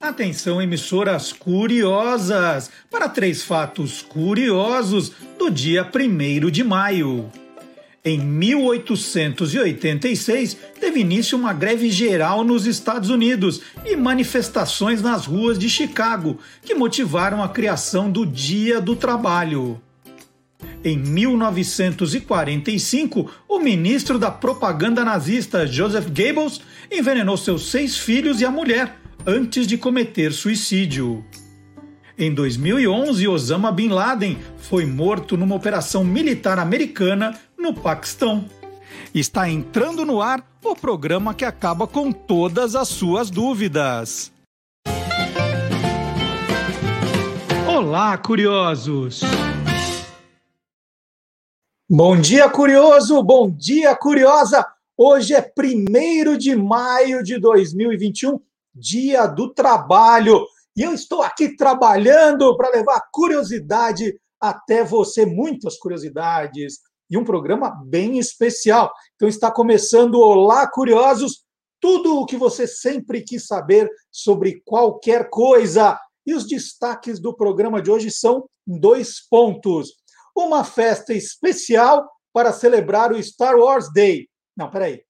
Atenção, 0.00 0.62
emissoras 0.62 1.32
curiosas, 1.32 2.70
para 2.88 3.08
três 3.08 3.42
fatos 3.42 4.00
curiosos 4.00 5.10
do 5.36 5.50
dia 5.50 5.84
1 5.84 6.50
de 6.52 6.62
maio. 6.62 7.28
Em 8.04 8.16
1886, 8.16 10.56
teve 10.78 11.00
início 11.00 11.36
uma 11.36 11.52
greve 11.52 11.90
geral 11.90 12.44
nos 12.44 12.64
Estados 12.64 13.10
Unidos 13.10 13.60
e 13.84 13.96
manifestações 13.96 15.02
nas 15.02 15.26
ruas 15.26 15.58
de 15.58 15.68
Chicago, 15.68 16.38
que 16.62 16.76
motivaram 16.76 17.42
a 17.42 17.48
criação 17.48 18.08
do 18.08 18.24
Dia 18.24 18.80
do 18.80 18.94
Trabalho. 18.94 19.82
Em 20.84 20.96
1945, 20.96 23.28
o 23.48 23.58
ministro 23.58 24.16
da 24.16 24.30
propaganda 24.30 25.04
nazista 25.04 25.66
Joseph 25.66 26.06
Goebbels 26.06 26.60
envenenou 26.88 27.36
seus 27.36 27.68
seis 27.70 27.98
filhos 27.98 28.40
e 28.40 28.44
a 28.44 28.50
mulher 28.50 28.97
antes 29.30 29.66
de 29.66 29.76
cometer 29.76 30.32
suicídio. 30.32 31.22
Em 32.16 32.32
2011, 32.32 33.28
Osama 33.28 33.70
Bin 33.70 33.90
Laden 33.90 34.38
foi 34.56 34.86
morto 34.86 35.36
numa 35.36 35.54
operação 35.54 36.02
militar 36.02 36.58
americana 36.58 37.38
no 37.58 37.74
Paquistão. 37.74 38.48
Está 39.14 39.46
entrando 39.46 40.06
no 40.06 40.22
ar 40.22 40.42
o 40.64 40.74
programa 40.74 41.34
que 41.34 41.44
acaba 41.44 41.86
com 41.86 42.10
todas 42.10 42.74
as 42.74 42.88
suas 42.88 43.28
dúvidas. 43.28 44.32
Olá, 47.68 48.16
curiosos! 48.16 49.20
Bom 51.86 52.18
dia, 52.18 52.48
curioso! 52.48 53.22
Bom 53.22 53.50
dia, 53.50 53.94
curiosa! 53.94 54.66
Hoje 54.96 55.34
é 55.34 55.52
1 55.54 56.38
de 56.38 56.56
maio 56.56 57.22
de 57.22 57.38
2021 57.38 58.40
Dia 58.78 59.26
do 59.26 59.52
Trabalho. 59.52 60.46
E 60.76 60.82
eu 60.82 60.92
estou 60.92 61.22
aqui 61.22 61.56
trabalhando 61.56 62.56
para 62.56 62.70
levar 62.70 63.02
curiosidade 63.12 64.18
até 64.40 64.84
você, 64.84 65.26
muitas 65.26 65.76
curiosidades, 65.76 66.78
e 67.10 67.16
um 67.16 67.24
programa 67.24 67.70
bem 67.86 68.18
especial. 68.18 68.92
Então 69.16 69.28
está 69.28 69.50
começando 69.50 70.20
Olá 70.20 70.70
Curiosos, 70.70 71.44
tudo 71.80 72.18
o 72.18 72.26
que 72.26 72.36
você 72.36 72.66
sempre 72.66 73.22
quis 73.22 73.46
saber 73.46 73.90
sobre 74.10 74.62
qualquer 74.64 75.28
coisa. 75.30 75.98
E 76.26 76.34
os 76.34 76.46
destaques 76.46 77.18
do 77.18 77.34
programa 77.34 77.80
de 77.80 77.90
hoje 77.90 78.10
são 78.10 78.48
dois 78.66 79.26
pontos. 79.28 79.94
Uma 80.36 80.62
festa 80.62 81.14
especial 81.14 82.08
para 82.32 82.52
celebrar 82.52 83.12
o 83.12 83.22
Star 83.22 83.56
Wars 83.56 83.90
Day. 83.92 84.28
Não, 84.56 84.70
peraí. 84.70 85.02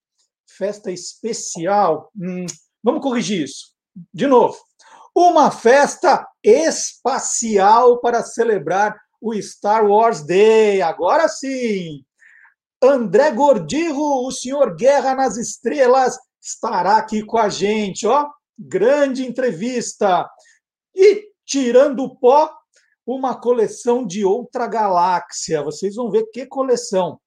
Festa 0.48 0.90
especial. 0.90 2.10
Hum, 2.16 2.46
Vamos 2.82 3.02
corrigir 3.02 3.44
isso. 3.44 3.72
De 4.12 4.26
novo. 4.26 4.56
Uma 5.14 5.50
festa 5.50 6.26
espacial 6.42 8.00
para 8.00 8.22
celebrar 8.22 8.96
o 9.20 9.34
Star 9.40 9.84
Wars 9.84 10.24
Day. 10.24 10.80
Agora 10.80 11.28
sim. 11.28 12.04
André 12.82 13.32
Gordirro, 13.32 14.26
o 14.26 14.30
senhor 14.30 14.76
Guerra 14.76 15.14
nas 15.14 15.36
Estrelas, 15.36 16.16
estará 16.40 16.96
aqui 16.96 17.24
com 17.24 17.36
a 17.36 17.48
gente, 17.48 18.06
ó. 18.06 18.28
Grande 18.56 19.26
entrevista. 19.26 20.28
E 20.94 21.28
tirando 21.44 22.04
o 22.04 22.16
pó, 22.16 22.52
uma 23.04 23.34
coleção 23.34 24.06
de 24.06 24.24
outra 24.24 24.66
galáxia. 24.66 25.62
Vocês 25.62 25.94
vão 25.94 26.10
ver 26.10 26.26
que 26.32 26.46
coleção. 26.46 27.20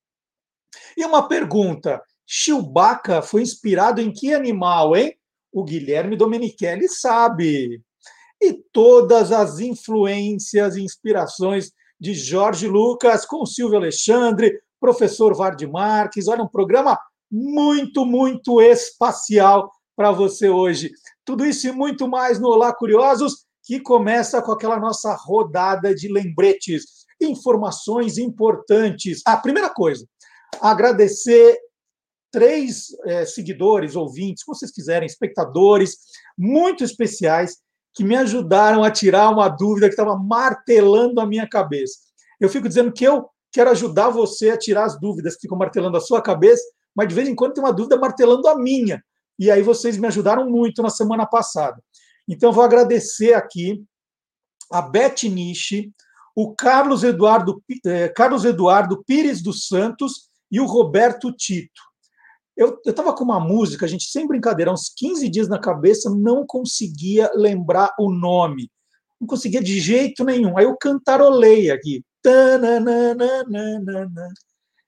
E 0.96 1.04
uma 1.04 1.28
pergunta: 1.28 2.02
Chewbacca 2.26 3.22
foi 3.22 3.42
inspirado 3.42 4.00
em 4.00 4.14
que 4.14 4.34
animal, 4.34 4.96
hein? 4.96 5.18
O 5.52 5.64
Guilherme 5.64 6.16
Domenichelli 6.16 6.88
sabe. 6.88 7.82
E 8.42 8.54
todas 8.72 9.32
as 9.32 9.60
influências 9.60 10.76
e 10.76 10.82
inspirações 10.82 11.72
de 12.00 12.14
Jorge 12.14 12.68
Lucas 12.68 13.26
com 13.26 13.46
Silvio 13.46 13.78
Alexandre, 13.78 14.60
professor 14.80 15.36
Vard 15.36 15.62
Marques. 15.68 16.28
Olha, 16.28 16.44
um 16.44 16.48
programa 16.48 16.98
muito, 17.32 18.06
muito 18.06 18.60
espacial 18.62 19.72
para 19.96 20.12
você 20.12 20.50
hoje. 20.50 20.92
Tudo 21.24 21.46
isso 21.46 21.68
e 21.68 21.72
muito 21.72 22.08
mais 22.08 22.40
no 22.40 22.48
Olá 22.48 22.74
Curiosos, 22.74 23.46
que 23.64 23.80
começa 23.80 24.42
com 24.42 24.52
aquela 24.52 24.80
nossa 24.80 25.14
rodada 25.14 25.94
de 25.94 26.12
lembretes, 26.12 27.06
informações 27.22 28.18
importantes. 28.18 29.22
A 29.26 29.38
primeira 29.38 29.70
coisa, 29.70 30.06
agradecer 30.60 31.56
três 32.32 32.88
é, 33.06 33.26
seguidores, 33.26 33.96
ouvintes, 33.96 34.44
como 34.44 34.56
vocês 34.56 34.72
quiserem, 34.72 35.06
espectadores 35.06 35.98
muito 36.38 36.84
especiais 36.84 37.58
que 37.94 38.04
me 38.04 38.16
ajudaram 38.16 38.84
a 38.84 38.90
tirar 38.90 39.30
uma 39.30 39.50
dúvida 39.50 39.88
que 39.88 39.94
estava 39.94 40.16
martelando 40.16 41.20
a 41.20 41.26
minha 41.26 41.48
cabeça. 41.48 42.00
Eu 42.40 42.50
fico 42.50 42.68
dizendo 42.68 42.92
que 42.92 43.04
eu 43.04 43.30
quero 43.52 43.70
ajudar 43.70 44.10
você 44.10 44.52
a 44.52 44.58
tirar 44.58 44.86
as 44.86 45.00
dúvidas 45.00 45.36
que 45.36 45.42
ficam 45.42 45.58
martelando 45.58 45.98
a 45.98 46.02
sua 46.02 46.22
cabeça, 46.22 46.64
mas 46.96 47.08
de 47.08 47.16
vez 47.16 47.28
em 47.28 47.36
quando 47.36 47.54
tem 47.54 47.64
uma 47.64 47.74
dúvida 47.74 47.98
martelando 47.98 48.48
a 48.48 48.58
minha. 48.58 49.04
E 49.38 49.52
aí 49.52 49.62
vocês 49.62 49.98
me 49.98 50.08
ajudaram 50.08 50.50
muito 50.50 50.82
na 50.82 50.90
semana 50.90 51.26
passada. 51.26 51.82
Então 52.28 52.52
vou 52.52 52.64
agradecer 52.64 53.34
aqui 53.34 53.84
a 54.72 54.82
Beth 54.82 55.24
Nishi, 55.24 55.92
o 56.36 56.56
Carlos 56.56 57.04
Eduardo, 57.04 57.62
eh, 57.86 58.08
Carlos 58.10 58.46
Eduardo 58.46 59.04
Pires 59.04 59.42
dos 59.42 59.68
Santos 59.68 60.30
e 60.50 60.62
o 60.62 60.66
Roberto 60.66 61.32
Tito. 61.34 61.91
Eu 62.62 62.80
estava 62.86 63.12
com 63.12 63.24
uma 63.24 63.40
música, 63.40 63.88
a 63.88 63.90
gente 63.90 64.04
sem 64.04 64.28
brincadeira, 64.28 64.72
uns 64.72 64.88
15 64.96 65.28
dias 65.30 65.48
na 65.48 65.58
cabeça, 65.58 66.12
não 66.12 66.46
conseguia 66.46 67.32
lembrar 67.34 67.92
o 67.98 68.12
nome. 68.12 68.70
Não 69.20 69.28
conseguia 69.28 69.64
de 69.64 69.80
jeito 69.80 70.24
nenhum. 70.24 70.56
Aí 70.56 70.66
eu 70.66 70.78
cantarolei 70.78 71.72
aqui. 71.72 72.04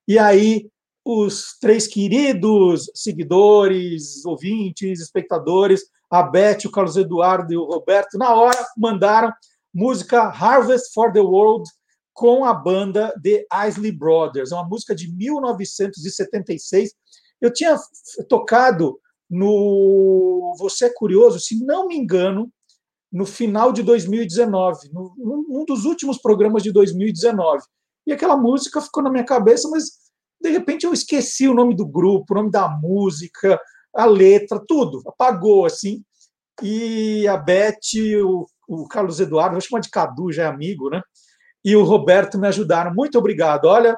E 0.08 0.20
aí 0.20 0.70
os 1.04 1.58
três 1.60 1.88
queridos 1.88 2.92
seguidores, 2.94 4.24
ouvintes, 4.24 5.02
espectadores, 5.02 5.82
a 6.12 6.22
Beth, 6.22 6.66
o 6.66 6.72
Carlos 6.72 6.96
Eduardo 6.96 7.52
e 7.52 7.58
o 7.58 7.66
Roberto, 7.66 8.20
na 8.20 8.36
hora 8.36 8.64
mandaram 8.78 9.34
música 9.74 10.26
Harvest 10.26 10.94
for 10.94 11.12
the 11.12 11.22
World 11.22 11.68
com 12.14 12.46
a 12.46 12.54
banda 12.54 13.12
The 13.24 13.48
Isley 13.68 13.92
Brothers. 13.92 14.52
É 14.52 14.56
uma 14.56 14.70
música 14.70 14.94
de 14.94 15.12
1976 15.12 16.94
eu 17.46 17.54
tinha 17.54 17.78
tocado 18.30 19.00
no 19.30 20.56
Você 20.60 20.86
é 20.86 20.94
Curioso, 20.94 21.40
se 21.40 21.64
não 21.64 21.88
me 21.88 21.98
engano, 21.98 22.52
no 23.12 23.26
final 23.26 23.72
de 23.72 23.84
2019, 23.84 24.90
no, 24.92 25.14
num 25.18 25.66
dos 25.66 25.86
últimos 25.86 26.18
programas 26.18 26.64
de 26.64 26.72
2019. 26.72 27.64
E 28.08 28.12
aquela 28.12 28.36
música 28.36 28.82
ficou 28.82 29.04
na 29.04 29.10
minha 29.10 29.24
cabeça, 29.24 29.70
mas 29.70 29.84
de 30.42 30.50
repente 30.50 30.86
eu 30.86 30.94
esqueci 30.94 31.48
o 31.48 31.54
nome 31.54 31.76
do 31.76 31.86
grupo, 31.86 32.34
o 32.34 32.38
nome 32.38 32.52
da 32.52 32.68
música, 32.68 33.60
a 33.96 34.06
letra, 34.06 34.62
tudo. 34.68 35.02
Apagou, 35.06 35.66
assim. 35.66 36.04
E 36.62 37.28
a 37.28 37.38
Beth, 37.38 37.78
o, 38.24 38.46
o 38.68 38.88
Carlos 38.88 39.20
Eduardo, 39.20 39.54
vou 39.54 39.62
chamar 39.62 39.80
de 39.80 39.90
Cadu, 39.90 40.32
já 40.32 40.44
é 40.44 40.48
amigo, 40.48 40.90
né? 40.90 41.02
E 41.64 41.76
o 41.76 41.84
Roberto 41.84 42.38
me 42.38 42.48
ajudaram. 42.48 42.94
Muito 42.94 43.18
obrigado. 43.18 43.66
Olha, 43.66 43.98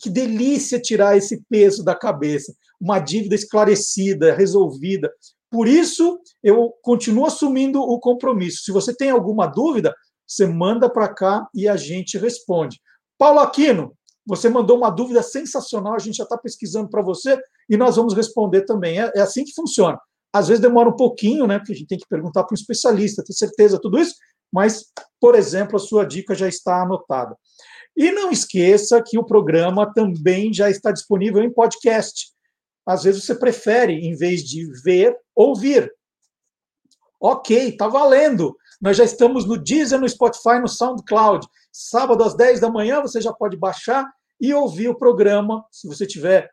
que 0.00 0.10
delícia 0.10 0.80
tirar 0.80 1.16
esse 1.16 1.42
peso 1.48 1.84
da 1.84 1.94
cabeça, 1.94 2.54
uma 2.80 2.98
dívida 2.98 3.34
esclarecida, 3.34 4.34
resolvida. 4.34 5.12
Por 5.50 5.68
isso, 5.68 6.18
eu 6.42 6.72
continuo 6.82 7.26
assumindo 7.26 7.80
o 7.80 8.00
compromisso. 8.00 8.64
Se 8.64 8.72
você 8.72 8.94
tem 8.94 9.10
alguma 9.10 9.46
dúvida, 9.46 9.94
você 10.26 10.46
manda 10.46 10.88
para 10.88 11.12
cá 11.12 11.46
e 11.54 11.68
a 11.68 11.76
gente 11.76 12.16
responde. 12.16 12.80
Paulo 13.18 13.40
Aquino, 13.40 13.94
você 14.26 14.48
mandou 14.48 14.76
uma 14.76 14.90
dúvida 14.90 15.22
sensacional, 15.22 15.94
a 15.94 15.98
gente 15.98 16.16
já 16.16 16.24
está 16.24 16.38
pesquisando 16.38 16.88
para 16.88 17.02
você 17.02 17.38
e 17.68 17.76
nós 17.76 17.96
vamos 17.96 18.14
responder 18.14 18.62
também. 18.62 19.00
É, 19.00 19.12
é, 19.14 19.20
assim 19.20 19.44
que 19.44 19.52
funciona. 19.54 19.98
Às 20.32 20.48
vezes 20.48 20.62
demora 20.62 20.88
um 20.88 20.96
pouquinho, 20.96 21.46
né? 21.46 21.58
Porque 21.58 21.72
a 21.72 21.76
gente 21.76 21.88
tem 21.88 21.98
que 21.98 22.08
perguntar 22.08 22.44
para 22.44 22.54
um 22.54 22.58
especialista, 22.58 23.22
ter 23.22 23.34
certeza, 23.34 23.78
tudo 23.80 23.98
isso, 23.98 24.14
mas, 24.52 24.86
por 25.20 25.34
exemplo, 25.34 25.76
a 25.76 25.80
sua 25.80 26.04
dica 26.04 26.34
já 26.34 26.48
está 26.48 26.82
anotada. 26.82 27.36
E 27.96 28.10
não 28.10 28.30
esqueça 28.30 29.02
que 29.04 29.18
o 29.18 29.24
programa 29.24 29.92
também 29.92 30.52
já 30.52 30.70
está 30.70 30.90
disponível 30.90 31.42
em 31.42 31.52
podcast. 31.52 32.32
Às 32.86 33.04
vezes 33.04 33.24
você 33.24 33.34
prefere, 33.34 33.94
em 33.94 34.16
vez 34.16 34.42
de 34.42 34.66
ver, 34.82 35.16
ouvir. 35.34 35.92
Ok, 37.20 37.68
está 37.68 37.86
valendo. 37.86 38.56
Nós 38.80 38.96
já 38.96 39.04
estamos 39.04 39.46
no 39.46 39.56
Deezer, 39.56 40.00
no 40.00 40.08
Spotify, 40.08 40.58
no 40.60 40.66
SoundCloud. 40.66 41.46
Sábado 41.70 42.24
às 42.24 42.34
10 42.34 42.60
da 42.60 42.70
manhã 42.70 43.00
você 43.00 43.20
já 43.20 43.32
pode 43.32 43.56
baixar 43.56 44.10
e 44.40 44.52
ouvir 44.52 44.88
o 44.88 44.98
programa. 44.98 45.64
Se 45.70 45.86
você 45.86 46.04
tiver, 46.04 46.50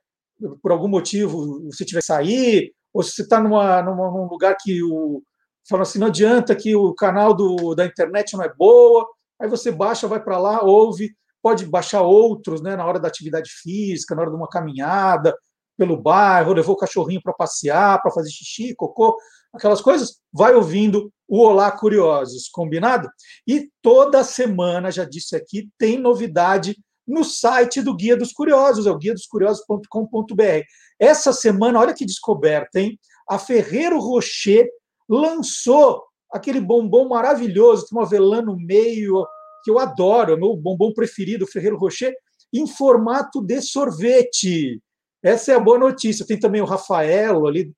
por 0.61 0.71
algum 0.71 0.87
motivo, 0.87 1.63
você 1.65 1.83
tiver 1.83 2.01
que 2.01 2.05
sair, 2.05 2.71
ou 2.93 3.01
se 3.01 3.13
você 3.13 3.21
está 3.23 3.41
numa, 3.41 3.81
numa, 3.81 4.11
num 4.11 4.27
lugar 4.27 4.55
que 4.59 4.83
o. 4.83 5.23
Fala 5.67 5.83
assim, 5.83 5.99
não 5.99 6.07
adianta 6.07 6.55
que 6.55 6.75
o 6.75 6.93
canal 6.95 7.33
do, 7.33 7.75
da 7.75 7.85
internet 7.85 8.35
não 8.35 8.43
é 8.43 8.53
boa. 8.53 9.07
Aí 9.39 9.47
você 9.47 9.71
baixa, 9.71 10.07
vai 10.07 10.21
para 10.21 10.37
lá, 10.37 10.63
ouve 10.63 11.11
pode 11.41 11.65
baixar 11.65 12.01
outros 12.01 12.61
né, 12.61 12.75
na 12.75 12.85
hora 12.85 12.99
da 12.99 13.07
atividade 13.07 13.49
física, 13.49 14.15
na 14.15 14.21
hora 14.21 14.31
de 14.31 14.37
uma 14.37 14.49
caminhada 14.49 15.35
pelo 15.79 15.95
bairro, 15.95 16.51
levou 16.51 16.75
o 16.75 16.77
cachorrinho 16.77 17.21
para 17.23 17.33
passear, 17.33 18.01
para 18.01 18.11
fazer 18.11 18.29
xixi, 18.29 18.75
cocô. 18.75 19.15
aquelas 19.53 19.79
coisas, 19.79 20.19
vai 20.31 20.53
ouvindo 20.53 21.09
o 21.25 21.39
Olá 21.41 21.71
Curiosos, 21.71 22.49
combinado? 22.49 23.09
E 23.47 23.69
toda 23.81 24.23
semana, 24.23 24.91
já 24.91 25.05
disse 25.05 25.37
aqui, 25.37 25.69
tem 25.77 25.97
novidade 25.97 26.75
no 27.07 27.23
site 27.23 27.81
do 27.81 27.95
Guia 27.95 28.17
dos 28.17 28.33
Curiosos, 28.33 28.85
é 28.85 28.91
o 28.91 28.97
guia 28.97 29.13
dos 29.13 29.25
curiosos.com.br. 29.25 30.63
Essa 30.99 31.31
semana, 31.31 31.79
olha 31.79 31.93
que 31.93 32.05
descoberta, 32.05 32.79
hein? 32.79 32.99
A 33.27 33.39
Ferreiro 33.39 33.99
Rocher 33.99 34.67
lançou 35.07 36.03
aquele 36.31 36.59
bombom 36.59 37.07
maravilhoso, 37.07 37.87
tem 37.87 37.97
uma 37.97 38.05
avelã 38.05 38.41
no 38.41 38.55
meio, 38.57 39.25
que 39.63 39.71
eu 39.71 39.79
adoro, 39.79 40.31
é 40.31 40.35
o 40.35 40.39
meu 40.39 40.55
bombom 40.55 40.93
preferido, 40.93 41.47
Ferreiro 41.47 41.77
Rocher, 41.77 42.13
em 42.53 42.67
formato 42.67 43.41
de 43.41 43.61
sorvete. 43.61 44.81
Essa 45.23 45.51
é 45.51 45.55
a 45.55 45.59
boa 45.59 45.77
notícia. 45.77 46.25
Tem 46.25 46.39
também 46.39 46.61
o 46.61 46.65
Rafael 46.65 47.45
ali 47.45 47.71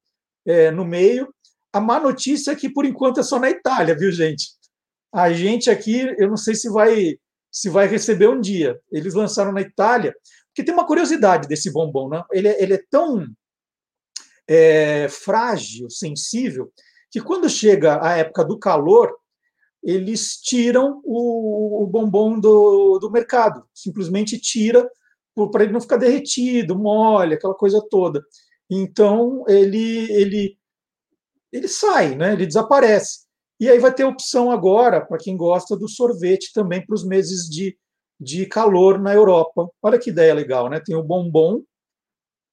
é, 0.45 0.71
no 0.71 0.85
meio. 0.85 1.33
A 1.73 1.79
má 1.79 1.99
notícia 1.99 2.51
é 2.51 2.55
que, 2.55 2.69
por 2.69 2.85
enquanto, 2.85 3.19
é 3.19 3.23
só 3.23 3.39
na 3.39 3.49
Itália, 3.49 3.97
viu, 3.97 4.11
gente? 4.11 4.49
A 5.13 5.31
gente 5.33 5.69
aqui, 5.69 6.13
eu 6.17 6.29
não 6.29 6.37
sei 6.37 6.55
se 6.55 6.69
vai 6.69 7.17
se 7.51 7.69
vai 7.69 7.85
receber 7.85 8.29
um 8.29 8.39
dia. 8.39 8.79
Eles 8.91 9.13
lançaram 9.13 9.51
na 9.51 9.61
Itália, 9.61 10.15
porque 10.47 10.63
tem 10.63 10.73
uma 10.73 10.87
curiosidade 10.87 11.47
desse 11.47 11.71
bombom, 11.71 12.07
né? 12.07 12.23
Ele, 12.31 12.47
é, 12.47 12.63
ele 12.63 12.73
é 12.75 12.83
tão 12.89 13.25
é, 14.47 15.07
frágil, 15.09 15.89
sensível, 15.89 16.71
que 17.11 17.19
quando 17.19 17.49
chega 17.49 17.99
a 18.01 18.15
época 18.17 18.45
do 18.45 18.57
calor, 18.57 19.13
eles 19.83 20.37
tiram 20.37 21.01
o, 21.03 21.83
o 21.83 21.87
bombom 21.87 22.39
do, 22.39 22.99
do 22.99 23.11
mercado, 23.11 23.65
simplesmente 23.73 24.39
tira 24.39 24.89
para 25.51 25.63
ele 25.63 25.73
não 25.73 25.81
ficar 25.81 25.97
derretido, 25.97 26.77
mole, 26.77 27.35
aquela 27.35 27.55
coisa 27.55 27.81
toda. 27.89 28.23
Então 28.69 29.43
ele 29.47 30.11
ele 30.11 30.57
ele 31.51 31.67
sai, 31.67 32.15
né? 32.15 32.33
Ele 32.33 32.45
desaparece. 32.45 33.25
E 33.59 33.69
aí 33.69 33.77
vai 33.77 33.93
ter 33.93 34.03
opção 34.03 34.49
agora 34.49 35.05
para 35.05 35.17
quem 35.17 35.37
gosta 35.37 35.77
do 35.77 35.87
sorvete 35.87 36.51
também 36.53 36.83
para 36.85 36.95
os 36.95 37.05
meses 37.05 37.47
de, 37.47 37.77
de 38.19 38.45
calor 38.45 38.99
na 38.99 39.13
Europa. 39.13 39.69
Olha 39.81 39.99
que 39.99 40.09
ideia 40.09 40.33
legal, 40.33 40.69
né? 40.69 40.81
Tem 40.83 40.95
o 40.95 41.03
bombom 41.03 41.61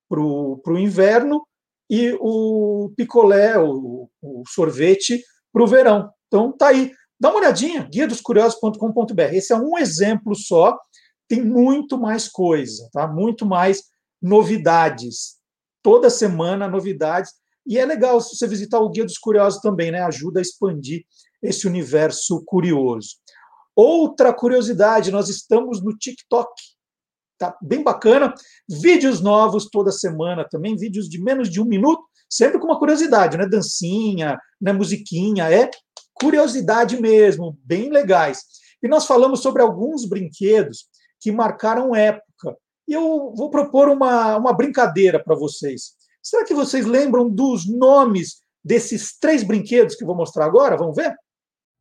para 0.09 0.21
o 0.21 0.79
inverno 0.79 1.47
e 1.89 2.17
o 2.21 2.93
picolé, 2.97 3.59
o, 3.59 4.11
o 4.21 4.43
sorvete 4.47 5.23
para 5.53 5.63
o 5.63 5.67
verão. 5.67 6.11
Então 6.27 6.53
tá 6.53 6.69
aí. 6.69 6.93
Dá 7.21 7.31
uma 7.31 7.39
olhadinha, 7.39 7.89
guia 7.91 8.07
dos 8.07 8.21
curiosos.com.br. 8.21 9.23
Esse 9.33 9.53
é 9.53 9.57
um 9.57 9.77
exemplo 9.77 10.35
só, 10.37 10.79
tem 11.27 11.45
muito 11.45 11.99
mais 11.99 12.29
coisa, 12.29 12.89
tá? 12.93 13.07
Muito 13.07 13.45
mais 13.45 13.83
novidades. 14.21 15.37
Toda 15.83 16.11
semana 16.11 16.69
novidades. 16.69 17.33
E 17.67 17.79
é 17.79 17.85
legal 17.85 18.21
se 18.21 18.37
você 18.37 18.47
visitar 18.47 18.79
o 18.79 18.89
Guia 18.89 19.05
dos 19.05 19.19
Curiosos 19.19 19.61
também, 19.61 19.91
né? 19.91 20.03
Ajuda 20.03 20.41
a 20.41 20.43
expandir 20.43 21.05
esse 21.43 21.67
universo 21.67 22.43
curioso. 22.47 23.17
Outra 23.77 24.33
curiosidade, 24.33 25.13
nós 25.13 25.29
estamos 25.29 25.83
no 25.85 25.97
TikTok. 25.97 26.51
Tá 27.39 27.57
bem 27.63 27.83
bacana. 27.83 28.35
Vídeos 28.69 29.21
novos 29.21 29.69
toda 29.71 29.93
semana 29.93 30.45
também, 30.49 30.77
vídeos 30.77 31.09
de 31.09 31.23
menos 31.23 31.49
de 31.49 31.61
um 31.61 31.65
minuto, 31.65 32.03
sempre 32.29 32.59
com 32.59 32.67
uma 32.67 32.79
curiosidade, 32.79 33.37
né? 33.37 33.47
Dancinha, 33.47 34.37
né? 34.61 34.73
musiquinha, 34.73 35.49
é 35.49 35.71
curiosidade 36.21 37.01
mesmo, 37.01 37.59
bem 37.65 37.91
legais. 37.91 38.43
E 38.83 38.89
nós 38.89 39.07
falamos 39.07 39.41
sobre 39.41 39.63
alguns 39.63 40.09
brinquedos 40.09 40.87
que 41.21 41.33
marcaram 41.33 41.95
época. 41.95 42.57
E 42.87 42.93
eu 42.93 43.33
vou 43.37 43.51
propor 43.51 43.89
uma, 43.89 44.37
uma 44.37 44.53
brincadeira 44.53 45.23
para 45.23 45.37
vocês. 45.37 45.97
Será 46.23 46.45
que 46.45 46.55
vocês 46.55 46.87
lembram 46.87 47.29
dos 47.29 47.67
nomes 47.67 48.43
desses 48.65 49.17
três 49.19 49.43
brinquedos 49.43 49.95
que 49.95 50.05
eu 50.05 50.07
vou 50.07 50.17
mostrar 50.17 50.47
agora? 50.47 50.77
Vamos 50.77 50.97
ver? 50.97 51.15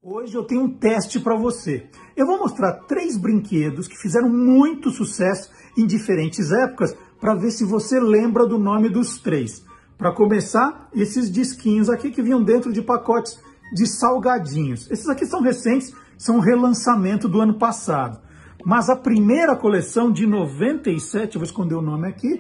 Hoje 0.02 0.36
eu 0.36 0.46
tenho 0.46 0.62
um 0.62 0.78
teste 0.78 1.20
para 1.20 1.36
você. 1.36 1.90
Eu 2.16 2.26
vou 2.26 2.40
mostrar 2.40 2.86
três 2.88 3.18
brinquedos 3.18 3.88
que 3.88 3.98
fizeram 3.98 4.30
muito 4.30 4.92
sucesso 4.92 5.52
em 5.78 5.86
diferentes 5.86 6.52
épocas 6.52 6.96
para 7.20 7.36
ver 7.36 7.52
se 7.52 7.66
você 7.66 8.00
lembra 8.00 8.46
do 8.46 8.58
nome 8.58 8.90
dos 8.90 9.20
três. 9.20 9.64
Para 9.98 10.14
começar, 10.14 10.90
esses 10.94 11.32
disquinhos 11.32 11.90
aqui 11.90 12.12
que 12.12 12.22
vinham 12.22 12.44
dentro 12.44 12.72
de 12.72 12.82
pacotes 12.82 13.40
de 13.74 13.86
salgadinhos. 13.88 14.90
Esses 14.90 15.08
aqui 15.10 15.26
são 15.26 15.42
recentes, 15.42 15.94
são 16.18 16.38
um 16.38 16.42
relançamento 16.42 17.28
do 17.28 17.42
ano 17.42 17.58
passado. 17.58 18.20
Mas 18.66 18.90
a 18.90 18.96
primeira 18.96 19.56
coleção 19.56 20.12
de 20.12 20.26
97, 20.26 21.36
eu 21.36 21.40
vou 21.40 21.46
esconder 21.46 21.76
o 21.76 21.82
nome 21.82 22.08
aqui, 22.08 22.40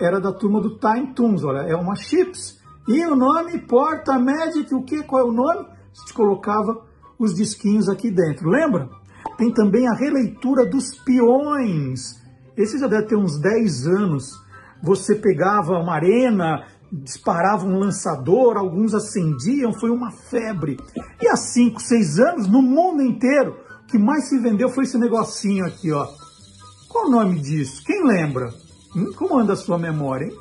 era 0.00 0.20
da 0.20 0.32
turma 0.32 0.60
do 0.60 0.78
Time 0.78 1.12
Toons, 1.14 1.44
olha, 1.44 1.60
é 1.60 1.76
uma 1.76 1.94
chips. 1.94 2.58
E 2.88 3.06
o 3.06 3.14
nome 3.14 3.58
Porta 3.58 4.18
Magic, 4.18 4.74
o 4.74 4.82
que? 4.82 5.02
Qual 5.02 5.20
é 5.20 5.24
o 5.24 5.32
nome? 5.32 5.66
A 5.66 6.00
gente 6.00 6.14
colocava 6.14 6.82
os 7.18 7.34
disquinhos 7.34 7.88
aqui 7.88 8.10
dentro, 8.10 8.48
lembra? 8.48 8.88
Tem 9.36 9.52
também 9.52 9.86
a 9.86 9.94
releitura 9.94 10.64
dos 10.64 10.94
peões. 11.04 12.20
Esse 12.56 12.78
já 12.78 12.86
deve 12.86 13.06
ter 13.06 13.16
uns 13.16 13.38
10 13.38 13.86
anos. 13.86 14.40
Você 14.82 15.14
pegava 15.14 15.78
uma 15.78 15.94
arena, 15.94 16.64
disparava 16.92 17.66
um 17.66 17.78
lançador, 17.78 18.56
alguns 18.56 18.94
acendiam, 18.94 19.72
foi 19.72 19.90
uma 19.90 20.10
febre. 20.10 20.76
E 21.20 21.28
há 21.28 21.36
5, 21.36 21.80
6 21.80 22.18
anos, 22.18 22.48
no 22.48 22.60
mundo 22.60 23.02
inteiro, 23.02 23.56
o 23.82 23.86
que 23.86 23.98
mais 23.98 24.28
se 24.28 24.38
vendeu 24.38 24.68
foi 24.68 24.84
esse 24.84 24.98
negocinho 24.98 25.64
aqui, 25.64 25.92
ó. 25.92 26.06
Qual 26.88 27.06
o 27.06 27.10
nome 27.10 27.38
disso? 27.38 27.82
Quem 27.84 28.04
lembra? 28.04 28.52
Hum, 28.96 29.12
como 29.12 29.38
anda 29.38 29.52
a 29.52 29.56
sua 29.56 29.78
memória, 29.78 30.26
hein? 30.26 30.36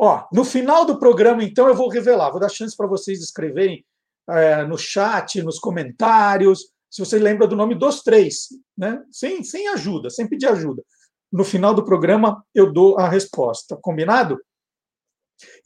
Ó, 0.00 0.24
no 0.32 0.44
final 0.44 0.84
do 0.84 0.98
programa, 0.98 1.42
então, 1.42 1.66
eu 1.66 1.74
vou 1.74 1.88
revelar, 1.88 2.30
vou 2.30 2.38
dar 2.38 2.48
chance 2.48 2.76
para 2.76 2.86
vocês 2.86 3.20
escreverem 3.20 3.84
é, 4.30 4.64
no 4.64 4.78
chat, 4.78 5.42
nos 5.42 5.58
comentários, 5.58 6.70
se 6.90 7.04
você 7.04 7.18
lembra 7.18 7.46
do 7.46 7.56
nome 7.56 7.74
dos 7.74 8.02
três, 8.02 8.48
né? 8.76 9.02
Sem, 9.10 9.42
sem 9.42 9.68
ajuda, 9.68 10.08
sem 10.08 10.28
pedir 10.28 10.46
ajuda. 10.46 10.82
No 11.30 11.44
final 11.44 11.74
do 11.74 11.84
programa, 11.84 12.42
eu 12.54 12.72
dou 12.72 12.98
a 12.98 13.08
resposta. 13.08 13.76
Combinado? 13.82 14.38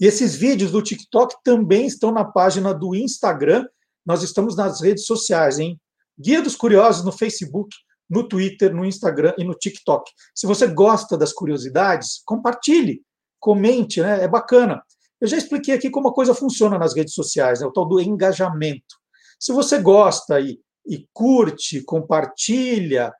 E 0.00 0.06
esses 0.06 0.34
vídeos 0.34 0.70
do 0.70 0.82
TikTok 0.82 1.36
também 1.44 1.86
estão 1.86 2.12
na 2.12 2.24
página 2.24 2.74
do 2.74 2.94
Instagram. 2.94 3.66
Nós 4.04 4.22
estamos 4.22 4.56
nas 4.56 4.80
redes 4.80 5.06
sociais, 5.06 5.58
hein? 5.58 5.80
Guia 6.18 6.42
dos 6.42 6.56
Curiosos 6.56 7.04
no 7.04 7.12
Facebook, 7.12 7.74
no 8.08 8.28
Twitter, 8.28 8.74
no 8.74 8.84
Instagram 8.84 9.34
e 9.38 9.44
no 9.44 9.54
TikTok. 9.54 10.10
Se 10.34 10.46
você 10.46 10.66
gosta 10.66 11.16
das 11.16 11.32
curiosidades, 11.32 12.22
compartilhe, 12.24 13.02
comente, 13.40 14.00
né? 14.00 14.22
É 14.22 14.28
bacana. 14.28 14.82
Eu 15.20 15.28
já 15.28 15.36
expliquei 15.36 15.74
aqui 15.74 15.88
como 15.88 16.08
a 16.08 16.14
coisa 16.14 16.34
funciona 16.34 16.76
nas 16.76 16.94
redes 16.96 17.14
sociais, 17.14 17.60
né? 17.60 17.66
o 17.66 17.72
tal 17.72 17.86
do 17.86 18.00
engajamento. 18.00 18.96
Se 19.38 19.52
você 19.52 19.78
gosta 19.78 20.40
e, 20.40 20.60
e 20.84 21.06
curte, 21.12 21.82
compartilha, 21.84 23.12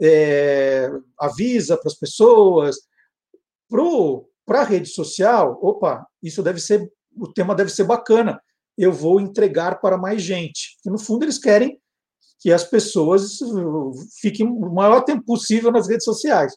é, 0.00 0.90
avisa 1.18 1.76
para 1.76 1.88
as 1.88 1.98
pessoas, 1.98 2.76
pro 3.68 4.28
para 4.46 4.60
a 4.60 4.64
rede 4.64 4.88
social, 4.88 5.58
opa, 5.60 6.06
isso 6.22 6.42
deve 6.42 6.60
ser, 6.60 6.88
o 7.16 7.30
tema 7.32 7.54
deve 7.54 7.70
ser 7.70 7.84
bacana. 7.84 8.40
Eu 8.78 8.92
vou 8.92 9.20
entregar 9.20 9.80
para 9.80 9.98
mais 9.98 10.22
gente. 10.22 10.76
E, 10.84 10.90
no 10.90 10.98
fundo, 10.98 11.24
eles 11.24 11.38
querem 11.38 11.80
que 12.38 12.52
as 12.52 12.62
pessoas 12.62 13.38
fiquem 14.20 14.46
o 14.46 14.72
maior 14.72 15.02
tempo 15.02 15.24
possível 15.24 15.72
nas 15.72 15.88
redes 15.88 16.04
sociais. 16.04 16.54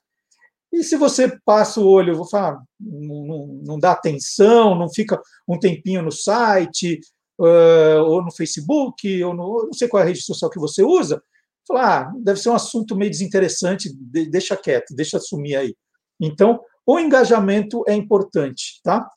E 0.71 0.83
se 0.83 0.95
você 0.95 1.35
passa 1.43 1.79
o 1.79 1.87
olho, 1.87 2.15
vou 2.15 2.29
falar, 2.29 2.61
não, 2.79 3.47
não 3.65 3.79
dá 3.79 3.91
atenção, 3.91 4.75
não 4.75 4.87
fica 4.87 5.19
um 5.47 5.57
tempinho 5.57 6.03
no 6.03 6.11
site, 6.11 6.99
uh, 7.39 8.03
ou 8.05 8.23
no 8.23 8.31
Facebook, 8.31 9.23
ou 9.23 9.33
no, 9.33 9.65
não 9.65 9.73
sei 9.73 9.87
qual 9.87 10.01
é 10.01 10.03
a 10.03 10.07
rede 10.07 10.21
social 10.21 10.51
que 10.51 10.59
você 10.59 10.83
usa, 10.83 11.21
falar, 11.67 12.01
ah, 12.01 12.13
deve 12.19 12.39
ser 12.39 12.49
um 12.49 12.55
assunto 12.55 12.95
meio 12.95 13.11
desinteressante, 13.11 13.89
deixa 14.29 14.57
quieto, 14.57 14.95
deixa 14.95 15.19
sumir 15.19 15.55
aí. 15.55 15.75
Então, 16.19 16.59
o 16.85 16.99
engajamento 16.99 17.83
é 17.87 17.93
importante, 17.93 18.81
tá? 18.83 19.07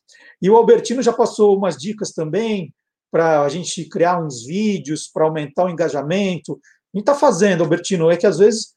E 0.40 0.50
o 0.50 0.56
Albertino 0.56 1.02
já 1.02 1.12
passou 1.12 1.56
umas 1.56 1.76
dicas 1.76 2.12
também 2.12 2.73
para 3.11 3.42
a 3.42 3.49
gente 3.49 3.88
criar 3.88 4.23
uns 4.23 4.44
vídeos 4.44 5.09
para 5.12 5.25
aumentar 5.25 5.64
o 5.64 5.71
engajamento. 5.71 6.61
A 6.94 6.99
está 6.99 7.14
fazendo, 7.14 7.62
Albertino, 7.62 8.11
é 8.11 8.16
que 8.16 8.26
às 8.26 8.38
vezes 8.38 8.75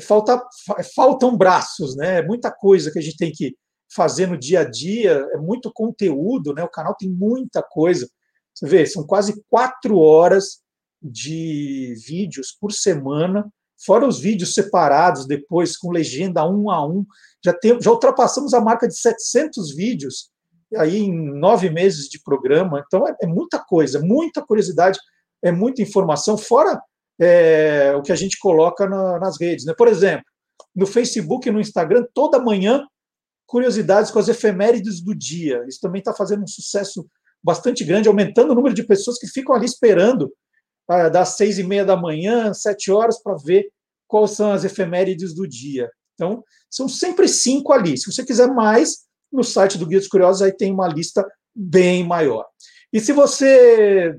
falta, 0.00 0.40
faltam 0.94 1.36
braços, 1.36 1.96
né? 1.96 2.18
É 2.18 2.26
muita 2.26 2.50
coisa 2.50 2.90
que 2.90 2.98
a 2.98 3.02
gente 3.02 3.16
tem 3.16 3.32
que 3.32 3.56
fazer 3.94 4.26
no 4.26 4.36
dia 4.36 4.60
a 4.60 4.64
dia, 4.64 5.26
é 5.32 5.38
muito 5.38 5.72
conteúdo, 5.72 6.52
né? 6.52 6.62
O 6.62 6.70
canal 6.70 6.94
tem 6.94 7.08
muita 7.08 7.62
coisa. 7.62 8.08
Você 8.54 8.66
vê, 8.66 8.86
são 8.86 9.06
quase 9.06 9.42
quatro 9.48 9.98
horas 9.98 10.60
de 11.02 11.94
vídeos 12.06 12.56
por 12.60 12.72
semana, 12.72 13.48
fora 13.84 14.06
os 14.06 14.18
vídeos 14.18 14.54
separados 14.54 15.26
depois, 15.26 15.76
com 15.76 15.90
legenda 15.90 16.46
um 16.48 16.70
a 16.70 16.86
um 16.86 17.04
já, 17.44 17.52
tem, 17.52 17.80
já 17.80 17.90
ultrapassamos 17.90 18.54
a 18.54 18.60
marca 18.60 18.88
de 18.88 18.96
700 18.98 19.74
vídeos 19.74 20.30
aí 20.76 20.98
em 20.98 21.38
nove 21.38 21.70
meses 21.70 22.08
de 22.08 22.20
programa. 22.22 22.82
Então, 22.86 23.06
é, 23.06 23.14
é 23.22 23.26
muita 23.26 23.58
coisa, 23.58 24.00
muita 24.00 24.42
curiosidade, 24.42 24.98
é 25.42 25.52
muita 25.52 25.82
informação, 25.82 26.36
fora 26.36 26.80
é, 27.20 27.94
o 27.96 28.02
que 28.02 28.12
a 28.12 28.16
gente 28.16 28.38
coloca 28.38 28.88
na, 28.88 29.18
nas 29.18 29.40
redes. 29.40 29.64
Né? 29.64 29.74
Por 29.76 29.88
exemplo, 29.88 30.24
no 30.74 30.86
Facebook 30.86 31.48
e 31.48 31.52
no 31.52 31.60
Instagram, 31.60 32.04
toda 32.12 32.42
manhã, 32.42 32.84
curiosidades 33.46 34.10
com 34.10 34.18
as 34.18 34.28
efemérides 34.28 35.00
do 35.00 35.14
dia. 35.14 35.64
Isso 35.68 35.80
também 35.80 36.00
está 36.00 36.12
fazendo 36.12 36.42
um 36.42 36.48
sucesso 36.48 37.06
bastante 37.42 37.84
grande, 37.84 38.08
aumentando 38.08 38.50
o 38.50 38.54
número 38.54 38.74
de 38.74 38.82
pessoas 38.82 39.18
que 39.18 39.28
ficam 39.28 39.54
ali 39.54 39.66
esperando 39.66 40.32
das 41.12 41.36
seis 41.36 41.58
e 41.58 41.62
meia 41.62 41.84
da 41.84 41.96
manhã, 41.96 42.54
sete 42.54 42.90
horas, 42.90 43.20
para 43.22 43.36
ver 43.36 43.68
quais 44.06 44.32
são 44.32 44.52
as 44.52 44.64
efemérides 44.64 45.34
do 45.34 45.46
dia. 45.46 45.90
Então, 46.14 46.42
são 46.70 46.88
sempre 46.88 47.28
cinco 47.28 47.72
ali. 47.72 47.98
Se 47.98 48.10
você 48.10 48.24
quiser 48.24 48.48
mais, 48.48 49.06
no 49.30 49.44
site 49.44 49.76
do 49.76 49.86
Guia 49.86 49.98
dos 49.98 50.08
Curiosos 50.08 50.42
aí 50.42 50.52
tem 50.52 50.72
uma 50.72 50.88
lista 50.88 51.26
bem 51.54 52.04
maior. 52.04 52.46
E 52.92 53.00
se 53.00 53.12
você 53.12 54.16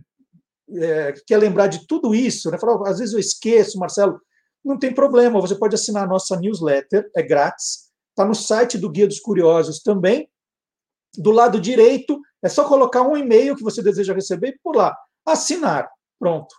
é, 0.70 1.14
quer 1.26 1.38
lembrar 1.38 1.68
de 1.68 1.88
tudo 1.88 2.14
isso, 2.14 2.52
né? 2.52 2.60
Falar, 2.60 2.90
às 2.90 3.00
vezes 3.00 3.14
eu 3.14 3.20
esqueço, 3.20 3.80
Marcelo, 3.80 4.20
não 4.64 4.78
tem 4.78 4.94
problema, 4.94 5.40
você 5.40 5.56
pode 5.56 5.76
assinar 5.76 6.04
a 6.04 6.08
nossa 6.08 6.38
newsletter, 6.38 7.10
é 7.16 7.24
grátis, 7.24 7.90
está 8.10 8.26
no 8.26 8.36
site 8.36 8.78
do 8.78 8.90
Guia 8.90 9.08
dos 9.08 9.20
Curiosos 9.20 9.82
também. 9.82 10.30
Do 11.18 11.32
lado 11.32 11.60
direito, 11.60 12.20
é 12.44 12.50
só 12.50 12.68
colocar 12.68 13.02
um 13.02 13.16
e-mail 13.16 13.56
que 13.56 13.64
você 13.64 13.82
deseja 13.82 14.14
receber 14.14 14.50
e 14.50 14.60
por 14.62 14.76
lá, 14.76 14.96
assinar. 15.26 15.90
Pronto. 16.20 16.56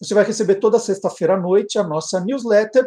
Você 0.00 0.14
vai 0.14 0.24
receber 0.24 0.56
toda 0.56 0.78
sexta-feira 0.78 1.34
à 1.34 1.40
noite 1.40 1.78
a 1.78 1.82
nossa 1.82 2.20
newsletter 2.20 2.86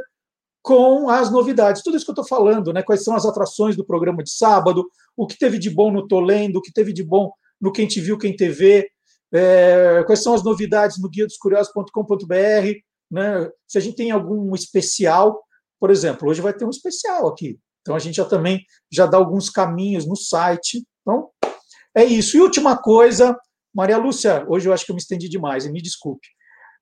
com 0.61 1.09
as 1.09 1.31
novidades. 1.31 1.81
Tudo 1.81 1.97
isso 1.97 2.05
que 2.05 2.11
eu 2.11 2.21
estou 2.21 2.27
falando, 2.27 2.71
né? 2.71 2.83
Quais 2.83 3.03
são 3.03 3.15
as 3.15 3.25
atrações 3.25 3.75
do 3.75 3.85
programa 3.85 4.23
de 4.23 4.31
sábado, 4.31 4.85
o 5.17 5.27
que 5.27 5.37
teve 5.37 5.57
de 5.57 5.69
bom 5.69 5.91
no 5.91 6.07
Tô 6.07 6.19
Lendo, 6.19 6.57
o 6.57 6.61
que 6.61 6.71
teve 6.71 6.93
de 6.93 7.03
bom 7.03 7.31
no 7.59 7.71
Quem 7.71 7.87
Te 7.87 7.99
Viu, 7.99 8.17
Quem 8.17 8.35
TV, 8.35 8.87
é, 9.33 10.03
quais 10.05 10.21
são 10.21 10.33
as 10.33 10.43
novidades 10.43 11.01
no 11.01 11.09
guia 11.09 11.25
dos 11.25 11.37
curiosos.com.br, 11.37 12.35
né? 13.09 13.49
Se 13.67 13.77
a 13.77 13.81
gente 13.81 13.95
tem 13.95 14.11
algum 14.11 14.53
especial, 14.53 15.41
por 15.79 15.89
exemplo, 15.89 16.29
hoje 16.29 16.41
vai 16.41 16.53
ter 16.53 16.65
um 16.65 16.69
especial 16.69 17.27
aqui. 17.27 17.59
Então 17.81 17.95
a 17.95 17.99
gente 17.99 18.15
já 18.15 18.25
também 18.25 18.63
já 18.91 19.05
dá 19.05 19.17
alguns 19.17 19.49
caminhos 19.49 20.07
no 20.07 20.15
site. 20.15 20.85
Então, 21.01 21.29
é 21.95 22.03
isso. 22.03 22.37
E 22.37 22.41
última 22.41 22.77
coisa, 22.77 23.35
Maria 23.73 23.97
Lúcia, 23.97 24.45
hoje 24.47 24.67
eu 24.67 24.73
acho 24.73 24.85
que 24.85 24.91
eu 24.91 24.95
me 24.95 25.01
estendi 25.01 25.29
demais, 25.29 25.65
e 25.65 25.71
me 25.71 25.81
desculpe. 25.81 26.27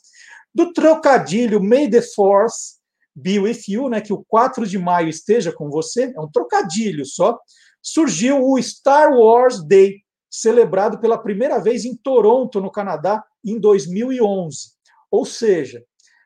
Do 0.53 0.71
trocadilho 0.73 1.59
May 1.59 1.89
the 1.89 2.03
force 2.03 2.75
be 3.15 3.39
with 3.39 3.61
you, 3.67 3.89
né? 3.89 3.99
que 3.99 4.13
o 4.13 4.23
4 4.27 4.67
de 4.67 4.77
maio 4.77 5.09
esteja 5.09 5.51
com 5.51 5.71
você, 5.71 6.13
é 6.15 6.21
um 6.21 6.29
trocadilho 6.29 7.03
só, 7.03 7.35
surgiu 7.81 8.43
o 8.43 8.61
Star 8.61 9.11
Wars 9.11 9.63
Day, 9.63 10.01
celebrado 10.29 10.99
pela 10.99 11.17
primeira 11.17 11.59
vez 11.59 11.85
em 11.85 11.95
Toronto, 11.95 12.61
no 12.61 12.71
Canadá, 12.71 13.23
em 13.43 13.59
2011. 13.59 14.71
Ou 15.11 15.25
seja, 15.25 15.83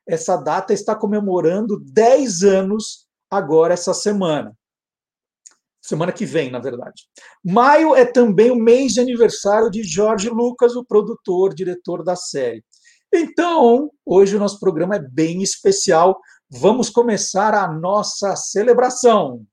essa 0.07 0.35
data 0.35 0.73
está 0.73 0.95
comemorando 0.95 1.79
10 1.79 2.43
anos 2.43 3.07
agora, 3.29 3.73
essa 3.73 3.93
semana. 3.93 4.55
Semana 5.81 6.13
que 6.13 6.25
vem, 6.25 6.49
na 6.49 6.59
verdade. 6.59 7.03
Maio 7.43 7.95
é 7.95 8.05
também 8.05 8.51
o 8.51 8.55
mês 8.55 8.93
de 8.93 9.01
aniversário 9.01 9.69
de 9.69 9.83
Jorge 9.83 10.29
Lucas, 10.29 10.75
o 10.75 10.85
produtor, 10.85 11.53
diretor 11.53 12.03
da 12.03 12.15
série. 12.15 12.63
Então, 13.13 13.91
hoje 14.05 14.35
o 14.35 14.39
nosso 14.39 14.59
programa 14.59 14.95
é 14.95 14.99
bem 14.99 15.43
especial. 15.43 16.19
Vamos 16.49 16.89
começar 16.89 17.53
a 17.53 17.67
nossa 17.67 18.35
celebração. 18.35 19.45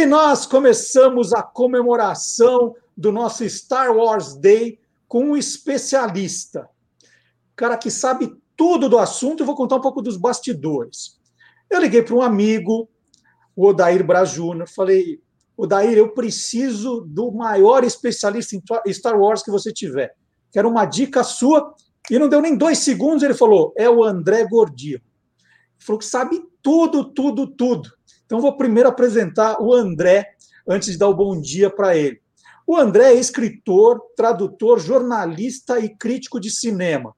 E 0.00 0.06
nós 0.06 0.46
começamos 0.46 1.34
a 1.34 1.42
comemoração 1.42 2.74
do 2.96 3.12
nosso 3.12 3.46
Star 3.46 3.94
Wars 3.94 4.34
Day 4.34 4.78
com 5.06 5.24
um 5.24 5.36
especialista. 5.36 6.66
Cara 7.54 7.76
que 7.76 7.90
sabe 7.90 8.34
tudo 8.56 8.88
do 8.88 8.98
assunto, 8.98 9.40
eu 9.40 9.46
vou 9.46 9.54
contar 9.54 9.76
um 9.76 9.80
pouco 9.82 10.00
dos 10.00 10.16
bastidores. 10.16 11.20
Eu 11.68 11.82
liguei 11.82 12.00
para 12.00 12.14
um 12.14 12.22
amigo, 12.22 12.88
o 13.54 13.66
Odair 13.66 14.02
Braz 14.02 14.30
Júnior, 14.30 14.66
falei, 14.70 15.20
Odair, 15.54 15.98
eu 15.98 16.14
preciso 16.14 17.02
do 17.06 17.30
maior 17.30 17.84
especialista 17.84 18.56
em 18.56 18.92
Star 18.94 19.20
Wars 19.20 19.42
que 19.42 19.50
você 19.50 19.70
tiver. 19.70 20.14
Quero 20.50 20.70
uma 20.70 20.86
dica 20.86 21.22
sua. 21.22 21.74
E 22.10 22.18
não 22.18 22.26
deu 22.26 22.40
nem 22.40 22.56
dois 22.56 22.78
segundos, 22.78 23.22
ele 23.22 23.34
falou, 23.34 23.74
é 23.76 23.90
o 23.90 24.02
André 24.02 24.46
Gordillo. 24.46 25.02
Falou 25.78 25.98
que 25.98 26.06
sabe 26.06 26.42
tudo, 26.62 27.04
tudo, 27.04 27.46
tudo. 27.46 27.99
Então, 28.30 28.40
vou 28.40 28.56
primeiro 28.56 28.88
apresentar 28.88 29.60
o 29.60 29.74
André, 29.74 30.24
antes 30.64 30.92
de 30.92 30.98
dar 30.98 31.08
o 31.08 31.14
bom 31.16 31.40
dia 31.40 31.68
para 31.68 31.96
ele. 31.96 32.20
O 32.64 32.76
André 32.76 33.06
é 33.06 33.18
escritor, 33.18 34.00
tradutor, 34.16 34.78
jornalista 34.78 35.80
e 35.80 35.88
crítico 35.88 36.38
de 36.38 36.48
cinema. 36.48 37.12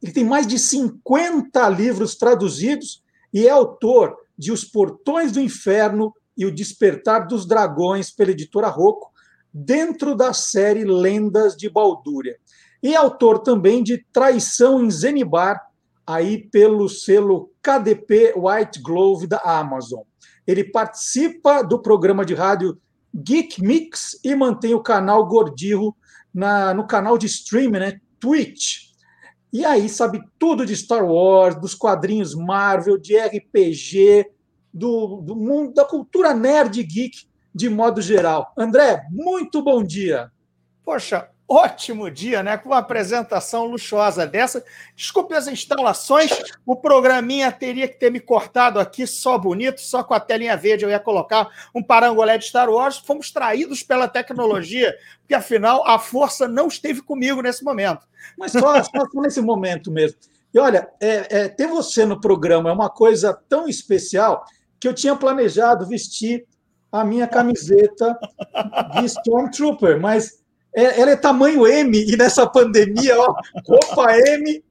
Ele 0.00 0.12
tem 0.12 0.24
mais 0.24 0.46
de 0.46 0.56
50 0.56 1.68
livros 1.70 2.14
traduzidos 2.14 3.02
e 3.32 3.48
é 3.48 3.50
autor 3.50 4.16
de 4.38 4.52
Os 4.52 4.64
Portões 4.64 5.32
do 5.32 5.40
Inferno 5.40 6.14
e 6.36 6.46
O 6.46 6.54
Despertar 6.54 7.26
dos 7.26 7.44
Dragões, 7.44 8.12
pela 8.12 8.30
editora 8.30 8.68
Rocco, 8.68 9.10
dentro 9.52 10.14
da 10.14 10.32
série 10.32 10.84
Lendas 10.84 11.56
de 11.56 11.68
Baldúria. 11.68 12.36
E 12.80 12.94
é 12.94 12.96
autor 12.96 13.40
também 13.40 13.82
de 13.82 14.06
Traição 14.12 14.80
em 14.80 14.92
Zenibar, 14.92 15.60
aí 16.06 16.38
pelo 16.38 16.88
selo 16.88 17.50
KDP 17.62 18.34
White 18.36 18.80
Glove 18.80 19.26
da 19.26 19.38
Amazon. 19.38 20.02
Ele 20.46 20.64
participa 20.64 21.62
do 21.62 21.78
programa 21.78 22.24
de 22.24 22.34
rádio 22.34 22.78
Geek 23.14 23.62
Mix 23.62 24.18
e 24.24 24.34
mantém 24.34 24.74
o 24.74 24.82
canal 24.82 25.26
Gordirro 25.26 25.96
na, 26.32 26.74
no 26.74 26.86
canal 26.86 27.16
de 27.16 27.26
streaming, 27.26 27.78
né, 27.78 28.00
Twitch. 28.18 28.92
E 29.52 29.64
aí 29.64 29.88
sabe 29.88 30.20
tudo 30.38 30.66
de 30.66 30.74
Star 30.76 31.04
Wars, 31.04 31.54
dos 31.60 31.74
quadrinhos 31.74 32.34
Marvel, 32.34 32.98
de 32.98 33.16
RPG, 33.16 34.26
do, 34.72 35.22
do 35.22 35.36
mundo 35.36 35.72
da 35.72 35.84
cultura 35.84 36.34
nerd 36.34 36.82
geek 36.82 37.28
de 37.54 37.68
modo 37.70 38.02
geral. 38.02 38.52
André, 38.58 39.06
muito 39.10 39.62
bom 39.62 39.84
dia. 39.84 40.32
Poxa, 40.84 41.28
ótimo 41.48 42.10
dia, 42.10 42.42
né? 42.42 42.56
Com 42.56 42.70
uma 42.70 42.78
apresentação 42.78 43.66
luxuosa 43.66 44.26
dessa. 44.26 44.64
Desculpe 44.96 45.34
as 45.34 45.46
instalações, 45.46 46.30
o 46.66 46.74
programinha 46.74 47.52
teria 47.52 47.86
que 47.86 47.98
ter 47.98 48.10
me 48.10 48.20
cortado 48.20 48.80
aqui 48.80 49.06
só 49.06 49.38
bonito, 49.38 49.80
só 49.80 50.02
com 50.02 50.14
a 50.14 50.20
telinha 50.20 50.56
verde. 50.56 50.84
Eu 50.84 50.90
ia 50.90 51.00
colocar 51.00 51.48
um 51.74 51.82
parangolé 51.82 52.38
de 52.38 52.46
Star 52.46 52.70
Wars. 52.70 52.98
Fomos 52.98 53.30
traídos 53.30 53.82
pela 53.82 54.08
tecnologia, 54.08 54.94
porque 55.20 55.34
afinal 55.34 55.86
a 55.86 55.98
força 55.98 56.48
não 56.48 56.68
esteve 56.68 57.02
comigo 57.02 57.42
nesse 57.42 57.62
momento. 57.62 58.06
Mas 58.38 58.52
só, 58.52 58.82
só 58.82 59.06
nesse 59.16 59.40
momento 59.40 59.90
mesmo. 59.90 60.18
E 60.52 60.58
olha, 60.58 60.88
é, 61.00 61.40
é, 61.40 61.48
ter 61.48 61.66
você 61.66 62.06
no 62.06 62.20
programa 62.20 62.70
é 62.70 62.72
uma 62.72 62.88
coisa 62.88 63.36
tão 63.48 63.68
especial 63.68 64.44
que 64.78 64.86
eu 64.86 64.94
tinha 64.94 65.16
planejado 65.16 65.86
vestir 65.86 66.46
a 66.92 67.04
minha 67.04 67.26
camiseta 67.26 68.16
de 69.00 69.06
Stormtrooper, 69.06 70.00
mas 70.00 70.43
é, 70.76 71.00
ela 71.00 71.12
é 71.12 71.16
tamanho 71.16 71.66
M 71.66 71.96
e 71.96 72.16
nessa 72.16 72.46
pandemia, 72.46 73.18
ó, 73.18 73.34
roupa 73.66 74.16
M, 74.16 74.62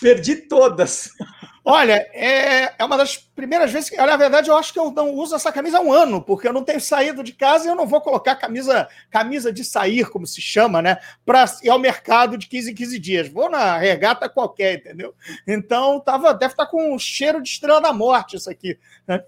perdi 0.00 0.36
todas. 0.36 1.10
Olha, 1.64 2.08
é, 2.12 2.74
é 2.76 2.84
uma 2.84 2.96
das 2.96 3.16
primeiras 3.16 3.70
vezes 3.70 3.88
que, 3.88 3.96
na 3.96 4.16
verdade, 4.16 4.50
eu 4.50 4.56
acho 4.56 4.72
que 4.72 4.80
eu 4.80 4.90
não 4.90 5.14
uso 5.14 5.36
essa 5.36 5.52
camisa 5.52 5.78
há 5.78 5.80
um 5.80 5.92
ano, 5.92 6.20
porque 6.20 6.48
eu 6.48 6.52
não 6.52 6.64
tenho 6.64 6.80
saído 6.80 7.22
de 7.22 7.32
casa 7.32 7.66
e 7.66 7.68
eu 7.68 7.76
não 7.76 7.86
vou 7.86 8.00
colocar 8.00 8.34
camisa, 8.34 8.88
camisa 9.08 9.52
de 9.52 9.64
sair, 9.64 10.10
como 10.10 10.26
se 10.26 10.42
chama, 10.42 10.82
né? 10.82 10.98
Para 11.24 11.44
ir 11.62 11.70
ao 11.70 11.78
mercado 11.78 12.36
de 12.36 12.48
15 12.48 12.72
em 12.72 12.74
15 12.74 12.98
dias. 12.98 13.28
Vou 13.28 13.48
na 13.48 13.78
regata 13.78 14.28
qualquer, 14.28 14.78
entendeu? 14.78 15.14
Então, 15.46 16.00
tava, 16.00 16.34
deve 16.34 16.52
estar 16.52 16.64
tá 16.64 16.70
com 16.70 16.94
um 16.94 16.98
cheiro 16.98 17.40
de 17.40 17.48
estrela 17.48 17.80
da 17.80 17.92
morte 17.92 18.36
isso 18.36 18.50
aqui. 18.50 18.76
Né? 19.06 19.22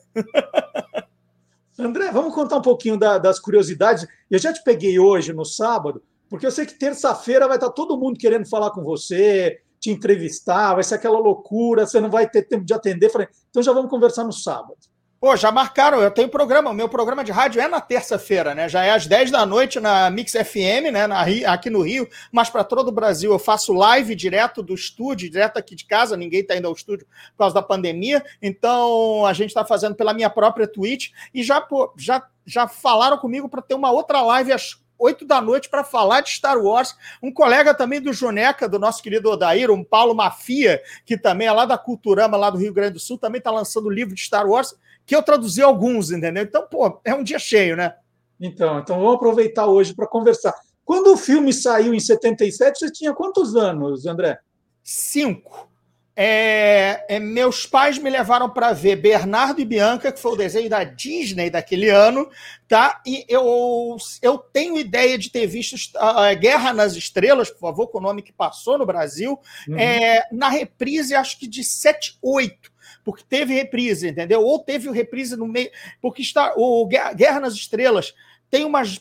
André, 1.78 2.10
vamos 2.10 2.34
contar 2.34 2.56
um 2.56 2.62
pouquinho 2.62 2.96
da, 2.96 3.16
das 3.16 3.38
curiosidades. 3.38 4.06
Eu 4.28 4.40
já 4.40 4.52
te 4.52 4.62
peguei 4.64 4.98
hoje, 4.98 5.32
no 5.32 5.44
sábado, 5.44 6.02
porque 6.34 6.46
eu 6.46 6.50
sei 6.50 6.66
que 6.66 6.74
terça-feira 6.74 7.46
vai 7.46 7.58
estar 7.58 7.70
todo 7.70 7.96
mundo 7.96 8.18
querendo 8.18 8.44
falar 8.48 8.72
com 8.72 8.82
você, 8.82 9.60
te 9.78 9.88
entrevistar, 9.88 10.74
vai 10.74 10.82
ser 10.82 10.96
aquela 10.96 11.16
loucura, 11.16 11.86
você 11.86 12.00
não 12.00 12.10
vai 12.10 12.28
ter 12.28 12.42
tempo 12.42 12.64
de 12.64 12.74
atender. 12.74 13.08
Falei, 13.08 13.28
então 13.48 13.62
já 13.62 13.72
vamos 13.72 13.88
conversar 13.88 14.24
no 14.24 14.32
sábado. 14.32 14.76
Pô, 15.20 15.36
já 15.36 15.52
marcaram, 15.52 16.00
eu 16.02 16.10
tenho 16.10 16.28
programa, 16.28 16.74
meu 16.74 16.88
programa 16.88 17.22
de 17.22 17.30
rádio 17.30 17.62
é 17.62 17.68
na 17.68 17.80
terça-feira, 17.80 18.52
né? 18.52 18.68
Já 18.68 18.82
é 18.82 18.90
às 18.90 19.06
10 19.06 19.30
da 19.30 19.46
noite 19.46 19.78
na 19.78 20.10
Mix 20.10 20.32
FM, 20.32 20.90
né? 20.92 21.06
Na, 21.06 21.22
aqui 21.52 21.70
no 21.70 21.82
Rio, 21.82 22.08
mas 22.32 22.50
para 22.50 22.64
todo 22.64 22.88
o 22.88 22.92
Brasil 22.92 23.30
eu 23.30 23.38
faço 23.38 23.72
live 23.72 24.12
direto 24.16 24.60
do 24.60 24.74
estúdio, 24.74 25.30
direto 25.30 25.56
aqui 25.56 25.76
de 25.76 25.86
casa, 25.86 26.16
ninguém 26.16 26.40
está 26.40 26.56
indo 26.56 26.66
ao 26.66 26.74
estúdio 26.74 27.06
por 27.30 27.38
causa 27.38 27.54
da 27.54 27.62
pandemia, 27.62 28.24
então 28.42 29.24
a 29.24 29.32
gente 29.32 29.50
está 29.50 29.64
fazendo 29.64 29.94
pela 29.94 30.12
minha 30.12 30.28
própria 30.28 30.66
Twitch 30.66 31.12
e 31.32 31.44
já, 31.44 31.60
pô, 31.60 31.94
já, 31.96 32.26
já 32.44 32.66
falaram 32.66 33.18
comigo 33.18 33.48
para 33.48 33.62
ter 33.62 33.74
uma 33.74 33.92
outra 33.92 34.20
live 34.20 34.52
às 34.52 34.82
8 35.04 35.26
da 35.26 35.40
noite 35.40 35.68
para 35.68 35.84
falar 35.84 36.22
de 36.22 36.30
Star 36.30 36.58
Wars. 36.58 36.96
Um 37.22 37.32
colega 37.32 37.74
também 37.74 38.00
do 38.00 38.12
Joneca, 38.12 38.68
do 38.68 38.78
nosso 38.78 39.02
querido 39.02 39.30
Odair, 39.30 39.70
um 39.70 39.84
Paulo 39.84 40.14
Mafia, 40.14 40.82
que 41.04 41.18
também 41.18 41.46
é 41.46 41.52
lá 41.52 41.66
da 41.66 41.76
Culturama, 41.76 42.36
lá 42.36 42.50
do 42.50 42.58
Rio 42.58 42.72
Grande 42.72 42.94
do 42.94 43.00
Sul, 43.00 43.18
também 43.18 43.38
está 43.38 43.50
lançando 43.50 43.90
livro 43.90 44.14
de 44.14 44.22
Star 44.22 44.46
Wars, 44.46 44.74
que 45.04 45.14
eu 45.14 45.22
traduzi 45.22 45.62
alguns, 45.62 46.10
entendeu? 46.10 46.42
Então, 46.42 46.66
pô, 46.66 47.00
é 47.04 47.14
um 47.14 47.22
dia 47.22 47.38
cheio, 47.38 47.76
né? 47.76 47.94
Então, 48.40 48.78
então 48.78 48.98
vamos 48.98 49.16
aproveitar 49.16 49.66
hoje 49.66 49.94
para 49.94 50.06
conversar. 50.06 50.54
Quando 50.84 51.12
o 51.12 51.16
filme 51.16 51.52
saiu 51.52 51.94
em 51.94 52.00
77, 52.00 52.78
você 52.78 52.90
tinha 52.90 53.14
quantos 53.14 53.54
anos, 53.56 54.06
André? 54.06 54.38
Cinco. 54.82 55.68
É, 56.16 57.04
é, 57.08 57.18
meus 57.18 57.66
pais 57.66 57.98
me 57.98 58.08
levaram 58.08 58.48
para 58.48 58.72
ver 58.72 58.96
Bernardo 58.96 59.60
e 59.60 59.64
Bianca, 59.64 60.12
que 60.12 60.20
foi 60.20 60.32
o 60.32 60.36
desenho 60.36 60.70
da 60.70 60.84
Disney 60.84 61.50
daquele 61.50 61.90
ano, 61.90 62.30
tá? 62.68 63.02
E 63.04 63.24
eu, 63.28 63.96
eu 64.22 64.38
tenho 64.38 64.78
ideia 64.78 65.18
de 65.18 65.28
ter 65.28 65.46
visto 65.46 65.74
uh, 65.96 66.38
Guerra 66.38 66.72
nas 66.72 66.94
Estrelas, 66.94 67.50
por 67.50 67.58
favor, 67.58 67.88
com 67.88 67.98
o 67.98 68.02
nome 68.02 68.22
que 68.22 68.32
passou 68.32 68.78
no 68.78 68.86
Brasil, 68.86 69.36
uhum. 69.66 69.76
é, 69.76 70.24
na 70.30 70.48
reprise, 70.48 71.16
acho 71.16 71.38
que 71.38 71.48
de 71.48 71.64
7, 71.64 72.18
8 72.22 72.74
porque 73.02 73.22
teve 73.28 73.52
reprise, 73.52 74.08
entendeu? 74.08 74.42
Ou 74.42 74.58
teve 74.58 74.90
reprise 74.90 75.36
no 75.36 75.46
meio. 75.46 75.70
Porque 76.00 76.22
está, 76.22 76.54
o 76.56 76.86
Guerra 76.86 77.38
nas 77.38 77.52
Estrelas 77.52 78.14
tem 78.50 78.64
umas 78.64 78.98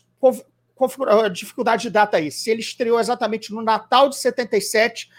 dificuldade 1.32 1.84
de 1.84 1.89
data 1.89 2.17
aí. 2.17 2.32
Se 2.32 2.50
ele 2.50 2.62
estreou 2.62 3.00
exatamente 3.00 3.53
no 3.53 3.62
Natal 3.62 4.10
de 4.10 4.17
77 4.17 5.10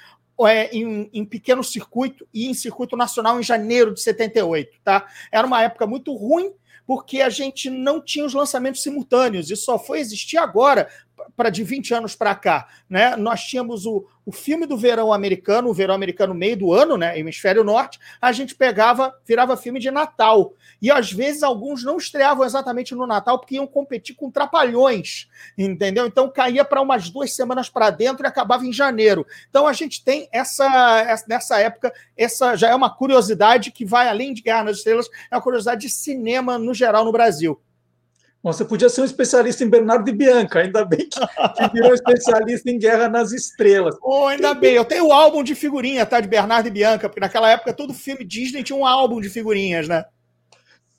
é, 0.41 0.69
em, 0.77 1.09
em, 1.13 1.25
pequeno 1.25 1.63
circuito 1.63 2.27
e 2.35 2.49
em 2.49 2.55
circuito 2.55 2.97
nacional 2.97 3.39
em 3.39 3.43
janeiro 3.43 3.95
de 3.95 4.01
78, 4.01 4.79
tá? 4.83 5.07
Era 5.31 5.47
uma 5.47 5.63
época 5.63 5.87
muito 5.87 6.15
ruim 6.15 6.53
porque 6.87 7.21
a 7.21 7.31
gente 7.31 7.71
não 7.71 8.01
tinha 8.01 8.27
os 8.27 8.35
lançamentos 8.35 8.83
simultâneos 8.83 9.51
e 9.51 9.57
só 9.57 9.79
foi 9.79 10.01
existir 10.01 10.37
agora 10.37 10.89
para 11.37 11.51
de 11.51 11.63
20 11.63 11.95
anos 11.95 12.15
para 12.15 12.35
cá, 12.35 12.69
né? 12.89 13.17
Nós 13.17 13.43
tínhamos 13.43 13.87
o, 13.87 14.07
o 14.27 14.33
filme 14.33 14.67
do 14.67 14.77
verão 14.77 15.13
americano, 15.13 15.69
o 15.69 15.75
verão 15.75 15.95
americano 15.95 16.35
meio 16.35 16.57
do 16.57 16.73
ano, 16.73 16.97
né? 16.97 17.19
Hemisfério 17.19 17.63
Norte, 17.63 17.99
a 18.21 18.33
gente 18.33 18.55
pegava, 18.55 19.15
virava 19.27 19.57
filme 19.57 19.79
de 19.79 19.91
Natal. 19.91 20.55
E 20.81 20.91
às 20.91 21.13
vezes 21.13 21.43
alguns 21.43 21.85
não 21.85 21.97
estreavam 21.97 22.45
exatamente 22.45 22.95
no 22.95 23.07
Natal 23.07 23.39
porque 23.39 23.57
iam 23.57 23.67
competir 23.67 24.15
com 24.15 24.31
Trapalhões, 24.31 25.29
entendeu? 25.57 26.07
Então 26.07 26.31
caía 26.31 26.65
para 26.65 26.81
umas 26.81 27.11
duas 27.11 27.35
semanas 27.35 27.69
para 27.69 27.91
dentro 27.91 28.25
e 28.25 28.29
acabava 28.29 28.67
em 28.67 28.73
janeiro. 28.73 29.27
Então 29.49 29.67
a 29.67 29.73
gente 29.73 30.03
tem 30.03 30.29
essa, 30.33 31.25
nessa 31.29 31.59
época, 31.59 31.93
essa 32.17 32.57
já 32.57 32.71
é 32.71 32.75
uma 32.75 32.95
curiosidade 32.95 33.71
que 33.71 33.85
vai 33.85 34.09
além 34.09 34.33
de 34.33 34.43
Guerra 34.43 34.65
nas 34.65 34.79
Estrelas, 34.79 35.09
é 35.31 35.37
uma 35.37 35.43
curiosidade 35.43 35.83
de 35.83 35.91
cinema 35.91 36.59
no 36.59 36.73
geral 36.73 37.05
no 37.05 37.13
Brasil. 37.13 37.61
Você 38.45 38.63
podia 38.63 38.91
ser 38.91 39.01
um 39.01 39.07
especialista 39.07 39.65
em 39.65 39.71
Bernardo 39.71 40.07
e 40.07 40.13
Bianca, 40.13 40.61
ainda 40.61 40.85
bem 40.85 41.09
que, 41.09 41.19
que 41.19 41.73
virou 41.73 41.95
especialista 41.95 42.71
em 42.71 42.79
Guerra 42.79 43.09
nas 43.09 43.33
Estrelas. 43.33 43.97
Oh, 44.03 44.27
ainda 44.27 44.53
bem, 44.53 44.75
eu 44.75 44.85
tenho 44.85 45.07
o 45.07 45.13
álbum 45.13 45.43
de 45.43 45.55
figurinha, 45.55 46.05
tá? 46.05 46.21
De 46.21 46.29
Bernardo 46.29 46.67
e 46.69 46.71
Bianca, 46.71 47.09
porque 47.09 47.21
naquela 47.21 47.51
época 47.51 47.73
todo 47.73 47.95
filme 47.95 48.23
Disney 48.23 48.63
tinha 48.63 48.77
um 48.77 48.85
álbum 48.85 49.19
de 49.19 49.31
figurinhas, 49.31 49.89
né? 49.89 50.05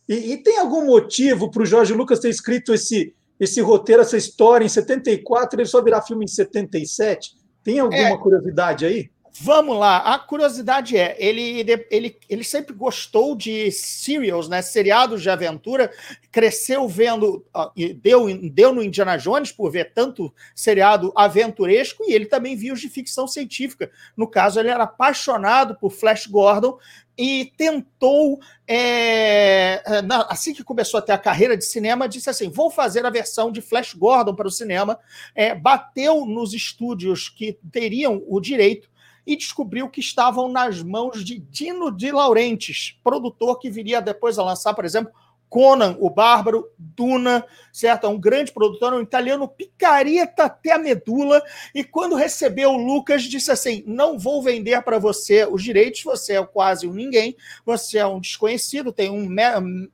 E, 0.09 0.33
e 0.33 0.37
tem 0.37 0.57
algum 0.57 0.87
motivo 0.87 1.51
para 1.51 1.61
o 1.61 1.65
Jorge 1.67 1.93
Lucas 1.93 2.19
ter 2.19 2.29
escrito 2.29 2.73
esse, 2.73 3.13
esse 3.39 3.61
roteiro, 3.61 4.01
essa 4.01 4.17
história 4.17 4.65
em 4.65 4.69
74 4.69 5.59
e 5.59 5.61
ele 5.61 5.69
só 5.69 5.83
virar 5.83 6.01
filme 6.01 6.25
em 6.25 6.27
77? 6.27 7.35
Tem 7.63 7.77
alguma 7.77 7.99
é, 7.99 8.17
curiosidade 8.17 8.87
aí? 8.87 9.11
Vamos 9.41 9.77
lá. 9.77 9.97
A 9.97 10.17
curiosidade 10.17 10.95
é, 10.95 11.13
ele, 11.19 11.65
ele, 11.91 12.17
ele 12.29 12.43
sempre 12.43 12.73
gostou 12.73 13.35
de 13.35 13.69
serials, 13.69 14.47
né? 14.47 14.61
Seriados 14.61 15.21
de 15.21 15.29
aventura. 15.29 15.91
Cresceu 16.31 16.87
vendo, 16.87 17.45
deu, 18.01 18.27
deu 18.49 18.73
no 18.73 18.81
Indiana 18.81 19.17
Jones 19.17 19.51
por 19.51 19.69
ver 19.69 19.91
tanto 19.93 20.33
seriado 20.55 21.11
aventuresco 21.15 22.05
e 22.07 22.13
ele 22.13 22.27
também 22.27 22.55
viu 22.55 22.73
os 22.73 22.79
de 22.79 22.87
ficção 22.87 23.27
científica. 23.27 23.91
No 24.15 24.25
caso, 24.25 24.57
ele 24.57 24.69
era 24.69 24.85
apaixonado 24.85 25.75
por 25.75 25.91
Flash 25.91 26.27
Gordon 26.27 26.77
e 27.17 27.51
tentou, 27.57 28.39
é, 28.65 29.81
assim 30.29 30.53
que 30.53 30.63
começou 30.63 30.97
a 30.97 31.01
ter 31.01 31.11
a 31.11 31.17
carreira 31.17 31.57
de 31.57 31.65
cinema, 31.65 32.07
disse 32.07 32.29
assim: 32.29 32.49
vou 32.49 32.69
fazer 32.69 33.05
a 33.05 33.09
versão 33.09 33.51
de 33.51 33.61
Flash 33.61 33.93
Gordon 33.93 34.33
para 34.33 34.47
o 34.47 34.51
cinema. 34.51 34.97
É, 35.33 35.53
bateu 35.53 36.25
nos 36.25 36.53
estúdios 36.53 37.27
que 37.27 37.57
teriam 37.69 38.23
o 38.27 38.39
direito 38.39 38.94
e 39.25 39.35
descobriu 39.35 39.89
que 39.89 39.99
estavam 39.99 40.47
nas 40.47 40.83
mãos 40.83 41.23
de 41.23 41.39
Dino 41.39 41.91
de 41.91 42.11
Laurentiis, 42.11 42.97
produtor 43.03 43.59
que 43.59 43.69
viria 43.69 44.01
depois 44.01 44.37
a 44.37 44.43
lançar, 44.43 44.73
por 44.73 44.85
exemplo, 44.85 45.11
Conan, 45.55 45.95
o 46.01 46.09
Bárbaro, 46.09 46.69
Duna, 46.77 47.45
certo? 47.71 48.05
É 48.05 48.09
um 48.09 48.19
grande 48.19 48.51
produtor, 48.51 48.93
um 48.93 49.01
italiano 49.01 49.47
picareta 49.47 50.43
até 50.43 50.73
a 50.73 50.77
medula. 50.77 51.41
E 51.73 51.81
quando 51.81 52.13
recebeu 52.17 52.71
o 52.71 52.77
Lucas, 52.77 53.23
disse 53.23 53.49
assim: 53.49 53.81
Não 53.87 54.19
vou 54.19 54.43
vender 54.43 54.81
para 54.81 54.99
você 54.99 55.45
os 55.45 55.63
direitos, 55.63 56.03
você 56.03 56.33
é 56.33 56.45
quase 56.45 56.85
um 56.85 56.93
ninguém, 56.93 57.37
você 57.65 57.99
é 57.99 58.05
um 58.05 58.19
desconhecido, 58.19 58.91
tem 58.91 59.09
um 59.09 59.29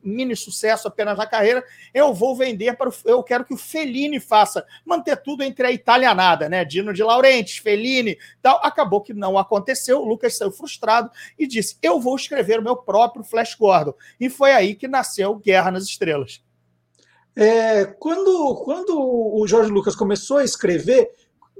mini 0.03 0.35
sucesso 0.35 0.87
apenas 0.87 1.15
na 1.15 1.27
carreira. 1.27 1.63
Eu 1.93 2.11
vou 2.11 2.35
vender 2.35 2.75
para. 2.75 2.89
O, 2.89 2.93
eu 3.05 3.21
quero 3.21 3.45
que 3.45 3.53
o 3.53 3.57
Fellini 3.57 4.19
faça, 4.19 4.65
manter 4.83 5.15
tudo 5.17 5.43
entre 5.43 5.67
a 5.67 5.71
italianada, 5.71 6.49
né? 6.49 6.65
Dino 6.65 6.91
de 6.91 7.03
Laurentiis, 7.03 7.59
Fellini 7.59 8.17
tal. 8.41 8.59
Acabou 8.63 9.01
que 9.01 9.13
não 9.13 9.37
aconteceu. 9.37 10.01
O 10.01 10.05
Lucas 10.05 10.35
saiu 10.35 10.51
frustrado 10.51 11.11
e 11.37 11.45
disse: 11.45 11.77
Eu 11.83 11.99
vou 11.99 12.15
escrever 12.15 12.59
o 12.59 12.63
meu 12.63 12.75
próprio 12.75 13.23
Flash 13.23 13.53
Gordon. 13.53 13.93
E 14.19 14.27
foi 14.27 14.53
aí 14.53 14.73
que 14.73 14.87
nasceu 14.87 15.35
Guerra 15.51 15.71
nas 15.71 15.83
Estrelas. 15.83 16.41
É, 17.35 17.85
quando, 17.85 18.55
quando 18.63 18.97
o 18.97 19.45
Jorge 19.47 19.71
Lucas 19.71 19.95
começou 19.95 20.37
a 20.37 20.43
escrever, 20.43 21.09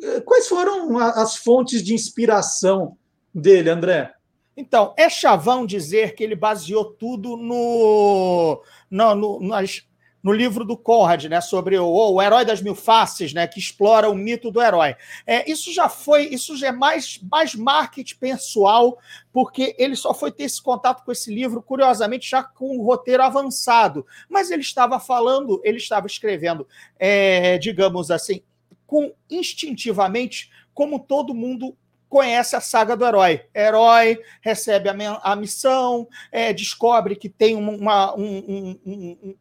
eh, 0.01 0.21
quais 0.21 0.47
foram 0.47 0.97
as 0.97 1.35
fontes 1.35 1.83
de 1.83 1.93
inspiração 1.93 2.97
dele, 3.33 3.69
André? 3.69 4.13
Então, 4.55 4.93
é 4.97 5.09
chavão 5.09 5.65
dizer 5.65 6.13
que 6.13 6.23
ele 6.23 6.35
baseou 6.35 6.85
tudo 6.85 7.37
no, 7.37 8.61
no, 8.89 9.15
no 9.15 9.39
nas, 9.39 9.87
no 10.23 10.31
livro 10.31 10.63
do 10.63 10.77
Conrad, 10.77 11.25
né, 11.25 11.41
sobre 11.41 11.77
o, 11.77 11.87
o, 11.87 12.21
herói 12.21 12.45
das 12.45 12.61
mil 12.61 12.75
faces, 12.75 13.33
né, 13.33 13.47
que 13.47 13.59
explora 13.59 14.09
o 14.09 14.15
mito 14.15 14.51
do 14.51 14.61
herói. 14.61 14.95
É, 15.25 15.49
isso 15.49 15.73
já 15.73 15.89
foi, 15.89 16.27
isso 16.27 16.55
já 16.55 16.67
é 16.67 16.71
mais, 16.71 17.19
mais 17.29 17.55
marketing 17.55 18.15
pessoal, 18.17 18.97
porque 19.33 19.75
ele 19.77 19.95
só 19.95 20.13
foi 20.13 20.31
ter 20.31 20.43
esse 20.43 20.61
contato 20.61 21.03
com 21.03 21.11
esse 21.11 21.33
livro, 21.33 21.61
curiosamente, 21.61 22.29
já 22.29 22.43
com 22.43 22.77
o 22.77 22.83
roteiro 22.83 23.23
avançado. 23.23 24.05
Mas 24.29 24.51
ele 24.51 24.61
estava 24.61 24.99
falando, 24.99 25.59
ele 25.63 25.77
estava 25.77 26.05
escrevendo, 26.07 26.67
é, 26.99 27.57
digamos 27.57 28.11
assim, 28.11 28.41
com 28.85 29.11
instintivamente, 29.29 30.51
como 30.73 30.99
todo 30.99 31.33
mundo 31.33 31.75
conhece 32.11 32.57
a 32.57 32.59
saga 32.59 32.97
do 32.97 33.05
herói. 33.05 33.45
Herói 33.55 34.19
recebe 34.41 34.89
a, 34.89 34.93
a 35.23 35.33
missão, 35.33 36.05
é, 36.29 36.51
descobre 36.51 37.15
que 37.15 37.29
tem 37.29 37.55
uma, 37.55 38.13
um, 38.13 38.37
um, 38.37 38.79
um, 38.85 39.35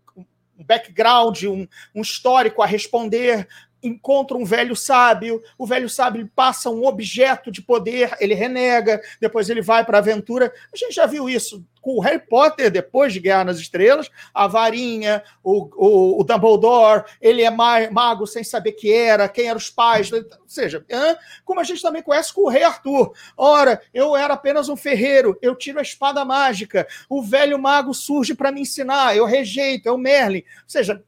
um 0.60 0.64
background, 0.64 1.42
um, 1.44 1.66
um 1.94 2.02
histórico 2.02 2.62
a 2.62 2.66
responder, 2.66 3.48
encontra 3.82 4.36
um 4.36 4.44
velho 4.44 4.76
sábio, 4.76 5.42
o 5.58 5.66
velho 5.66 5.88
sábio 5.88 6.30
passa 6.34 6.70
um 6.70 6.84
objeto 6.84 7.50
de 7.50 7.62
poder, 7.62 8.16
ele 8.20 8.34
renega, 8.34 9.00
depois 9.20 9.48
ele 9.48 9.62
vai 9.62 9.84
para 9.84 9.98
a 9.98 10.00
aventura. 10.00 10.52
A 10.72 10.76
gente 10.76 10.94
já 10.94 11.06
viu 11.06 11.28
isso 11.28 11.64
com 11.80 11.96
o 11.96 12.00
Harry 12.00 12.18
Potter, 12.18 12.70
depois 12.70 13.12
de 13.12 13.20
Guerra 13.20 13.44
nas 13.44 13.58
Estrelas, 13.58 14.10
a 14.34 14.46
varinha, 14.46 15.22
o, 15.42 15.68
o, 15.76 16.20
o 16.20 16.24
Dumbledore, 16.24 17.04
ele 17.20 17.42
é 17.42 17.50
mago 17.50 18.26
sem 18.26 18.44
saber 18.44 18.72
que 18.72 18.92
era, 18.92 19.28
quem 19.28 19.46
eram 19.46 19.56
os 19.56 19.70
pais, 19.70 20.12
ou 20.12 20.22
seja, 20.46 20.84
como 21.44 21.60
a 21.60 21.64
gente 21.64 21.80
também 21.80 22.02
conhece 22.02 22.32
com 22.32 22.42
o 22.42 22.48
Rei 22.48 22.62
Arthur. 22.62 23.14
Ora, 23.36 23.80
eu 23.94 24.14
era 24.14 24.34
apenas 24.34 24.68
um 24.68 24.76
ferreiro, 24.76 25.38
eu 25.40 25.54
tiro 25.54 25.78
a 25.78 25.82
espada 25.82 26.24
mágica, 26.24 26.86
o 27.08 27.22
velho 27.22 27.58
mago 27.58 27.94
surge 27.94 28.34
para 28.34 28.52
me 28.52 28.60
ensinar, 28.60 29.16
eu 29.16 29.24
rejeito, 29.24 29.88
é 29.88 29.92
o 29.92 29.98
Merlin. 29.98 30.42
Ou 30.62 30.68
seja, 30.68 31.02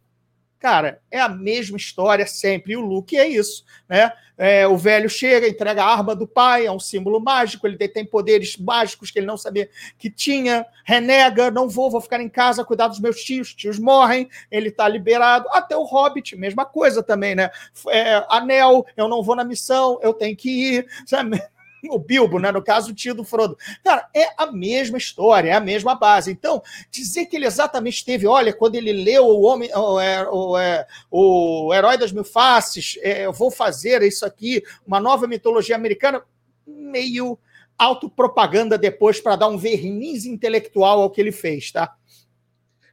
Cara, 0.62 1.00
é 1.10 1.18
a 1.20 1.28
mesma 1.28 1.76
história 1.76 2.24
sempre. 2.24 2.74
E 2.74 2.76
o 2.76 2.80
Luke 2.80 3.16
é 3.18 3.26
isso, 3.26 3.64
né? 3.88 4.12
É, 4.38 4.64
o 4.64 4.76
velho 4.76 5.10
chega, 5.10 5.48
entrega 5.48 5.82
a 5.82 5.92
arma 5.92 6.14
do 6.14 6.24
pai, 6.24 6.66
é 6.66 6.70
um 6.70 6.78
símbolo 6.78 7.20
mágico, 7.20 7.66
ele 7.66 7.76
tem 7.88 8.04
poderes 8.04 8.56
mágicos 8.56 9.10
que 9.10 9.18
ele 9.18 9.26
não 9.26 9.36
sabia 9.36 9.68
que 9.98 10.08
tinha, 10.08 10.64
renega, 10.84 11.50
não 11.50 11.68
vou, 11.68 11.90
vou 11.90 12.00
ficar 12.00 12.20
em 12.20 12.28
casa, 12.28 12.64
cuidar 12.64 12.86
dos 12.86 13.00
meus 13.00 13.24
tios, 13.24 13.52
tios 13.52 13.76
morrem, 13.76 14.30
ele 14.52 14.68
está 14.68 14.86
liberado. 14.86 15.48
Até 15.50 15.76
o 15.76 15.82
Hobbit, 15.82 16.36
mesma 16.36 16.64
coisa 16.64 17.02
também, 17.02 17.34
né? 17.34 17.50
É, 17.88 18.24
anel, 18.28 18.86
eu 18.96 19.08
não 19.08 19.20
vou 19.20 19.34
na 19.34 19.42
missão, 19.42 19.98
eu 20.00 20.14
tenho 20.14 20.36
que 20.36 20.48
ir, 20.48 20.86
sabe? 21.04 21.42
O 21.90 21.98
Bilbo, 21.98 22.38
né? 22.38 22.52
no 22.52 22.62
caso, 22.62 22.90
o 22.90 22.94
tio 22.94 23.14
do 23.14 23.24
Frodo. 23.24 23.56
Cara, 23.82 24.08
é 24.14 24.28
a 24.36 24.50
mesma 24.50 24.98
história, 24.98 25.50
é 25.50 25.52
a 25.52 25.60
mesma 25.60 25.94
base. 25.94 26.30
Então, 26.30 26.62
dizer 26.90 27.26
que 27.26 27.36
ele 27.36 27.46
exatamente 27.46 28.04
teve, 28.04 28.26
olha, 28.26 28.52
quando 28.52 28.76
ele 28.76 28.92
leu 28.92 29.24
o 29.24 29.42
Homem, 29.42 29.70
o, 29.74 30.00
é, 30.00 30.28
o, 30.28 30.58
é, 30.58 30.86
o 31.10 31.72
Herói 31.74 31.98
das 31.98 32.12
Mil 32.12 32.24
Faces, 32.24 32.98
é, 33.02 33.26
eu 33.26 33.32
vou 33.32 33.50
fazer 33.50 34.02
isso 34.02 34.24
aqui, 34.24 34.62
uma 34.86 35.00
nova 35.00 35.26
mitologia 35.26 35.76
americana, 35.76 36.22
meio 36.66 37.38
autopropaganda 37.78 38.78
depois 38.78 39.20
para 39.20 39.36
dar 39.36 39.48
um 39.48 39.58
verniz 39.58 40.24
intelectual 40.24 41.00
ao 41.00 41.10
que 41.10 41.20
ele 41.20 41.32
fez, 41.32 41.72
tá? 41.72 41.94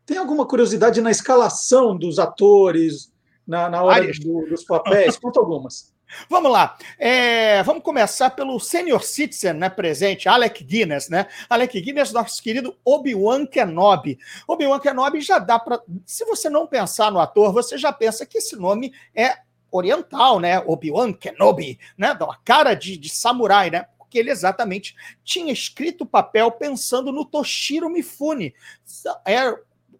Tem 0.05 0.17
alguma 0.17 0.47
curiosidade 0.47 1.01
na 1.01 1.11
escalação 1.11 1.95
dos 1.95 2.17
atores, 2.17 3.11
na, 3.45 3.69
na 3.69 3.83
hora 3.83 4.11
do, 4.19 4.47
dos 4.47 4.63
papéis? 4.63 5.17
Conta 5.17 5.39
algumas. 5.39 5.93
Vamos 6.29 6.51
lá. 6.51 6.77
É, 6.97 7.61
vamos 7.63 7.83
começar 7.83 8.31
pelo 8.31 8.59
senior 8.59 9.03
citizen 9.03 9.53
né, 9.53 9.69
presente, 9.69 10.27
Alec 10.27 10.63
Guinness. 10.63 11.09
Né? 11.09 11.27
Alec 11.49 11.79
Guinness, 11.79 12.11
nosso 12.11 12.41
querido 12.41 12.75
Obi-Wan 12.83 13.45
Kenobi. 13.45 14.17
Obi-Wan 14.47 14.79
Kenobi 14.79 15.21
já 15.21 15.39
dá 15.39 15.59
para. 15.59 15.81
Se 16.05 16.25
você 16.25 16.49
não 16.49 16.67
pensar 16.67 17.11
no 17.11 17.19
ator, 17.19 17.53
você 17.53 17.77
já 17.77 17.91
pensa 17.91 18.25
que 18.25 18.37
esse 18.37 18.55
nome 18.55 18.93
é 19.15 19.37
oriental, 19.71 20.39
né? 20.39 20.59
Obi-Wan 20.59 21.13
Kenobi, 21.13 21.79
né? 21.97 22.15
Dá 22.15 22.25
uma 22.25 22.39
cara 22.43 22.73
de, 22.73 22.97
de 22.97 23.09
samurai, 23.09 23.69
né? 23.69 23.85
porque 24.09 24.17
ele 24.17 24.31
exatamente 24.31 24.95
tinha 25.23 25.53
escrito 25.53 26.01
o 26.01 26.07
papel 26.07 26.51
pensando 26.51 27.11
no 27.11 27.23
Toshiro 27.23 27.87
Mifune. 27.91 28.55
Era 29.23 29.51
é 29.51 29.59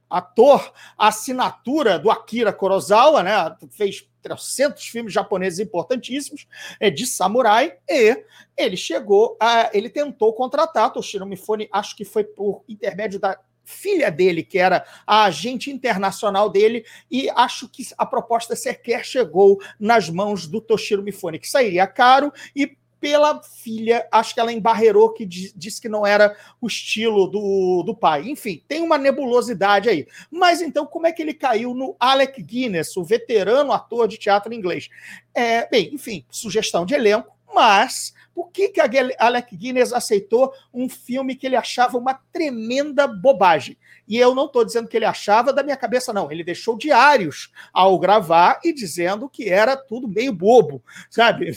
ator, 0.10 0.74
assinatura 0.98 2.00
do 2.00 2.10
Akira 2.10 2.52
Kurosawa, 2.52 3.22
né? 3.22 3.56
Fez 3.70 4.09
300 4.22 4.86
filmes 4.88 5.14
japoneses 5.14 5.60
importantíssimos 5.60 6.48
é, 6.80 6.90
de 6.90 7.06
samurai 7.06 7.74
e 7.90 8.24
ele 8.58 8.78
chegou 8.78 9.38
a, 9.40 9.70
ele 9.74 9.90
tentou 9.90 10.34
contratar 10.34 10.92
Toshiro 10.92 11.26
Mifune, 11.26 11.70
acho 11.72 11.96
que 11.96 12.06
foi 12.06 12.24
por 12.24 12.64
intermédio 12.68 13.20
da 13.20 13.40
filha 13.70 14.10
dele, 14.10 14.44
que 14.44 14.58
era 14.58 14.84
a 15.06 15.26
agente 15.26 15.70
internacional 15.70 16.50
dele, 16.50 16.84
e 17.10 17.30
acho 17.30 17.70
que 17.70 17.84
a 17.98 18.06
proposta 18.06 18.56
sequer 18.56 19.06
chegou 19.06 19.60
nas 19.80 20.10
mãos 20.10 20.48
do 20.48 20.60
Toshiro 20.60 21.04
Mifune, 21.04 21.38
que 21.38 21.48
sairia 21.48 21.86
caro 21.86 22.34
e 22.56 22.76
pela 23.00 23.42
filha, 23.42 24.08
acho 24.12 24.34
que 24.34 24.40
ela 24.40 24.52
embarreirou 24.52 25.14
que 25.14 25.26
disse 25.26 25.82
que 25.82 25.90
não 25.90 26.06
era 26.06 26.36
o 26.60 26.68
estilo 26.68 27.28
do, 27.28 27.84
do 27.84 27.96
pai. 27.96 28.30
Enfim, 28.30 28.64
tem 28.68 28.82
uma 28.82 28.98
nebulosidade 28.98 29.90
aí. 29.90 30.08
Mas 30.30 30.62
então, 30.62 30.86
como 30.86 31.08
é 31.08 31.12
que 31.12 31.22
ele 31.22 31.34
caiu 31.34 31.74
no 31.74 31.96
Alec 32.00 32.42
Guinness, 32.42 32.96
o 32.98 33.04
veterano 33.04 33.72
ator 33.72 34.08
de 34.08 34.18
teatro 34.18 34.54
inglês? 34.54 34.90
É, 35.34 35.68
bem, 35.70 35.94
enfim, 35.94 36.26
sugestão 36.30 36.86
de 36.86 36.94
elenco, 36.94 37.36
mas 37.54 38.14
por 38.40 38.52
que, 38.52 38.70
que 38.70 38.80
Alec 39.18 39.56
Guinness 39.56 39.92
aceitou 39.92 40.54
um 40.74 40.88
filme 40.88 41.36
que 41.36 41.46
ele 41.46 41.58
achava 41.58 41.98
uma 41.98 42.14
tremenda 42.14 43.06
bobagem? 43.06 43.78
E 44.08 44.18
eu 44.18 44.34
não 44.34 44.46
estou 44.46 44.64
dizendo 44.64 44.88
que 44.88 44.96
ele 44.96 45.06
achava 45.06 45.52
da 45.52 45.62
minha 45.62 45.76
cabeça, 45.76 46.14
não. 46.14 46.32
Ele 46.32 46.44
deixou 46.44 46.78
diários 46.78 47.52
ao 47.74 48.00
gravar 48.00 48.60
e 48.64 48.74
dizendo 48.74 49.30
que 49.30 49.50
era 49.50 49.76
tudo 49.76 50.08
meio 50.08 50.32
bobo, 50.32 50.82
sabe? 51.10 51.52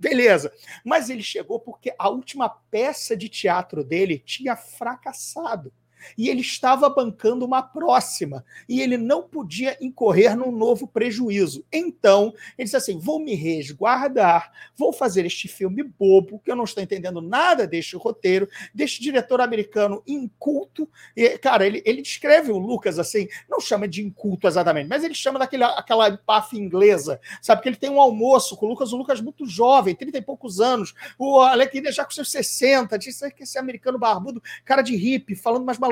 Beleza. 0.00 0.50
Mas 0.82 1.10
ele 1.10 1.22
chegou 1.22 1.60
porque 1.60 1.94
a 1.98 2.08
última 2.08 2.48
peça 2.48 3.14
de 3.14 3.28
teatro 3.28 3.84
dele 3.84 4.18
tinha 4.18 4.56
fracassado 4.56 5.70
e 6.16 6.28
ele 6.28 6.40
estava 6.40 6.88
bancando 6.88 7.44
uma 7.44 7.62
próxima 7.62 8.44
e 8.68 8.80
ele 8.80 8.96
não 8.96 9.22
podia 9.22 9.76
incorrer 9.80 10.36
num 10.36 10.52
novo 10.52 10.86
prejuízo. 10.86 11.64
Então, 11.72 12.34
ele 12.56 12.64
disse 12.64 12.76
assim: 12.76 12.98
vou 12.98 13.18
me 13.18 13.34
resguardar, 13.34 14.52
vou 14.76 14.92
fazer 14.92 15.26
este 15.26 15.48
filme 15.48 15.82
bobo, 15.82 16.40
que 16.44 16.50
eu 16.50 16.56
não 16.56 16.64
estou 16.64 16.82
entendendo 16.82 17.20
nada 17.20 17.66
deste 17.66 17.96
roteiro, 17.96 18.48
deste 18.74 19.00
diretor 19.00 19.40
americano 19.40 20.02
inculto. 20.06 20.88
E, 21.16 21.38
cara, 21.38 21.66
ele, 21.66 21.82
ele 21.84 22.02
descreve 22.02 22.52
o 22.52 22.58
Lucas 22.58 22.98
assim, 22.98 23.28
não 23.48 23.60
chama 23.60 23.88
de 23.88 24.02
inculto 24.02 24.46
exatamente, 24.46 24.88
mas 24.88 25.04
ele 25.04 25.14
chama 25.14 25.38
daquela 25.38 25.78
aquela 25.78 26.08
empaf 26.08 26.56
inglesa, 26.56 27.20
sabe? 27.40 27.62
Que 27.62 27.68
ele 27.68 27.76
tem 27.76 27.90
um 27.90 28.00
almoço 28.00 28.56
com 28.56 28.66
o 28.66 28.68
Lucas, 28.68 28.92
o 28.92 28.96
Lucas 28.96 29.20
muito 29.20 29.46
jovem, 29.46 29.94
30 29.94 30.18
e 30.18 30.22
poucos 30.22 30.60
anos, 30.60 30.94
o 31.18 31.40
Alec 31.40 31.80
já 31.90 32.04
com 32.04 32.10
seus 32.10 32.30
60, 32.30 32.98
disse 32.98 33.30
que 33.32 33.42
esse 33.42 33.58
americano 33.58 33.98
barbudo, 33.98 34.42
cara 34.64 34.82
de 34.82 34.94
hippie, 34.96 35.34
falando 35.34 35.64
mais 35.64 35.78
maluquices. 35.78 35.89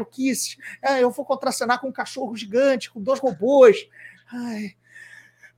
É, 0.83 1.03
eu 1.03 1.11
vou 1.11 1.25
contracenar 1.25 1.81
com 1.81 1.89
um 1.89 1.93
cachorro 1.93 2.37
gigante, 2.37 2.91
com 2.91 3.01
dois 3.01 3.21
robôs. 3.21 3.89
Ai, 4.33 4.75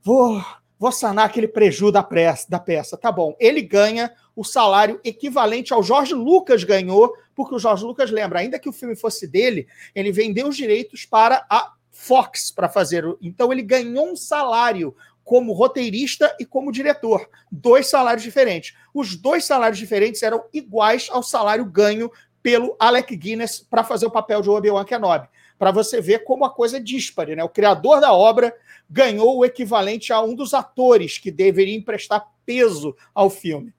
vou, 0.01 0.43
vou 0.79 0.91
sanar 0.91 1.25
aquele 1.25 1.47
prejuízo 1.47 1.91
da, 1.91 2.03
pressa, 2.03 2.47
da 2.49 2.59
peça. 2.59 2.97
Tá 2.97 3.11
bom. 3.11 3.35
Ele 3.39 3.61
ganha 3.61 4.13
o 4.35 4.43
salário 4.43 4.99
equivalente 5.03 5.73
ao 5.73 5.83
Jorge 5.83 6.13
Lucas 6.13 6.63
ganhou, 6.63 7.13
porque 7.35 7.55
o 7.55 7.59
Jorge 7.59 7.83
Lucas 7.83 8.09
lembra, 8.09 8.39
ainda 8.39 8.59
que 8.59 8.69
o 8.69 8.73
filme 8.73 8.95
fosse 8.95 9.27
dele, 9.27 9.67
ele 9.93 10.11
vendeu 10.11 10.47
os 10.47 10.55
direitos 10.55 11.05
para 11.05 11.45
a 11.49 11.73
Fox 11.91 12.51
para 12.51 12.69
fazer. 12.69 13.03
Então 13.21 13.51
ele 13.51 13.61
ganhou 13.61 14.11
um 14.11 14.15
salário 14.15 14.95
como 15.23 15.53
roteirista 15.53 16.35
e 16.39 16.45
como 16.45 16.71
diretor. 16.71 17.29
Dois 17.51 17.87
salários 17.87 18.23
diferentes. 18.23 18.75
Os 18.93 19.15
dois 19.15 19.45
salários 19.45 19.77
diferentes 19.77 20.23
eram 20.23 20.43
iguais 20.51 21.07
ao 21.11 21.21
salário 21.21 21.65
ganho 21.65 22.11
pelo 22.41 22.75
Alec 22.79 23.15
Guinness 23.15 23.59
para 23.59 23.83
fazer 23.83 24.05
o 24.05 24.11
papel 24.11 24.41
de 24.41 24.49
Obi-Wan 24.49 24.85
Kenobi. 24.85 25.27
Para 25.57 25.71
você 25.71 26.01
ver 26.01 26.23
como 26.23 26.43
a 26.43 26.49
coisa 26.49 26.77
é 26.77 26.79
díspare, 26.79 27.35
né? 27.35 27.43
O 27.43 27.49
criador 27.49 28.01
da 28.01 28.13
obra 28.13 28.53
ganhou 28.89 29.37
o 29.37 29.45
equivalente 29.45 30.11
a 30.11 30.21
um 30.21 30.33
dos 30.33 30.53
atores 30.53 31.17
que 31.17 31.29
deveria 31.29 31.75
emprestar 31.75 32.27
peso 32.45 32.95
ao 33.13 33.29
filme. 33.29 33.73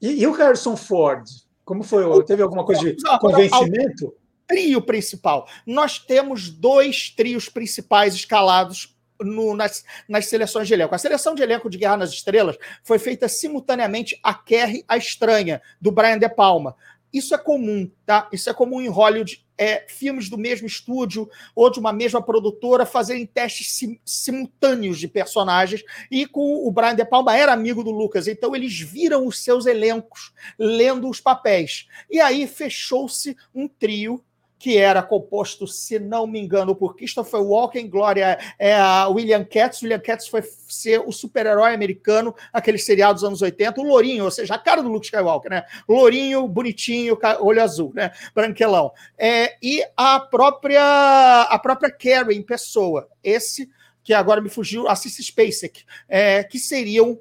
E, 0.00 0.22
e 0.22 0.26
o 0.26 0.32
Harrison 0.32 0.76
Ford? 0.76 1.24
Como 1.64 1.82
foi? 1.82 2.04
O, 2.04 2.22
Teve 2.22 2.42
alguma 2.42 2.64
coisa 2.64 2.82
de 2.82 2.96
convencimento? 3.20 4.14
Trio 4.46 4.80
principal. 4.80 5.46
Nós 5.66 5.98
temos 5.98 6.48
dois 6.48 7.10
trios 7.10 7.48
principais 7.48 8.14
escalados 8.14 8.96
no, 9.20 9.54
nas, 9.54 9.84
nas, 10.08 10.26
seleções 10.26 10.66
de 10.66 10.74
elenco. 10.74 10.94
A 10.94 10.98
seleção 10.98 11.34
de 11.34 11.42
elenco 11.42 11.68
de 11.68 11.76
Guerra 11.76 11.98
nas 11.98 12.10
Estrelas 12.10 12.56
foi 12.82 12.98
feita 12.98 13.28
simultaneamente 13.28 14.18
a 14.22 14.32
Kerry 14.32 14.84
a 14.88 14.96
Estranha, 14.96 15.60
do 15.80 15.92
Brian 15.92 16.18
De 16.18 16.28
Palma. 16.28 16.74
Isso 17.12 17.34
é 17.34 17.38
comum, 17.38 17.90
tá? 18.04 18.28
Isso 18.32 18.50
é 18.50 18.54
comum 18.54 18.80
em 18.80 18.88
Hollywood. 18.88 19.44
É, 19.60 19.84
filmes 19.88 20.28
do 20.28 20.38
mesmo 20.38 20.68
estúdio 20.68 21.28
ou 21.52 21.68
de 21.68 21.80
uma 21.80 21.92
mesma 21.92 22.22
produtora 22.22 22.86
fazerem 22.86 23.26
testes 23.26 23.72
sim, 23.72 23.98
simultâneos 24.04 25.00
de 25.00 25.08
personagens. 25.08 25.82
E 26.10 26.26
com 26.26 26.64
o 26.64 26.70
Brian 26.70 26.94
De 26.94 27.04
Palma 27.04 27.36
era 27.36 27.52
amigo 27.52 27.82
do 27.82 27.90
Lucas, 27.90 28.28
então 28.28 28.54
eles 28.54 28.78
viram 28.78 29.26
os 29.26 29.42
seus 29.42 29.66
elencos 29.66 30.32
lendo 30.56 31.08
os 31.08 31.20
papéis. 31.20 31.88
E 32.08 32.20
aí 32.20 32.46
fechou-se 32.46 33.36
um 33.52 33.66
trio 33.66 34.22
que 34.58 34.76
era 34.76 35.02
composto, 35.02 35.66
se 35.66 35.98
não 35.98 36.26
me 36.26 36.40
engano, 36.40 36.74
por 36.74 36.96
Christopher 36.96 37.40
Walken, 37.40 37.88
Glória 37.88 38.38
é 38.58 38.76
William 39.06 39.44
Katz. 39.44 39.82
William 39.82 40.00
Katz 40.00 40.26
foi 40.26 40.42
ser 40.66 41.00
o 41.00 41.12
super-herói 41.12 41.72
americano, 41.72 42.34
aquele 42.52 42.78
seriado 42.78 43.14
dos 43.14 43.24
anos 43.24 43.40
80, 43.40 43.80
o 43.80 43.84
Lourinho, 43.84 44.24
ou 44.24 44.30
seja, 44.30 44.54
a 44.54 44.58
cara 44.58 44.82
do 44.82 44.88
Luke 44.88 45.06
Skywalker, 45.06 45.50
né? 45.50 45.64
Lourinho, 45.88 46.48
bonitinho, 46.48 47.16
olho 47.40 47.62
azul, 47.62 47.92
né? 47.94 48.10
Branquelão. 48.34 48.92
É, 49.16 49.56
e 49.62 49.84
a 49.96 50.18
própria 50.18 51.42
a 51.42 51.58
própria 51.58 51.90
Carrie 51.90 52.36
em 52.36 52.42
pessoa, 52.42 53.08
esse 53.22 53.70
que 54.02 54.12
agora 54.12 54.40
me 54.40 54.48
fugiu, 54.48 54.88
a 54.88 54.96
Cissy 54.96 55.22
Spacek, 55.22 55.84
é, 56.08 56.42
que 56.42 56.58
seriam 56.58 57.20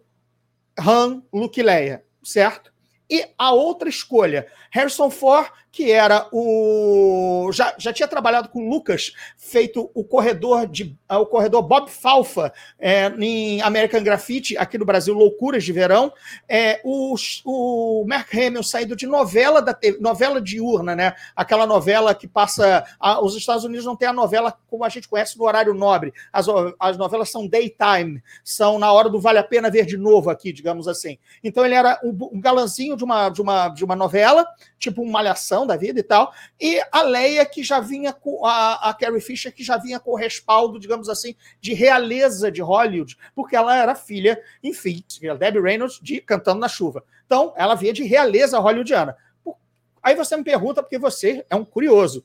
Han, 0.79 1.21
Luke 1.33 1.59
e 1.59 1.63
Leia, 1.63 2.03
certo? 2.23 2.71
E 3.09 3.25
a 3.37 3.51
outra 3.51 3.87
escolha, 3.87 4.47
Harrison 4.69 5.09
Ford, 5.09 5.49
que 5.77 5.91
era 5.91 6.27
o. 6.31 7.51
Já, 7.53 7.75
já 7.77 7.93
tinha 7.93 8.07
trabalhado 8.07 8.49
com 8.49 8.65
o 8.65 8.67
Lucas, 8.67 9.13
feito 9.37 9.91
o 9.93 10.03
corredor 10.03 10.65
de 10.65 10.97
o 11.07 11.25
corredor 11.27 11.61
Bob 11.61 11.87
Falfa 11.91 12.51
é, 12.79 13.09
em 13.19 13.61
American 13.61 14.01
Graffiti, 14.01 14.57
aqui 14.57 14.75
no 14.75 14.85
Brasil, 14.85 15.13
Loucuras 15.13 15.63
de 15.63 15.71
Verão. 15.71 16.11
É, 16.49 16.81
o, 16.83 17.13
o 17.45 18.05
Mark 18.07 18.33
Hamill 18.33 18.63
saído 18.63 18.95
de 18.95 19.05
novela 19.05 19.61
da 19.61 19.77
novela 19.99 20.41
diurna, 20.41 20.95
né? 20.95 21.13
Aquela 21.35 21.67
novela 21.67 22.15
que 22.15 22.27
passa. 22.27 22.83
A, 22.99 23.23
os 23.23 23.35
Estados 23.35 23.63
Unidos 23.63 23.85
não 23.85 23.95
tem 23.95 24.07
a 24.07 24.13
novela 24.13 24.57
como 24.67 24.83
a 24.83 24.89
gente 24.89 25.07
conhece 25.07 25.37
no 25.37 25.45
horário 25.45 25.75
nobre. 25.75 26.11
As, 26.33 26.47
as 26.79 26.97
novelas 26.97 27.29
são 27.29 27.47
daytime, 27.47 28.23
são 28.43 28.79
na 28.79 28.91
hora 28.91 29.09
do 29.09 29.21
vale 29.21 29.37
a 29.37 29.43
pena 29.43 29.69
ver 29.69 29.85
de 29.85 29.95
novo 29.95 30.31
aqui, 30.31 30.51
digamos 30.51 30.87
assim. 30.87 31.19
Então 31.43 31.63
ele 31.63 31.75
era 31.75 31.99
um, 32.03 32.17
um 32.31 32.41
galanzinho 32.41 32.97
de 32.97 33.03
uma, 33.03 33.29
de, 33.29 33.43
uma, 33.43 33.69
de 33.69 33.85
uma 33.85 33.95
novela, 33.95 34.43
tipo 34.79 35.03
uma 35.03 35.11
malhação 35.11 35.66
da 35.67 35.75
vida 35.75 35.99
e 35.99 36.03
tal, 36.03 36.33
e 36.59 36.81
a 36.91 37.01
Leia 37.03 37.45
que 37.45 37.61
já 37.61 37.79
vinha 37.79 38.13
com 38.13 38.45
a, 38.45 38.89
a 38.89 38.93
Carrie 38.93 39.21
Fisher 39.21 39.53
que 39.53 39.63
já 39.63 39.77
vinha 39.77 39.99
com 39.99 40.11
o 40.11 40.15
respaldo, 40.15 40.79
digamos 40.79 41.09
assim, 41.09 41.35
de 41.61 41.73
realeza 41.73 42.51
de 42.51 42.61
Hollywood, 42.61 43.17
porque 43.35 43.55
ela 43.55 43.75
era 43.75 43.93
filha, 43.93 44.41
enfim, 44.63 45.03
Debbie 45.37 45.61
Reynolds 45.61 45.99
de 46.01 46.21
Cantando 46.21 46.59
na 46.59 46.67
Chuva. 46.67 47.03
Então, 47.25 47.53
ela 47.57 47.75
vinha 47.75 47.93
de 47.93 48.03
realeza 48.03 48.57
hollywoodiana. 48.57 49.15
Aí 50.01 50.15
você 50.15 50.37
me 50.37 50.43
pergunta, 50.43 50.81
porque 50.81 50.97
você 50.97 51.45
é 51.49 51.55
um 51.55 51.65
curioso, 51.65 52.23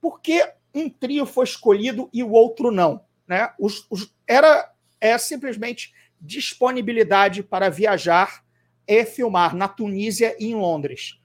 por 0.00 0.20
que 0.20 0.44
um 0.74 0.90
trio 0.90 1.24
foi 1.24 1.44
escolhido 1.44 2.10
e 2.12 2.22
o 2.22 2.32
outro 2.32 2.70
não? 2.70 3.04
Né? 3.26 3.50
Os, 3.58 3.86
os, 3.88 4.12
era 4.26 4.72
é 5.00 5.16
simplesmente 5.18 5.92
disponibilidade 6.20 7.42
para 7.42 7.68
viajar 7.68 8.44
e 8.86 9.04
filmar 9.04 9.54
na 9.54 9.68
Tunísia 9.68 10.36
e 10.38 10.46
em 10.46 10.54
Londres. 10.54 11.18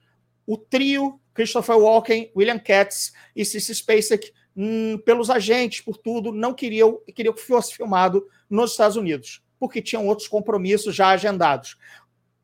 O 0.46 0.56
trio 0.56 1.20
Christopher 1.38 1.76
Walken, 1.76 2.32
William 2.34 2.58
Katz 2.58 3.12
e 3.36 3.44
Cissy 3.44 3.72
Spacek, 3.72 4.32
hum, 4.56 4.98
pelos 5.04 5.30
agentes, 5.30 5.80
por 5.80 5.96
tudo, 5.96 6.32
não 6.32 6.52
queriam, 6.52 6.98
queriam 7.14 7.32
que 7.32 7.40
fosse 7.40 7.76
filmado 7.76 8.26
nos 8.50 8.72
Estados 8.72 8.96
Unidos, 8.96 9.40
porque 9.56 9.80
tinham 9.80 10.04
outros 10.08 10.26
compromissos 10.26 10.96
já 10.96 11.10
agendados 11.10 11.76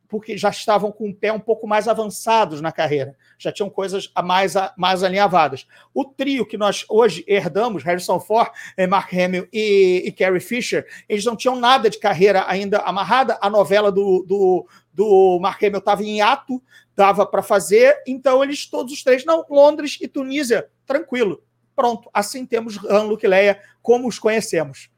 porque 0.08 0.36
já 0.36 0.50
estavam 0.50 0.92
com 0.92 1.08
o 1.08 1.14
pé 1.14 1.32
um 1.32 1.40
pouco 1.40 1.66
mais 1.66 1.88
avançados 1.88 2.60
na 2.60 2.70
carreira, 2.70 3.16
já 3.38 3.50
tinham 3.50 3.70
coisas 3.70 4.10
mais, 4.22 4.54
mais 4.76 5.02
alinhavadas. 5.02 5.66
O 5.92 6.04
trio 6.04 6.46
que 6.46 6.56
nós 6.56 6.84
hoje 6.88 7.24
herdamos, 7.26 7.82
Harrison 7.82 8.20
Ford, 8.20 8.50
eh, 8.76 8.86
Mark 8.86 9.12
Hamill 9.12 9.48
e, 9.52 10.02
e 10.06 10.12
Carrie 10.12 10.40
Fisher, 10.40 10.86
eles 11.08 11.24
não 11.24 11.36
tinham 11.36 11.56
nada 11.56 11.88
de 11.90 11.98
carreira 11.98 12.44
ainda 12.46 12.78
amarrada. 12.78 13.38
A 13.40 13.50
novela 13.50 13.90
do, 13.90 14.24
do, 14.26 14.66
do 14.92 15.38
Mark 15.40 15.62
Hamill 15.62 15.78
estava 15.78 16.02
em 16.02 16.20
ato, 16.20 16.62
dava 16.94 17.26
para 17.26 17.42
fazer, 17.42 18.02
então 18.06 18.42
eles 18.42 18.66
todos 18.66 18.92
os 18.92 19.02
três, 19.02 19.24
não, 19.24 19.44
Londres 19.50 19.98
e 20.00 20.06
Tunísia, 20.06 20.68
tranquilo. 20.86 21.42
Pronto, 21.74 22.08
assim 22.14 22.46
temos 22.46 22.78
Han, 22.84 23.04
Luke 23.04 23.26
Leia 23.26 23.60
como 23.82 24.06
os 24.06 24.18
conhecemos. 24.18 24.90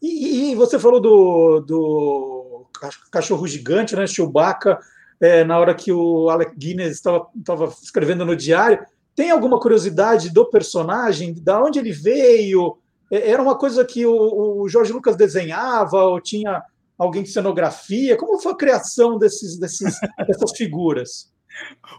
E, 0.00 0.50
e 0.50 0.54
você 0.54 0.78
falou 0.78 1.00
do, 1.00 1.60
do 1.60 2.41
cachorro 3.10 3.46
gigante, 3.46 3.96
né? 3.96 4.06
Chewbacca, 4.06 4.78
é, 5.20 5.44
na 5.44 5.58
hora 5.58 5.74
que 5.74 5.92
o 5.92 6.28
Alec 6.28 6.56
Guinness 6.56 6.96
estava 6.96 7.28
escrevendo 7.82 8.24
no 8.24 8.36
diário. 8.36 8.84
Tem 9.14 9.30
alguma 9.30 9.60
curiosidade 9.60 10.30
do 10.30 10.46
personagem? 10.46 11.34
Da 11.34 11.62
onde 11.62 11.78
ele 11.78 11.92
veio? 11.92 12.78
É, 13.10 13.30
era 13.30 13.42
uma 13.42 13.56
coisa 13.56 13.84
que 13.84 14.04
o, 14.06 14.62
o 14.62 14.68
Jorge 14.68 14.92
Lucas 14.92 15.16
desenhava 15.16 16.02
ou 16.02 16.20
tinha 16.20 16.62
alguém 16.98 17.22
de 17.22 17.30
cenografia? 17.30 18.16
Como 18.16 18.40
foi 18.40 18.52
a 18.52 18.56
criação 18.56 19.18
desses, 19.18 19.58
desses, 19.58 19.94
dessas 20.26 20.56
figuras? 20.56 21.32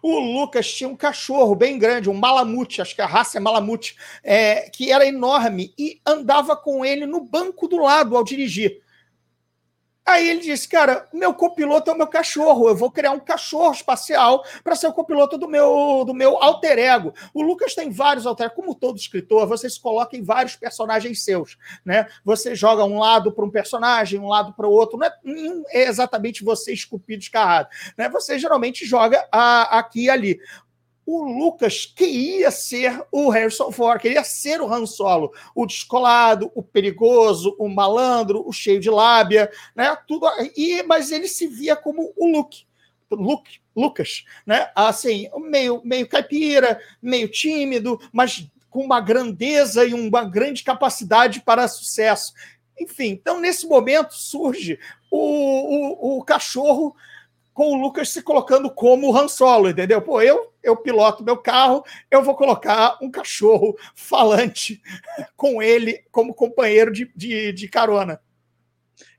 O 0.02 0.20
Lucas 0.20 0.72
tinha 0.72 0.90
um 0.90 0.96
cachorro 0.96 1.56
bem 1.56 1.78
grande, 1.78 2.10
um 2.10 2.14
malamute, 2.14 2.82
acho 2.82 2.96
que 2.96 3.02
a 3.02 3.08
raça 3.08 3.38
é 3.38 3.42
malamute, 3.42 3.96
é, 4.24 4.70
que 4.70 4.92
era 4.92 5.06
enorme 5.06 5.74
e 5.78 6.02
andava 6.06 6.56
com 6.56 6.84
ele 6.84 7.06
no 7.06 7.22
banco 7.22 7.68
do 7.68 7.78
lado 7.78 8.18
ao 8.18 8.24
dirigir. 8.24 8.82
Aí 10.06 10.30
ele 10.30 10.42
disse, 10.42 10.68
cara, 10.68 11.08
meu 11.14 11.34
copiloto 11.34 11.90
é 11.90 11.94
o 11.94 11.98
meu 11.98 12.08
cachorro, 12.08 12.68
eu 12.68 12.76
vou 12.76 12.92
criar 12.92 13.12
um 13.12 13.20
cachorro 13.20 13.72
espacial 13.72 14.44
para 14.62 14.76
ser 14.76 14.88
o 14.88 14.94
copiloto 14.94 15.38
do 15.38 15.48
meu, 15.48 16.04
do 16.06 16.14
meu 16.14 16.42
alter 16.44 16.78
ego. 16.78 17.14
O 17.34 17.42
Lucas 17.42 17.74
tem 17.74 17.90
vários 17.90 18.26
alter 18.26 18.54
como 18.54 18.76
todo 18.76 18.98
escritor, 18.98 19.48
você 19.48 19.70
se 19.70 19.80
coloca 19.80 20.18
em 20.18 20.22
vários 20.22 20.58
personagens 20.58 21.24
seus, 21.24 21.58
né? 21.86 22.06
Você 22.26 22.54
joga 22.54 22.84
um 22.84 23.00
lado 23.00 23.32
para 23.32 23.46
um 23.46 23.50
personagem, 23.50 24.20
um 24.20 24.28
lado 24.28 24.54
para 24.54 24.68
o 24.68 24.72
outro, 24.72 24.98
não 24.98 25.08
é, 25.08 25.14
não 25.24 25.64
é, 25.70 25.88
exatamente 25.88 26.44
você 26.44 26.74
esculpido, 26.74 27.22
escarrado, 27.22 27.70
né? 27.98 28.10
Você 28.10 28.38
geralmente 28.38 28.86
joga 28.86 29.26
a, 29.32 29.80
aqui 29.80 30.06
e 30.06 30.10
ali 30.10 30.40
o 31.06 31.24
Lucas 31.24 31.86
queria 31.86 32.50
ser 32.52 33.04
o 33.12 33.30
Harrison 33.30 33.72
Ford, 33.72 34.02
queria 34.02 34.24
ser 34.24 34.62
o 34.62 34.72
Han 34.72 34.86
Solo, 34.86 35.34
o 35.54 35.66
descolado, 35.66 36.52
o 36.56 36.64
perigoso, 36.64 37.56
o 37.60 37.68
malandro, 37.68 38.48
o 38.48 38.54
cheio 38.54 38.80
de 38.80 38.90
lábia, 38.90 39.52
né? 39.76 39.96
Tudo 40.08 40.28
e 40.56 40.84
mas 40.84 41.12
ele 41.12 41.28
se 41.28 41.48
via 41.48 41.76
como 41.76 42.14
o 42.16 42.32
Luke, 42.32 42.66
Luke, 43.12 43.60
Lucas, 43.76 44.24
né? 44.46 44.70
Assim, 44.76 45.30
meio 45.38 45.82
meio 45.84 46.08
caipira, 46.08 46.80
meio 47.02 47.28
tímido, 47.28 48.00
mas 48.12 48.48
com 48.70 48.84
uma 48.84 49.00
grandeza 49.00 49.86
e 49.86 49.94
uma 49.94 50.24
grande 50.24 50.64
capacidade 50.64 51.42
para 51.42 51.68
sucesso. 51.68 52.34
Enfim, 52.80 53.10
então 53.10 53.40
nesse 53.40 53.68
momento 53.68 54.14
surge 54.14 54.80
o, 55.12 55.18
o, 55.18 56.18
o 56.18 56.24
cachorro 56.24 56.96
com 57.54 57.74
o 57.74 57.76
Lucas 57.76 58.10
se 58.10 58.22
colocando 58.22 58.70
como 58.72 59.16
Han 59.16 59.28
Solo, 59.28 59.70
entendeu? 59.70 60.02
Pô, 60.02 60.22
eu, 60.22 60.53
eu 60.64 60.78
piloto 60.78 61.24
meu 61.24 61.38
carro, 61.38 61.84
eu 62.10 62.24
vou 62.24 62.36
colocar 62.36 62.98
um 63.02 63.12
cachorro 63.12 63.78
falante 63.94 64.82
com 65.36 65.62
ele 65.62 66.04
como 66.12 66.34
companheiro 66.34 66.92
de, 66.92 67.12
de, 67.16 67.52
de 67.52 67.68
carona. 67.68 68.20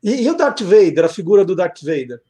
E, 0.03 0.23
e, 0.23 0.31
o 0.31 0.35
Darth 0.35 0.63
Vader, 0.63 1.05
a 1.05 1.09
figura 1.09 1.45
do 1.45 1.55
Darth 1.55 1.83
Vader? 1.83 2.23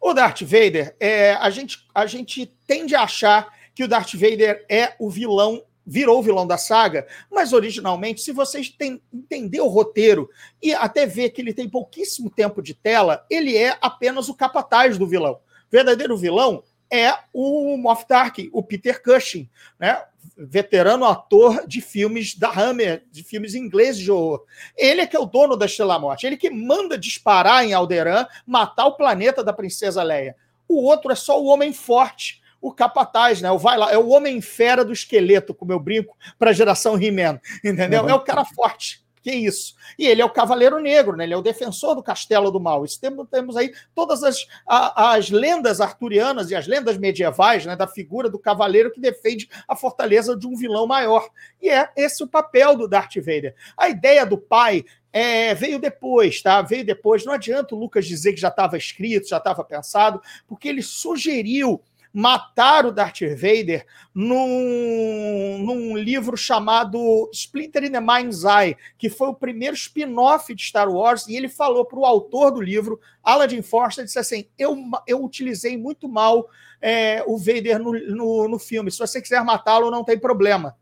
O 0.00 0.12
Darth 0.12 0.42
Vader, 0.42 0.96
é, 1.00 1.32
a, 1.32 1.50
gente, 1.50 1.86
a 1.94 2.06
gente 2.06 2.46
tende 2.66 2.94
a 2.94 3.02
achar 3.02 3.52
que 3.74 3.84
o 3.84 3.88
Darth 3.88 4.14
Vader 4.14 4.64
é 4.68 4.94
o 4.98 5.10
vilão 5.10 5.62
virou 5.86 6.18
o 6.18 6.22
vilão 6.22 6.46
da 6.46 6.58
saga, 6.58 7.06
mas 7.30 7.52
originalmente, 7.52 8.20
se 8.20 8.32
vocês 8.32 8.68
tem, 8.68 9.00
entender 9.14 9.60
o 9.60 9.68
roteiro 9.68 10.28
e 10.60 10.74
até 10.74 11.06
ver 11.06 11.30
que 11.30 11.40
ele 11.40 11.54
tem 11.54 11.68
pouquíssimo 11.68 12.28
tempo 12.28 12.60
de 12.60 12.74
tela, 12.74 13.24
ele 13.30 13.56
é 13.56 13.78
apenas 13.80 14.28
o 14.28 14.34
capataz 14.34 14.98
do 14.98 15.06
vilão. 15.06 15.34
O 15.34 15.70
verdadeiro 15.70 16.16
vilão 16.16 16.64
é 16.90 17.14
o 17.32 17.76
Moff 17.76 18.06
Tarkin, 18.06 18.48
o 18.52 18.62
Peter 18.62 19.02
Cushing, 19.02 19.48
né? 19.78 20.02
veterano 20.36 21.06
ator 21.06 21.66
de 21.66 21.80
filmes 21.80 22.34
da 22.34 22.50
Hammer, 22.50 23.04
de 23.10 23.22
filmes 23.22 23.54
ingleses 23.54 24.02
de 24.02 24.10
horror. 24.10 24.44
Ele 24.76 25.00
é 25.00 25.06
que 25.06 25.16
é 25.16 25.20
o 25.20 25.24
dono 25.24 25.56
da 25.56 25.66
Estrela 25.66 25.98
Morte, 25.98 26.26
ele 26.26 26.36
que 26.36 26.50
manda 26.50 26.98
disparar 26.98 27.64
em 27.64 27.72
Alderaan, 27.72 28.26
matar 28.46 28.86
o 28.86 28.96
planeta 28.96 29.42
da 29.42 29.52
Princesa 29.52 30.02
Leia. 30.02 30.36
O 30.68 30.82
outro 30.82 31.10
é 31.10 31.14
só 31.14 31.40
o 31.40 31.46
homem 31.46 31.72
forte, 31.72 32.42
o 32.60 32.72
capataz, 32.72 33.40
né? 33.40 33.50
O 33.50 33.58
vai 33.58 33.78
lá, 33.78 33.92
é 33.92 33.96
o 33.96 34.08
homem 34.08 34.40
fera 34.40 34.84
do 34.84 34.92
esqueleto, 34.92 35.54
como 35.54 35.72
eu 35.72 35.80
brinco, 35.80 36.16
para 36.38 36.50
a 36.50 36.54
geração 36.54 37.00
He-Man, 37.00 37.40
entendeu? 37.64 38.02
Uhum. 38.02 38.10
É 38.10 38.14
o 38.14 38.20
cara 38.20 38.44
forte. 38.44 39.05
Que 39.26 39.32
isso? 39.32 39.74
E 39.98 40.06
ele 40.06 40.22
é 40.22 40.24
o 40.24 40.30
Cavaleiro 40.30 40.78
Negro, 40.78 41.16
né? 41.16 41.24
ele 41.24 41.34
é 41.34 41.36
o 41.36 41.42
defensor 41.42 41.96
do 41.96 42.02
Castelo 42.02 42.48
do 42.48 42.60
Mal. 42.60 42.84
Isso 42.84 43.00
temos, 43.28 43.56
aí 43.56 43.72
todas 43.92 44.22
as, 44.22 44.46
a, 44.64 45.14
as 45.14 45.30
lendas 45.30 45.80
arturianas 45.80 46.52
e 46.52 46.54
as 46.54 46.68
lendas 46.68 46.96
medievais 46.96 47.66
né, 47.66 47.74
da 47.74 47.88
figura 47.88 48.30
do 48.30 48.38
cavaleiro 48.38 48.92
que 48.92 49.00
defende 49.00 49.48
a 49.66 49.74
fortaleza 49.74 50.36
de 50.36 50.46
um 50.46 50.54
vilão 50.54 50.86
maior. 50.86 51.28
E 51.60 51.68
é 51.68 51.90
esse 51.96 52.22
o 52.22 52.28
papel 52.28 52.76
do 52.76 52.86
Darth 52.86 53.16
Vader. 53.16 53.56
A 53.76 53.88
ideia 53.88 54.24
do 54.24 54.38
pai 54.38 54.84
é, 55.12 55.52
veio 55.56 55.80
depois, 55.80 56.40
tá? 56.40 56.62
Veio 56.62 56.84
depois. 56.84 57.24
Não 57.24 57.32
adianta 57.32 57.74
o 57.74 57.78
Lucas 57.78 58.06
dizer 58.06 58.32
que 58.32 58.40
já 58.40 58.46
estava 58.46 58.76
escrito, 58.76 59.26
já 59.26 59.38
estava 59.38 59.64
pensado, 59.64 60.22
porque 60.46 60.68
ele 60.68 60.82
sugeriu 60.82 61.82
matar 62.18 62.86
o 62.86 62.92
Darth 62.92 63.20
Vader 63.20 63.84
num, 64.14 65.58
num 65.58 65.94
livro 65.98 66.34
chamado 66.34 67.28
Splinter 67.30 67.84
in 67.84 67.90
the 67.90 68.00
Mind's 68.00 68.42
Eye, 68.42 68.74
que 68.96 69.10
foi 69.10 69.28
o 69.28 69.34
primeiro 69.34 69.76
spin-off 69.76 70.54
de 70.54 70.62
Star 70.62 70.88
Wars, 70.88 71.26
e 71.28 71.36
ele 71.36 71.46
falou 71.46 71.84
para 71.84 71.98
o 71.98 72.06
autor 72.06 72.52
do 72.52 72.62
livro, 72.62 72.98
Aladdin 73.22 73.60
Forster, 73.60 74.02
disse 74.02 74.18
assim, 74.18 74.48
eu, 74.58 74.74
eu 75.06 75.22
utilizei 75.22 75.76
muito 75.76 76.08
mal 76.08 76.48
é, 76.80 77.22
o 77.26 77.36
Vader 77.36 77.78
no, 77.78 77.92
no, 77.92 78.48
no 78.48 78.58
filme, 78.58 78.90
se 78.90 78.98
você 78.98 79.20
quiser 79.20 79.44
matá-lo, 79.44 79.90
não 79.90 80.02
tem 80.02 80.18
problema 80.18 80.74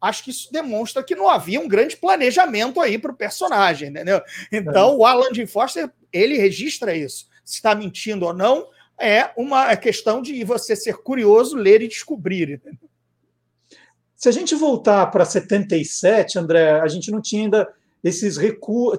acho 0.00 0.24
que 0.24 0.30
isso 0.30 0.52
demonstra 0.52 1.00
que 1.00 1.14
não 1.14 1.28
havia 1.28 1.60
um 1.60 1.68
grande 1.68 1.96
planejamento 1.96 2.80
aí 2.80 2.98
para 2.98 3.12
o 3.12 3.16
personagem, 3.16 3.88
entendeu? 3.88 4.20
Então, 4.50 4.90
é. 4.90 4.94
o 4.96 5.06
Alan 5.06 5.30
de 5.30 5.46
Foster, 5.46 5.88
ele 6.12 6.36
registra 6.36 6.92
isso. 6.92 7.28
Se 7.44 7.54
está 7.54 7.72
mentindo 7.72 8.26
ou 8.26 8.34
não, 8.34 8.66
é 9.02 9.32
uma 9.36 9.74
questão 9.76 10.22
de 10.22 10.44
você 10.44 10.76
ser 10.76 10.98
curioso, 10.98 11.56
ler 11.56 11.82
e 11.82 11.88
descobrir. 11.88 12.62
Se 14.14 14.28
a 14.28 14.32
gente 14.32 14.54
voltar 14.54 15.06
para 15.06 15.24
77, 15.24 16.38
André, 16.38 16.80
a 16.80 16.86
gente 16.86 17.10
não 17.10 17.20
tinha 17.20 17.42
ainda 17.42 17.68
esses 18.04 18.36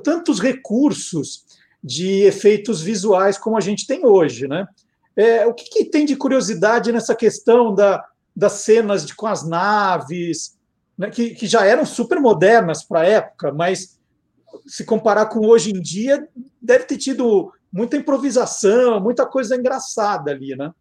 tantos 0.04 0.42
recursos 0.42 1.46
de 1.82 2.24
efeitos 2.24 2.82
visuais 2.82 3.38
como 3.38 3.58
a 3.58 3.62
gente 3.62 3.88
tem 3.88 4.06
hoje, 4.06 4.48
né? 4.48 4.68
É, 5.16 5.46
o 5.46 5.54
que, 5.54 5.70
que, 5.70 5.86
tem 5.86 6.06
de 6.06 6.16
curiosidade 6.16 6.92
nessa 6.92 7.16
questão 7.16 7.74
da, 7.74 8.04
das 8.36 8.54
cenas 8.54 9.06
de, 9.06 9.16
com 9.16 9.28
as 9.28 9.48
naves, 9.48 10.58
né, 10.98 11.10
que, 11.10 11.36
que 11.36 11.46
já 11.46 11.66
eram 11.66 11.86
super 11.86 12.20
modernas 12.20 12.84
para 12.84 13.02
a 13.02 13.06
época, 13.06 13.52
mas 13.52 14.00
se 14.66 14.84
comparar 14.84 15.28
com 15.28 15.46
hoje 15.46 15.72
em 15.72 15.80
dia, 15.80 16.28
deve 16.62 16.86
ter 16.86 16.98
tido 16.98 17.54
muita 17.74 17.98
improvisação, 17.98 19.00
muita 19.00 19.26
coisa 19.26 19.56
engraçada 19.56 20.30
ali, 20.30 20.56
né? 20.56 20.72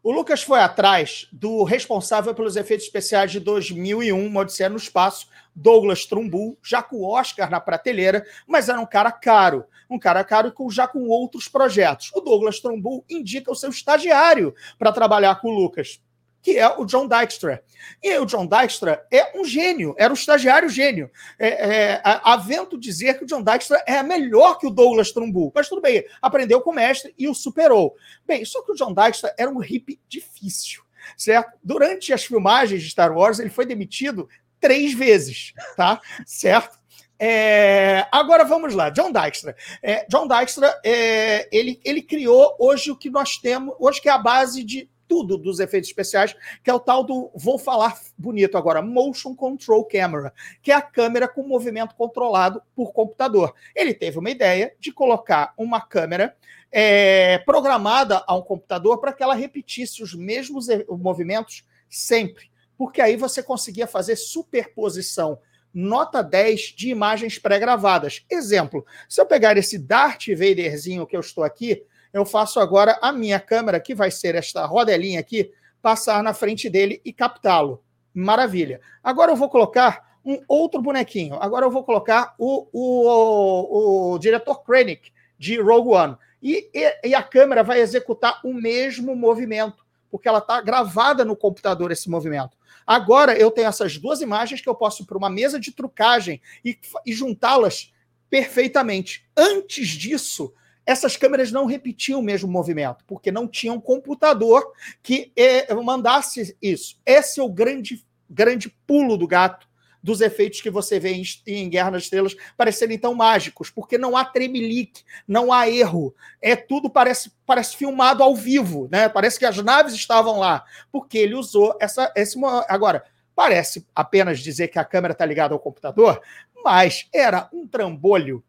O 0.00 0.12
Lucas 0.12 0.42
foi 0.42 0.60
atrás 0.60 1.26
do 1.32 1.64
responsável 1.64 2.32
pelos 2.32 2.54
efeitos 2.54 2.86
especiais 2.86 3.32
de 3.32 3.40
2001, 3.40 4.26
Uma 4.26 4.40
Odisseia 4.42 4.68
no 4.68 4.76
Espaço, 4.76 5.26
Douglas 5.54 6.06
Trumbull, 6.06 6.56
já 6.62 6.80
com 6.80 6.98
o 6.98 7.10
Oscar 7.10 7.50
na 7.50 7.60
prateleira, 7.60 8.24
mas 8.46 8.68
era 8.68 8.80
um 8.80 8.86
cara 8.86 9.10
caro. 9.10 9.64
Um 9.90 9.98
cara 9.98 10.22
caro 10.22 10.54
já 10.70 10.86
com 10.86 11.08
outros 11.08 11.48
projetos. 11.48 12.12
O 12.14 12.20
Douglas 12.20 12.60
Trumbull 12.60 13.04
indica 13.10 13.50
o 13.50 13.56
seu 13.56 13.70
estagiário 13.70 14.54
para 14.78 14.92
trabalhar 14.92 15.40
com 15.40 15.48
o 15.48 15.54
Lucas 15.54 16.00
que 16.42 16.58
é 16.58 16.68
o 16.68 16.84
John 16.84 17.08
Dykstra. 17.08 17.62
E 18.02 18.16
o 18.18 18.24
John 18.24 18.46
Dykstra 18.46 19.04
é 19.10 19.38
um 19.38 19.44
gênio, 19.44 19.94
era 19.98 20.12
um 20.12 20.16
estagiário 20.16 20.68
gênio. 20.68 21.10
É, 21.38 21.48
é, 21.48 22.02
havendo 22.04 22.78
dizer 22.78 23.18
que 23.18 23.24
o 23.24 23.26
John 23.26 23.42
Dykstra 23.42 23.82
é 23.86 24.02
melhor 24.02 24.58
que 24.58 24.66
o 24.66 24.70
Douglas 24.70 25.12
Trumbull. 25.12 25.52
Mas 25.54 25.68
tudo 25.68 25.82
bem, 25.82 26.04
aprendeu 26.22 26.60
com 26.60 26.70
o 26.70 26.74
mestre 26.74 27.14
e 27.18 27.28
o 27.28 27.34
superou. 27.34 27.94
Bem, 28.26 28.44
só 28.44 28.62
que 28.62 28.72
o 28.72 28.74
John 28.74 28.94
Dykstra 28.94 29.34
era 29.36 29.50
um 29.50 29.58
hippie 29.58 30.00
difícil, 30.08 30.82
certo? 31.16 31.52
Durante 31.62 32.12
as 32.12 32.24
filmagens 32.24 32.82
de 32.82 32.90
Star 32.90 33.12
Wars, 33.12 33.38
ele 33.38 33.50
foi 33.50 33.66
demitido 33.66 34.28
três 34.60 34.92
vezes, 34.92 35.52
tá? 35.76 36.00
certo? 36.26 36.78
É, 37.20 38.06
agora 38.12 38.44
vamos 38.44 38.74
lá, 38.74 38.90
John 38.90 39.10
Dykstra. 39.10 39.56
É, 39.82 40.06
John 40.08 40.28
Dykstra, 40.28 40.80
é, 40.84 41.48
ele, 41.50 41.80
ele 41.84 42.00
criou 42.00 42.54
hoje 42.60 42.92
o 42.92 42.96
que 42.96 43.10
nós 43.10 43.38
temos, 43.38 43.74
hoje 43.80 44.00
que 44.00 44.08
é 44.08 44.12
a 44.12 44.18
base 44.18 44.62
de 44.62 44.88
tudo 45.08 45.38
dos 45.38 45.58
efeitos 45.58 45.88
especiais, 45.88 46.36
que 46.62 46.70
é 46.70 46.74
o 46.74 46.78
tal 46.78 47.02
do, 47.02 47.30
vou 47.34 47.58
falar 47.58 47.98
bonito 48.16 48.58
agora, 48.58 48.82
Motion 48.82 49.34
Control 49.34 49.84
Camera, 49.84 50.32
que 50.62 50.70
é 50.70 50.74
a 50.74 50.82
câmera 50.82 51.26
com 51.26 51.42
movimento 51.42 51.94
controlado 51.94 52.62
por 52.76 52.92
computador. 52.92 53.54
Ele 53.74 53.94
teve 53.94 54.18
uma 54.18 54.30
ideia 54.30 54.74
de 54.78 54.92
colocar 54.92 55.54
uma 55.56 55.80
câmera 55.80 56.36
é, 56.70 57.38
programada 57.38 58.22
a 58.26 58.36
um 58.36 58.42
computador 58.42 59.00
para 59.00 59.12
que 59.12 59.22
ela 59.22 59.34
repetisse 59.34 60.02
os 60.02 60.14
mesmos 60.14 60.66
movimentos 60.88 61.64
sempre, 61.88 62.50
porque 62.76 63.00
aí 63.00 63.16
você 63.16 63.42
conseguia 63.42 63.86
fazer 63.86 64.16
superposição 64.16 65.38
nota 65.72 66.22
10 66.22 66.74
de 66.76 66.90
imagens 66.90 67.38
pré-gravadas. 67.38 68.24
Exemplo, 68.30 68.84
se 69.08 69.20
eu 69.20 69.26
pegar 69.26 69.56
esse 69.56 69.78
Darth 69.78 70.26
Vaderzinho 70.28 71.06
que 71.06 71.16
eu 71.16 71.20
estou 71.20 71.44
aqui, 71.44 71.84
eu 72.12 72.24
faço 72.24 72.60
agora 72.60 72.98
a 73.00 73.12
minha 73.12 73.38
câmera, 73.38 73.80
que 73.80 73.94
vai 73.94 74.10
ser 74.10 74.34
esta 74.34 74.64
rodelinha 74.66 75.20
aqui, 75.20 75.50
passar 75.82 76.22
na 76.22 76.34
frente 76.34 76.68
dele 76.68 77.00
e 77.04 77.12
captá-lo. 77.12 77.82
Maravilha. 78.14 78.80
Agora 79.02 79.32
eu 79.32 79.36
vou 79.36 79.48
colocar 79.48 80.18
um 80.24 80.40
outro 80.48 80.82
bonequinho. 80.82 81.36
Agora 81.40 81.64
eu 81.64 81.70
vou 81.70 81.84
colocar 81.84 82.34
o, 82.38 82.66
o, 82.72 83.08
o, 83.08 84.12
o 84.14 84.18
diretor 84.18 84.62
Krennic 84.62 85.12
de 85.38 85.60
Rogue 85.60 85.90
One. 85.90 86.16
E, 86.42 86.70
e, 86.74 87.08
e, 87.08 87.14
a 87.14 87.22
câmera 87.22 87.62
vai 87.64 87.80
executar 87.80 88.40
o 88.44 88.52
mesmo 88.52 89.16
movimento, 89.16 89.84
porque 90.10 90.28
ela 90.28 90.38
está 90.38 90.60
gravada 90.60 91.24
no 91.24 91.36
computador 91.36 91.90
esse 91.90 92.08
movimento. 92.08 92.56
Agora 92.86 93.36
eu 93.36 93.50
tenho 93.50 93.68
essas 93.68 93.98
duas 93.98 94.20
imagens 94.20 94.60
que 94.60 94.68
eu 94.68 94.74
posso 94.74 95.02
ir 95.02 95.06
para 95.06 95.18
uma 95.18 95.28
mesa 95.28 95.58
de 95.58 95.72
trucagem 95.72 96.40
e, 96.64 96.78
e 97.04 97.12
juntá-las 97.12 97.92
perfeitamente. 98.30 99.26
Antes 99.36 99.88
disso, 99.88 100.52
essas 100.88 101.18
câmeras 101.18 101.52
não 101.52 101.66
repetiam 101.66 102.18
o 102.18 102.22
mesmo 102.22 102.50
movimento, 102.50 103.04
porque 103.06 103.30
não 103.30 103.46
tinha 103.46 103.70
um 103.70 103.80
computador 103.80 104.72
que 105.02 105.30
é, 105.36 105.74
mandasse 105.74 106.56
isso. 106.62 106.98
Esse 107.04 107.40
é 107.40 107.42
o 107.42 107.48
grande, 107.50 108.02
grande 108.28 108.74
pulo 108.86 109.18
do 109.18 109.28
gato 109.28 109.68
dos 110.02 110.22
efeitos 110.22 110.62
que 110.62 110.70
você 110.70 110.98
vê 110.98 111.10
em, 111.10 111.22
em 111.46 111.68
Guerra 111.68 111.90
nas 111.90 112.04
Estrelas 112.04 112.34
parecerem 112.56 112.98
tão 112.98 113.12
mágicos, 113.12 113.68
porque 113.68 113.98
não 113.98 114.16
há 114.16 114.24
tremelique, 114.24 115.02
não 115.26 115.52
há 115.52 115.68
erro. 115.68 116.14
É 116.40 116.56
tudo 116.56 116.88
parece, 116.88 117.32
parece 117.44 117.76
filmado 117.76 118.22
ao 118.22 118.34
vivo, 118.34 118.88
né? 118.90 119.10
Parece 119.10 119.38
que 119.38 119.44
as 119.44 119.58
naves 119.58 119.92
estavam 119.92 120.38
lá, 120.38 120.64
porque 120.90 121.18
ele 121.18 121.34
usou 121.34 121.76
essa 121.78 122.10
esse 122.16 122.38
agora 122.66 123.04
parece 123.36 123.86
apenas 123.94 124.40
dizer 124.40 124.68
que 124.68 124.78
a 124.78 124.84
câmera 124.84 125.12
está 125.12 125.26
ligada 125.26 125.52
ao 125.52 125.60
computador, 125.60 126.22
mas 126.64 127.06
era 127.12 127.46
um 127.52 127.68
trambolho 127.68 128.42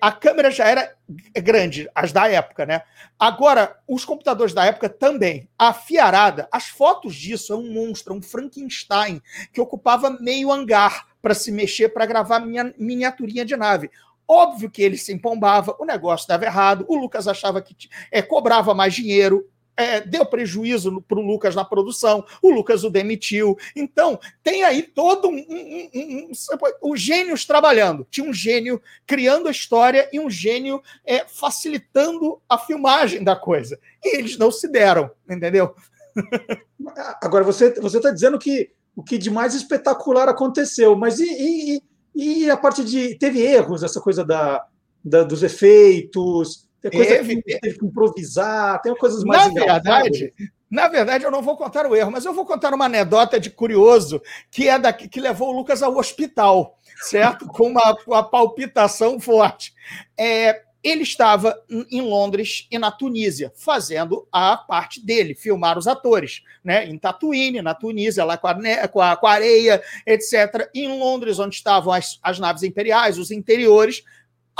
a 0.00 0.10
câmera 0.10 0.50
já 0.50 0.66
era 0.66 0.94
grande, 1.34 1.88
as 1.94 2.12
da 2.12 2.28
época, 2.28 2.66
né? 2.66 2.82
Agora, 3.18 3.76
os 3.86 4.04
computadores 4.04 4.52
da 4.52 4.64
época 4.64 4.88
também. 4.88 5.48
A 5.58 5.72
fiarada, 5.72 6.48
as 6.50 6.68
fotos 6.68 7.14
disso 7.14 7.52
é 7.52 7.56
um 7.56 7.72
monstro, 7.72 8.14
é 8.14 8.16
um 8.16 8.22
Frankenstein, 8.22 9.20
que 9.52 9.60
ocupava 9.60 10.10
meio 10.20 10.50
hangar 10.50 11.06
para 11.22 11.34
se 11.34 11.52
mexer, 11.52 11.90
para 11.90 12.06
gravar 12.06 12.40
minha 12.40 12.74
miniaturinha 12.78 13.44
de 13.44 13.56
nave. 13.56 13.90
Óbvio 14.26 14.70
que 14.70 14.82
ele 14.82 14.96
se 14.96 15.12
empombava, 15.12 15.76
o 15.78 15.84
negócio 15.84 16.28
dava 16.28 16.44
errado, 16.44 16.84
o 16.88 16.96
Lucas 16.96 17.28
achava 17.28 17.60
que 17.60 17.74
é, 18.10 18.22
cobrava 18.22 18.72
mais 18.74 18.94
dinheiro, 18.94 19.48
é, 19.80 20.00
deu 20.00 20.24
prejuízo 20.26 21.00
para 21.02 21.18
o 21.18 21.22
Lucas 21.22 21.54
na 21.54 21.64
produção, 21.64 22.24
o 22.42 22.50
Lucas 22.50 22.84
o 22.84 22.90
demitiu. 22.90 23.56
Então, 23.74 24.18
tem 24.42 24.62
aí 24.62 24.82
todo 24.82 25.28
um, 25.28 25.36
um, 25.36 25.90
um, 25.94 26.30
um, 26.30 26.92
os 26.92 27.00
gênios 27.00 27.44
trabalhando. 27.44 28.06
Tinha 28.10 28.28
um 28.28 28.32
gênio 28.32 28.80
criando 29.06 29.48
a 29.48 29.50
história 29.50 30.08
e 30.12 30.20
um 30.20 30.30
gênio 30.30 30.82
é, 31.04 31.24
facilitando 31.26 32.40
a 32.48 32.58
filmagem 32.58 33.22
da 33.24 33.36
coisa. 33.36 33.78
E 34.04 34.16
eles 34.16 34.36
não 34.36 34.50
se 34.50 34.68
deram, 34.68 35.10
entendeu? 35.28 35.74
Agora, 37.22 37.44
você 37.44 37.66
está 37.68 38.10
dizendo 38.10 38.38
que 38.38 38.70
o 38.94 39.02
que 39.02 39.16
de 39.18 39.30
mais 39.30 39.54
espetacular 39.54 40.28
aconteceu, 40.28 40.96
mas 40.96 41.18
e, 41.20 41.80
e, 42.14 42.44
e 42.44 42.50
a 42.50 42.56
parte 42.56 42.84
de. 42.84 43.14
Teve 43.16 43.40
erros, 43.40 43.82
essa 43.82 44.00
coisa 44.00 44.24
da, 44.24 44.64
da 45.04 45.22
dos 45.22 45.42
efeitos 45.42 46.68
tem 46.80 46.90
coisa 46.90 47.16
teve, 47.16 47.42
que 47.42 47.58
teve 47.58 47.78
que 47.78 47.86
improvisar, 47.86 48.80
tem 48.82 48.94
coisas 48.96 49.22
mais 49.24 49.52
Na 49.52 49.64
verdade, 49.64 50.32
na 50.70 50.86
verdade, 50.86 51.24
eu 51.24 51.32
não 51.32 51.42
vou 51.42 51.56
contar 51.56 51.84
o 51.84 51.96
erro, 51.96 52.12
mas 52.12 52.24
eu 52.24 52.32
vou 52.32 52.46
contar 52.46 52.72
uma 52.72 52.84
anedota 52.84 53.40
de 53.40 53.50
curioso 53.50 54.22
que 54.50 54.68
é 54.68 54.78
da, 54.78 54.92
que 54.92 55.20
levou 55.20 55.48
o 55.48 55.56
Lucas 55.56 55.82
ao 55.82 55.96
hospital, 55.96 56.78
certo? 57.02 57.46
Com 57.48 57.68
uma, 57.68 57.96
uma 58.06 58.22
palpitação 58.22 59.18
forte. 59.18 59.74
É, 60.16 60.62
ele 60.82 61.02
estava 61.02 61.60
em 61.90 62.00
Londres 62.00 62.66
e 62.70 62.78
na 62.78 62.90
Tunísia, 62.90 63.52
fazendo 63.54 64.26
a 64.32 64.56
parte 64.56 65.04
dele, 65.04 65.34
filmar 65.34 65.76
os 65.76 65.86
atores, 65.88 66.42
né? 66.64 66.86
Em 66.86 66.96
Tatooine, 66.96 67.60
na 67.60 67.74
Tunísia, 67.74 68.24
lá 68.24 68.38
com 68.38 68.46
a, 68.46 68.88
com 68.88 69.00
a, 69.00 69.16
com 69.16 69.26
a 69.26 69.32
areia, 69.32 69.82
etc. 70.06 70.70
E 70.72 70.84
em 70.84 70.98
Londres, 70.98 71.38
onde 71.40 71.56
estavam 71.56 71.92
as, 71.92 72.18
as 72.22 72.38
naves 72.38 72.62
imperiais, 72.62 73.18
os 73.18 73.30
interiores, 73.30 74.04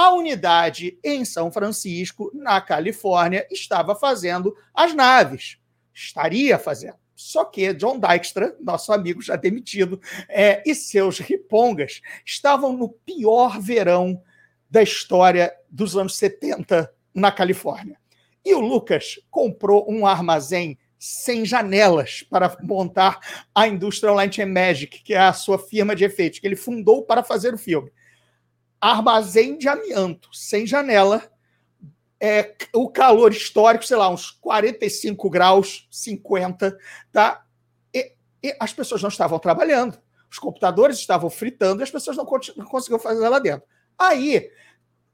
a 0.01 0.15
unidade 0.15 0.99
em 1.05 1.27
São 1.27 1.53
Francisco, 1.53 2.31
na 2.33 2.59
Califórnia, 2.59 3.47
estava 3.51 3.95
fazendo 3.95 4.57
as 4.73 4.95
naves. 4.95 5.59
Estaria 5.93 6.59
fazendo. 6.59 6.97
Só 7.15 7.45
que 7.45 7.75
John 7.75 8.01
Dykstra, 8.01 8.57
nosso 8.63 8.95
amigo 8.95 9.21
já 9.21 9.37
demitido, 9.37 10.01
é, 10.27 10.63
e 10.65 10.75
seus 10.75 11.19
ripongas 11.19 12.01
estavam 12.25 12.73
no 12.73 12.89
pior 12.89 13.61
verão 13.61 14.23
da 14.71 14.83
história 14.83 15.55
dos 15.69 15.95
anos 15.99 16.17
70 16.17 16.91
na 17.13 17.31
Califórnia. 17.31 17.99
E 18.43 18.55
o 18.55 18.61
Lucas 18.61 19.21
comprou 19.31 19.85
um 19.87 20.07
armazém 20.07 20.79
sem 20.99 21.45
janelas 21.45 22.23
para 22.23 22.57
montar 22.63 23.21
a 23.55 23.69
Industrial 23.69 24.15
Light 24.15 24.41
and 24.41 24.47
Magic, 24.47 25.03
que 25.03 25.13
é 25.13 25.19
a 25.19 25.35
sua 25.35 25.59
firma 25.59 25.95
de 25.95 26.05
efeitos, 26.05 26.39
que 26.39 26.47
ele 26.47 26.57
fundou 26.57 27.05
para 27.05 27.23
fazer 27.23 27.53
o 27.53 27.59
filme 27.59 27.93
armazém 28.81 29.59
de 29.59 29.69
amianto, 29.69 30.29
sem 30.33 30.67
janela, 30.67 31.31
é, 32.21 32.55
o 32.75 32.89
calor 32.89 33.33
histórico, 33.33 33.85
sei 33.85 33.97
lá, 33.97 34.09
uns 34.09 34.31
45 34.31 35.29
graus, 35.31 35.89
50, 35.91 36.77
tá? 37.11 37.45
E, 37.93 38.13
e 38.43 38.57
as 38.61 38.73
pessoas 38.73 39.03
não 39.03 39.09
estavam 39.09 39.39
trabalhando, 39.39 39.99
os 40.31 40.39
computadores 40.39 40.99
estavam 40.99 41.31
fritando 41.31 41.83
e 41.83 41.85
as 41.85 41.91
pessoas 41.91 42.17
não, 42.17 42.27
não 42.57 42.67
conseguiam 42.67 42.99
fazer 42.99 43.29
lá 43.29 43.39
dentro. 43.39 43.67
Aí, 43.99 44.51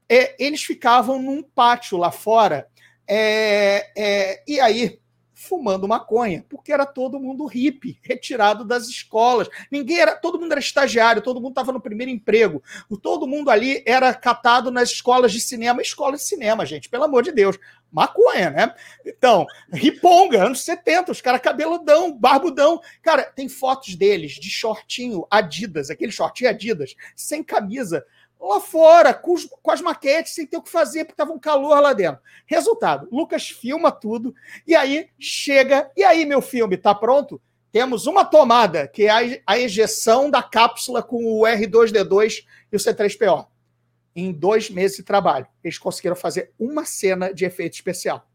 é, 0.09 0.35
eles 0.43 0.63
ficavam 0.63 1.21
num 1.21 1.41
pátio 1.41 1.97
lá 1.97 2.11
fora, 2.11 2.67
é, 3.07 3.91
é 3.95 4.43
e 4.47 4.59
aí 4.59 4.99
fumando 5.37 5.87
maconha, 5.87 6.43
porque 6.49 6.73
era 6.73 6.83
todo 6.83 7.19
mundo 7.19 7.45
hippie, 7.45 7.99
retirado 8.01 8.65
das 8.65 8.87
escolas. 8.87 9.47
Ninguém 9.71 9.99
era, 9.99 10.15
todo 10.15 10.39
mundo 10.39 10.51
era 10.51 10.59
estagiário, 10.59 11.21
todo 11.21 11.39
mundo 11.39 11.51
estava 11.51 11.71
no 11.71 11.79
primeiro 11.79 12.11
emprego. 12.11 12.63
Todo 13.03 13.27
mundo 13.27 13.51
ali 13.51 13.83
era 13.85 14.11
catado 14.15 14.71
nas 14.71 14.89
escolas 14.89 15.31
de 15.31 15.39
cinema, 15.39 15.79
escola 15.79 16.17
de 16.17 16.23
cinema, 16.23 16.65
gente, 16.65 16.89
pelo 16.89 17.03
amor 17.03 17.21
de 17.21 17.31
Deus. 17.31 17.57
Maconha, 17.91 18.49
né? 18.49 18.73
Então, 19.05 19.45
riponga, 19.71 20.43
anos 20.43 20.61
70, 20.61 21.11
os 21.11 21.21
caras 21.21 21.39
cabeludão, 21.39 22.11
barbudão. 22.11 22.81
Cara, 23.03 23.23
tem 23.23 23.47
fotos 23.47 23.95
deles 23.95 24.33
de 24.33 24.49
shortinho 24.49 25.25
Adidas, 25.29 25.91
aquele 25.91 26.11
shortinho 26.11 26.49
Adidas, 26.49 26.95
sem 27.15 27.43
camisa, 27.43 28.03
lá 28.39 28.59
fora, 28.59 29.13
com, 29.13 29.33
os, 29.33 29.45
com, 29.45 29.71
as 29.71 29.81
maquetes, 29.81 30.33
sem 30.33 30.45
ter 30.45 30.57
o 30.57 30.61
que 30.61 30.69
fazer, 30.69 31.05
porque 31.05 31.13
estava 31.13 31.31
um 31.31 31.39
calor 31.39 31.79
lá 31.79 31.93
dentro. 31.93 32.21
Resultado: 32.45 33.07
Lucas 33.11 33.49
filma 33.49 33.91
tudo, 33.91 34.33
e 34.65 34.75
aí 34.75 35.09
chega, 35.19 35.91
e 35.95 36.03
aí, 36.03 36.25
meu 36.25 36.41
filme, 36.41 36.75
está 36.75 36.93
pronto? 36.93 37.41
Temos 37.71 38.07
uma 38.07 38.23
tomada, 38.23 38.87
que 38.87 39.03
é 39.03 39.09
a, 39.09 39.53
a 39.53 39.59
ejeção 39.59 40.29
da 40.29 40.41
cápsula 40.41 41.03
com 41.03 41.23
o 41.25 41.41
R2D2 41.41 42.45
e 42.71 42.75
o 42.75 42.79
C3PO. 42.79 43.47
Em 44.15 44.31
dois 44.31 44.69
meses 44.69 44.97
de 44.97 45.03
trabalho, 45.03 45.47
eles 45.63 45.77
conseguiram 45.77 46.15
fazer 46.15 46.51
uma 46.57 46.85
cena 46.85 47.31
de 47.33 47.45
efeito 47.45 47.73
especial. 47.73 48.27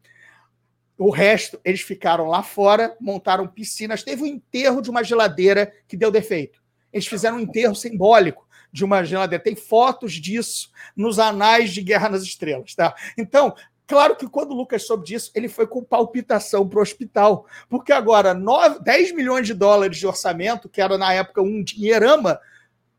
O 0.97 1.11
resto, 1.11 1.61
eles 1.65 1.81
ficaram 1.81 2.29
lá 2.29 2.43
fora, 2.43 2.97
montaram 3.01 3.49
piscinas. 3.49 4.05
Teve 4.05 4.23
o 4.23 4.25
um 4.25 4.29
enterro 4.29 4.81
de 4.81 4.91
uma 4.91 5.03
geladeira 5.03 5.73
que 5.89 5.97
deu 5.97 6.13
defeito. 6.13 6.63
Eles 6.93 7.09
fizeram 7.09 7.39
um 7.39 7.41
enterro 7.41 7.75
simbólico 7.75 8.47
de 8.73 8.85
uma 8.85 9.05
geladeira. 9.05 9.43
Tem 9.43 9.55
fotos 9.55 10.15
disso 10.15 10.71
nos 10.97 11.19
anais 11.19 11.71
de 11.71 11.83
Guerra 11.83 12.09
nas 12.09 12.23
Estrelas. 12.23 12.75
Tá? 12.75 12.95
Então, 13.17 13.55
Claro 13.85 14.17
que 14.17 14.27
quando 14.27 14.53
o 14.53 14.55
Lucas 14.55 14.87
soube 14.87 15.05
disso, 15.05 15.31
ele 15.35 15.49
foi 15.49 15.67
com 15.67 15.85
palpitação 15.85 16.67
para 16.67 16.79
o 16.79 16.83
hospital, 16.83 17.47
porque 17.69 17.93
agora 17.93 18.33
9, 18.33 18.79
10 18.81 19.13
milhões 19.13 19.47
de 19.47 19.53
dólares 19.53 19.99
de 19.99 20.07
orçamento, 20.07 20.67
que 20.67 20.81
era 20.81 20.97
na 20.97 21.13
época 21.13 21.43
um 21.43 21.63
dinheirama, 21.63 22.41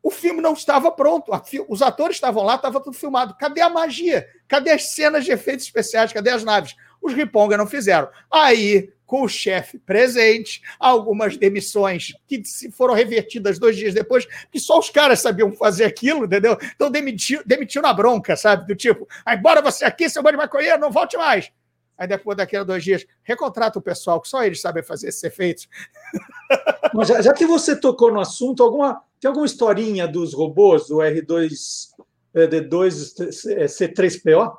o 0.03 0.11
filme 0.11 0.41
não 0.41 0.53
estava 0.53 0.91
pronto. 0.91 1.31
Os 1.69 1.81
atores 1.81 2.17
estavam 2.17 2.43
lá, 2.43 2.55
estava 2.55 2.81
tudo 2.81 2.95
filmado. 2.95 3.35
Cadê 3.39 3.61
a 3.61 3.69
magia? 3.69 4.27
Cadê 4.47 4.69
as 4.69 4.93
cenas 4.93 5.23
de 5.23 5.31
efeitos 5.31 5.65
especiais? 5.65 6.11
Cadê 6.11 6.29
as 6.29 6.43
naves? 6.43 6.75
Os 7.01 7.13
Riponga 7.13 7.57
não 7.57 7.65
fizeram. 7.65 8.09
Aí, 8.29 8.91
com 9.13 9.21
o 9.21 9.29
chefe 9.29 9.77
presente, 9.77 10.59
algumas 10.79 11.37
demissões 11.37 12.15
que 12.27 12.41
foram 12.71 12.95
revertidas 12.95 13.59
dois 13.59 13.77
dias 13.77 13.93
depois, 13.93 14.25
que 14.51 14.59
só 14.59 14.79
os 14.79 14.89
caras 14.89 15.19
sabiam 15.19 15.51
fazer 15.51 15.85
aquilo, 15.85 16.25
entendeu? 16.25 16.57
Então 16.75 16.89
demitiu, 16.89 17.43
demitiu 17.45 17.83
na 17.83 17.93
bronca, 17.93 18.35
sabe? 18.35 18.65
Do 18.65 18.75
tipo, 18.75 19.07
ah, 19.23 19.35
embora 19.35 19.61
você 19.61 19.85
aqui, 19.85 20.09
seu 20.09 20.23
bando 20.23 20.37
de 20.37 20.43
maconheiro, 20.43 20.79
não 20.79 20.89
volte 20.89 21.15
mais. 21.15 21.51
Aí 21.95 22.07
depois, 22.07 22.35
daqui 22.35 22.57
a 22.57 22.63
dois 22.63 22.83
dias, 22.83 23.05
recontrata 23.21 23.77
o 23.77 23.83
pessoal, 23.83 24.19
que 24.19 24.27
só 24.27 24.43
eles 24.43 24.59
sabem 24.59 24.81
fazer 24.81 25.09
esses 25.09 25.23
efeitos. 25.23 25.69
Mas 26.91 27.07
já, 27.07 27.21
já 27.21 27.33
que 27.33 27.45
você 27.45 27.75
tocou 27.75 28.11
no 28.11 28.19
assunto, 28.19 28.63
alguma, 28.63 28.99
tem 29.21 29.27
alguma 29.27 29.45
historinha 29.45 30.07
dos 30.07 30.33
robôs, 30.33 30.87
do 30.87 30.95
R2, 30.95 31.51
D2, 32.33 33.29
C3PO? 33.67 34.55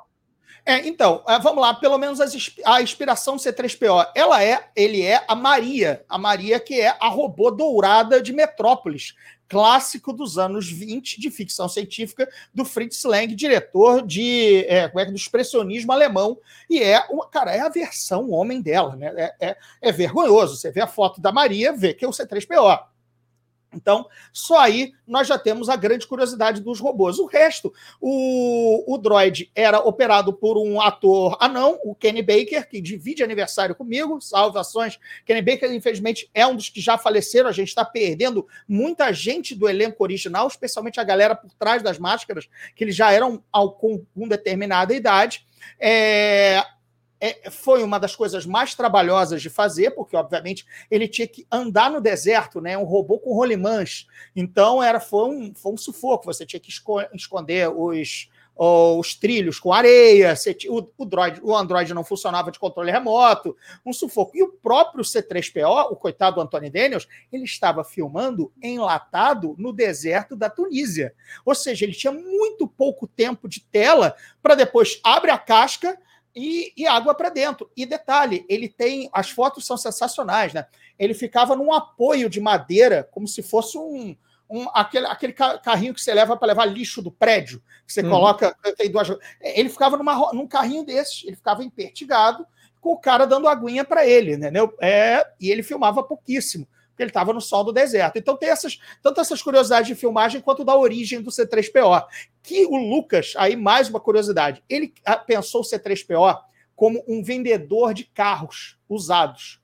É, 0.65 0.87
então, 0.87 1.23
é, 1.27 1.37
vamos 1.37 1.61
lá, 1.61 1.75
pelo 1.75 1.97
menos 1.99 2.19
a 2.65 2.81
inspiração 2.81 3.35
do 3.35 3.41
C3PO, 3.41 4.07
ela 4.15 4.43
é, 4.43 4.67
ele 4.75 5.03
é 5.03 5.23
a 5.27 5.35
Maria, 5.35 6.03
a 6.09 6.17
Maria 6.17 6.59
que 6.59 6.81
é 6.81 6.97
a 6.99 7.07
robô 7.07 7.51
dourada 7.51 8.19
de 8.19 8.33
Metrópolis, 8.33 9.13
clássico 9.47 10.11
dos 10.11 10.39
anos 10.39 10.67
20 10.67 11.21
de 11.21 11.29
ficção 11.29 11.69
científica 11.69 12.27
do 12.51 12.65
Fritz 12.65 13.03
Lang, 13.03 13.33
diretor 13.35 14.01
de 14.01 14.65
é, 14.67 14.91
é, 14.93 15.05
do 15.05 15.15
expressionismo 15.15 15.91
alemão, 15.91 16.39
e 16.67 16.81
é 16.81 16.99
uma, 17.11 17.27
cara, 17.27 17.55
é 17.55 17.59
a 17.59 17.69
versão 17.69 18.31
homem 18.31 18.59
dela, 18.59 18.95
né? 18.95 19.13
É, 19.15 19.49
é, 19.49 19.57
é 19.81 19.91
vergonhoso. 19.91 20.57
Você 20.57 20.71
vê 20.71 20.81
a 20.81 20.87
foto 20.87 21.21
da 21.21 21.31
Maria, 21.31 21.73
vê 21.73 21.93
que 21.93 22.03
é 22.03 22.07
o 22.07 22.11
C3PO. 22.11 22.94
Então, 23.75 24.07
só 24.31 24.59
aí 24.59 24.93
nós 25.05 25.27
já 25.27 25.37
temos 25.37 25.69
a 25.69 25.75
grande 25.75 26.07
curiosidade 26.07 26.61
dos 26.61 26.79
robôs. 26.79 27.19
O 27.19 27.25
resto, 27.25 27.73
o, 27.99 28.93
o 28.93 28.97
droid 28.97 29.51
era 29.53 29.79
operado 29.79 30.33
por 30.33 30.57
um 30.57 30.81
ator 30.81 31.37
anão, 31.39 31.79
o 31.83 31.93
Kenny 31.93 32.21
Baker, 32.21 32.67
que 32.67 32.81
divide 32.81 33.23
aniversário 33.23 33.75
comigo. 33.75 34.21
Salvações. 34.21 34.99
Kenny 35.25 35.41
Baker, 35.41 35.71
infelizmente, 35.71 36.29
é 36.33 36.47
um 36.47 36.55
dos 36.55 36.69
que 36.69 36.81
já 36.81 36.97
faleceram. 36.97 37.49
A 37.49 37.53
gente 37.53 37.69
está 37.69 37.83
perdendo 37.83 38.47
muita 38.67 39.11
gente 39.11 39.53
do 39.53 39.67
elenco 39.67 40.03
original, 40.03 40.47
especialmente 40.47 40.99
a 40.99 41.03
galera 41.03 41.35
por 41.35 41.53
trás 41.53 41.83
das 41.83 41.99
máscaras, 41.99 42.47
que 42.75 42.83
eles 42.83 42.95
já 42.95 43.11
eram 43.11 43.43
com, 43.79 44.03
com 44.13 44.27
determinada 44.27 44.93
idade. 44.93 45.45
É, 45.79 46.63
é, 47.25 47.49
foi 47.49 47.81
uma 47.81 47.99
das 47.99 48.15
coisas 48.15 48.45
mais 48.45 48.75
trabalhosas 48.75 49.41
de 49.41 49.49
fazer, 49.49 49.91
porque, 49.91 50.15
obviamente, 50.15 50.65
ele 50.91 51.07
tinha 51.07 51.27
que 51.27 51.47
andar 51.51 51.89
no 51.89 51.99
deserto, 51.99 52.61
né? 52.61 52.77
Um 52.77 52.83
robô 52.83 53.17
com 53.17 53.33
rolimãs. 53.33 54.05
Então, 54.35 54.83
era, 54.83 54.99
foi, 54.99 55.29
um, 55.29 55.53
foi 55.55 55.73
um 55.73 55.77
sufoco. 55.77 56.25
Você 56.25 56.45
tinha 56.45 56.59
que 56.59 56.69
esconder 57.13 57.69
os, 57.69 58.29
os 58.55 59.15
trilhos 59.15 59.59
com 59.59 59.73
areia, 59.73 60.35
o, 60.69 60.87
o, 60.97 61.05
droid, 61.05 61.41
o 61.43 61.55
Android 61.55 61.93
não 61.93 62.03
funcionava 62.03 62.51
de 62.51 62.59
controle 62.59 62.91
remoto, 62.91 63.57
um 63.83 63.91
sufoco. 63.91 64.31
E 64.37 64.43
o 64.43 64.49
próprio 64.49 65.03
C3PO, 65.03 65.91
o 65.91 65.95
coitado 65.95 66.39
Anthony 66.39 66.69
Daniels, 66.69 67.07
ele 67.31 67.43
estava 67.43 67.83
filmando 67.83 68.53
enlatado 68.61 69.55
no 69.57 69.73
deserto 69.73 70.35
da 70.35 70.49
Tunísia. 70.49 71.13
Ou 71.43 71.55
seja, 71.55 71.85
ele 71.85 71.93
tinha 71.93 72.13
muito 72.13 72.67
pouco 72.67 73.07
tempo 73.07 73.49
de 73.49 73.61
tela 73.61 74.15
para 74.43 74.53
depois 74.53 74.99
abre 75.03 75.31
a 75.31 75.37
casca 75.37 75.97
e, 76.35 76.73
e 76.75 76.85
água 76.85 77.15
para 77.15 77.29
dentro. 77.29 77.69
E 77.75 77.85
detalhe, 77.85 78.45
ele 78.49 78.67
tem. 78.67 79.09
As 79.13 79.29
fotos 79.29 79.65
são 79.65 79.77
sensacionais, 79.77 80.53
né? 80.53 80.65
Ele 80.99 81.13
ficava 81.13 81.55
num 81.55 81.71
apoio 81.73 82.29
de 82.29 82.41
madeira, 82.41 83.07
como 83.11 83.27
se 83.27 83.41
fosse 83.41 83.77
um. 83.77 84.15
Um, 84.47 84.67
aquele, 84.75 85.07
aquele 85.07 85.33
carrinho 85.33 85.91
que 85.91 85.99
você 85.99 86.13
leva 86.13 86.37
para 86.37 86.49
levar 86.49 86.65
lixo 86.65 87.01
do 87.01 87.11
prédio, 87.11 87.63
que 87.87 87.91
você 87.91 88.01
uhum. 88.01 88.11
coloca. 88.11 88.55
Tem 88.77 88.91
duas, 88.91 89.09
ele 89.41 89.69
ficava 89.69 89.97
numa, 89.97 90.31
num 90.33 90.45
carrinho 90.45 90.85
desses, 90.85 91.23
ele 91.25 91.35
ficava 91.35 91.63
impertigado, 91.63 92.45
com 92.79 92.91
o 92.91 92.97
cara 92.97 93.25
dando 93.25 93.47
aguinha 93.47 93.83
para 93.83 94.05
ele, 94.05 94.33
entendeu? 94.33 94.71
É, 94.79 95.25
e 95.41 95.49
ele 95.49 95.63
filmava 95.63 96.03
pouquíssimo 96.03 96.67
ele 97.03 97.09
estava 97.09 97.33
no 97.33 97.41
sol 97.41 97.63
do 97.63 97.71
deserto. 97.71 98.17
Então 98.17 98.37
tem 98.37 98.49
essas, 98.49 98.79
tanto 99.01 99.21
essas 99.21 99.41
curiosidades 99.41 99.87
de 99.87 99.95
filmagem 99.95 100.41
quanto 100.41 100.63
da 100.63 100.75
origem 100.75 101.21
do 101.21 101.31
C3PO. 101.31 102.05
Que 102.41 102.65
o 102.65 102.75
Lucas, 102.75 103.33
aí 103.37 103.55
mais 103.55 103.89
uma 103.89 103.99
curiosidade, 103.99 104.63
ele 104.69 104.93
ah, 105.05 105.17
pensou 105.17 105.61
o 105.61 105.63
C3PO 105.63 106.39
como 106.75 107.03
um 107.07 107.23
vendedor 107.23 107.93
de 107.93 108.03
carros 108.05 108.77
usados. 108.87 109.59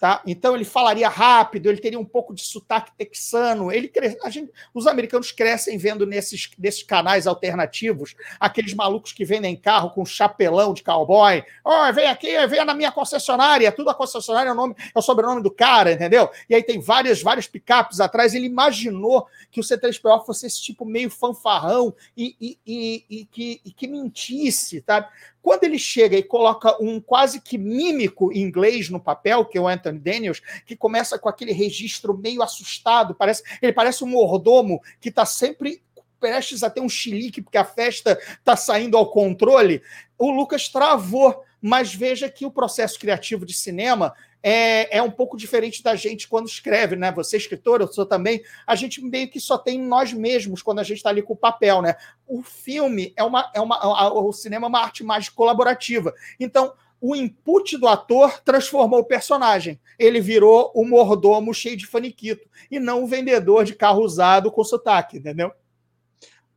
Tá? 0.00 0.22
Então 0.26 0.54
ele 0.54 0.64
falaria 0.64 1.08
rápido, 1.08 1.68
ele 1.68 1.80
teria 1.80 1.98
um 1.98 2.04
pouco 2.04 2.34
de 2.34 2.42
sotaque 2.42 2.92
texano. 2.96 3.72
Ele 3.72 3.90
gente... 4.28 4.52
Os 4.74 4.86
americanos 4.86 5.32
crescem 5.32 5.78
vendo 5.78 6.06
nesses, 6.06 6.50
nesses 6.58 6.82
canais 6.82 7.26
alternativos 7.26 8.14
aqueles 8.38 8.74
malucos 8.74 9.12
que 9.12 9.24
vendem 9.24 9.56
carro 9.56 9.90
com 9.90 10.04
chapelão 10.04 10.74
de 10.74 10.82
cowboy. 10.82 11.42
Oh, 11.64 11.92
vem 11.92 12.06
aqui, 12.08 12.46
vem 12.46 12.64
na 12.64 12.74
minha 12.74 12.92
concessionária. 12.92 13.72
Tudo 13.72 13.90
a 13.90 13.94
concessionária 13.94 14.50
é 14.50 14.52
o, 14.52 14.56
nome, 14.56 14.74
é 14.94 14.98
o 14.98 15.02
sobrenome 15.02 15.42
do 15.42 15.50
cara, 15.50 15.92
entendeu? 15.92 16.30
E 16.48 16.54
aí 16.54 16.62
tem 16.62 16.80
várias, 16.80 17.22
várias 17.22 17.46
picapes 17.46 18.00
atrás. 18.00 18.34
Ele 18.34 18.46
imaginou 18.46 19.26
que 19.50 19.60
o 19.60 19.62
C3PO 19.62 20.24
fosse 20.26 20.46
esse 20.46 20.62
tipo 20.62 20.84
meio 20.84 21.10
fanfarrão 21.10 21.94
e, 22.16 22.36
e, 22.40 22.58
e, 22.66 23.04
e 23.08 23.24
que, 23.24 23.60
que 23.76 23.86
mentisse, 23.86 24.80
tá? 24.80 25.08
Quando 25.46 25.62
ele 25.62 25.78
chega 25.78 26.16
e 26.16 26.24
coloca 26.24 26.76
um 26.82 27.00
quase 27.00 27.40
que 27.40 27.56
mímico 27.56 28.32
inglês 28.32 28.90
no 28.90 28.98
papel, 28.98 29.44
que 29.44 29.56
é 29.56 29.60
o 29.60 29.68
Anthony 29.68 30.00
Daniels, 30.00 30.42
que 30.66 30.74
começa 30.74 31.20
com 31.20 31.28
aquele 31.28 31.52
registro 31.52 32.18
meio 32.18 32.42
assustado, 32.42 33.14
parece, 33.14 33.44
ele 33.62 33.72
parece 33.72 34.02
um 34.02 34.08
mordomo 34.08 34.82
que 35.00 35.08
está 35.08 35.24
sempre 35.24 35.80
prestes 36.18 36.64
a 36.64 36.68
ter 36.68 36.80
um 36.80 36.88
chilique, 36.88 37.40
porque 37.40 37.58
a 37.58 37.64
festa 37.64 38.18
está 38.36 38.56
saindo 38.56 38.96
ao 38.96 39.08
controle, 39.08 39.82
o 40.18 40.32
Lucas 40.32 40.68
travou. 40.68 41.44
Mas 41.62 41.94
veja 41.94 42.28
que 42.28 42.44
o 42.44 42.50
processo 42.50 42.98
criativo 42.98 43.46
de 43.46 43.54
cinema 43.54 44.14
é, 44.48 44.98
é 44.98 45.02
um 45.02 45.10
pouco 45.10 45.36
diferente 45.36 45.82
da 45.82 45.96
gente 45.96 46.28
quando 46.28 46.46
escreve, 46.46 46.94
né? 46.94 47.10
Você 47.10 47.34
é 47.34 47.38
escritor, 47.40 47.80
eu 47.80 47.92
sou 47.92 48.06
também. 48.06 48.44
A 48.64 48.76
gente 48.76 49.02
meio 49.02 49.28
que 49.28 49.40
só 49.40 49.58
tem 49.58 49.82
nós 49.82 50.12
mesmos 50.12 50.62
quando 50.62 50.78
a 50.78 50.84
gente 50.84 50.98
está 50.98 51.10
ali 51.10 51.20
com 51.20 51.32
o 51.32 51.36
papel, 51.36 51.82
né? 51.82 51.96
O 52.28 52.44
filme 52.44 53.12
é 53.16 53.24
uma, 53.24 53.50
é 53.52 53.60
uma, 53.60 54.12
o 54.12 54.32
cinema 54.32 54.66
é 54.66 54.68
uma 54.68 54.80
arte 54.80 55.02
mais 55.02 55.28
colaborativa. 55.28 56.14
Então, 56.38 56.72
o 57.00 57.16
input 57.16 57.76
do 57.76 57.88
ator 57.88 58.40
transformou 58.44 59.00
o 59.00 59.04
personagem. 59.04 59.80
Ele 59.98 60.20
virou 60.20 60.70
o 60.76 60.84
mordomo 60.84 61.52
cheio 61.52 61.76
de 61.76 61.84
faniquito 61.84 62.48
e 62.70 62.78
não 62.78 63.02
o 63.02 63.06
vendedor 63.08 63.64
de 63.64 63.74
carro 63.74 64.04
usado 64.04 64.52
com 64.52 64.62
sotaque, 64.62 65.18
entendeu? 65.18 65.50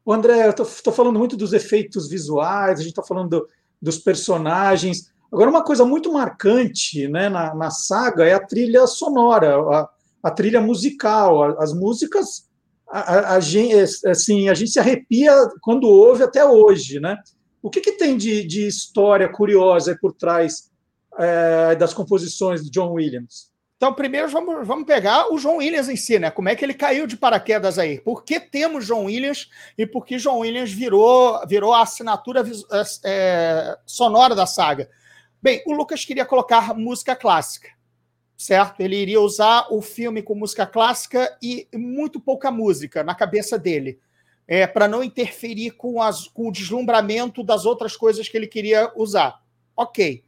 O 0.05 0.13
André, 0.13 0.45
eu 0.45 0.63
estou 0.63 0.93
falando 0.93 1.17
muito 1.17 1.35
dos 1.35 1.53
efeitos 1.53 2.07
visuais, 2.07 2.79
a 2.79 2.83
gente 2.83 2.91
está 2.91 3.01
falando 3.01 3.29
do, 3.29 3.49
dos 3.81 3.97
personagens. 3.97 5.11
Agora, 5.31 5.49
uma 5.49 5.63
coisa 5.63 5.85
muito 5.85 6.11
marcante 6.11 7.07
né, 7.07 7.29
na, 7.29 7.53
na 7.53 7.69
saga 7.69 8.25
é 8.25 8.33
a 8.33 8.45
trilha 8.45 8.87
sonora, 8.87 9.59
a, 9.59 9.89
a 10.23 10.31
trilha 10.31 10.59
musical. 10.59 11.43
A, 11.43 11.63
as 11.63 11.73
músicas, 11.73 12.49
a, 12.89 13.35
a, 13.35 13.39
gente, 13.39 14.07
assim, 14.07 14.49
a 14.49 14.53
gente 14.53 14.71
se 14.71 14.79
arrepia 14.79 15.33
quando 15.61 15.87
ouve 15.87 16.23
até 16.23 16.43
hoje. 16.43 16.99
Né? 16.99 17.15
O 17.61 17.69
que, 17.69 17.79
que 17.79 17.91
tem 17.91 18.17
de, 18.17 18.43
de 18.43 18.67
história 18.67 19.29
curiosa 19.29 19.97
por 20.01 20.13
trás 20.13 20.71
é, 21.17 21.75
das 21.75 21.93
composições 21.93 22.63
de 22.63 22.71
John 22.71 22.93
Williams? 22.93 23.49
Então, 23.77 23.93
primeiro 23.93 24.27
vamos, 24.27 24.67
vamos 24.67 24.85
pegar 24.85 25.31
o 25.31 25.37
John 25.37 25.57
Williams 25.57 25.87
em 25.87 25.95
si, 25.95 26.19
né? 26.19 26.29
Como 26.29 26.49
é 26.49 26.55
que 26.55 26.65
ele 26.65 26.73
caiu 26.73 27.07
de 27.07 27.15
paraquedas 27.15 27.79
aí? 27.79 28.01
Por 28.01 28.25
que 28.25 28.37
temos 28.37 28.85
John 28.85 29.05
Williams 29.05 29.47
e 29.77 29.87
por 29.87 30.05
que 30.05 30.17
John 30.17 30.39
Williams 30.39 30.69
virou, 30.69 31.39
virou 31.47 31.73
a 31.73 31.83
assinatura 31.83 32.43
é, 33.05 33.77
sonora 33.85 34.35
da 34.35 34.45
saga? 34.45 34.89
Bem, 35.41 35.63
o 35.65 35.71
Lucas 35.71 36.03
queria 36.03 36.25
colocar 36.25 36.73
música 36.73 37.15
clássica, 37.15 37.69
certo? 38.35 38.81
Ele 38.81 38.97
iria 38.97 39.21
usar 39.21 39.67
o 39.71 39.81
filme 39.81 40.21
com 40.21 40.35
música 40.35 40.65
clássica 40.65 41.37
e 41.41 41.65
muito 41.73 42.19
pouca 42.19 42.51
música 42.51 43.03
na 43.03 43.15
cabeça 43.15 43.57
dele. 43.57 43.99
é, 44.45 44.65
para 44.65 44.87
não 44.87 45.03
interferir 45.03 45.71
com, 45.71 46.01
as, 46.01 46.27
com, 46.27 46.47
o 46.47 46.51
deslumbramento 46.51 47.43
das 47.43 47.65
outras 47.65 47.95
coisas 47.95 48.27
que 48.27 48.35
ele 48.35 48.47
queria 48.47 48.91
usar. 48.95 49.39
Ok. 49.77 50.23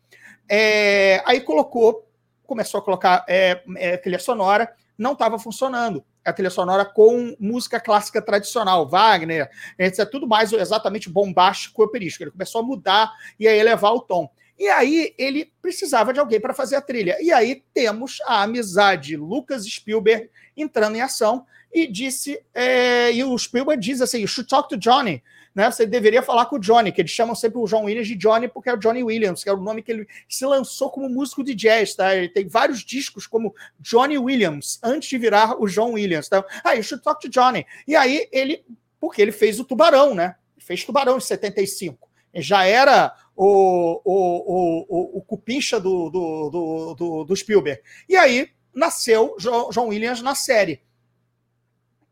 É, 0.47 1.23
aí 1.25 1.41
colocou, 1.41 2.07
começou 2.45 2.79
a 2.79 2.83
colocar 2.83 3.25
é, 3.27 3.63
é 3.77 3.97
trilha 3.97 4.19
sonora, 4.19 4.71
não 4.95 5.13
estava 5.13 5.39
funcionando. 5.39 6.05
A 6.23 6.31
trilha 6.31 6.51
sonora 6.51 6.85
com 6.85 7.35
música 7.39 7.79
clássica 7.79 8.21
tradicional, 8.21 8.87
Wagner, 8.87 9.49
etc. 9.77 10.07
Tudo 10.07 10.27
mais 10.27 10.53
exatamente 10.53 11.09
bombástico 11.09 11.81
e 11.81 11.85
operístico. 11.85 12.23
Ele 12.23 12.31
começou 12.31 12.61
a 12.61 12.63
mudar 12.63 13.11
e 13.39 13.47
a 13.47 13.55
elevar 13.55 13.91
o 13.91 14.01
tom. 14.01 14.29
E 14.61 14.69
aí 14.69 15.15
ele 15.17 15.51
precisava 15.59 16.13
de 16.13 16.19
alguém 16.19 16.39
para 16.39 16.53
fazer 16.53 16.75
a 16.75 16.81
trilha. 16.81 17.17
E 17.19 17.33
aí 17.33 17.63
temos 17.73 18.19
a 18.27 18.43
amizade 18.43 19.17
Lucas 19.17 19.65
Spielberg 19.65 20.29
entrando 20.55 20.95
em 20.95 21.01
ação 21.01 21.47
e 21.73 21.87
disse, 21.87 22.39
é, 22.53 23.11
e 23.11 23.23
o 23.23 23.35
Spielberg 23.35 23.81
diz 23.81 24.01
assim, 24.01 24.19
you 24.19 24.27
should 24.27 24.47
talk 24.47 24.69
to 24.69 24.77
Johnny, 24.77 25.23
né? 25.55 25.71
Você 25.71 25.83
deveria 25.87 26.21
falar 26.21 26.45
com 26.45 26.57
o 26.57 26.59
Johnny, 26.59 26.91
que 26.91 27.01
eles 27.01 27.09
chamam 27.09 27.33
sempre 27.33 27.57
o 27.57 27.65
John 27.65 27.85
Williams 27.85 28.07
de 28.07 28.13
Johnny 28.13 28.47
porque 28.47 28.69
é 28.69 28.73
o 28.75 28.77
Johnny 28.77 29.01
Williams, 29.01 29.43
que 29.43 29.49
é 29.49 29.53
o 29.53 29.57
nome 29.57 29.81
que 29.81 29.91
ele 29.93 30.07
se 30.29 30.45
lançou 30.45 30.91
como 30.91 31.09
músico 31.09 31.43
de 31.43 31.55
jazz, 31.55 31.95
tá? 31.95 32.15
Ele 32.15 32.29
tem 32.29 32.47
vários 32.47 32.85
discos 32.85 33.25
como 33.25 33.55
Johnny 33.79 34.19
Williams 34.19 34.79
antes 34.83 35.09
de 35.09 35.17
virar 35.17 35.59
o 35.59 35.65
John 35.65 35.93
Williams, 35.93 36.29
tá? 36.29 36.45
Ah, 36.63 36.73
you 36.73 36.83
should 36.83 37.03
talk 37.03 37.19
to 37.19 37.27
Johnny. 37.27 37.65
E 37.87 37.95
aí 37.95 38.29
ele, 38.31 38.63
porque 38.99 39.23
ele 39.23 39.31
fez 39.31 39.59
o 39.59 39.63
Tubarão, 39.63 40.13
né? 40.13 40.35
Fez 40.59 40.85
Tubarão 40.85 41.17
em 41.17 41.21
75 41.21 42.10
já 42.33 42.65
era 42.65 43.13
o, 43.35 44.01
o, 44.05 44.85
o, 44.89 45.17
o 45.17 45.21
cupincha 45.21 45.79
do, 45.79 46.09
do, 46.09 46.95
do, 46.95 47.23
do, 47.25 47.35
Spielberg. 47.35 47.81
E 48.07 48.15
aí 48.15 48.49
nasceu 48.73 49.35
John 49.39 49.87
Williams 49.87 50.21
na 50.21 50.35
série. 50.35 50.81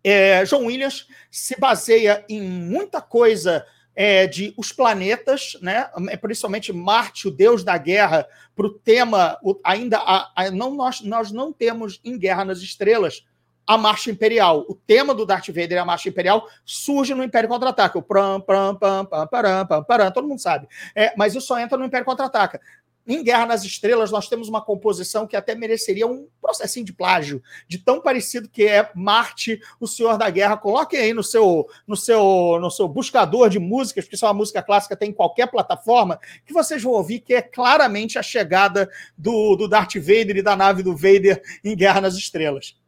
É, 0.03 0.43
John 0.45 0.65
Williams 0.65 1.07
se 1.29 1.59
baseia 1.59 2.25
em 2.29 2.41
muita 2.41 3.01
coisa 3.01 3.65
é, 3.95 4.27
de 4.27 4.53
os 4.57 4.71
planetas, 4.71 5.57
né? 5.61 5.89
É, 6.09 6.15
principalmente 6.15 6.71
Marte, 6.71 7.27
o 7.27 7.31
deus 7.31 7.63
da 7.63 7.77
guerra, 7.77 8.25
para 8.55 8.65
o 8.65 8.73
tema 8.73 9.37
ainda 9.63 9.97
a, 9.97 10.31
a, 10.35 10.51
não 10.51 10.73
nós, 10.73 11.01
nós 11.01 11.31
não 11.31 11.51
temos 11.51 11.99
em 12.03 12.17
Guerra 12.17 12.45
nas 12.45 12.59
Estrelas 12.59 13.25
a 13.69 13.77
Marcha 13.77 14.09
Imperial. 14.09 14.65
O 14.67 14.73
tema 14.73 15.13
do 15.13 15.27
Darth 15.27 15.49
Vader 15.49 15.73
e 15.73 15.77
a 15.77 15.85
Marcha 15.85 16.09
Imperial 16.09 16.49
surge 16.65 17.13
no 17.13 17.23
Império 17.23 17.47
Contra-Ataca. 17.47 17.99
O 17.99 18.01
pram, 18.01 18.41
pram, 18.41 18.75
pam, 18.75 19.05
pam, 19.05 19.27
param, 19.27 19.67
pam, 19.67 19.83
param, 19.83 20.11
todo 20.11 20.27
mundo 20.27 20.39
sabe. 20.39 20.67
É, 20.95 21.13
mas 21.15 21.35
isso 21.35 21.45
só 21.45 21.59
entra 21.59 21.77
no 21.77 21.85
Império 21.85 22.03
Contra-Ataca. 22.03 22.59
Em 23.07 23.23
Guerra 23.23 23.45
nas 23.45 23.63
Estrelas, 23.63 24.09
nós 24.09 24.27
temos 24.27 24.49
uma 24.49 24.59
composição 24.59 25.27
que 25.27 25.35
até 25.35 25.53
mereceria 25.53 26.07
um 26.07 26.27
processinho 26.41 26.83
de 26.83 26.93
plágio, 26.93 27.43
de 27.67 27.77
tão 27.77 28.01
parecido 28.01 28.49
que 28.49 28.67
é 28.67 28.89
Marte, 28.95 29.61
o 29.79 29.85
Senhor 29.85 30.17
da 30.17 30.31
Guerra. 30.31 30.57
Coloque 30.57 30.97
aí 30.97 31.13
no 31.13 31.23
seu, 31.23 31.67
no 31.85 31.95
seu, 31.95 32.57
no 32.59 32.71
seu 32.71 32.87
buscador 32.87 33.51
de 33.51 33.59
músicas, 33.59 34.05
porque 34.05 34.15
isso 34.15 34.25
é 34.25 34.29
uma 34.29 34.33
música 34.33 34.63
clássica, 34.63 34.97
tem 34.97 35.11
em 35.11 35.13
qualquer 35.13 35.45
plataforma, 35.45 36.19
que 36.43 36.53
vocês 36.53 36.81
vão 36.81 36.93
ouvir 36.93 37.19
que 37.19 37.35
é 37.35 37.41
claramente 37.43 38.17
a 38.17 38.23
chegada 38.23 38.89
do, 39.15 39.55
do 39.55 39.67
Darth 39.67 39.93
Vader 39.97 40.37
e 40.37 40.41
da 40.41 40.55
nave 40.55 40.81
do 40.81 40.95
Vader 40.95 41.39
em 41.63 41.75
Guerra 41.75 42.01
nas 42.01 42.15
Estrelas. 42.15 42.78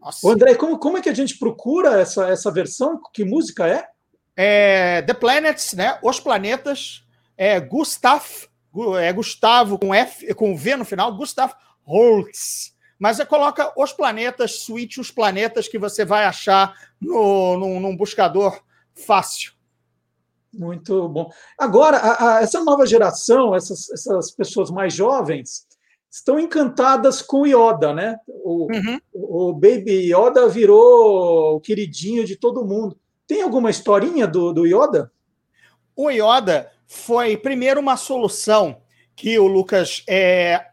Nossa. 0.00 0.28
André, 0.28 0.54
como, 0.54 0.78
como 0.78 0.98
é 0.98 1.02
que 1.02 1.08
a 1.08 1.14
gente 1.14 1.38
procura 1.38 2.00
essa, 2.00 2.28
essa 2.28 2.50
versão? 2.50 3.00
Que 3.12 3.24
música 3.24 3.68
é? 3.68 3.86
É 4.36 5.02
The 5.02 5.14
Planets, 5.14 5.74
né? 5.74 5.98
Os 6.02 6.18
Planetas. 6.18 7.04
É 7.36 7.58
Gustav, 7.58 8.22
é 9.00 9.10
Gustavo 9.14 9.78
com 9.78 9.94
F, 9.94 10.34
com 10.34 10.54
V 10.54 10.76
no 10.76 10.84
final, 10.84 11.16
Gustav 11.16 11.52
Holtz. 11.82 12.74
Mas 12.98 13.16
você 13.16 13.24
coloca 13.24 13.72
os 13.78 13.94
planetas, 13.94 14.60
suíte 14.60 15.00
os 15.00 15.10
planetas 15.10 15.66
que 15.66 15.78
você 15.78 16.04
vai 16.04 16.26
achar 16.26 16.74
no, 17.00 17.56
no, 17.56 17.80
num 17.80 17.96
buscador 17.96 18.62
fácil. 18.94 19.52
Muito 20.52 21.08
bom. 21.08 21.30
Agora, 21.58 21.96
a, 21.96 22.36
a, 22.36 22.42
essa 22.42 22.62
nova 22.62 22.84
geração, 22.84 23.54
essas, 23.54 23.88
essas 23.90 24.30
pessoas 24.32 24.70
mais 24.70 24.92
jovens, 24.92 25.66
estão 26.10 26.40
encantadas 26.40 27.22
com 27.22 27.46
Yoda, 27.46 27.94
né? 27.94 28.18
O, 28.26 28.66
uhum. 28.72 29.00
o 29.12 29.52
Baby 29.52 30.12
Yoda 30.12 30.48
virou 30.48 31.56
o 31.56 31.60
queridinho 31.60 32.24
de 32.24 32.34
todo 32.34 32.64
mundo. 32.64 32.98
Tem 33.26 33.42
alguma 33.42 33.70
historinha 33.70 34.26
do, 34.26 34.52
do 34.52 34.66
Yoda? 34.66 35.12
O 35.94 36.10
Yoda 36.10 36.72
foi, 36.86 37.36
primeiro, 37.36 37.78
uma 37.78 37.96
solução 37.96 38.82
que 39.14 39.38
o 39.38 39.46
Lucas 39.46 40.02
é, 40.08 40.66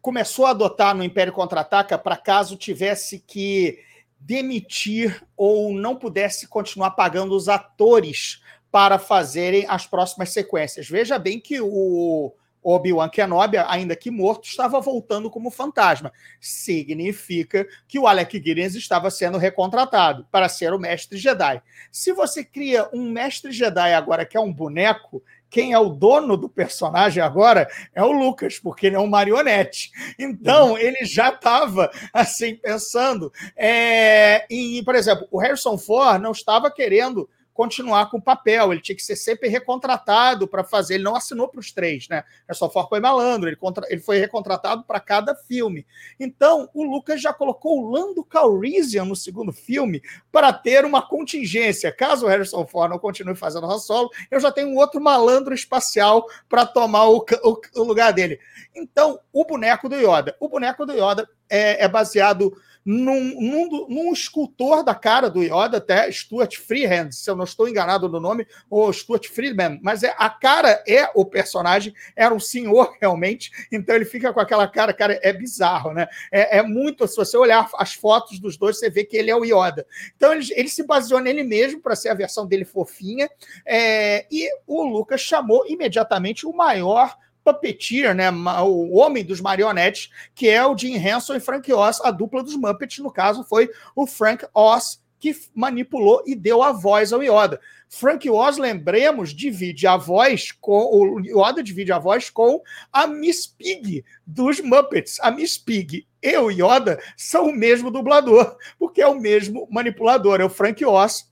começou 0.00 0.46
a 0.46 0.50
adotar 0.50 0.96
no 0.96 1.04
Império 1.04 1.32
Contra-Ataca 1.32 1.98
para 1.98 2.16
caso 2.16 2.56
tivesse 2.56 3.18
que 3.18 3.78
demitir 4.18 5.22
ou 5.36 5.72
não 5.72 5.94
pudesse 5.94 6.48
continuar 6.48 6.92
pagando 6.92 7.36
os 7.36 7.48
atores 7.48 8.42
para 8.70 8.98
fazerem 8.98 9.66
as 9.68 9.86
próximas 9.86 10.30
sequências. 10.30 10.88
Veja 10.88 11.18
bem 11.18 11.38
que 11.38 11.60
o 11.60 12.32
Obi-Wan 12.62 13.08
Kenobi, 13.08 13.56
ainda 13.58 13.96
que 13.96 14.10
morto, 14.10 14.44
estava 14.44 14.80
voltando 14.80 15.30
como 15.30 15.50
fantasma. 15.50 16.12
Significa 16.40 17.66
que 17.86 17.98
o 17.98 18.06
Alec 18.06 18.38
Guinness 18.38 18.74
estava 18.74 19.10
sendo 19.10 19.38
recontratado 19.38 20.26
para 20.30 20.48
ser 20.48 20.72
o 20.72 20.78
mestre 20.78 21.18
Jedi. 21.18 21.62
Se 21.90 22.12
você 22.12 22.44
cria 22.44 22.88
um 22.92 23.10
mestre 23.10 23.52
Jedi 23.52 23.92
agora 23.92 24.24
que 24.24 24.36
é 24.36 24.40
um 24.40 24.52
boneco, 24.52 25.22
quem 25.50 25.72
é 25.72 25.78
o 25.78 25.88
dono 25.88 26.36
do 26.36 26.48
personagem 26.48 27.22
agora 27.22 27.68
é 27.94 28.02
o 28.02 28.12
Lucas, 28.12 28.58
porque 28.58 28.86
ele 28.86 28.96
é 28.96 29.00
um 29.00 29.06
marionete. 29.06 29.90
Então, 30.18 30.72
uhum. 30.72 30.78
ele 30.78 31.04
já 31.04 31.30
estava 31.30 31.90
assim 32.12 32.56
pensando 32.56 33.32
é, 33.56 34.44
em, 34.50 34.82
por 34.84 34.94
exemplo, 34.94 35.26
o 35.30 35.38
Harrison 35.38 35.78
Ford 35.78 36.20
não 36.20 36.32
estava 36.32 36.70
querendo 36.70 37.28
continuar 37.58 38.08
com 38.08 38.18
o 38.18 38.22
papel, 38.22 38.72
ele 38.72 38.80
tinha 38.80 38.94
que 38.94 39.02
ser 39.02 39.16
sempre 39.16 39.48
recontratado 39.48 40.46
para 40.46 40.62
fazer, 40.62 40.94
ele 40.94 41.02
não 41.02 41.16
assinou 41.16 41.48
para 41.48 41.58
os 41.58 41.72
três, 41.72 42.06
né? 42.06 42.22
É 42.46 42.54
só 42.54 42.70
for 42.70 42.88
foi 42.88 43.00
malandro, 43.00 43.48
ele, 43.48 43.56
contra, 43.56 43.84
ele 43.90 44.00
foi 44.00 44.16
recontratado 44.16 44.84
para 44.84 45.00
cada 45.00 45.34
filme. 45.34 45.84
Então, 46.20 46.70
o 46.72 46.84
Lucas 46.84 47.20
já 47.20 47.32
colocou 47.32 47.80
o 47.80 47.90
Lando 47.90 48.22
Calrissian 48.22 49.04
no 49.04 49.16
segundo 49.16 49.52
filme 49.52 50.00
para 50.30 50.52
ter 50.52 50.84
uma 50.84 51.02
contingência. 51.02 51.90
Caso 51.90 52.26
o 52.26 52.28
Harrison 52.28 52.64
Ford 52.64 52.88
não 52.88 52.98
continue 53.00 53.34
fazendo 53.34 53.66
Han 53.66 53.80
Solo, 53.80 54.08
eu 54.30 54.38
já 54.38 54.52
tenho 54.52 54.68
um 54.68 54.76
outro 54.76 55.00
malandro 55.00 55.52
espacial 55.52 56.24
para 56.48 56.64
tomar 56.64 57.08
o, 57.08 57.26
o, 57.42 57.60
o 57.74 57.82
lugar 57.82 58.12
dele. 58.12 58.38
Então, 58.72 59.18
o 59.32 59.44
boneco 59.44 59.88
do 59.88 59.96
Yoda. 59.96 60.36
O 60.38 60.48
boneco 60.48 60.86
do 60.86 60.92
Yoda 60.92 61.28
é, 61.50 61.84
é 61.84 61.88
baseado 61.88 62.56
num, 62.90 63.38
num, 63.38 63.86
num, 63.86 64.12
escultor 64.14 64.82
da 64.82 64.94
cara 64.94 65.28
do 65.28 65.42
Yoda, 65.42 65.76
até 65.76 66.10
Stuart 66.10 66.56
Freehand, 66.56 67.12
se 67.12 67.30
eu 67.30 67.36
não 67.36 67.44
estou 67.44 67.68
enganado 67.68 68.08
no 68.08 68.18
nome, 68.18 68.46
ou 68.70 68.90
Stuart 68.90 69.28
Friedman, 69.28 69.78
mas 69.82 70.02
é, 70.02 70.14
a 70.16 70.30
cara 70.30 70.82
é 70.88 71.10
o 71.14 71.22
personagem, 71.26 71.92
era 72.16 72.34
um 72.34 72.40
senhor 72.40 72.96
realmente, 72.98 73.50
então 73.70 73.94
ele 73.94 74.06
fica 74.06 74.32
com 74.32 74.40
aquela 74.40 74.66
cara, 74.66 74.94
cara, 74.94 75.20
é 75.22 75.34
bizarro, 75.34 75.92
né? 75.92 76.08
É, 76.32 76.60
é 76.60 76.62
muito, 76.62 77.06
se 77.06 77.14
você 77.14 77.36
olhar 77.36 77.68
as 77.74 77.92
fotos 77.92 78.40
dos 78.40 78.56
dois, 78.56 78.78
você 78.78 78.88
vê 78.88 79.04
que 79.04 79.18
ele 79.18 79.30
é 79.30 79.36
o 79.36 79.44
Yoda. 79.44 79.86
Então 80.16 80.32
ele, 80.32 80.46
ele 80.52 80.70
se 80.70 80.82
baseou 80.82 81.20
nele 81.20 81.42
mesmo 81.42 81.82
para 81.82 81.94
ser 81.94 82.08
a 82.08 82.14
versão 82.14 82.46
dele 82.46 82.64
fofinha, 82.64 83.28
é, 83.66 84.24
e 84.30 84.48
o 84.66 84.82
Lucas 84.82 85.20
chamou 85.20 85.66
imediatamente 85.68 86.46
o 86.46 86.54
maior 86.54 87.14
puppeteer, 87.52 88.14
né, 88.14 88.30
o 88.30 88.96
homem 88.96 89.24
dos 89.24 89.40
marionetes, 89.40 90.10
que 90.34 90.48
é 90.48 90.64
o 90.66 90.76
Jim 90.76 90.94
Henson 90.94 91.36
e 91.36 91.40
Frank 91.40 91.72
Oz, 91.72 92.00
a 92.02 92.10
dupla 92.10 92.42
dos 92.42 92.56
Muppets, 92.56 92.98
no 92.98 93.10
caso 93.10 93.44
foi 93.44 93.70
o 93.94 94.06
Frank 94.06 94.46
Oz 94.54 95.00
que 95.20 95.34
manipulou 95.52 96.22
e 96.26 96.34
deu 96.34 96.62
a 96.62 96.70
voz 96.70 97.12
ao 97.12 97.22
Yoda. 97.22 97.60
Frank 97.88 98.28
Oz, 98.30 98.56
lembremos, 98.56 99.30
divide 99.30 99.86
a 99.86 99.96
voz 99.96 100.52
com 100.52 100.78
o 100.84 101.20
Yoda 101.20 101.62
divide 101.62 101.90
a 101.90 101.98
voz 101.98 102.30
com 102.30 102.62
a 102.92 103.06
Miss 103.06 103.46
Pig 103.46 104.04
dos 104.26 104.60
Muppets. 104.60 105.18
A 105.20 105.30
Miss 105.30 105.58
Pig 105.58 106.06
e 106.22 106.36
o 106.36 106.50
Yoda 106.50 107.02
são 107.16 107.48
o 107.48 107.52
mesmo 107.52 107.90
dublador, 107.90 108.56
porque 108.78 109.00
é 109.00 109.08
o 109.08 109.18
mesmo 109.18 109.66
manipulador, 109.70 110.40
é 110.40 110.44
o 110.44 110.50
Frank 110.50 110.84
Oz 110.84 111.28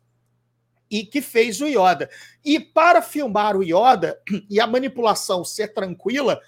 e 0.91 1.05
que 1.05 1.21
fez 1.21 1.61
o 1.61 1.67
Yoda. 1.67 2.09
E 2.45 2.61
para 2.61 3.03
filmar 3.03 3.57
o 3.57 3.63
Yoda 3.63 4.19
e 4.49 4.61
a 4.61 4.67
manipulação 4.67 5.45
ser 5.45 5.75
tranquila, 5.75 6.41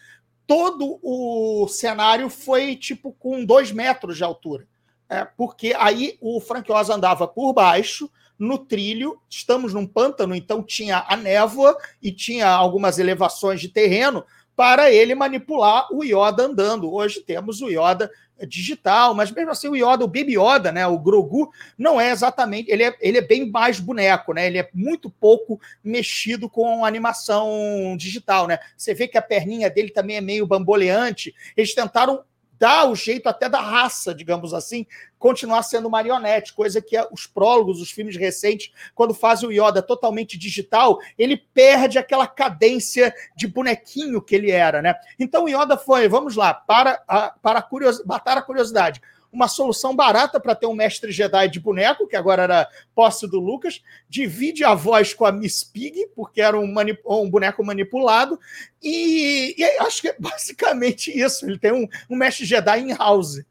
todo 0.47 0.99
o 1.03 1.69
cenário 1.69 2.31
foi 2.31 2.75
tipo 2.77 3.13
com 3.13 3.45
dois 3.45 3.71
metros 3.71 4.17
de 4.17 4.25
altura. 4.25 4.67
É, 5.09 5.25
porque 5.25 5.75
aí 5.79 6.19
o 6.21 6.41
Frank 6.41 6.71
Oz 6.71 6.91
andava 6.91 7.27
por 7.27 7.53
baixo, 7.53 8.11
no 8.39 8.59
trilho, 8.59 9.21
estamos 9.29 9.75
num 9.75 9.87
pântano, 9.87 10.35
então 10.35 10.63
tinha 10.63 11.05
a 11.09 11.17
névoa 11.17 11.77
e 12.01 12.13
tinha 12.13 12.49
algumas 12.49 12.99
elevações 12.99 13.61
de 13.61 13.69
terreno 13.69 14.25
para 14.55 14.93
ele 14.93 15.15
manipular 15.15 15.89
o 15.93 16.05
Yoda 16.05 16.45
andando. 16.45 16.93
Hoje 16.93 17.21
temos 17.21 17.61
o 17.61 17.69
Yoda 17.69 18.11
digital, 18.47 19.15
mas 19.15 19.31
mesmo 19.31 19.51
assim 19.51 19.69
o 19.69 19.77
Yoda, 19.77 20.05
o 20.05 20.09
Baby 20.09 20.39
Yoda, 20.39 20.71
né, 20.71 20.87
o 20.87 20.99
Grogu, 20.99 21.51
não 21.77 22.01
é 22.01 22.11
exatamente, 22.11 22.71
ele 22.71 22.85
é, 22.85 22.97
ele 23.01 23.19
é 23.19 23.23
bem 23.23 23.51
mais 23.51 23.81
boneco, 23.81 24.33
né? 24.33 24.47
Ele 24.47 24.59
é 24.59 24.69
muito 24.73 25.11
pouco 25.11 25.61
mexido 25.83 26.49
com 26.49 26.85
animação 26.85 27.97
digital, 27.97 28.47
né? 28.47 28.59
Você 28.77 28.95
vê 28.95 29.09
que 29.09 29.19
a 29.19 29.23
perninha 29.23 29.71
dele 29.71 29.91
também 29.91 30.17
é 30.17 30.21
meio 30.21 30.47
bamboleante. 30.47 31.35
Eles 31.57 31.75
tentaram 31.75 32.23
dá 32.59 32.89
o 32.89 32.95
jeito 32.95 33.29
até 33.29 33.49
da 33.49 33.61
raça, 33.61 34.15
digamos 34.15 34.53
assim, 34.53 34.87
continuar 35.19 35.63
sendo 35.63 35.91
marionete, 35.91 36.53
coisa 36.53 36.81
que 36.81 36.97
os 37.13 37.27
prólogos, 37.27 37.81
os 37.81 37.91
filmes 37.91 38.17
recentes, 38.17 38.73
quando 38.95 39.15
fazem 39.15 39.49
o 39.49 39.53
Yoda 39.53 39.83
totalmente 39.83 40.39
digital, 40.39 40.99
ele 41.19 41.37
perde 41.37 41.99
aquela 41.99 42.27
cadência 42.27 43.15
de 43.37 43.47
bonequinho 43.47 44.23
que 44.23 44.35
ele 44.35 44.51
era, 44.51 44.81
né? 44.83 44.95
Então 45.19 45.45
o 45.45 45.49
Yoda 45.49 45.77
foi, 45.77 46.09
vamos 46.09 46.37
lá, 46.37 46.55
para 46.55 47.03
a, 47.07 47.31
para 47.31 47.59
a 47.59 47.63
curios, 47.63 48.05
matar 48.05 48.39
a 48.39 48.43
curiosidade 48.43 49.01
uma 49.33 49.49
solução 49.49 49.95
barata 49.95 50.41
para 50.41 50.55
ter 50.55 50.67
um 50.67 50.75
mestre 50.75 51.13
Jedi 51.13 51.49
de 51.49 51.61
boneco, 51.61 52.07
que 52.07 52.17
agora 52.17 52.43
era 52.43 52.69
posse 52.95 53.29
do 53.29 53.39
Lucas, 53.39 53.83
divide 54.09 54.65
a 54.65 54.75
voz 54.75 55.13
com 55.13 55.25
a 55.25 55.33
Miss 55.33 55.63
Pig, 55.63 56.09
porque 56.15 56.41
era 56.41 56.59
um, 56.59 56.75
um 57.07 57.31
boneco 57.31 57.65
manipulado, 57.65 58.39
e, 58.83 59.55
e, 59.59 59.65
acho 59.81 60.01
que 60.01 60.09
é 60.09 60.17
basicamente 60.19 61.17
isso. 61.17 61.47
Ele 61.47 61.59
tem 61.59 61.73
um, 61.73 61.87
um 62.09 62.17
mestre 62.17 62.45
Jedi 62.45 62.81
in-house. 62.81 63.43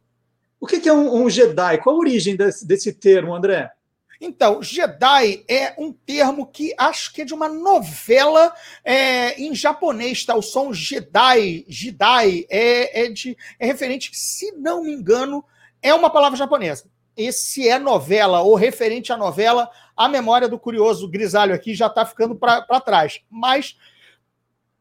O 0.59 0.65
que 0.65 0.87
é 0.87 0.93
um, 0.93 1.23
um, 1.23 1.29
Jedi? 1.29 1.77
Qual 1.79 1.95
a 1.95 1.99
origem 1.99 2.35
desse, 2.35 2.65
desse 2.65 2.91
termo, 2.91 3.35
André? 3.35 3.71
Então, 4.19 4.63
Jedi 4.63 5.43
é 5.47 5.75
um 5.77 5.93
termo 5.93 6.47
que 6.47 6.73
acho 6.77 7.13
que 7.13 7.21
é 7.21 7.25
de 7.25 7.35
uma 7.35 7.47
novela 7.47 8.51
é, 8.83 9.39
em 9.39 9.53
japonês, 9.53 10.25
tá? 10.25 10.35
O 10.35 10.41
som 10.41 10.73
Jedi, 10.73 11.63
Jedi, 11.67 12.47
é, 12.49 13.03
é, 13.03 13.09
de, 13.09 13.37
é 13.59 13.67
referente, 13.67 14.09
se 14.13 14.51
não 14.53 14.83
me 14.83 14.91
engano, 14.91 15.45
é 15.87 15.93
uma 15.93 16.09
palavra 16.09 16.37
japonesa. 16.37 16.89
E 17.15 17.31
se 17.31 17.67
é 17.67 17.79
novela 17.79 18.41
ou 18.41 18.55
referente 18.55 19.11
à 19.11 19.17
novela, 19.17 19.69
a 19.95 20.07
memória 20.07 20.47
do 20.47 20.59
curioso 20.59 21.09
grisalho 21.09 21.53
aqui 21.53 21.73
já 21.73 21.87
está 21.87 22.05
ficando 22.05 22.35
para 22.35 22.79
trás. 22.79 23.21
Mas 23.29 23.75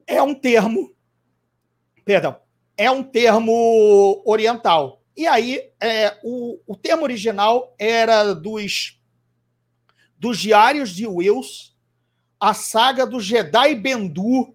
é 0.06 0.20
um 0.22 0.34
termo, 0.34 0.94
perdão, 2.04 2.36
é 2.76 2.90
um 2.90 3.02
termo 3.02 4.22
oriental. 4.26 5.02
E 5.16 5.26
aí, 5.26 5.70
é, 5.80 6.18
o, 6.22 6.60
o 6.66 6.76
termo 6.76 7.04
original 7.04 7.74
era 7.78 8.34
dos, 8.34 9.00
dos 10.18 10.38
diários 10.38 10.90
de 10.90 11.06
Wills, 11.06 11.74
a 12.38 12.52
saga 12.52 13.06
do 13.06 13.18
Jedi 13.18 13.74
Bendu, 13.76 14.54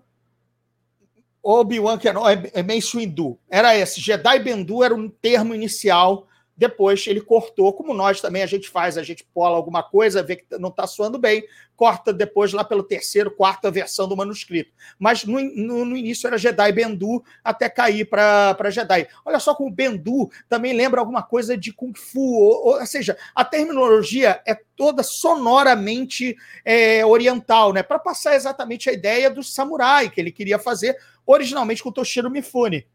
Obi-Wan 1.41 1.97
Kenobi, 1.97 2.51
é 2.53 2.61
Mace 2.61 2.95
Windu. 2.95 3.39
Era 3.49 3.75
esse. 3.75 3.99
Jedi 3.99 4.37
Bendu 4.37 4.83
era 4.83 4.93
um 4.93 5.09
termo 5.09 5.55
inicial 5.55 6.27
depois 6.61 7.07
ele 7.07 7.21
cortou, 7.21 7.73
como 7.73 7.91
nós 7.91 8.21
também 8.21 8.43
a 8.43 8.45
gente 8.45 8.69
faz, 8.69 8.95
a 8.95 9.01
gente 9.01 9.25
pola 9.33 9.57
alguma 9.57 9.81
coisa, 9.81 10.21
vê 10.21 10.35
que 10.35 10.45
não 10.59 10.69
está 10.69 10.85
soando 10.85 11.17
bem, 11.17 11.43
corta 11.75 12.13
depois 12.13 12.53
lá 12.53 12.63
pelo 12.63 12.83
terceiro, 12.83 13.31
quarta 13.31 13.71
versão 13.71 14.07
do 14.07 14.15
manuscrito. 14.15 14.71
Mas 14.99 15.25
no, 15.25 15.41
no, 15.41 15.83
no 15.85 15.97
início 15.97 16.27
era 16.27 16.37
Jedi 16.37 16.71
Bendu 16.71 17.23
até 17.43 17.67
cair 17.67 18.07
para 18.07 18.69
Jedi. 18.69 19.07
Olha 19.25 19.39
só 19.39 19.55
como 19.55 19.71
Bendu 19.71 20.29
também 20.47 20.71
lembra 20.71 20.99
alguma 20.99 21.23
coisa 21.23 21.57
de 21.57 21.73
Kung 21.73 21.95
Fu, 21.95 22.19
ou, 22.19 22.67
ou, 22.67 22.79
ou 22.79 22.85
seja, 22.85 23.17
a 23.33 23.43
terminologia 23.43 24.39
é 24.45 24.53
toda 24.75 25.01
sonoramente 25.01 26.37
é, 26.63 27.03
oriental, 27.03 27.73
né? 27.73 27.81
Para 27.81 27.97
passar 27.97 28.35
exatamente 28.35 28.87
a 28.87 28.93
ideia 28.93 29.31
do 29.31 29.41
samurai 29.41 30.11
que 30.11 30.21
ele 30.21 30.31
queria 30.31 30.59
fazer 30.59 30.95
originalmente 31.25 31.81
com 31.81 31.91
Toshiro 31.91 32.29
Mifune. 32.29 32.85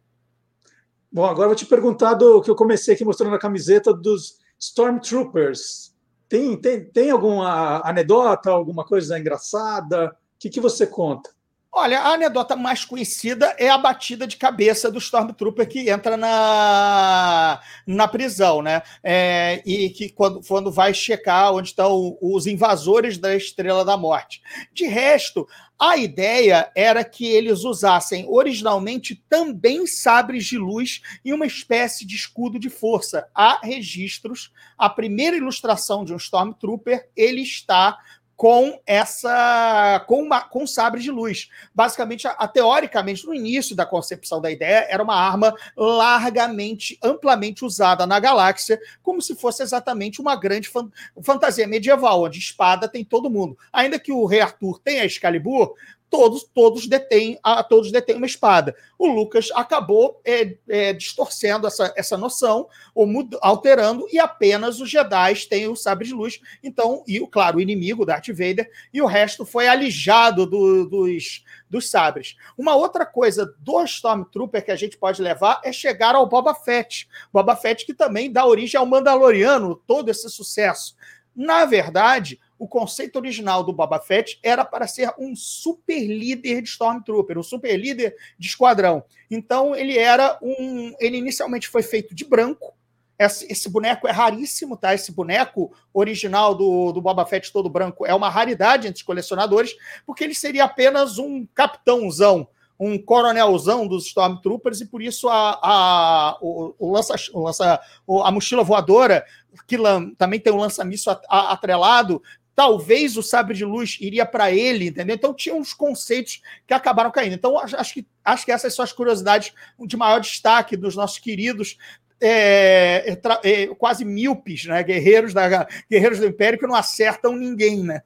Bom, 1.17 1.25
agora 1.25 1.49
vou 1.49 1.57
te 1.57 1.65
perguntar 1.65 2.13
do 2.13 2.43
que 2.43 2.51
eu 2.51 2.55
comecei 2.55 2.93
aqui 2.93 3.03
mostrando 3.03 3.35
a 3.35 3.39
camiseta 3.39 3.91
dos 3.91 4.37
Stormtroopers. 4.61 5.95
Tem, 6.29 6.55
tem, 6.61 6.85
tem 6.85 7.11
alguma 7.11 7.81
anedota, 7.89 8.51
alguma 8.51 8.85
coisa 8.85 9.19
engraçada? 9.19 10.09
O 10.09 10.39
que, 10.39 10.51
que 10.51 10.61
você 10.61 10.87
conta? 10.87 11.31
Olha, 11.73 12.01
a 12.01 12.13
anedota 12.13 12.55
mais 12.55 12.85
conhecida 12.85 13.55
é 13.59 13.69
a 13.69 13.79
batida 13.79 14.27
de 14.27 14.37
cabeça 14.37 14.91
do 14.91 14.99
Stormtrooper 14.99 15.69
que 15.69 15.91
entra 15.91 16.19
na, 16.19 17.61
na 17.87 18.09
prisão, 18.09 18.61
né? 18.61 18.83
É, 19.03 19.63
e 19.65 19.89
que 19.91 20.11
quando, 20.11 20.41
quando 20.47 20.71
vai 20.71 20.93
checar 20.93 21.53
onde 21.53 21.69
estão 21.69 22.17
os 22.21 22.47
invasores 22.47 23.17
da 23.17 23.35
Estrela 23.35 23.87
da 23.87 23.97
Morte. 23.97 24.43
De 24.73 24.87
resto, 24.87 25.47
a 25.79 25.97
ideia 25.99 26.71
era 26.75 27.05
que 27.05 27.27
eles 27.27 27.63
usassem 27.63 28.25
originalmente 28.29 29.15
também 29.29 29.87
sabres 29.87 30.47
de 30.47 30.57
luz 30.57 31.03
e 31.23 31.35
uma 31.35 31.47
espécie 31.47 32.07
de 32.07 32.17
escudo 32.17 32.59
de 32.59 32.71
força. 32.71 33.29
Há 33.35 33.61
registros. 33.63 34.51
A 34.79 34.89
primeira 34.89 35.37
ilustração 35.37 36.03
de 36.03 36.15
um 36.15 36.17
Stormtrooper 36.17 37.11
ele 37.15 37.43
está 37.43 37.99
com 38.37 38.79
essa 38.87 40.05
com 40.07 40.23
uma 40.23 40.43
com 40.43 40.67
sabre 40.67 41.01
de 41.01 41.11
luz. 41.11 41.49
Basicamente, 41.75 42.29
a, 42.29 42.33
a, 42.33 42.47
teoricamente, 42.47 43.25
no 43.25 43.35
início 43.35 43.75
da 43.75 43.87
concepção 43.87 44.41
da 44.41 44.51
ideia, 44.51 44.87
era 44.89 45.03
uma 45.03 45.17
arma 45.17 45.55
largamente, 45.77 46.99
amplamente 47.03 47.65
usada 47.65 48.07
na 48.07 48.21
galáxia, 48.21 48.79
como 49.03 49.23
se 49.23 49.35
fosse 49.35 49.63
exatamente 49.63 50.21
uma 50.21 50.37
grande 50.37 50.69
fan, 50.69 50.91
fantasia 51.23 51.67
medieval, 51.67 52.25
onde 52.25 52.39
espada 52.39 52.87
tem 52.87 53.05
todo 53.05 53.31
mundo. 53.31 53.57
Ainda 53.73 53.99
que 53.99 54.13
o 54.13 54.27
rei 54.27 54.43
Arthur 54.43 54.79
tenha 54.81 55.05
Excalibur, 55.05 55.75
todos 56.11 56.45
todos 56.55 56.87
detêm 56.87 57.39
a 57.43 57.63
todos 57.63 57.91
detêm 57.91 58.17
uma 58.17 58.27
espada. 58.27 58.75
O 58.99 59.07
Lucas 59.07 59.51
acabou 59.55 60.21
é, 60.25 60.57
é, 60.69 60.93
distorcendo 60.93 61.67
essa, 61.67 61.93
essa 61.97 62.17
noção 62.17 62.69
ou 62.95 63.07
mud, 63.07 63.37
alterando 63.41 64.07
e 64.11 64.19
apenas 64.19 64.81
os 64.81 64.91
Jedi 64.91 65.35
têm 65.49 65.69
o 65.69 65.77
sabre 65.77 66.07
de 66.07 66.15
luz. 66.15 66.41
Então, 66.63 67.03
e 67.07 67.19
claro, 67.27 67.59
o 67.59 67.61
inimigo 67.61 68.07
Darth 68.07 68.29
Vader 68.29 68.71
e 68.93 69.03
o 69.03 69.07
resto 69.07 69.45
foi 69.45 69.69
alijado 69.69 70.47
do, 70.47 70.89
dos 70.89 71.45
dos 71.69 71.91
sabres. 71.91 72.37
Uma 72.57 72.75
outra 72.75 73.05
coisa 73.05 73.53
do 73.59 73.83
Stormtrooper 73.85 74.65
que 74.65 74.71
a 74.71 74.77
gente 74.77 74.97
pode 74.97 75.21
levar 75.21 75.61
é 75.65 75.73
chegar 75.73 76.15
ao 76.15 76.27
Boba 76.27 76.55
Fett. 76.55 77.09
Boba 77.33 77.57
Fett 77.57 77.85
que 77.85 77.95
também 77.95 78.31
dá 78.31 78.47
origem 78.47 78.79
ao 78.79 78.87
Mandaloriano, 78.87 79.75
todo 79.87 80.09
esse 80.09 80.29
sucesso. 80.31 80.95
Na 81.35 81.65
verdade, 81.65 82.41
o 82.59 82.67
conceito 82.67 83.17
original 83.17 83.63
do 83.63 83.73
Boba 83.73 84.01
Fett 84.01 84.39
era 84.43 84.65
para 84.65 84.87
ser 84.87 85.13
um 85.19 85.35
super 85.37 86.07
líder 86.07 86.63
de 86.63 86.69
Stormtrooper, 86.69 87.39
um 87.39 87.43
super 87.43 87.77
líder 87.77 88.15
de 88.39 88.49
esquadrão. 88.49 89.05
Então 89.31 89.75
ele 89.75 89.99
era 89.99 90.39
um, 90.43 90.95
ele 90.99 91.19
inicialmente 91.19 91.69
foi 91.69 91.83
feito 91.83 92.15
de 92.15 92.25
branco. 92.25 92.75
Esse, 93.19 93.51
esse 93.51 93.69
boneco 93.71 94.07
é 94.07 94.11
raríssimo, 94.11 94.77
tá? 94.77 94.95
Esse 94.95 95.11
boneco 95.11 95.73
original 95.93 96.55
do, 96.55 96.93
do 96.93 97.01
Boba 97.01 97.25
Fett 97.25 97.51
todo 97.51 97.69
branco 97.69 98.05
é 98.05 98.15
uma 98.15 98.29
raridade 98.29 98.87
entre 98.87 98.99
os 98.99 99.07
colecionadores, 99.07 99.75
porque 100.05 100.23
ele 100.23 100.35
seria 100.35 100.65
apenas 100.65 101.19
um 101.19 101.47
capitãozão 101.55 102.49
um 102.79 102.99
coronelzão 102.99 103.87
dos 103.87 104.07
Stormtroopers 104.07 104.81
e 104.81 104.87
por 104.87 105.01
isso 105.03 105.29
a, 105.29 105.59
a, 105.63 106.39
o, 106.41 106.75
o 106.79 106.93
lança, 106.93 107.15
o 107.33 107.41
lança, 107.41 107.81
a 108.25 108.31
mochila 108.31 108.63
voadora, 108.63 109.25
que 109.67 109.79
também 110.19 110.39
tem 110.39 110.53
um 110.53 110.59
lança-míssil 110.59 111.17
atrelado, 111.29 112.23
talvez 112.57 113.19
o 113.19 113.23
sabre 113.23 113.55
de 113.55 113.67
luz 113.67 113.99
iria 114.01 114.25
para 114.25 114.51
ele, 114.51 114.87
entendeu? 114.87 115.15
Então 115.15 115.35
tinha 115.35 115.55
uns 115.55 115.75
conceitos 115.75 116.41
que 116.67 116.73
acabaram 116.73 117.11
caindo. 117.11 117.35
Então 117.35 117.59
acho 117.59 117.93
que, 117.93 118.07
acho 118.25 118.47
que 118.47 118.51
essas 118.51 118.75
são 118.75 118.83
as 118.83 118.95
curiosidades 118.95 119.53
de 119.79 119.97
maior 119.97 120.21
destaque 120.21 120.75
dos 120.75 120.97
nossos 120.97 121.19
queridos 121.19 121.77
é, 122.19 123.19
é, 123.45 123.67
quase 123.75 124.07
míopes, 124.07 124.65
né? 124.65 124.83
Guerreiros, 124.83 125.35
da, 125.35 125.69
guerreiros 125.89 126.19
do 126.19 126.27
Império 126.27 126.59
que 126.59 126.67
não 126.67 126.75
acertam 126.75 127.37
ninguém, 127.37 127.85
né? 127.85 128.01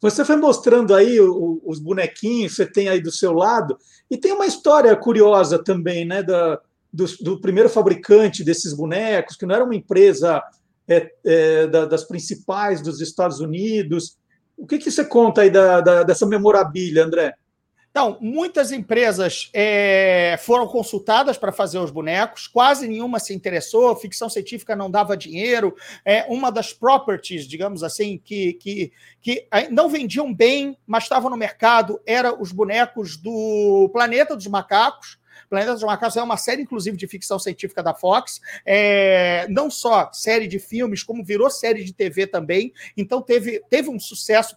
Você 0.00 0.24
foi 0.24 0.36
mostrando 0.36 0.94
aí 0.94 1.18
o, 1.20 1.60
os 1.64 1.80
bonequinhos 1.80 2.52
que 2.52 2.56
você 2.58 2.66
tem 2.66 2.88
aí 2.88 3.00
do 3.00 3.10
seu 3.10 3.32
lado, 3.32 3.76
e 4.08 4.16
tem 4.16 4.30
uma 4.30 4.46
história 4.46 4.94
curiosa 4.94 5.58
também, 5.58 6.04
né? 6.04 6.22
Da, 6.22 6.60
do, 6.92 7.04
do 7.20 7.40
primeiro 7.40 7.68
fabricante 7.68 8.44
desses 8.44 8.72
bonecos, 8.72 9.36
que 9.36 9.44
não 9.44 9.56
era 9.56 9.64
uma 9.64 9.74
empresa 9.74 10.40
é, 10.88 11.10
é, 11.24 11.66
da, 11.66 11.84
das 11.84 12.04
principais 12.04 12.80
dos 12.80 13.00
Estados 13.00 13.40
Unidos. 13.40 14.16
O 14.56 14.66
que, 14.66 14.78
que 14.78 14.90
você 14.90 15.04
conta 15.04 15.42
aí 15.42 15.50
da, 15.50 15.80
da, 15.80 16.02
dessa 16.02 16.26
memorabilia, 16.26 17.04
André? 17.04 17.34
Então, 17.96 18.18
muitas 18.20 18.72
empresas 18.72 19.48
é, 19.54 20.38
foram 20.42 20.66
consultadas 20.66 21.38
para 21.38 21.50
fazer 21.50 21.78
os 21.78 21.90
bonecos, 21.90 22.46
quase 22.46 22.86
nenhuma 22.86 23.18
se 23.18 23.32
interessou, 23.32 23.96
ficção 23.96 24.28
científica 24.28 24.76
não 24.76 24.90
dava 24.90 25.16
dinheiro. 25.16 25.74
É, 26.04 26.26
uma 26.28 26.52
das 26.52 26.74
properties, 26.74 27.48
digamos 27.48 27.82
assim, 27.82 28.20
que, 28.22 28.52
que, 28.52 28.92
que 29.22 29.48
não 29.70 29.88
vendiam 29.88 30.30
bem, 30.34 30.76
mas 30.86 31.04
estavam 31.04 31.30
no 31.30 31.38
mercado, 31.38 31.98
era 32.04 32.38
os 32.38 32.52
bonecos 32.52 33.16
do 33.16 33.88
Planeta 33.94 34.36
dos 34.36 34.46
Macacos. 34.46 35.18
Planeta 35.48 35.72
dos 35.72 35.82
Macacos 35.82 36.16
é 36.16 36.22
uma 36.22 36.36
série, 36.36 36.62
inclusive, 36.62 36.96
de 36.96 37.06
ficção 37.06 37.38
científica 37.38 37.82
da 37.82 37.94
Fox. 37.94 38.40
É, 38.64 39.46
não 39.48 39.70
só 39.70 40.10
série 40.12 40.46
de 40.46 40.58
filmes, 40.58 41.02
como 41.02 41.24
virou 41.24 41.50
série 41.50 41.84
de 41.84 41.92
TV 41.92 42.26
também. 42.26 42.72
Então 42.96 43.22
teve, 43.22 43.62
teve 43.68 43.88
um 43.88 43.98
sucesso 43.98 44.56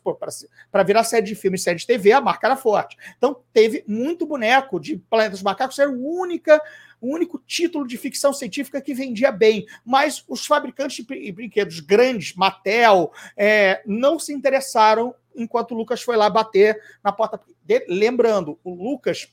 para 0.72 0.84
virar 0.84 1.04
série 1.04 1.26
de 1.26 1.36
filmes, 1.36 1.64
série 1.64 1.80
de 1.80 1.88
TV, 1.88 2.12
a 2.12 2.22
marca 2.22 2.48
era 2.48 2.56
forte. 2.56 2.98
Então 3.18 3.40
teve 3.54 3.84
muito 3.88 4.26
boneco 4.26 4.80
de 4.80 4.98
Planeta 4.98 5.32
dos 5.32 5.44
Macacos, 5.44 5.80
era 5.80 5.90
o 5.90 6.20
única 6.20 6.62
o 7.02 7.14
único 7.14 7.40
título 7.40 7.88
de 7.88 7.98
ficção 7.98 8.34
científica 8.34 8.82
que 8.82 8.94
vendia 8.94 9.32
bem. 9.32 9.66
Mas 9.86 10.24
os 10.28 10.46
fabricantes 10.46 10.98
de 10.98 11.32
brinquedos 11.32 11.80
grandes, 11.80 12.36
Mattel, 12.36 13.12
é, 13.38 13.82
não 13.86 14.20
se 14.20 14.34
interessaram 14.34 15.16
enquanto 15.36 15.72
o 15.72 15.78
Lucas 15.78 16.02
foi 16.02 16.18
lá 16.18 16.30
bater 16.30 16.80
na 17.04 17.12
porta. 17.12 17.40
Lembrando, 17.88 18.60
o 18.64 18.74
Lucas 18.74 19.30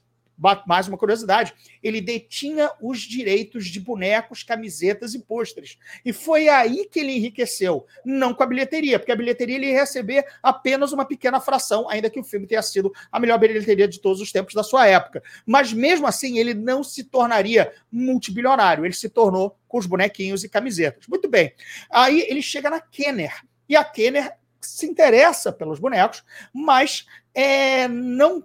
mais 0.66 0.86
uma 0.88 0.98
curiosidade, 0.98 1.54
ele 1.82 2.00
detinha 2.00 2.70
os 2.80 3.00
direitos 3.00 3.66
de 3.66 3.80
bonecos, 3.80 4.42
camisetas 4.42 5.14
e 5.14 5.18
pôsteres. 5.18 5.78
E 6.04 6.12
foi 6.12 6.48
aí 6.48 6.86
que 6.90 7.00
ele 7.00 7.12
enriqueceu, 7.12 7.86
não 8.04 8.34
com 8.34 8.42
a 8.42 8.46
bilheteria, 8.46 8.98
porque 8.98 9.12
a 9.12 9.16
bilheteria 9.16 9.56
ele 9.56 9.70
ia 9.70 9.80
receber 9.80 10.26
apenas 10.42 10.92
uma 10.92 11.04
pequena 11.04 11.40
fração, 11.40 11.88
ainda 11.88 12.10
que 12.10 12.20
o 12.20 12.24
filme 12.24 12.46
tenha 12.46 12.62
sido 12.62 12.92
a 13.10 13.18
melhor 13.18 13.38
bilheteria 13.38 13.88
de 13.88 14.00
todos 14.00 14.20
os 14.20 14.30
tempos 14.30 14.54
da 14.54 14.62
sua 14.62 14.86
época. 14.86 15.22
Mas 15.44 15.72
mesmo 15.72 16.06
assim, 16.06 16.38
ele 16.38 16.54
não 16.54 16.84
se 16.84 17.04
tornaria 17.04 17.72
multibilionário, 17.90 18.84
ele 18.84 18.94
se 18.94 19.08
tornou 19.08 19.56
com 19.66 19.78
os 19.78 19.86
bonequinhos 19.86 20.44
e 20.44 20.48
camisetas. 20.48 21.06
Muito 21.06 21.28
bem. 21.28 21.52
Aí 21.90 22.26
ele 22.28 22.42
chega 22.42 22.70
na 22.70 22.80
Kenner, 22.80 23.42
e 23.68 23.76
a 23.76 23.84
Kenner 23.84 24.32
se 24.60 24.86
interessa 24.86 25.52
pelos 25.52 25.78
bonecos, 25.78 26.24
mas 26.52 27.06
é, 27.34 27.88
não 27.88 28.44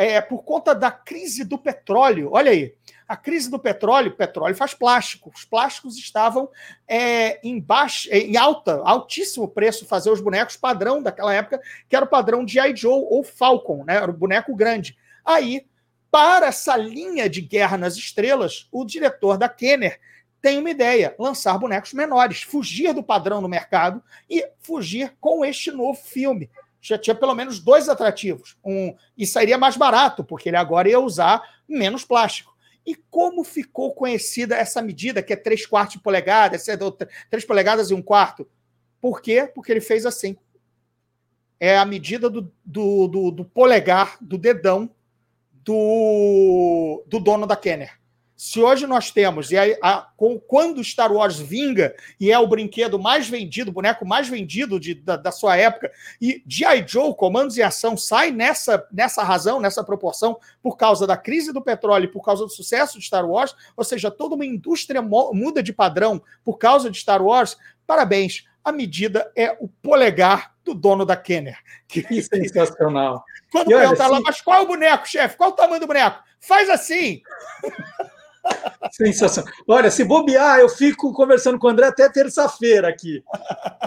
é, 0.00 0.18
por 0.18 0.42
conta 0.42 0.74
da 0.74 0.90
crise 0.90 1.44
do 1.44 1.58
petróleo. 1.58 2.30
Olha 2.32 2.50
aí, 2.50 2.74
a 3.06 3.16
crise 3.16 3.50
do 3.50 3.58
petróleo, 3.58 4.16
petróleo 4.16 4.54
faz 4.54 4.72
plástico. 4.72 5.30
Os 5.34 5.44
plásticos 5.44 5.98
estavam 5.98 6.48
é, 6.88 7.38
em, 7.46 7.60
baixa, 7.60 8.08
é, 8.10 8.20
em 8.20 8.36
alta, 8.36 8.80
altíssimo 8.82 9.46
preço 9.46 9.84
fazer 9.84 10.10
os 10.10 10.20
bonecos 10.20 10.56
padrão 10.56 11.02
daquela 11.02 11.34
época, 11.34 11.60
que 11.86 11.94
era 11.94 12.04
o 12.04 12.08
padrão 12.08 12.44
de 12.44 12.58
I. 12.58 12.74
Joe 12.74 13.04
ou 13.10 13.22
Falcon, 13.22 13.84
né? 13.84 13.96
Era 13.96 14.10
o 14.10 14.16
boneco 14.16 14.56
grande. 14.56 14.96
Aí, 15.22 15.66
para 16.10 16.46
essa 16.46 16.78
linha 16.78 17.28
de 17.28 17.42
Guerra 17.42 17.76
nas 17.76 17.96
Estrelas, 17.96 18.68
o 18.72 18.86
diretor 18.86 19.36
da 19.36 19.50
Kenner 19.50 20.00
tem 20.40 20.58
uma 20.58 20.70
ideia: 20.70 21.14
lançar 21.18 21.58
bonecos 21.58 21.92
menores, 21.92 22.40
fugir 22.40 22.94
do 22.94 23.02
padrão 23.02 23.42
no 23.42 23.48
mercado 23.48 24.02
e 24.30 24.48
fugir 24.60 25.14
com 25.20 25.44
este 25.44 25.70
novo 25.70 26.00
filme 26.00 26.48
já 26.80 26.96
tinha 26.96 27.14
pelo 27.14 27.34
menos 27.34 27.58
dois 27.58 27.88
atrativos. 27.88 28.56
Um, 28.64 28.94
e 29.16 29.26
sairia 29.26 29.58
mais 29.58 29.76
barato, 29.76 30.24
porque 30.24 30.48
ele 30.48 30.56
agora 30.56 30.88
ia 30.88 30.98
usar 30.98 31.42
menos 31.68 32.04
plástico. 32.04 32.56
E 32.86 32.94
como 32.94 33.44
ficou 33.44 33.94
conhecida 33.94 34.56
essa 34.56 34.80
medida, 34.80 35.22
que 35.22 35.32
é 35.32 35.36
3 35.36 35.66
quartos 35.66 35.96
de 35.96 36.02
polegada, 36.02 36.58
3 36.58 37.44
polegadas 37.44 37.90
e 37.90 37.94
um 37.94 38.00
quarto? 38.00 38.48
Por 39.00 39.20
quê? 39.20 39.50
Porque 39.54 39.70
ele 39.70 39.80
fez 39.80 40.06
assim. 40.06 40.36
É 41.58 41.76
a 41.76 41.84
medida 41.84 42.30
do, 42.30 42.50
do, 42.64 43.06
do, 43.06 43.30
do 43.30 43.44
polegar, 43.44 44.16
do 44.20 44.38
dedão 44.38 44.90
do, 45.62 47.04
do 47.06 47.20
dono 47.20 47.46
da 47.46 47.54
Kenner. 47.54 47.99
Se 48.42 48.58
hoje 48.58 48.86
nós 48.86 49.10
temos, 49.10 49.50
e 49.50 49.58
aí, 49.58 49.76
a, 49.82 50.08
com, 50.16 50.40
quando 50.40 50.82
Star 50.82 51.12
Wars 51.12 51.38
vinga, 51.38 51.94
e 52.18 52.32
é 52.32 52.38
o 52.38 52.46
brinquedo 52.46 52.98
mais 52.98 53.28
vendido, 53.28 53.70
o 53.70 53.74
boneco 53.74 54.06
mais 54.06 54.30
vendido 54.30 54.80
de, 54.80 54.94
da, 54.94 55.14
da, 55.18 55.30
sua 55.30 55.58
época, 55.58 55.92
e 56.18 56.42
G.I. 56.48 56.86
Joe, 56.88 57.14
Comandos 57.14 57.58
em 57.58 57.62
Ação, 57.62 57.98
sai 57.98 58.30
nessa, 58.30 58.82
nessa 58.90 59.22
razão, 59.22 59.60
nessa 59.60 59.84
proporção, 59.84 60.38
por 60.62 60.78
causa 60.78 61.06
da 61.06 61.18
crise 61.18 61.52
do 61.52 61.60
petróleo, 61.60 62.10
por 62.10 62.24
causa 62.24 62.42
do 62.42 62.48
sucesso 62.48 62.98
de 62.98 63.04
Star 63.04 63.28
Wars, 63.28 63.54
ou 63.76 63.84
seja, 63.84 64.10
toda 64.10 64.36
uma 64.36 64.46
indústria 64.46 65.02
muda 65.02 65.62
de 65.62 65.74
padrão 65.74 66.22
por 66.42 66.56
causa 66.56 66.90
de 66.90 66.98
Star 66.98 67.22
Wars, 67.22 67.58
parabéns. 67.86 68.46
A 68.64 68.72
medida 68.72 69.30
é 69.36 69.54
o 69.60 69.68
polegar 69.68 70.54
do 70.64 70.72
dono 70.72 71.04
da 71.04 71.14
Kenner. 71.14 71.58
Que, 71.86 72.02
que 72.02 72.22
sensacional. 72.22 73.22
Quando 73.52 73.66
perguntar 73.68 74.08
lá, 74.08 74.18
mas 74.22 74.40
qual 74.40 74.60
é 74.60 74.62
o 74.62 74.66
boneco, 74.66 75.06
chefe? 75.06 75.36
Qual 75.36 75.50
o 75.50 75.54
tamanho 75.54 75.80
do 75.80 75.86
boneco? 75.86 76.22
Faz 76.40 76.70
assim. 76.70 77.20
Sensacional. 78.92 79.52
Olha, 79.68 79.90
se 79.90 80.04
bobear, 80.04 80.58
eu 80.58 80.68
fico 80.68 81.12
conversando 81.12 81.58
com 81.58 81.66
o 81.66 81.70
André 81.70 81.86
até 81.86 82.08
terça-feira 82.08 82.88
aqui. 82.88 83.22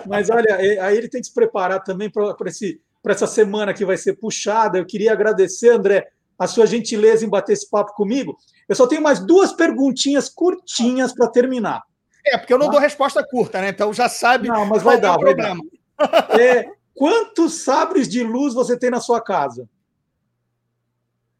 Mas 0.05 0.29
olha, 0.29 0.55
aí 0.55 0.97
ele 0.97 1.09
tem 1.09 1.21
que 1.21 1.27
se 1.27 1.33
preparar 1.33 1.83
também 1.83 2.09
para 2.09 3.11
essa 3.11 3.27
semana 3.27 3.73
que 3.73 3.85
vai 3.85 3.97
ser 3.97 4.13
puxada. 4.13 4.77
Eu 4.77 4.85
queria 4.85 5.11
agradecer, 5.11 5.69
André, 5.69 6.07
a 6.37 6.47
sua 6.47 6.65
gentileza 6.65 7.25
em 7.25 7.29
bater 7.29 7.53
esse 7.53 7.69
papo 7.69 7.93
comigo. 7.93 8.37
Eu 8.67 8.75
só 8.75 8.87
tenho 8.87 9.01
mais 9.01 9.19
duas 9.19 9.53
perguntinhas 9.53 10.29
curtinhas 10.29 11.13
para 11.13 11.27
terminar. 11.27 11.81
É, 12.25 12.37
porque 12.37 12.53
eu 12.53 12.57
não 12.57 12.67
tá? 12.67 12.73
dou 12.73 12.81
resposta 12.81 13.25
curta, 13.25 13.59
né? 13.61 13.69
Então 13.69 13.93
já 13.93 14.07
sabe. 14.07 14.47
Não, 14.47 14.65
mas 14.65 14.81
vai 14.81 14.99
dar, 14.99 15.17
vai 15.17 15.35
dar. 15.35 15.55
É, 16.39 16.65
quantos 16.95 17.63
sabres 17.63 18.07
de 18.07 18.23
luz 18.23 18.53
você 18.53 18.77
tem 18.77 18.89
na 18.89 19.01
sua 19.01 19.21
casa? 19.21 19.67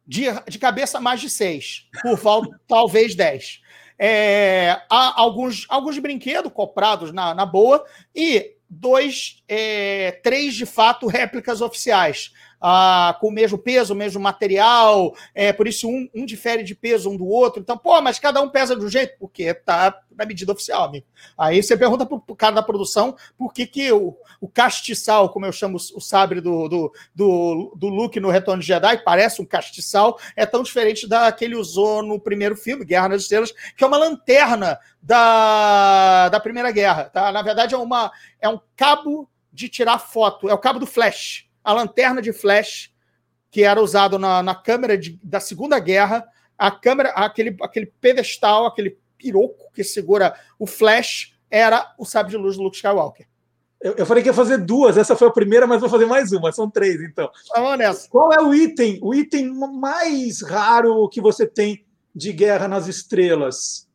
De, 0.06 0.24
de 0.48 0.58
cabeça 0.58 1.00
mais 1.00 1.20
de 1.20 1.30
seis, 1.30 1.88
por 2.02 2.16
volta, 2.16 2.60
talvez 2.68 3.14
dez. 3.14 3.60
É, 3.98 4.80
há 4.90 5.20
alguns, 5.20 5.66
alguns 5.68 5.98
brinquedos 5.98 6.52
comprados 6.52 7.12
na, 7.12 7.34
na 7.34 7.46
boa 7.46 7.84
e 8.14 8.54
dois, 8.68 9.42
é, 9.48 10.12
três 10.22 10.54
de 10.54 10.66
fato 10.66 11.06
réplicas 11.06 11.60
oficiais 11.60 12.32
ah, 12.66 13.14
com 13.20 13.28
o 13.28 13.30
mesmo 13.30 13.58
peso, 13.58 13.92
o 13.92 13.96
mesmo 13.96 14.18
material, 14.18 15.14
é, 15.34 15.52
por 15.52 15.68
isso 15.68 15.86
um, 15.86 16.08
um, 16.14 16.24
difere 16.24 16.62
de 16.62 16.74
peso 16.74 17.10
um 17.10 17.16
do 17.16 17.26
outro. 17.26 17.60
Então, 17.60 17.76
pô, 17.76 18.00
mas 18.00 18.18
cada 18.18 18.40
um 18.40 18.48
pesa 18.48 18.74
de 18.74 18.82
um 18.82 18.88
jeito, 18.88 19.18
porque 19.20 19.52
tá 19.52 20.00
na 20.16 20.24
medida 20.24 20.50
oficial, 20.50 20.84
amigo. 20.84 21.04
Aí 21.36 21.62
você 21.62 21.76
pergunta 21.76 22.06
pro, 22.06 22.18
pro 22.18 22.34
cara 22.34 22.54
da 22.54 22.62
produção 22.62 23.14
por 23.36 23.52
que, 23.52 23.66
que 23.66 23.92
o, 23.92 24.16
o 24.40 24.48
castiçal, 24.48 25.28
como 25.28 25.44
eu 25.44 25.52
chamo 25.52 25.76
o 25.76 26.00
sabre 26.00 26.40
do, 26.40 26.66
do, 26.66 26.92
do, 27.14 27.76
do 27.76 27.88
Luke 27.88 28.18
no 28.18 28.30
Retorno 28.30 28.62
de 28.62 28.68
Jedi, 28.68 28.96
parece 29.04 29.42
um 29.42 29.44
castiçal, 29.44 30.18
é 30.34 30.46
tão 30.46 30.62
diferente 30.62 31.06
da 31.06 31.30
que 31.32 31.44
ele 31.44 31.56
usou 31.56 32.02
no 32.02 32.18
primeiro 32.18 32.56
filme, 32.56 32.82
Guerra 32.82 33.10
nas 33.10 33.22
Estrelas, 33.22 33.52
que 33.76 33.84
é 33.84 33.86
uma 33.86 33.98
lanterna 33.98 34.80
da, 35.02 36.30
da 36.30 36.40
Primeira 36.40 36.70
Guerra. 36.70 37.10
Tá? 37.12 37.30
Na 37.30 37.42
verdade, 37.42 37.74
é, 37.74 37.78
uma, 37.78 38.10
é 38.40 38.48
um 38.48 38.58
cabo 38.74 39.28
de 39.54 39.68
tirar 39.68 39.98
foto, 39.98 40.48
é 40.50 40.52
o 40.52 40.58
cabo 40.58 40.78
do 40.78 40.86
flash 40.86 41.48
a 41.64 41.72
lanterna 41.72 42.20
de 42.20 42.32
flash 42.32 42.92
que 43.50 43.62
era 43.62 43.80
usado 43.80 44.18
na, 44.18 44.42
na 44.42 44.54
câmera 44.54 44.98
de, 44.98 45.18
da 45.22 45.40
Segunda 45.40 45.78
Guerra, 45.78 46.26
a 46.58 46.70
câmera, 46.70 47.10
aquele, 47.10 47.56
aquele 47.62 47.86
pedestal, 47.86 48.66
aquele 48.66 48.98
piroco 49.16 49.72
que 49.72 49.82
segura 49.82 50.34
o 50.58 50.66
flash, 50.66 51.34
era 51.50 51.94
o 51.96 52.04
sabre 52.04 52.32
de 52.32 52.36
luz 52.36 52.56
do 52.56 52.64
Luke 52.64 52.76
Skywalker. 52.76 53.26
Eu, 53.80 53.94
eu, 53.94 54.06
falei 54.06 54.22
que 54.22 54.28
ia 54.28 54.34
fazer 54.34 54.58
duas, 54.58 54.96
essa 54.96 55.14
foi 55.14 55.28
a 55.28 55.32
primeira, 55.32 55.66
mas 55.66 55.80
vou 55.80 55.88
fazer 55.88 56.06
mais 56.06 56.32
uma, 56.32 56.50
são 56.50 56.68
três, 56.68 57.00
então. 57.00 57.30
Vamos 57.54 57.78
nessa. 57.78 58.08
Qual 58.08 58.32
é 58.32 58.42
o 58.42 58.52
item, 58.52 58.98
o 59.00 59.14
item 59.14 59.54
mais 59.54 60.42
raro 60.42 61.08
que 61.08 61.20
você 61.20 61.46
tem 61.46 61.84
de 62.14 62.32
Guerra 62.32 62.66
nas 62.66 62.88
Estrelas? 62.88 63.88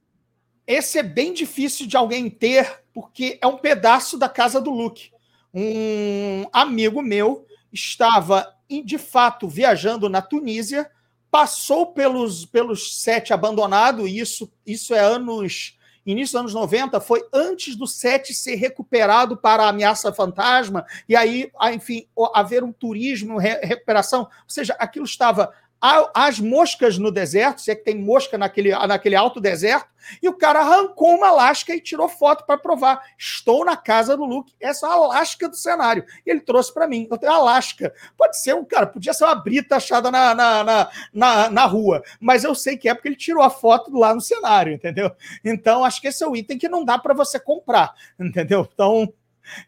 Esse 0.66 0.99
é 0.99 1.03
bem 1.03 1.34
difícil 1.34 1.86
de 1.86 1.97
alguém 1.97 2.30
ter, 2.30 2.82
porque 2.93 3.38
é 3.41 3.47
um 3.47 3.57
pedaço 3.57 4.18
da 4.18 4.30
casa 4.30 4.62
do 4.62 4.70
Luke. 4.70 5.12
Um 5.54 6.45
amigo 6.54 7.02
meu 7.02 7.45
estava 7.72 8.56
de 8.84 8.97
fato 8.97 9.47
viajando 9.47 10.08
na 10.08 10.22
Tunísia, 10.22 10.89
passou 11.32 11.88
pelos, 11.88 12.45
pelos 12.45 13.02
sete 13.02 13.34
abandonado, 13.34 14.08
e 14.08 14.20
isso, 14.20 14.52
isso 14.66 14.93
é 14.93 15.00
anos. 15.00 15.78
Início 16.06 16.34
dos 16.34 16.39
anos 16.39 16.54
90 16.54 17.00
foi 17.02 17.28
antes 17.32 17.76
do 17.76 17.86
SET 17.86 18.34
ser 18.34 18.56
recuperado 18.56 19.38
para 19.38 19.64
a 19.64 19.70
ameaça 19.70 20.14
fantasma, 20.14 20.86
e 21.08 21.16
aí, 21.16 21.52
enfim, 21.72 22.08
haver 22.34 22.64
um 22.64 22.72
turismo, 22.72 23.38
recuperação. 23.38 24.22
Ou 24.22 24.30
seja, 24.47 24.76
aquilo 24.80 25.06
estava 25.06 25.52
as 25.82 26.39
moscas 26.39 26.97
no 26.97 27.09
deserto, 27.09 27.61
se 27.61 27.71
é 27.71 27.75
que 27.75 27.86
tem 27.86 27.95
mosca 27.95 28.38
naquele, 28.38 28.71
naquele 28.86 29.15
alto 29.15 29.39
deserto, 29.39 29.88
e 30.21 30.27
o 30.27 30.34
cara 30.34 30.59
arrancou 30.59 31.15
uma 31.15 31.32
lasca 31.32 31.73
e 31.73 31.80
tirou 31.80 32.09
foto 32.09 32.45
para 32.45 32.57
provar. 32.57 33.01
Estou 33.17 33.63
na 33.63 33.77
casa 33.77 34.17
do 34.17 34.25
Luke, 34.25 34.53
essa 34.59 34.88
é 34.88 34.89
a 34.89 34.95
lasca 34.95 35.47
do 35.47 35.55
cenário. 35.55 36.03
E 36.25 36.30
ele 36.30 36.41
trouxe 36.41 36.73
para 36.73 36.88
mim. 36.88 37.07
Eu 37.09 37.17
tenho 37.17 37.32
a 37.32 37.38
lasca. 37.38 37.93
Pode 38.17 38.38
ser 38.39 38.55
um 38.55 38.65
cara, 38.65 38.88
podia 38.88 39.13
ser 39.13 39.23
uma 39.23 39.36
brita 39.36 39.77
achada 39.77 40.11
na, 40.11 40.36
na, 40.36 40.63
na, 40.63 40.89
na, 41.13 41.49
na 41.49 41.65
rua, 41.65 42.03
mas 42.19 42.43
eu 42.43 42.53
sei 42.53 42.77
que 42.77 42.89
é 42.89 42.93
porque 42.93 43.07
ele 43.07 43.15
tirou 43.15 43.43
a 43.43 43.49
foto 43.49 43.97
lá 43.97 44.13
no 44.13 44.21
cenário, 44.21 44.73
entendeu? 44.73 45.11
Então, 45.45 45.86
acho 45.86 46.01
que 46.01 46.07
esse 46.07 46.23
é 46.23 46.27
o 46.27 46.36
item 46.36 46.57
que 46.57 46.67
não 46.67 46.84
dá 46.84 46.97
para 46.97 47.13
você 47.13 47.39
comprar, 47.39 47.93
entendeu? 48.19 48.67
Então, 48.73 49.13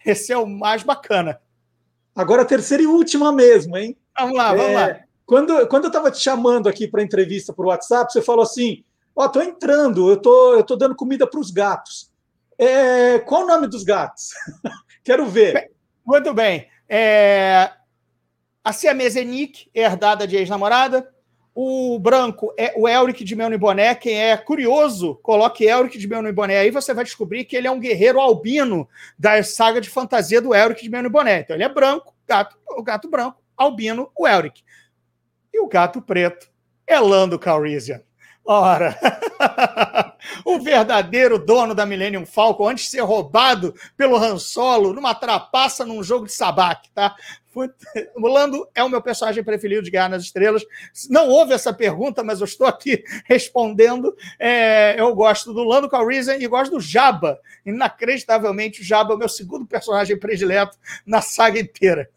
esse 0.05 0.33
é 0.33 0.37
o 0.37 0.45
mais 0.45 0.83
bacana. 0.83 1.39
Agora, 2.15 2.41
a 2.41 2.45
terceira 2.45 2.83
e 2.83 2.87
última 2.87 3.31
mesmo, 3.31 3.77
hein? 3.77 3.97
Vamos 4.17 4.35
lá, 4.35 4.49
vamos 4.53 4.71
é... 4.71 4.75
lá 4.75 5.10
quando, 5.31 5.65
quando 5.67 5.85
eu 5.85 5.87
estava 5.87 6.11
te 6.11 6.19
chamando 6.19 6.67
aqui 6.67 6.85
para 6.85 7.01
entrevista 7.01 7.53
por 7.53 7.65
WhatsApp, 7.65 8.11
você 8.11 8.21
falou 8.21 8.43
assim: 8.43 8.83
Ó, 9.15 9.23
oh, 9.23 9.29
tô 9.29 9.41
entrando, 9.41 10.11
eu 10.11 10.17
tô, 10.17 10.55
eu 10.55 10.61
tô 10.61 10.75
dando 10.75 10.93
comida 10.93 11.25
para 11.25 11.39
os 11.39 11.51
gatos. 11.51 12.11
É, 12.57 13.17
qual 13.19 13.43
o 13.43 13.47
nome 13.47 13.65
dos 13.67 13.85
gatos? 13.85 14.31
Quero 15.01 15.25
ver. 15.27 15.71
Muito 16.05 16.33
bem. 16.33 16.67
É, 16.89 17.71
a 18.61 18.73
siamesa 18.73 19.21
é 19.21 19.23
Nick, 19.23 19.71
herdada 19.73 20.27
de 20.27 20.35
ex-namorada. 20.35 21.09
O 21.55 21.97
branco 21.97 22.53
é 22.57 22.73
o 22.75 22.85
Elric 22.85 23.23
de 23.23 23.33
Melno 23.33 23.55
e 23.55 23.57
Boné. 23.57 23.95
Quem 23.95 24.21
é 24.21 24.35
curioso, 24.35 25.15
coloque 25.23 25.63
Elric 25.63 25.97
de 25.97 26.09
Melno 26.09 26.27
e 26.27 26.33
Boné. 26.33 26.57
Aí 26.57 26.71
você 26.71 26.93
vai 26.93 27.05
descobrir 27.05 27.45
que 27.45 27.55
ele 27.55 27.67
é 27.67 27.71
um 27.71 27.79
guerreiro 27.79 28.19
albino 28.19 28.85
da 29.17 29.41
saga 29.43 29.79
de 29.79 29.89
fantasia 29.89 30.41
do 30.41 30.53
Elric 30.53 30.83
de 30.83 30.89
Melno 30.89 31.07
e 31.07 31.11
Boné. 31.11 31.39
Então 31.39 31.55
ele 31.55 31.63
é 31.63 31.69
branco, 31.69 32.13
gato, 32.27 32.57
o 32.67 32.83
gato 32.83 33.09
branco, 33.09 33.41
albino, 33.55 34.11
o 34.13 34.27
Elric. 34.27 34.61
O 35.61 35.67
gato 35.67 36.01
preto 36.01 36.49
é 36.87 36.99
Lando 36.99 37.37
Calrissian. 37.37 38.01
Ora, 38.43 38.97
o 40.43 40.59
verdadeiro 40.59 41.37
dono 41.37 41.75
da 41.75 41.85
Millennium 41.85 42.25
Falcon, 42.25 42.69
antes 42.69 42.85
de 42.85 42.91
ser 42.91 43.01
roubado 43.01 43.75
pelo 43.95 44.17
Han 44.17 44.39
Solo 44.39 44.91
numa 44.91 45.13
trapaça 45.13 45.85
num 45.85 46.01
jogo 46.01 46.25
de 46.25 46.33
sabaque, 46.33 46.89
tá? 46.95 47.15
O 48.15 48.27
Lando 48.27 48.65
é 48.73 48.81
o 48.81 48.89
meu 48.89 49.01
personagem 49.01 49.43
preferido 49.43 49.83
de 49.83 49.91
Guerra 49.91 50.09
nas 50.09 50.23
Estrelas. 50.23 50.63
Não 51.09 51.27
houve 51.27 51.53
essa 51.53 51.73
pergunta, 51.73 52.23
mas 52.23 52.39
eu 52.39 52.45
estou 52.45 52.65
aqui 52.65 53.03
respondendo. 53.27 54.15
É, 54.39 54.95
eu 54.97 55.13
gosto 55.13 55.53
do 55.53 55.63
Lando 55.63 55.89
Calrissian 55.89 56.37
e 56.37 56.47
gosto 56.47 56.71
do 56.71 56.79
Jabba. 56.79 57.37
Inacreditavelmente, 57.65 58.81
o 58.81 58.83
Jabba 58.85 59.11
é 59.11 59.15
o 59.15 59.19
meu 59.19 59.29
segundo 59.29 59.67
personagem 59.67 60.17
predileto 60.17 60.77
na 61.05 61.21
saga 61.21 61.59
inteira. 61.59 62.09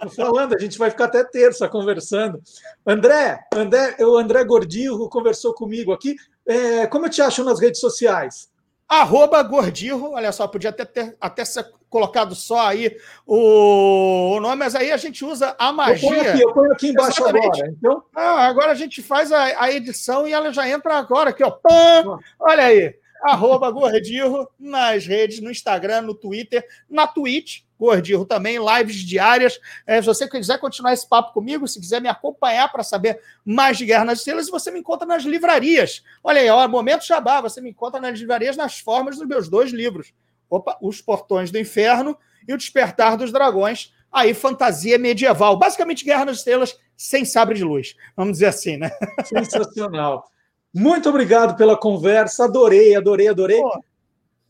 Tô 0.00 0.10
falando, 0.10 0.54
a 0.54 0.58
gente 0.58 0.78
vai 0.78 0.90
ficar 0.90 1.06
até 1.06 1.24
terça 1.24 1.68
conversando. 1.68 2.40
André, 2.86 3.40
André, 3.54 3.96
o 4.00 4.16
André 4.16 4.44
Gordillo 4.44 5.08
conversou 5.08 5.52
comigo 5.54 5.92
aqui. 5.92 6.16
É, 6.46 6.86
como 6.86 7.06
eu 7.06 7.10
te 7.10 7.20
acho 7.20 7.44
nas 7.44 7.60
redes 7.60 7.80
sociais? 7.80 8.50
Arroba 8.88 9.42
Gordirro, 9.42 10.12
olha 10.12 10.32
só, 10.32 10.48
podia 10.48 10.70
até, 10.70 10.84
ter, 10.84 11.14
até 11.20 11.44
ser 11.44 11.66
colocado 11.90 12.34
só 12.34 12.68
aí 12.68 12.96
o, 13.26 14.36
o, 14.36 14.40
nome, 14.40 14.56
mas 14.56 14.74
aí 14.74 14.90
a 14.90 14.96
gente 14.96 15.24
usa 15.24 15.54
a 15.58 15.70
magia. 15.72 16.08
Eu 16.08 16.14
ponho 16.14 16.30
aqui, 16.30 16.42
eu 16.42 16.54
ponho 16.54 16.72
aqui 16.72 16.88
embaixo 16.88 17.22
Exatamente. 17.22 17.60
agora. 17.60 17.74
Então... 17.76 18.02
Ah, 18.14 18.46
agora 18.46 18.72
a 18.72 18.74
gente 18.74 19.02
faz 19.02 19.30
a, 19.30 19.62
a, 19.62 19.70
edição 19.72 20.26
e 20.26 20.32
ela 20.32 20.50
já 20.52 20.66
entra 20.66 20.94
agora 20.94 21.30
aqui, 21.30 21.44
ó. 21.44 21.50
Pã! 21.50 22.18
Olha 22.40 22.64
aí, 22.64 22.94
arroba 23.22 23.70
Gordirro 23.70 24.48
nas 24.58 25.06
redes, 25.06 25.40
no 25.40 25.50
Instagram, 25.50 26.02
no 26.02 26.14
Twitter, 26.14 26.66
na 26.88 27.06
Twitch, 27.06 27.62
Gordirro 27.78 28.24
também, 28.24 28.58
lives 28.58 28.96
diárias. 28.96 29.60
É, 29.86 30.00
se 30.00 30.06
você 30.06 30.28
quiser 30.28 30.58
continuar 30.58 30.92
esse 30.92 31.08
papo 31.08 31.32
comigo, 31.32 31.68
se 31.68 31.80
quiser 31.80 32.00
me 32.00 32.08
acompanhar 32.08 32.70
para 32.70 32.82
saber 32.82 33.20
mais 33.44 33.78
de 33.78 33.86
Guerra 33.86 34.04
nas 34.04 34.18
Estrelas, 34.18 34.50
você 34.50 34.70
me 34.70 34.80
encontra 34.80 35.06
nas 35.06 35.22
livrarias. 35.22 36.02
Olha 36.22 36.40
aí, 36.40 36.48
ó, 36.48 36.66
Momento 36.66 37.06
Jabá, 37.06 37.40
você 37.40 37.60
me 37.60 37.70
encontra 37.70 38.00
nas 38.00 38.18
livrarias 38.18 38.56
nas 38.56 38.78
formas 38.78 39.16
dos 39.16 39.26
meus 39.26 39.48
dois 39.48 39.70
livros. 39.70 40.12
Opa, 40.50 40.76
Os 40.80 41.00
Portões 41.00 41.50
do 41.50 41.58
Inferno 41.58 42.16
e 42.46 42.52
O 42.52 42.56
Despertar 42.56 43.16
dos 43.16 43.30
Dragões. 43.30 43.92
Aí, 44.10 44.32
fantasia 44.32 44.98
medieval. 44.98 45.58
Basicamente, 45.58 46.04
Guerra 46.04 46.24
nas 46.24 46.38
Estrelas 46.38 46.78
sem 46.96 47.24
sabre 47.24 47.54
de 47.54 47.62
luz. 47.62 47.94
Vamos 48.16 48.32
dizer 48.32 48.46
assim, 48.46 48.76
né? 48.76 48.90
Sensacional. 49.24 50.30
Muito 50.74 51.08
obrigado 51.08 51.56
pela 51.56 51.76
conversa. 51.76 52.44
Adorei, 52.44 52.94
adorei, 52.94 53.28
adorei. 53.28 53.60
Pô. 53.60 53.82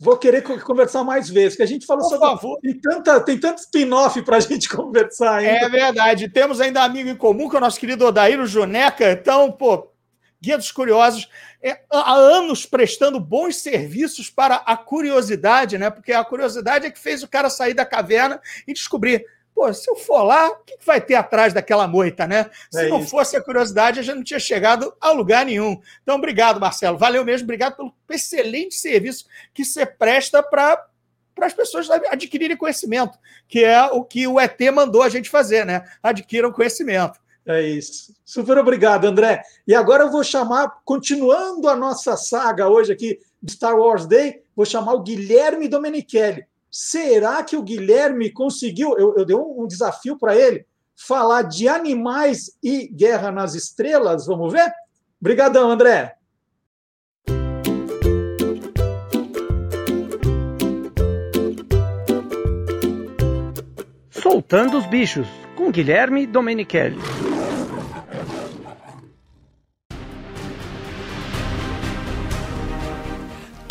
Vou 0.00 0.16
querer 0.16 0.42
conversar 0.42 1.02
mais 1.02 1.28
vezes, 1.28 1.56
que 1.56 1.62
a 1.62 1.66
gente 1.66 1.84
falou 1.84 2.04
Por 2.04 2.10
sobre. 2.10 2.28
Favor. 2.28 2.58
Tem, 2.60 2.80
tanta, 2.80 3.20
tem 3.20 3.38
tanto 3.38 3.58
spin-off 3.58 4.22
para 4.22 4.36
a 4.36 4.40
gente 4.40 4.68
conversar 4.68 5.38
ainda. 5.38 5.66
É 5.66 5.68
verdade. 5.68 6.28
Temos 6.28 6.60
ainda 6.60 6.84
amigo 6.84 7.08
em 7.08 7.16
comum, 7.16 7.48
que 7.48 7.56
é 7.56 7.58
o 7.58 7.60
nosso 7.60 7.80
querido 7.80 8.06
Odair 8.06 8.44
Joneca. 8.46 9.10
Então, 9.10 9.50
pô, 9.50 9.90
Guia 10.40 10.56
dos 10.56 10.70
Curiosos, 10.70 11.28
é, 11.60 11.80
há 11.90 12.14
anos 12.14 12.64
prestando 12.64 13.18
bons 13.18 13.56
serviços 13.56 14.30
para 14.30 14.56
a 14.56 14.76
curiosidade, 14.76 15.76
né? 15.76 15.90
Porque 15.90 16.12
a 16.12 16.24
curiosidade 16.24 16.86
é 16.86 16.90
que 16.90 16.98
fez 16.98 17.24
o 17.24 17.28
cara 17.28 17.50
sair 17.50 17.74
da 17.74 17.84
caverna 17.84 18.40
e 18.66 18.72
descobrir 18.72 19.24
Pô, 19.59 19.74
se 19.74 19.90
eu 19.90 19.96
for 19.96 20.22
lá, 20.22 20.50
o 20.50 20.56
que 20.59 20.78
vai 20.86 21.00
ter 21.00 21.16
atrás 21.16 21.52
daquela 21.52 21.88
moita, 21.88 22.28
né? 22.28 22.48
Se 22.70 22.86
é 22.86 22.88
não 22.88 23.00
isso. 23.00 23.11
fosse 23.11 23.36
a 23.36 23.42
curiosidade, 23.42 23.98
a 23.98 24.02
gente 24.04 24.14
não 24.14 24.22
tinha 24.22 24.38
chegado 24.38 24.94
a 25.00 25.11
lugar 25.11 25.44
nenhum. 25.44 25.80
Então, 26.00 26.14
obrigado, 26.14 26.61
Marcelo. 26.61 26.96
Valeu 26.96 27.24
mesmo. 27.24 27.44
Obrigado 27.44 27.74
pelo 27.74 27.92
excelente 28.09 28.76
serviço 28.76 29.24
que 29.52 29.64
você 29.64 29.84
presta 29.84 30.44
para 30.44 30.86
para 31.34 31.46
as 31.46 31.54
pessoas 31.54 31.88
adquirirem 31.90 32.56
conhecimento, 32.56 33.16
que 33.48 33.64
é 33.64 33.84
o 33.84 34.02
que 34.04 34.26
o 34.26 34.40
ET 34.40 34.59
mandou 34.72 35.04
a 35.04 35.09
gente 35.09 35.30
fazer, 35.30 35.64
né? 35.64 35.84
Adquiram 36.02 36.50
conhecimento. 36.50 37.20
É 37.46 37.62
isso. 37.62 38.12
Super 38.24 38.59
obrigado, 38.59 39.06
André. 39.06 39.42
E 39.66 39.72
agora 39.72 40.04
eu 40.04 40.11
vou 40.11 40.24
chamar, 40.24 40.80
continuando 40.84 41.68
a 41.68 41.76
nossa 41.76 42.16
saga 42.16 42.68
hoje 42.68 42.92
aqui 42.92 43.20
de 43.40 43.52
Star 43.52 43.76
Wars 43.76 44.04
Day, 44.04 44.42
vou 44.54 44.66
chamar 44.66 44.94
o 44.94 45.02
Guilherme 45.02 45.68
Domenichelli. 45.68 46.44
Será 46.70 47.42
que 47.42 47.56
o 47.56 47.62
Guilherme 47.62 48.30
conseguiu? 48.30 48.96
Eu, 48.98 49.14
eu 49.16 49.24
dei 49.24 49.36
um, 49.36 49.62
um 49.62 49.66
desafio 49.66 50.18
para 50.18 50.36
ele 50.36 50.66
falar 50.94 51.42
de 51.42 51.68
animais 51.68 52.50
e 52.62 52.88
guerra 52.88 53.30
nas 53.30 53.54
estrelas. 53.54 54.26
Vamos 54.26 54.52
ver? 54.52 54.70
Obrigadão, 55.20 55.70
André. 55.70 56.16
Soltando 64.10 64.78
os 64.78 64.86
bichos 64.86 65.26
com 65.56 65.70
Guilherme 65.70 66.26
Domenichelli. 66.26 66.98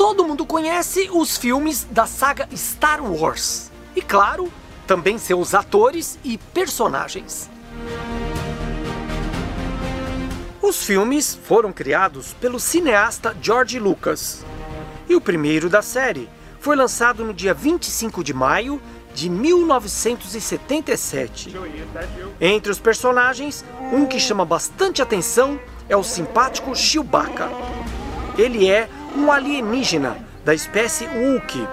Todo 0.07 0.23
mundo 0.23 0.45
conhece 0.45 1.09
os 1.11 1.35
filmes 1.35 1.85
da 1.91 2.07
saga 2.07 2.47
Star 2.55 3.03
Wars. 3.03 3.69
E 3.93 4.01
claro, 4.01 4.49
também 4.87 5.17
seus 5.17 5.53
atores 5.53 6.17
e 6.23 6.37
personagens. 6.37 7.49
Os 10.61 10.81
filmes 10.81 11.37
foram 11.43 11.73
criados 11.73 12.31
pelo 12.39 12.57
cineasta 12.57 13.35
George 13.41 13.77
Lucas. 13.79 14.45
E 15.09 15.15
o 15.15 15.19
primeiro 15.19 15.69
da 15.69 15.81
série 15.81 16.29
foi 16.57 16.77
lançado 16.77 17.25
no 17.25 17.33
dia 17.33 17.53
25 17.53 18.23
de 18.23 18.33
maio 18.33 18.81
de 19.13 19.29
1977. 19.29 21.53
Entre 22.39 22.71
os 22.71 22.79
personagens, 22.79 23.65
um 23.91 24.05
que 24.05 24.21
chama 24.21 24.45
bastante 24.45 25.01
atenção 25.01 25.59
é 25.89 25.97
o 25.97 26.03
simpático 26.03 26.73
Chewbacca. 26.73 27.49
Ele 28.37 28.69
é 28.69 28.87
um 29.17 29.31
alienígena 29.31 30.15
da 30.45 30.53
espécie 30.53 31.07
Wookiee 31.07 31.67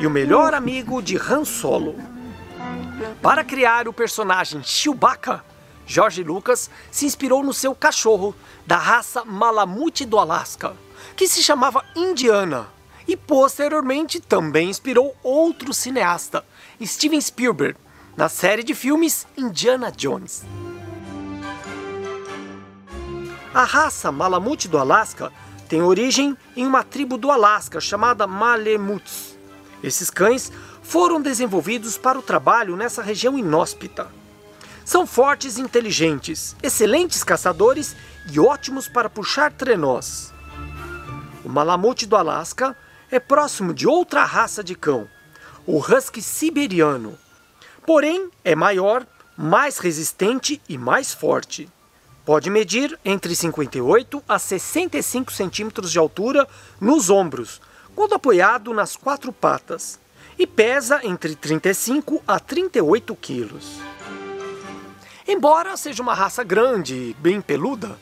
e 0.00 0.06
o 0.08 0.10
melhor 0.10 0.52
amigo 0.52 1.00
de 1.00 1.16
Han 1.16 1.44
Solo. 1.44 1.94
Para 3.22 3.44
criar 3.44 3.86
o 3.86 3.92
personagem 3.92 4.60
Chewbacca, 4.60 5.44
George 5.86 6.24
Lucas 6.24 6.68
se 6.90 7.06
inspirou 7.06 7.44
no 7.44 7.52
seu 7.52 7.76
cachorro 7.76 8.34
da 8.66 8.76
raça 8.76 9.24
Malamute 9.24 10.04
do 10.04 10.18
Alasca, 10.18 10.74
que 11.14 11.28
se 11.28 11.44
chamava 11.44 11.84
Indiana, 11.94 12.66
e 13.06 13.16
posteriormente 13.16 14.20
também 14.20 14.68
inspirou 14.68 15.14
outro 15.22 15.72
cineasta, 15.72 16.44
Steven 16.82 17.20
Spielberg, 17.20 17.78
na 18.16 18.28
série 18.28 18.64
de 18.64 18.74
filmes 18.74 19.28
Indiana 19.36 19.92
Jones. 19.92 20.44
A 23.52 23.62
raça 23.62 24.10
Malamute 24.10 24.66
do 24.66 24.78
Alasca 24.78 25.30
tem 25.74 25.82
origem 25.82 26.36
em 26.54 26.64
uma 26.64 26.84
tribo 26.84 27.18
do 27.18 27.32
Alasca 27.32 27.80
chamada 27.80 28.28
Malemuts. 28.28 29.36
Esses 29.82 30.08
cães 30.08 30.52
foram 30.84 31.20
desenvolvidos 31.20 31.98
para 31.98 32.16
o 32.16 32.22
trabalho 32.22 32.76
nessa 32.76 33.02
região 33.02 33.36
inóspita. 33.36 34.06
São 34.84 35.04
fortes 35.04 35.58
e 35.58 35.60
inteligentes, 35.60 36.54
excelentes 36.62 37.24
caçadores 37.24 37.96
e 38.30 38.38
ótimos 38.38 38.86
para 38.86 39.10
puxar 39.10 39.52
trenós. 39.52 40.32
O 41.44 41.48
Malamute 41.48 42.06
do 42.06 42.14
Alasca 42.14 42.76
é 43.10 43.18
próximo 43.18 43.74
de 43.74 43.88
outra 43.88 44.22
raça 44.24 44.62
de 44.62 44.76
cão, 44.76 45.08
o 45.66 45.78
Husky 45.80 46.22
siberiano. 46.22 47.18
Porém, 47.84 48.30
é 48.44 48.54
maior, 48.54 49.04
mais 49.36 49.78
resistente 49.78 50.62
e 50.68 50.78
mais 50.78 51.12
forte. 51.12 51.68
Pode 52.24 52.48
medir 52.48 52.98
entre 53.04 53.36
58 53.36 54.24
a 54.26 54.38
65 54.38 55.30
centímetros 55.30 55.92
de 55.92 55.98
altura 55.98 56.48
nos 56.80 57.10
ombros, 57.10 57.60
quando 57.94 58.14
apoiado 58.14 58.72
nas 58.72 58.96
quatro 58.96 59.30
patas, 59.30 60.00
e 60.38 60.46
pesa 60.46 61.00
entre 61.04 61.36
35 61.36 62.22
a 62.26 62.40
38 62.40 63.14
quilos. 63.16 63.78
Embora 65.28 65.76
seja 65.76 66.02
uma 66.02 66.14
raça 66.14 66.42
grande 66.42 66.94
e 66.94 67.14
bem 67.14 67.42
peluda, 67.42 67.98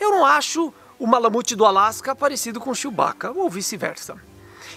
eu 0.00 0.10
não 0.10 0.24
acho 0.24 0.72
o 0.98 1.06
Malamute 1.06 1.54
do 1.54 1.66
Alasca 1.66 2.16
parecido 2.16 2.58
com 2.58 2.70
o 2.70 2.74
Chewbacca, 2.74 3.30
ou 3.32 3.50
vice-versa. 3.50 4.16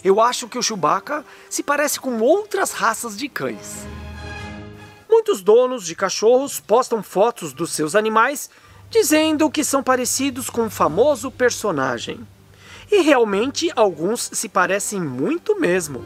Eu 0.03 0.19
acho 0.19 0.49
que 0.49 0.57
o 0.57 0.63
Chewbacca 0.63 1.25
se 1.49 1.63
parece 1.63 2.01
com 2.01 2.19
outras 2.19 2.73
raças 2.73 3.17
de 3.17 3.29
cães. 3.29 3.77
Muitos 5.09 5.41
donos 5.41 5.85
de 5.85 5.95
cachorros 5.95 6.59
postam 6.59 7.01
fotos 7.01 7.53
dos 7.53 7.71
seus 7.71 7.95
animais 7.95 8.49
dizendo 8.89 9.49
que 9.49 9.63
são 9.63 9.83
parecidos 9.83 10.49
com 10.49 10.63
um 10.63 10.69
famoso 10.69 11.29
personagem. 11.29 12.19
E 12.91 13.01
realmente 13.01 13.71
alguns 13.75 14.29
se 14.33 14.49
parecem 14.49 14.99
muito 14.99 15.59
mesmo. 15.59 16.03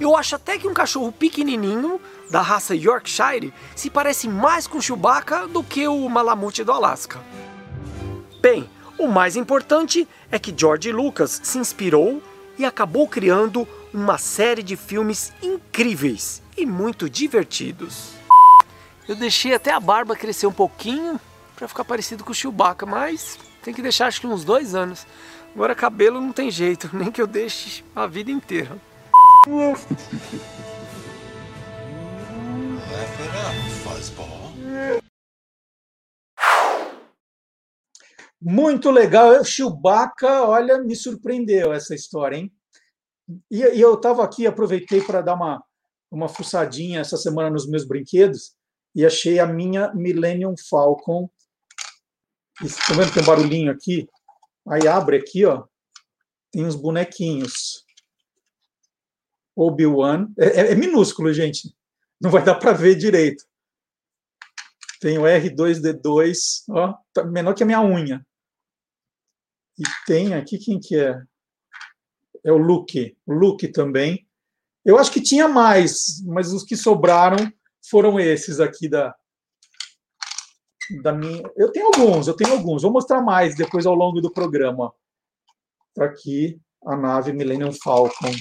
Eu 0.00 0.16
acho 0.16 0.36
até 0.36 0.56
que 0.56 0.68
um 0.68 0.74
cachorro 0.74 1.10
pequenininho 1.10 2.00
da 2.30 2.40
raça 2.40 2.74
Yorkshire 2.74 3.52
se 3.74 3.90
parece 3.90 4.28
mais 4.28 4.66
com 4.66 4.80
Chewbacca 4.80 5.48
do 5.48 5.62
que 5.62 5.88
o 5.88 6.08
Malamute 6.08 6.62
do 6.62 6.70
Alasca. 6.70 7.20
Bem, 8.40 8.70
o 8.96 9.08
mais 9.08 9.34
importante 9.34 10.06
é 10.30 10.38
que 10.38 10.54
George 10.56 10.92
Lucas 10.92 11.40
se 11.42 11.58
inspirou 11.58 12.22
e 12.56 12.64
acabou 12.64 13.08
criando 13.08 13.66
uma 13.92 14.18
série 14.18 14.62
de 14.62 14.76
filmes 14.76 15.32
incríveis 15.42 16.42
e 16.56 16.64
muito 16.64 17.10
divertidos. 17.10 18.17
Eu 19.08 19.16
deixei 19.16 19.54
até 19.54 19.72
a 19.72 19.80
barba 19.80 20.14
crescer 20.14 20.46
um 20.46 20.52
pouquinho 20.52 21.18
para 21.56 21.66
ficar 21.66 21.82
parecido 21.82 22.22
com 22.22 22.30
o 22.30 22.34
Chewbacca, 22.34 22.84
mas 22.84 23.38
tem 23.62 23.72
que 23.72 23.80
deixar 23.80 24.06
acho 24.06 24.20
que 24.20 24.26
uns 24.26 24.44
dois 24.44 24.74
anos. 24.74 25.06
Agora 25.54 25.74
cabelo 25.74 26.20
não 26.20 26.30
tem 26.30 26.50
jeito, 26.50 26.90
nem 26.94 27.10
que 27.10 27.22
eu 27.22 27.26
deixe 27.26 27.82
a 27.96 28.06
vida 28.06 28.30
inteira. 28.30 28.78
Muito 38.38 38.90
legal. 38.90 39.42
Chewbacca, 39.42 40.42
olha, 40.42 40.82
me 40.82 40.94
surpreendeu 40.94 41.72
essa 41.72 41.94
história, 41.94 42.36
hein? 42.36 42.52
E, 43.50 43.62
e 43.62 43.80
eu 43.80 43.94
estava 43.94 44.22
aqui, 44.22 44.46
aproveitei 44.46 45.00
para 45.00 45.22
dar 45.22 45.34
uma, 45.34 45.64
uma 46.10 46.28
fuçadinha 46.28 47.00
essa 47.00 47.16
semana 47.16 47.48
nos 47.48 47.66
meus 47.66 47.86
brinquedos 47.86 48.57
e 48.98 49.06
achei 49.06 49.38
a 49.38 49.46
minha 49.46 49.94
Millennium 49.94 50.56
Falcon. 50.68 51.30
Estão 52.60 52.96
vendo 52.96 53.06
que 53.06 53.14
tem 53.14 53.22
um 53.22 53.26
barulhinho 53.26 53.70
aqui? 53.70 54.08
Aí 54.68 54.88
abre 54.88 55.18
aqui, 55.18 55.44
ó. 55.44 55.64
Tem 56.50 56.66
uns 56.66 56.74
bonequinhos. 56.74 57.84
Obi-Wan. 59.54 60.26
É, 60.36 60.46
é, 60.46 60.72
é 60.72 60.74
minúsculo, 60.74 61.32
gente. 61.32 61.72
Não 62.20 62.28
vai 62.28 62.44
dar 62.44 62.56
para 62.56 62.72
ver 62.72 62.96
direito. 62.96 63.44
Tem 65.00 65.16
o 65.16 65.22
R2D2, 65.22 66.64
ó, 66.68 66.98
tá 67.12 67.22
menor 67.22 67.54
que 67.54 67.62
a 67.62 67.66
minha 67.66 67.80
unha. 67.80 68.26
E 69.78 69.84
tem 70.08 70.34
aqui 70.34 70.58
quem 70.58 70.80
que 70.80 70.98
é? 70.98 71.22
É 72.44 72.50
o 72.50 72.56
Luke, 72.56 73.16
Luke 73.24 73.68
também. 73.68 74.26
Eu 74.84 74.98
acho 74.98 75.12
que 75.12 75.22
tinha 75.22 75.46
mais, 75.46 76.20
mas 76.24 76.52
os 76.52 76.64
que 76.64 76.76
sobraram 76.76 77.52
foram 77.88 78.18
esses 78.18 78.60
aqui 78.60 78.88
da 78.88 79.14
da 81.02 81.12
minha. 81.12 81.42
Eu 81.56 81.70
tenho 81.70 81.86
alguns, 81.86 82.28
eu 82.28 82.34
tenho 82.34 82.52
alguns. 82.52 82.82
Vou 82.82 82.92
mostrar 82.92 83.20
mais 83.20 83.54
depois 83.54 83.84
ao 83.84 83.94
longo 83.94 84.20
do 84.20 84.32
programa. 84.32 84.92
Tá 85.94 86.06
aqui 86.06 86.58
a 86.86 86.96
nave 86.96 87.32
Millennium 87.32 87.72
Falcon. 87.72 88.32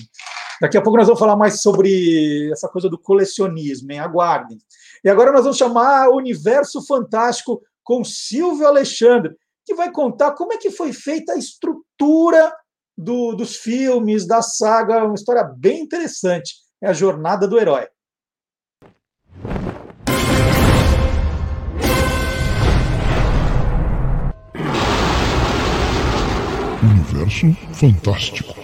Daqui 0.61 0.77
a 0.77 0.81
pouco 0.81 0.97
nós 0.97 1.07
vamos 1.07 1.19
falar 1.19 1.35
mais 1.35 1.61
sobre 1.61 2.49
essa 2.51 2.69
coisa 2.69 2.89
do 2.89 2.97
colecionismo, 2.97 3.91
hein? 3.91 3.99
Aguardem. 3.99 4.57
E 5.03 5.09
agora 5.09 5.31
nós 5.31 5.43
vamos 5.43 5.57
chamar 5.57 6.09
Universo 6.09 6.85
Fantástico 6.85 7.61
com 7.83 8.03
Silvio 8.03 8.65
Alexandre 8.65 9.35
que 9.67 9.75
vai 9.75 9.91
contar 9.91 10.31
como 10.31 10.53
é 10.53 10.57
que 10.57 10.71
foi 10.71 10.93
feita 10.93 11.33
a 11.33 11.37
estrutura 11.37 12.55
do, 12.97 13.35
dos 13.35 13.57
filmes, 13.57 14.25
da 14.25 14.41
saga, 14.41 15.03
uma 15.03 15.13
história 15.13 15.43
bem 15.43 15.81
interessante. 15.81 16.55
É 16.81 16.87
a 16.87 16.93
jornada 16.93 17.45
do 17.45 17.59
herói. 17.59 17.85
Universo 27.27 27.53
Fantástico. 27.73 28.55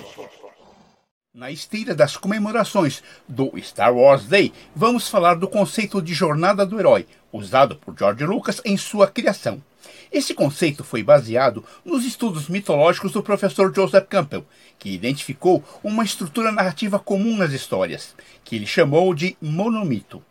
Na 1.34 1.52
esteira 1.52 1.94
das 1.94 2.16
comemorações 2.16 3.04
do 3.28 3.52
Star 3.60 3.94
Wars 3.94 4.24
Day, 4.24 4.54
vamos 4.74 5.10
falar 5.10 5.36
do 5.36 5.50
conceito 5.50 6.02
de 6.02 6.14
jornada 6.14 6.66
do 6.66 6.80
herói, 6.80 7.06
usado 7.32 7.76
por 7.76 7.94
George 7.98 8.24
Lucas 8.24 8.62
em 8.64 8.78
sua 8.78 9.08
criação. 9.08 9.62
Esse 10.10 10.34
conceito 10.34 10.82
foi 10.82 11.04
baseado 11.04 11.66
nos 11.84 12.06
estudos 12.06 12.48
mitológicos 12.48 13.12
do 13.12 13.22
professor 13.22 13.74
Joseph 13.76 14.08
Campbell, 14.08 14.46
que 14.80 14.94
identificou 14.94 15.62
uma 15.84 16.06
estrutura 16.06 16.50
narrativa 16.50 16.98
comum 16.98 17.36
nas 17.36 17.52
histórias, 17.52 18.16
que 18.46 18.56
ele 18.56 18.66
chamou 18.66 19.14
de 19.14 19.36
monomito. 19.42 20.24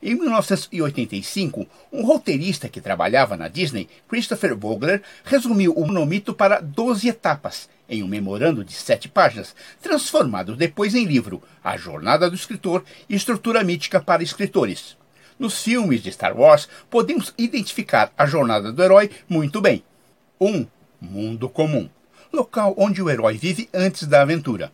Em 0.00 0.14
1985, 0.14 1.66
um 1.92 2.04
roteirista 2.04 2.68
que 2.68 2.80
trabalhava 2.80 3.36
na 3.36 3.48
Disney, 3.48 3.88
Christopher 4.06 4.56
Vogler, 4.56 5.02
resumiu 5.24 5.72
o 5.72 5.84
monomito 5.84 6.32
para 6.32 6.60
12 6.60 7.08
etapas, 7.08 7.68
em 7.88 8.02
um 8.02 8.08
memorando 8.08 8.64
de 8.64 8.72
sete 8.72 9.08
páginas, 9.08 9.54
transformado 9.80 10.54
depois 10.54 10.94
em 10.94 11.04
livro 11.04 11.42
A 11.62 11.76
Jornada 11.76 12.28
do 12.28 12.36
Escritor 12.36 12.84
e 13.08 13.14
Estrutura 13.14 13.64
Mítica 13.64 14.00
para 14.00 14.22
Escritores. 14.22 14.96
Nos 15.38 15.62
filmes 15.62 16.02
de 16.02 16.12
Star 16.12 16.38
Wars, 16.38 16.68
podemos 16.90 17.32
identificar 17.38 18.12
a 18.18 18.26
jornada 18.26 18.72
do 18.72 18.82
herói 18.82 19.10
muito 19.28 19.60
bem. 19.60 19.82
1. 20.40 20.46
Um, 20.48 20.66
mundo 21.00 21.48
comum 21.48 21.88
local 22.32 22.74
onde 22.76 23.02
o 23.02 23.10
herói 23.10 23.36
vive 23.36 23.68
antes 23.72 24.06
da 24.06 24.22
aventura. 24.22 24.72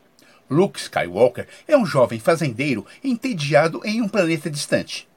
Luke 0.51 0.79
Skywalker 0.79 1.49
é 1.67 1.77
um 1.77 1.87
jovem 1.87 2.21
fazendeiro 2.21 2.87
entediado 3.03 3.81
em 3.85 4.03
um 4.03 4.09
planeta 4.09 4.51
distante. 4.51 5.09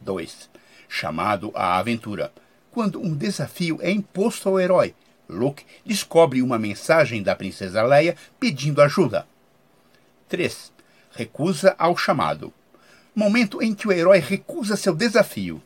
2. 0.00 0.50
Chamado 0.88 1.50
à 1.54 1.78
aventura. 1.78 2.32
Quando 2.70 3.00
um 3.00 3.14
desafio 3.14 3.78
é 3.80 3.90
imposto 3.90 4.48
ao 4.48 4.60
herói, 4.60 4.94
Luke 5.28 5.64
descobre 5.84 6.40
uma 6.40 6.58
mensagem 6.58 7.22
da 7.22 7.36
princesa 7.36 7.82
Leia 7.82 8.16
pedindo 8.40 8.80
ajuda. 8.80 9.26
3. 10.28 10.72
Recusa 11.12 11.74
ao 11.78 11.96
chamado 11.96 12.52
momento 13.18 13.60
em 13.60 13.74
que 13.74 13.88
o 13.88 13.92
herói 13.92 14.20
recusa 14.20 14.76
seu 14.76 14.94
desafio. 14.94 15.60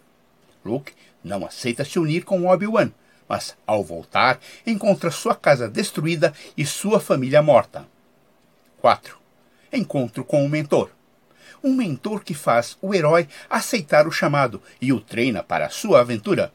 Luke 0.64 0.94
não 1.22 1.44
aceita 1.44 1.84
se 1.84 1.98
unir 1.98 2.24
com 2.24 2.46
Obi-Wan, 2.46 2.90
mas 3.28 3.54
ao 3.66 3.84
voltar, 3.84 4.40
encontra 4.66 5.10
sua 5.10 5.34
casa 5.34 5.68
destruída 5.68 6.32
e 6.56 6.64
sua 6.64 6.98
família 6.98 7.42
morta. 7.42 7.86
4. 8.80 9.18
Encontro 9.70 10.24
com 10.24 10.42
o 10.42 10.48
mentor. 10.48 10.90
Um 11.62 11.74
mentor 11.74 12.24
que 12.24 12.32
faz 12.32 12.78
o 12.80 12.94
herói 12.94 13.28
aceitar 13.50 14.08
o 14.08 14.12
chamado 14.12 14.60
e 14.80 14.90
o 14.90 14.98
treina 14.98 15.42
para 15.42 15.68
sua 15.68 16.00
aventura. 16.00 16.52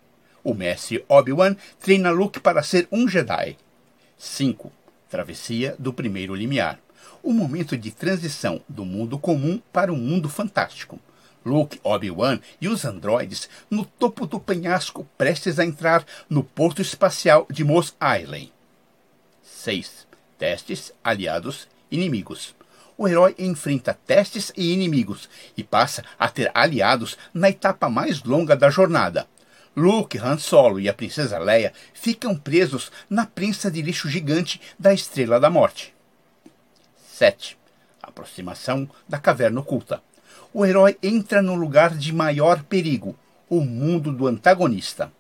O 0.48 0.54
mestre 0.54 1.04
Obi-Wan 1.10 1.58
treina 1.78 2.10
Luke 2.10 2.40
para 2.40 2.64
ser 2.64 2.88
um 2.90 3.06
Jedi. 3.06 3.58
5. 4.18 4.72
Travessia 5.10 5.76
do 5.78 5.92
primeiro 5.92 6.34
limiar 6.34 6.80
o 7.22 7.34
momento 7.34 7.76
de 7.78 7.92
transição 7.92 8.62
do 8.66 8.86
mundo 8.86 9.20
comum 9.20 9.62
para 9.74 9.92
o 9.92 9.98
mundo 9.98 10.30
fantástico. 10.30 10.98
Luke, 11.46 11.82
Obi-Wan 11.84 12.40
e 12.62 12.70
os 12.70 12.86
androides 12.86 13.50
no 13.70 13.84
topo 13.84 14.26
do 14.26 14.40
penhasco 14.40 15.06
prestes 15.18 15.60
a 15.60 15.66
entrar 15.66 16.06
no 16.30 16.42
porto 16.42 16.82
espacial 16.82 17.46
de 17.52 17.66
Mos 17.66 17.94
Eisley. 18.00 18.54
6. 19.44 20.08
Testes, 20.40 20.94
aliados, 21.04 21.68
inimigos. 21.92 22.56
O 22.98 23.06
herói 23.06 23.36
enfrenta 23.38 24.00
testes 24.08 24.54
e 24.56 24.72
inimigos 24.72 25.28
e 25.58 25.64
passa 25.64 26.06
a 26.18 26.30
ter 26.30 26.50
aliados 26.54 27.18
na 27.34 27.50
etapa 27.50 27.90
mais 27.90 28.24
longa 28.24 28.56
da 28.56 28.70
jornada. 28.70 29.28
Luke, 29.78 30.18
Han 30.18 30.40
Solo 30.40 30.80
e 30.80 30.90
a 30.90 30.94
princesa 30.94 31.38
Leia 31.38 31.72
ficam 31.94 32.36
presos 32.36 32.92
na 33.08 33.28
prensa 33.28 33.70
de 33.70 33.80
lixo 33.80 34.10
gigante 34.10 34.60
da 34.80 34.92
Estrela 34.92 35.40
da 35.40 35.52
Morte. 35.52 35.94
7. 37.14 37.56
Aproximação 38.02 38.90
da 39.08 39.20
caverna 39.20 39.60
oculta. 39.60 40.02
O 40.52 40.66
herói 40.66 40.98
entra 41.04 41.44
no 41.44 41.54
lugar 41.54 41.96
de 41.96 42.12
maior 42.12 42.64
perigo, 42.64 43.16
o 43.48 43.62
mundo 43.62 44.12
do 44.12 44.26
antagonista. 44.26 45.12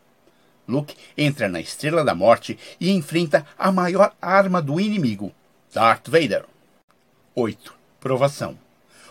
Luke 0.68 0.98
entra 1.16 1.48
na 1.48 1.62
Estrela 1.62 2.04
da 2.04 2.16
Morte 2.16 2.58
e 2.80 2.90
enfrenta 2.90 3.46
a 3.60 3.72
maior 3.72 4.16
arma 4.20 4.60
do 4.60 4.80
inimigo, 4.80 5.32
Darth 5.72 6.10
Vader. 6.10 6.46
8. 7.36 7.76
Provação. 8.00 8.58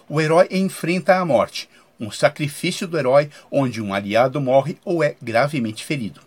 O 0.08 0.20
herói 0.20 0.48
enfrenta 0.50 1.16
a 1.16 1.24
morte, 1.24 1.68
um 1.98 2.10
sacrifício 2.10 2.86
do 2.86 2.98
herói 2.98 3.30
onde 3.50 3.80
um 3.80 3.92
aliado 3.92 4.40
morre 4.40 4.78
ou 4.84 5.02
é 5.02 5.16
gravemente 5.20 5.84
ferido. 5.84 6.20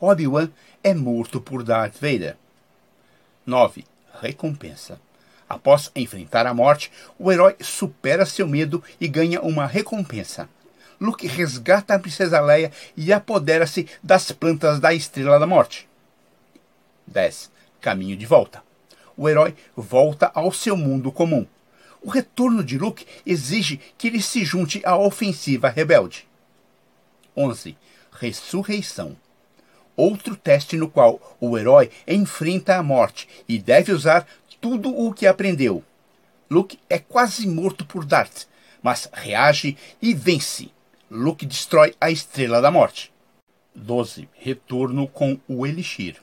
Obi-Wan 0.00 0.50
é 0.82 0.94
morto 0.94 1.40
por 1.40 1.62
Darth 1.62 1.94
Vader. 1.94 2.36
9. 3.44 3.84
Recompensa. 4.20 5.00
Após 5.48 5.90
enfrentar 5.94 6.46
a 6.46 6.52
morte, 6.52 6.90
o 7.18 7.30
herói 7.30 7.56
supera 7.60 8.26
seu 8.26 8.46
medo 8.46 8.82
e 9.00 9.06
ganha 9.06 9.40
uma 9.40 9.66
recompensa. 9.66 10.48
Luke 11.00 11.26
resgata 11.26 11.94
a 11.94 11.98
princesa 11.98 12.40
Leia 12.40 12.72
e 12.96 13.12
apodera-se 13.12 13.86
das 14.02 14.32
plantas 14.32 14.80
da 14.80 14.92
Estrela 14.92 15.38
da 15.38 15.46
Morte. 15.46 15.88
10. 17.06 17.50
Caminho 17.80 18.16
de 18.16 18.26
volta. 18.26 18.62
O 19.16 19.28
herói 19.28 19.54
volta 19.76 20.30
ao 20.34 20.50
seu 20.52 20.76
mundo 20.76 21.12
comum. 21.12 21.46
O 22.06 22.08
retorno 22.08 22.62
de 22.62 22.78
Luke 22.78 23.04
exige 23.26 23.80
que 23.98 24.06
ele 24.06 24.22
se 24.22 24.44
junte 24.44 24.80
à 24.84 24.96
ofensiva 24.96 25.68
rebelde. 25.68 26.24
11. 27.36 27.76
Ressurreição. 28.12 29.16
Outro 29.96 30.36
teste 30.36 30.76
no 30.76 30.88
qual 30.88 31.36
o 31.40 31.58
herói 31.58 31.90
enfrenta 32.06 32.76
a 32.76 32.82
morte 32.82 33.28
e 33.48 33.58
deve 33.58 33.90
usar 33.90 34.24
tudo 34.60 34.96
o 34.96 35.12
que 35.12 35.26
aprendeu. 35.26 35.82
Luke 36.48 36.78
é 36.88 36.96
quase 36.96 37.44
morto 37.44 37.84
por 37.84 38.04
Darth, 38.04 38.44
mas 38.80 39.10
reage 39.12 39.76
e 40.00 40.14
vence. 40.14 40.70
Luke 41.10 41.44
destrói 41.44 41.92
a 42.00 42.08
Estrela 42.08 42.62
da 42.62 42.70
Morte. 42.70 43.12
12. 43.74 44.28
Retorno 44.32 45.08
com 45.08 45.40
o 45.48 45.66
Elixir. 45.66 46.22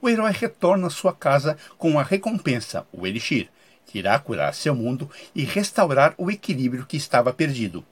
O 0.00 0.08
herói 0.08 0.32
retorna 0.32 0.86
à 0.86 0.90
sua 0.90 1.12
casa 1.12 1.58
com 1.76 1.98
a 2.00 2.02
recompensa, 2.02 2.86
o 2.90 3.06
Elixir, 3.06 3.50
que 3.90 3.98
irá 3.98 4.16
curar 4.18 4.54
seu 4.54 4.74
mundo 4.74 5.10
e 5.34 5.44
restaurar 5.44 6.14
o 6.16 6.30
equilíbrio 6.30 6.86
que 6.86 6.96
estava 6.96 7.32
perdido. 7.32 7.84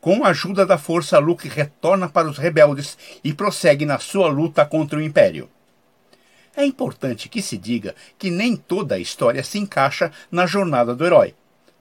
Com 0.00 0.24
a 0.24 0.28
ajuda 0.28 0.64
da 0.64 0.78
força, 0.78 1.18
Luke 1.18 1.46
retorna 1.46 2.08
para 2.08 2.28
os 2.28 2.38
rebeldes 2.38 2.96
e 3.22 3.34
prossegue 3.34 3.84
na 3.84 3.98
sua 3.98 4.28
luta 4.28 4.64
contra 4.64 4.98
o 4.98 5.02
Império. 5.02 5.50
É 6.56 6.64
importante 6.64 7.28
que 7.28 7.42
se 7.42 7.58
diga 7.58 7.94
que 8.18 8.30
nem 8.30 8.56
toda 8.56 8.94
a 8.94 8.98
história 8.98 9.44
se 9.44 9.58
encaixa 9.58 10.10
na 10.30 10.46
jornada 10.46 10.94
do 10.94 11.04
herói. 11.04 11.34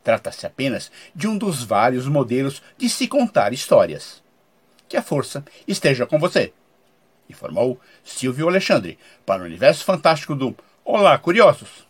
Trata-se 0.04 0.46
apenas 0.46 0.92
de 1.16 1.28
um 1.28 1.38
dos 1.38 1.64
vários 1.64 2.08
modelos 2.08 2.62
de 2.78 2.90
se 2.90 3.08
contar 3.08 3.54
histórias. 3.54 4.22
Que 4.90 4.98
a 4.98 5.02
força 5.02 5.46
esteja 5.66 6.06
com 6.06 6.20
você. 6.20 6.52
Informou 7.30 7.80
Silvio 8.04 8.50
Alexandre 8.50 9.00
para 9.26 9.44
o 9.44 9.46
Universo 9.46 9.86
Fantástico 9.86 10.36
do 10.36 10.54
Olá, 10.84 11.18
Curiosos. 11.18 11.85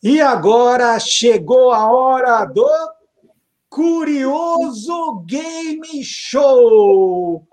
E 0.00 0.20
agora 0.20 0.96
chegou 1.00 1.72
a 1.72 1.90
hora 1.90 2.44
do 2.44 2.68
Curioso 3.68 5.24
Game 5.26 6.04
Show. 6.04 7.44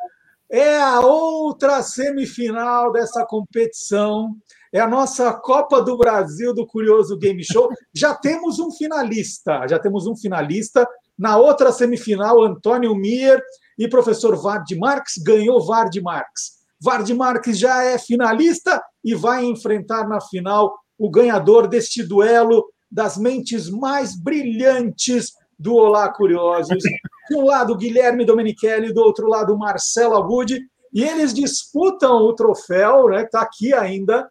É 0.47 0.79
a 0.79 0.99
outra 0.99 1.81
semifinal 1.81 2.91
dessa 2.91 3.25
competição. 3.25 4.35
É 4.71 4.79
a 4.79 4.87
nossa 4.87 5.33
Copa 5.33 5.81
do 5.81 5.97
Brasil 5.97 6.53
do 6.53 6.67
Curioso 6.67 7.17
Game 7.17 7.43
Show. 7.43 7.67
Já 7.91 8.13
temos 8.13 8.59
um 8.59 8.69
finalista, 8.69 9.67
já 9.67 9.79
temos 9.79 10.05
um 10.05 10.15
finalista. 10.15 10.87
Na 11.17 11.37
outra 11.37 11.71
semifinal, 11.71 12.43
Antônio 12.43 12.93
Mier 12.93 13.41
e 13.75 13.89
professor 13.89 14.35
Vard 14.35 14.69
Marx 14.77 15.13
ganhou 15.17 15.65
Vard 15.65 15.99
Marx. 15.99 16.63
Vard 16.79 17.09
Marx 17.09 17.57
já 17.57 17.83
é 17.83 17.97
finalista 17.97 18.79
e 19.03 19.15
vai 19.15 19.43
enfrentar 19.45 20.07
na 20.07 20.21
final 20.21 20.77
o 20.97 21.09
ganhador 21.09 21.67
deste 21.67 22.03
duelo 22.03 22.65
das 22.91 23.17
mentes 23.17 23.69
mais 23.69 24.15
brilhantes 24.15 25.33
do 25.57 25.75
Olá 25.75 26.09
Curiosos. 26.09 26.83
De 27.29 27.35
um 27.35 27.43
lado, 27.43 27.75
Guilherme 27.75 28.23
Domenichelli, 28.23 28.93
do 28.93 29.01
outro 29.01 29.27
lado, 29.27 29.57
Marcelo 29.57 30.15
Abud, 30.15 30.61
e 30.93 31.03
eles 31.03 31.33
disputam 31.33 32.17
o 32.17 32.35
troféu, 32.35 33.09
né, 33.09 33.23
está 33.23 33.41
aqui 33.41 33.73
ainda, 33.73 34.29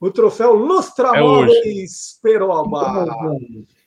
o 0.00 0.10
troféu 0.10 0.54
Lustramóveis 0.54 2.18
é 2.18 2.22
Peroba. 2.22 3.06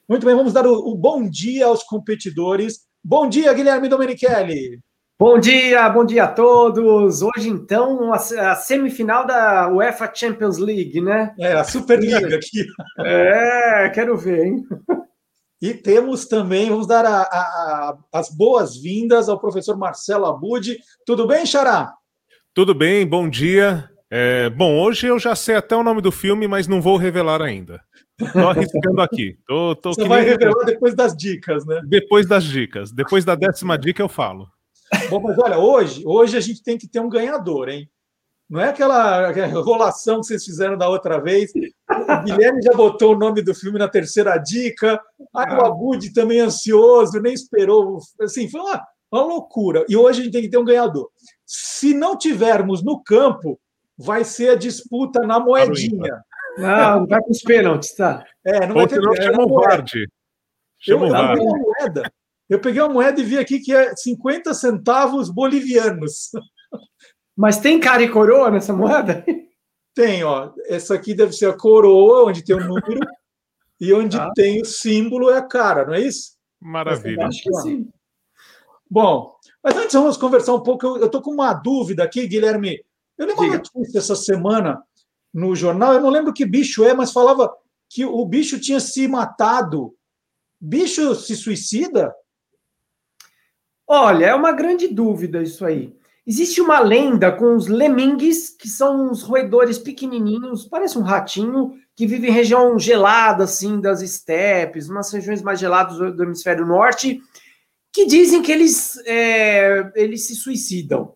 Muito 0.08 0.26
bem, 0.26 0.36
vamos 0.36 0.54
dar 0.54 0.66
o, 0.66 0.74
o, 0.74 0.96
bom 0.96 1.28
dia 1.28 1.68
aos 1.68 1.84
competidores. 1.84 2.82
Bom 3.04 3.30
dia, 3.30 3.54
Guilherme 3.54 3.88
Domenichelli. 3.88 4.80
Bom 5.22 5.38
dia, 5.38 5.90
bom 5.90 6.06
dia 6.06 6.24
a 6.24 6.28
todos. 6.30 7.22
Hoje, 7.22 7.50
então, 7.50 8.14
a, 8.14 8.56
semifinal 8.56 9.28
da 9.28 9.70
UEFA 9.70 10.10
Champions 10.16 10.58
League, 10.58 11.02
né? 11.02 11.36
É, 11.38 11.52
a 11.52 11.64
Superliga 11.66 12.38
aqui. 12.38 12.66
É, 13.00 13.90
quero 13.90 14.16
ver, 14.16 14.46
hein? 14.46 14.64
E 15.62 15.74
temos 15.74 16.26
também, 16.26 16.70
vamos 16.70 16.88
dar 16.88 17.06
a, 17.06 17.24
a, 17.24 17.98
as 18.14 18.30
boas-vindas 18.30 19.28
ao 19.28 19.38
professor 19.38 19.78
Marcelo 19.78 20.26
Abud. 20.26 20.78
Tudo 21.06 21.28
bem, 21.28 21.46
Xará? 21.46 21.94
Tudo 22.54 22.74
bem, 22.74 23.06
bom 23.06 23.30
dia. 23.30 23.90
É, 24.10 24.50
bom, 24.50 24.80
hoje 24.80 25.08
eu 25.08 25.20
já 25.20 25.36
sei 25.36 25.56
até 25.56 25.76
o 25.76 25.84
nome 25.84 26.02
do 26.02 26.14
filme, 26.14 26.48
mas 26.48 26.66
não 26.66 26.82
vou 26.82 26.96
revelar 26.96 27.42
ainda. 27.42 27.82
Estou 28.18 28.48
arriscando 28.48 29.02
aqui. 29.02 29.38
Tô, 29.46 29.76
tô 29.76 29.92
Você 29.92 30.08
vai 30.08 30.24
revelar 30.24 30.64
depois 30.64 30.96
das 30.96 31.14
dicas, 31.14 31.66
né? 31.66 31.82
Depois 31.84 32.26
das 32.26 32.46
dicas. 32.46 32.94
Depois 32.94 33.26
da 33.26 33.36
décima 33.36 33.78
dica 33.78 34.02
eu 34.02 34.08
falo. 34.08 34.48
Bom, 35.10 35.22
mas 35.22 35.38
olha, 35.38 35.58
hoje, 35.58 36.04
hoje 36.06 36.38
a 36.38 36.40
gente 36.40 36.64
tem 36.64 36.78
que 36.78 36.88
ter 36.88 37.00
um 37.00 37.10
ganhador, 37.10 37.70
hein? 37.70 37.90
Não 38.50 38.60
é 38.60 38.70
aquela 38.70 39.32
enrolação 39.48 40.22
que 40.22 40.28
vocês 40.28 40.44
fizeram 40.44 40.76
da 40.76 40.90
outra 40.90 41.22
vez. 41.22 41.52
O 41.88 42.24
Guilherme 42.24 42.64
já 42.64 42.72
botou 42.72 43.14
o 43.14 43.18
nome 43.18 43.44
do 43.44 43.54
filme 43.54 43.78
na 43.78 43.88
terceira 43.88 44.38
dica. 44.40 45.00
Aí 45.36 45.56
o 45.56 45.66
Abud 45.66 46.12
também 46.14 46.40
ansioso, 46.40 47.22
nem 47.22 47.34
esperou. 47.34 48.00
Assim, 48.20 48.50
foi 48.50 48.60
uma, 48.60 48.84
uma 49.12 49.24
loucura. 49.24 49.86
E 49.88 49.96
hoje 49.96 50.22
a 50.22 50.24
gente 50.24 50.34
tem 50.34 50.42
que 50.42 50.50
ter 50.50 50.58
um 50.58 50.66
ganhador. 50.66 51.10
Se 51.46 51.94
não 51.94 52.18
tivermos 52.18 52.84
no 52.84 53.04
campo, 53.04 53.60
vai 53.96 54.24
ser 54.24 54.50
a 54.50 54.56
disputa 54.56 55.22
na 55.22 55.40
moedinha. 55.40 56.24
Não, 56.58 57.02
não 57.02 57.08
vai 57.08 57.22
para 57.22 57.32
os 57.32 57.42
pênaltis, 57.42 57.96
tá? 57.96 58.26
É, 58.44 58.66
não 58.66 58.74
vai 58.74 58.88
ter. 58.88 59.00
Não, 59.00 59.16
chama 59.16 59.44
o 59.44 59.62
Vard. 59.62 59.92
Chama 60.80 61.06
o 61.06 61.10
Vard. 61.10 61.40
moeda. 61.40 62.12
Eu 62.50 62.60
peguei 62.60 62.82
uma 62.82 62.94
moeda 62.94 63.22
e 63.22 63.24
vi 63.24 63.38
aqui 63.38 63.60
que 63.60 63.74
é 63.74 63.96
50 63.96 64.54
centavos 64.54 65.30
bolivianos. 65.30 66.32
Mas 67.38 67.60
tem 67.60 67.80
cara 67.80 68.02
e 68.02 68.10
coroa 68.10 68.50
nessa 68.50 68.74
moeda? 68.74 69.24
Tem, 69.94 70.24
ó. 70.24 70.52
Essa 70.66 70.96
aqui 70.96 71.14
deve 71.14 71.34
ser 71.34 71.50
a 71.50 71.58
coroa, 71.58 72.26
onde 72.26 72.44
tem 72.44 72.56
o 72.56 72.60
número, 72.60 73.00
e 73.80 73.94
onde 73.94 74.18
ah. 74.18 74.32
tem 74.34 74.62
o 74.62 74.66
símbolo 74.66 75.30
é 75.30 75.38
a 75.38 75.42
cara, 75.42 75.86
não 75.86 75.94
é 75.94 76.02
isso? 76.02 76.38
Maravilha. 76.60 77.28
Acho 77.28 77.44
que 77.44 77.54
sim. 77.62 77.90
Bom, 78.90 79.36
mas 79.64 79.76
antes 79.76 79.94
vamos 79.94 80.18
conversar 80.18 80.54
um 80.54 80.64
pouco. 80.64 80.98
Eu 80.98 81.06
estou 81.06 81.22
com 81.22 81.32
uma 81.32 81.54
dúvida 81.54 82.04
aqui, 82.04 82.28
Guilherme. 82.28 82.84
Eu 83.18 83.26
li 83.26 83.34
uma 83.34 83.48
notícia 83.48 84.00
essa 84.00 84.16
semana 84.16 84.82
no 85.34 85.56
jornal, 85.56 85.94
eu 85.94 86.02
não 86.02 86.10
lembro 86.10 86.34
que 86.34 86.46
bicho 86.46 86.84
é, 86.84 86.94
mas 86.94 87.12
falava 87.12 87.54
que 87.88 88.06
o 88.06 88.26
bicho 88.26 88.60
tinha 88.60 88.80
se 88.80 89.08
matado. 89.08 89.96
Bicho 90.60 91.16
se 91.16 91.36
suicida? 91.36 92.14
Olha, 93.92 94.28
é 94.28 94.36
uma 94.36 94.52
grande 94.52 94.88
dúvida 94.88 95.42
isso 95.42 95.66
aí. 95.66 95.92
Existe 96.26 96.62
uma 96.62 96.80
lenda 96.80 97.32
com 97.32 97.56
os 97.56 97.66
lemingues, 97.66 98.52
que 98.52 98.70
são 98.70 99.10
uns 99.10 99.24
roedores 99.24 99.80
pequenininhos, 99.80 100.64
parece 100.64 100.96
um 100.96 101.02
ratinho, 101.02 101.74
que 101.96 102.06
vive 102.06 102.28
em 102.28 102.32
região 102.32 102.78
gelada, 102.78 103.46
assim, 103.46 103.82
das 103.82 104.04
estepes, 104.04 104.90
umas 104.90 105.12
regiões 105.12 105.42
mais 105.42 105.60
geladas 105.60 105.98
do 105.98 106.24
hemisfério 106.24 106.68
norte, 106.68 107.20
que 107.92 108.06
dizem 108.06 108.44
que 108.44 108.52
eles, 108.52 108.96
é, 109.08 109.92
eles 109.96 110.28
se 110.28 110.36
suicidam. 110.36 111.16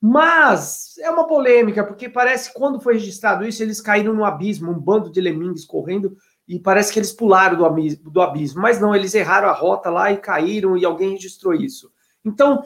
Mas 0.00 0.96
é 1.00 1.10
uma 1.10 1.26
polêmica, 1.26 1.82
porque 1.82 2.08
parece 2.08 2.52
que 2.52 2.54
quando 2.54 2.80
foi 2.80 2.94
registrado 2.94 3.44
isso, 3.44 3.60
eles 3.60 3.80
caíram 3.80 4.14
no 4.14 4.24
abismo, 4.24 4.70
um 4.70 4.78
bando 4.78 5.10
de 5.10 5.20
lemingues 5.20 5.64
correndo, 5.64 6.16
e 6.46 6.60
parece 6.60 6.92
que 6.92 6.98
eles 7.00 7.10
pularam 7.10 7.56
do 7.56 7.64
abismo, 7.64 8.08
do 8.08 8.22
abismo. 8.22 8.62
Mas 8.62 8.80
não, 8.80 8.94
eles 8.94 9.16
erraram 9.16 9.48
a 9.48 9.52
rota 9.52 9.90
lá 9.90 10.12
e 10.12 10.18
caíram, 10.18 10.76
e 10.76 10.84
alguém 10.84 11.10
registrou 11.10 11.52
isso. 11.52 11.92
Então, 12.24 12.64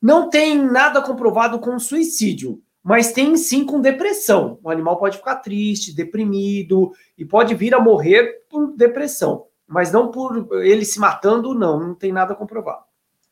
não 0.00 0.30
tem 0.30 0.56
nada 0.56 1.02
comprovado 1.02 1.58
com 1.58 1.78
suicídio, 1.78 2.62
mas 2.82 3.12
tem 3.12 3.36
sim 3.36 3.64
com 3.64 3.80
depressão. 3.80 4.58
O 4.62 4.70
animal 4.70 4.96
pode 4.96 5.18
ficar 5.18 5.36
triste, 5.36 5.94
deprimido 5.94 6.92
e 7.16 7.24
pode 7.24 7.54
vir 7.54 7.74
a 7.74 7.80
morrer 7.80 8.44
por 8.48 8.74
depressão, 8.76 9.46
mas 9.66 9.90
não 9.90 10.10
por 10.10 10.48
ele 10.62 10.84
se 10.84 10.98
matando, 10.98 11.54
não, 11.54 11.78
não 11.80 11.94
tem 11.94 12.12
nada 12.12 12.34
comprovado. 12.34 12.84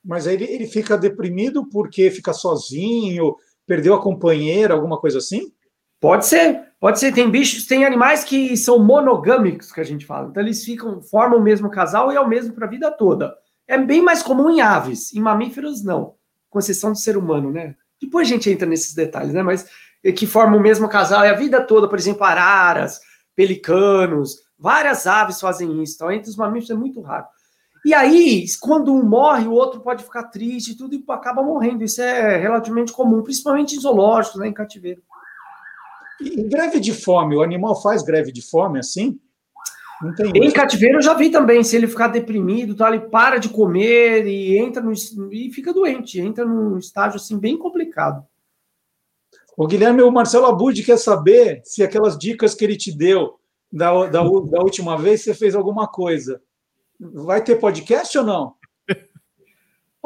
Mas 0.04 0.26
ele, 0.26 0.44
ele 0.44 0.66
fica 0.66 0.96
deprimido 0.96 1.66
porque 1.68 2.10
fica 2.10 2.32
sozinho, 2.32 3.36
perdeu 3.66 3.94
a 3.94 4.02
companheira, 4.02 4.74
alguma 4.74 4.98
coisa 4.98 5.18
assim? 5.18 5.52
Pode 6.00 6.26
ser, 6.26 6.62
pode 6.78 7.00
ser. 7.00 7.12
Tem 7.12 7.30
bichos, 7.30 7.66
tem 7.66 7.84
animais 7.84 8.22
que 8.22 8.56
são 8.56 8.78
monogâmicos, 8.78 9.72
que 9.72 9.80
a 9.80 9.84
gente 9.84 10.06
fala. 10.06 10.28
Então 10.28 10.42
eles 10.42 10.64
ficam, 10.64 11.00
formam 11.00 11.38
o 11.38 11.42
mesmo 11.42 11.70
casal 11.70 12.12
e 12.12 12.16
é 12.16 12.20
o 12.20 12.28
mesmo 12.28 12.54
para 12.54 12.66
a 12.66 12.70
vida 12.70 12.90
toda. 12.90 13.34
É 13.68 13.76
bem 13.78 14.02
mais 14.02 14.22
comum 14.22 14.50
em 14.50 14.60
aves, 14.60 15.12
em 15.14 15.20
mamíferos 15.20 15.82
não, 15.82 16.14
com 16.48 16.58
exceção 16.58 16.92
do 16.92 16.98
ser 16.98 17.16
humano, 17.16 17.50
né? 17.50 17.74
Depois 18.00 18.28
a 18.28 18.30
gente 18.30 18.50
entra 18.50 18.66
nesses 18.66 18.94
detalhes, 18.94 19.32
né? 19.32 19.42
Mas 19.42 19.66
é 20.04 20.12
que 20.12 20.26
formam 20.26 20.60
o 20.60 20.62
mesmo 20.62 20.88
casal 20.88 21.24
e 21.24 21.28
a 21.28 21.34
vida 21.34 21.60
toda, 21.60 21.88
por 21.88 21.98
exemplo, 21.98 22.24
araras, 22.24 23.00
pelicanos, 23.34 24.36
várias 24.58 25.06
aves 25.06 25.40
fazem 25.40 25.82
isso. 25.82 25.94
Então, 25.96 26.12
entre 26.12 26.30
os 26.30 26.36
mamíferos 26.36 26.70
é 26.70 26.74
muito 26.74 27.00
raro. 27.00 27.26
E 27.84 27.94
aí, 27.94 28.44
quando 28.60 28.92
um 28.92 29.02
morre, 29.02 29.46
o 29.46 29.52
outro 29.52 29.80
pode 29.80 30.02
ficar 30.02 30.24
triste 30.24 30.72
e 30.72 30.74
tudo 30.76 30.94
e 30.94 31.04
acaba 31.08 31.42
morrendo. 31.42 31.84
Isso 31.84 32.02
é 32.02 32.36
relativamente 32.36 32.92
comum, 32.92 33.22
principalmente 33.22 33.76
em 33.76 33.80
zoológicos, 33.80 34.40
né, 34.40 34.48
em 34.48 34.52
cativeiro. 34.52 35.02
E 36.20 36.42
greve 36.44 36.80
de 36.80 36.92
fome, 36.92 37.36
o 37.36 37.42
animal 37.42 37.80
faz 37.80 38.02
greve 38.02 38.32
de 38.32 38.42
fome 38.42 38.78
assim? 38.78 39.20
Em 40.34 40.50
cativeiro 40.50 40.98
eu 40.98 41.02
já 41.02 41.14
vi 41.14 41.30
também, 41.30 41.62
se 41.64 41.74
ele 41.74 41.86
ficar 41.86 42.08
deprimido, 42.08 42.76
tá, 42.76 42.88
ele 42.88 43.08
para 43.08 43.38
de 43.38 43.48
comer 43.48 44.26
e 44.26 44.58
entra 44.58 44.82
no, 44.82 44.92
e 45.32 45.50
fica 45.50 45.72
doente, 45.72 46.20
entra 46.20 46.44
num 46.44 46.76
estágio 46.76 47.16
assim 47.16 47.38
bem 47.38 47.56
complicado. 47.56 48.24
O 49.56 49.66
Guilherme, 49.66 50.02
o 50.02 50.12
Marcelo 50.12 50.46
Abud 50.46 50.82
quer 50.82 50.98
saber 50.98 51.62
se 51.64 51.82
aquelas 51.82 52.18
dicas 52.18 52.54
que 52.54 52.62
ele 52.62 52.76
te 52.76 52.92
deu 52.92 53.38
da, 53.72 54.06
da, 54.06 54.22
da 54.22 54.60
última 54.60 54.98
vez 54.98 55.22
você 55.22 55.32
fez 55.32 55.54
alguma 55.54 55.88
coisa. 55.88 56.42
Vai 57.00 57.42
ter 57.42 57.56
podcast 57.56 58.16
ou 58.18 58.24
não? 58.24 58.54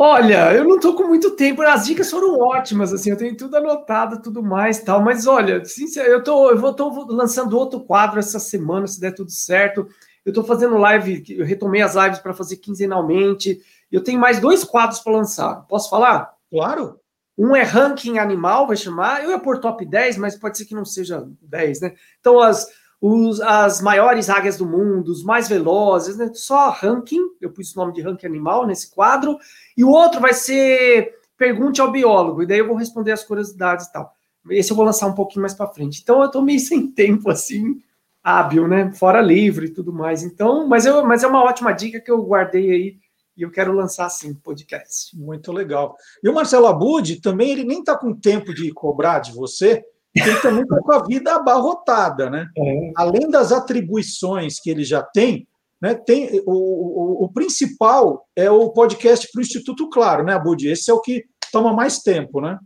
Olha, 0.03 0.55
eu 0.55 0.65
não 0.65 0.81
tô 0.81 0.95
com 0.95 1.09
muito 1.09 1.33
tempo. 1.33 1.61
As 1.61 1.85
dicas 1.85 2.11
foram 2.11 2.39
ótimas, 2.39 2.91
assim, 2.91 3.11
eu 3.11 3.19
tenho 3.19 3.37
tudo 3.37 3.55
anotado, 3.59 4.23
tudo 4.23 4.43
mais, 4.43 4.79
tal. 4.83 5.03
Mas 5.03 5.27
olha, 5.27 5.63
sincero, 5.63 6.09
eu 6.09 6.25
tô, 6.25 6.51
eu 6.51 6.59
vou 6.59 6.73
tô 6.73 7.05
lançando 7.13 7.59
outro 7.59 7.81
quadro 7.81 8.19
essa 8.19 8.39
semana, 8.39 8.87
se 8.87 8.99
der 8.99 9.13
tudo 9.13 9.31
certo. 9.31 9.87
Eu 10.25 10.33
tô 10.33 10.43
fazendo 10.43 10.79
live, 10.79 11.23
eu 11.29 11.45
retomei 11.45 11.83
as 11.83 11.97
lives 11.97 12.19
para 12.19 12.33
fazer 12.33 12.57
quinzenalmente. 12.57 13.61
Eu 13.93 14.03
tenho 14.03 14.19
mais 14.19 14.41
dois 14.41 14.65
quadros 14.65 15.01
para 15.01 15.13
lançar. 15.13 15.67
Posso 15.69 15.91
falar? 15.91 16.33
Claro. 16.51 16.99
Um 17.37 17.55
é 17.55 17.63
ranking 17.63 18.17
animal, 18.17 18.67
vai 18.67 18.79
chamar. 18.79 19.23
Eu 19.23 19.29
ia 19.29 19.39
pôr 19.39 19.61
top 19.61 19.85
10, 19.85 20.17
mas 20.17 20.35
pode 20.35 20.57
ser 20.57 20.65
que 20.65 20.75
não 20.75 20.87
seja 20.87 21.29
10, 21.43 21.83
né? 21.83 21.95
Então, 22.21 22.41
as, 22.41 22.67
os, 23.01 23.41
as 23.41 23.81
maiores 23.81 24.29
águias 24.29 24.57
do 24.57 24.67
mundo, 24.67 25.09
os 25.09 25.25
mais 25.25 25.49
velozes, 25.49 26.17
né? 26.17 26.31
Só 26.35 26.71
ranking, 26.71 27.31
eu 27.41 27.51
pus 27.51 27.75
o 27.75 27.79
nome 27.79 27.93
de 27.93 28.03
ranking 28.03 28.27
animal 28.27 28.67
nesse 28.67 28.91
quadro, 28.91 29.39
e 29.77 29.83
o 29.83 29.89
outro 29.89 30.21
vai 30.21 30.35
ser 30.35 31.19
pergunte 31.37 31.81
ao 31.81 31.91
biólogo, 31.91 32.43
e 32.43 32.47
daí 32.47 32.59
eu 32.59 32.67
vou 32.67 32.77
responder 32.77 33.13
as 33.13 33.25
curiosidades 33.25 33.87
e 33.87 33.93
tal. 33.93 34.15
Esse 34.51 34.73
eu 34.73 34.77
vou 34.77 34.85
lançar 34.85 35.07
um 35.07 35.15
pouquinho 35.15 35.41
mais 35.41 35.55
para 35.55 35.67
frente. 35.69 36.01
Então 36.03 36.23
eu 36.23 36.31
tô 36.31 36.43
meio 36.43 36.61
sem 36.61 36.87
tempo, 36.91 37.31
assim, 37.31 37.81
hábil, 38.23 38.69
né? 38.69 38.93
Fora 38.93 39.23
livre 39.23 39.67
e 39.67 39.71
tudo 39.71 39.93
mais. 39.93 40.23
Então, 40.23 40.69
mas, 40.69 40.85
eu, 40.85 41.05
mas 41.07 41.23
é 41.23 41.27
uma 41.27 41.43
ótima 41.43 41.73
dica 41.73 42.01
que 42.01 42.11
eu 42.11 42.23
guardei 42.23 42.71
aí 42.71 42.99
e 43.37 43.43
eu 43.43 43.51
quero 43.51 43.73
lançar 43.73 44.05
assim 44.05 44.35
podcast. 44.35 45.17
Muito 45.17 45.51
legal. 45.51 45.97
E 46.23 46.29
o 46.29 46.35
Marcelo 46.35 46.67
Abud 46.67 47.21
também 47.23 47.51
ele 47.51 47.65
nem 47.65 47.81
está 47.81 47.97
com 47.97 48.15
tempo 48.15 48.53
de 48.53 48.71
cobrar 48.71 49.21
de 49.21 49.33
você, 49.33 49.83
ele 50.15 50.37
também 50.41 50.63
está 50.63 50.79
com 50.81 50.93
a 50.93 51.05
vida 51.05 51.35
abarrotada, 51.35 52.29
né? 52.29 52.49
É. 52.57 52.93
Além 52.97 53.31
das 53.31 53.53
atribuições 53.53 54.59
que 54.59 54.71
ele 54.71 54.85
já 54.85 55.03
tem, 55.03 55.47
né? 55.81 55.95
Tem 55.95 56.43
o, 56.47 56.53
o, 56.53 57.25
o 57.25 57.33
principal 57.33 58.27
é 58.37 58.51
o 58.51 58.71
podcast 58.71 59.29
para 59.31 59.39
o 59.39 59.43
Instituto 59.43 59.89
Claro, 59.89 60.25
né, 60.25 60.35
Abud? 60.35 60.69
Esse 60.69 60.91
é 60.91 60.95
o 60.95 61.01
que 61.01 61.25
toma 61.53 61.73
mais 61.73 61.99
tempo, 61.99 62.41
né? 62.41 62.59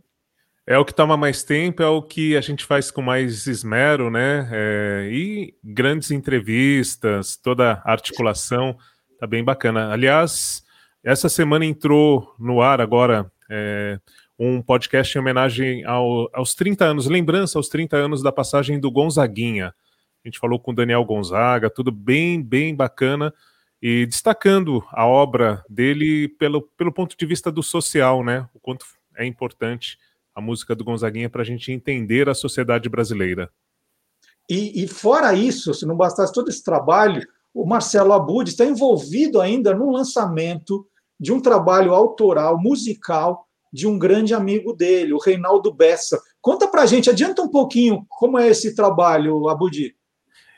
É 0.67 0.77
o 0.79 0.83
que 0.83 0.93
toma 0.93 1.15
mais 1.15 1.43
tempo, 1.43 1.83
é 1.83 1.87
o 1.87 2.01
que 2.01 2.35
a 2.35 2.41
gente 2.41 2.65
faz 2.65 2.89
com 2.89 3.01
mais 3.01 3.45
esmero, 3.45 4.09
né? 4.09 4.49
É, 4.51 5.09
e 5.11 5.53
grandes 5.63 6.09
entrevistas, 6.09 7.37
toda 7.37 7.73
a 7.85 7.91
articulação, 7.91 8.75
tá 9.19 9.27
bem 9.27 9.43
bacana. 9.43 9.93
Aliás, 9.93 10.63
essa 11.03 11.29
semana 11.29 11.63
entrou 11.65 12.33
no 12.39 12.61
ar 12.61 12.81
agora 12.81 13.31
é, 13.49 13.99
um 14.37 14.61
podcast 14.61 15.17
em 15.17 15.21
homenagem 15.21 15.85
ao, 15.85 16.29
aos 16.33 16.53
30 16.53 16.85
anos, 16.85 17.07
lembrança 17.07 17.57
aos 17.57 17.69
30 17.69 17.95
anos 17.95 18.21
da 18.21 18.31
passagem 18.31 18.79
do 18.79 18.91
Gonzaguinha. 18.91 19.73
A 20.23 20.27
gente 20.27 20.39
falou 20.39 20.59
com 20.59 20.71
o 20.71 20.75
Daniel 20.75 21.05
Gonzaga, 21.05 21.69
tudo 21.69 21.91
bem, 21.91 22.41
bem 22.41 22.75
bacana, 22.75 23.33
e 23.81 24.05
destacando 24.05 24.83
a 24.91 25.05
obra 25.05 25.63
dele 25.69 26.27
pelo, 26.27 26.61
pelo 26.61 26.91
ponto 26.91 27.15
de 27.15 27.25
vista 27.25 27.51
do 27.51 27.61
social, 27.61 28.23
né? 28.23 28.49
O 28.53 28.59
quanto 28.59 28.85
é 29.15 29.25
importante 29.25 29.97
a 30.33 30.41
música 30.41 30.75
do 30.75 30.83
Gonzaguinha 30.83 31.29
para 31.29 31.41
a 31.41 31.45
gente 31.45 31.71
entender 31.71 32.27
a 32.27 32.33
sociedade 32.33 32.89
brasileira. 32.89 33.49
E, 34.49 34.83
e, 34.83 34.87
fora 34.87 35.33
isso, 35.33 35.73
se 35.73 35.85
não 35.85 35.95
bastasse 35.95 36.33
todo 36.33 36.49
esse 36.49 36.63
trabalho, 36.63 37.25
o 37.53 37.65
Marcelo 37.65 38.11
Abud 38.11 38.49
está 38.49 38.65
envolvido 38.65 39.39
ainda 39.39 39.73
no 39.73 39.91
lançamento 39.91 40.85
de 41.19 41.31
um 41.31 41.39
trabalho 41.39 41.93
autoral, 41.93 42.59
musical, 42.59 43.47
de 43.75 43.85
um 43.85 43.99
grande 43.99 44.33
amigo 44.33 44.71
dele, 44.71 45.11
o 45.11 45.19
Reinaldo 45.19 45.71
Bessa. 45.71 46.17
Conta 46.39 46.65
pra 46.65 46.85
gente, 46.85 47.09
adianta 47.09 47.41
um 47.41 47.49
pouquinho 47.49 48.05
como 48.07 48.39
é 48.39 48.47
esse 48.47 48.73
trabalho, 48.73 49.49
Abudi. 49.49 49.93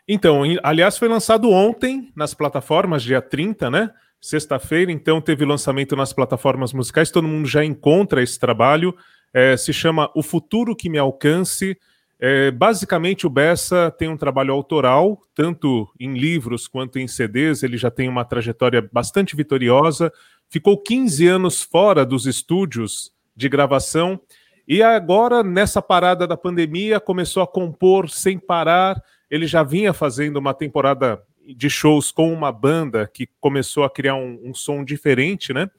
Então, 0.07 0.43
aliás, 0.61 0.99
foi 0.99 1.07
lançado 1.07 1.49
ontem 1.49 2.11
nas 2.15 2.35
plataformas, 2.35 3.01
dia 3.01 3.19
30, 3.19 3.71
né? 3.71 3.89
Sexta-feira, 4.21 4.91
então 4.91 5.19
teve 5.19 5.43
lançamento 5.43 5.95
nas 5.95 6.13
plataformas 6.13 6.71
musicais, 6.71 7.09
todo 7.09 7.27
mundo 7.27 7.47
já 7.47 7.65
encontra 7.65 8.21
esse 8.21 8.39
trabalho. 8.39 8.95
É, 9.33 9.57
se 9.57 9.73
chama 9.73 10.11
O 10.15 10.21
Futuro 10.21 10.75
Que 10.75 10.87
Me 10.87 10.99
Alcance. 10.99 11.75
É, 12.19 12.51
basicamente, 12.51 13.25
o 13.25 13.29
Bessa 13.29 13.91
tem 13.97 14.07
um 14.07 14.17
trabalho 14.17 14.53
autoral, 14.53 15.19
tanto 15.33 15.87
em 15.99 16.13
livros 16.13 16.67
quanto 16.67 16.99
em 16.99 17.07
CDs. 17.07 17.63
Ele 17.63 17.77
já 17.77 17.89
tem 17.89 18.07
uma 18.07 18.23
trajetória 18.23 18.87
bastante 18.91 19.35
vitoriosa 19.35 20.11
ficou 20.49 20.81
15 20.81 21.27
anos 21.27 21.61
fora 21.61 22.05
dos 22.05 22.25
estúdios 22.25 23.11
de 23.35 23.47
gravação 23.49 24.19
e 24.67 24.83
agora, 24.83 25.41
nessa 25.43 25.81
parada 25.81 26.27
da 26.27 26.35
pandemia, 26.35 26.99
começou 26.99 27.41
a 27.41 27.47
compor 27.47 28.09
sem 28.09 28.37
parar. 28.37 29.01
Ele 29.31 29.47
já 29.47 29.63
vinha 29.63 29.93
fazendo 29.93 30.35
uma 30.35 30.53
temporada 30.53 31.23
de 31.55 31.69
shows 31.69 32.11
com 32.11 32.33
uma 32.33 32.51
banda 32.51 33.07
que 33.07 33.29
começou 33.39 33.85
a 33.85 33.89
criar 33.89 34.15
um, 34.15 34.37
um 34.43 34.53
som 34.53 34.83
diferente, 34.83 35.53
né? 35.53 35.69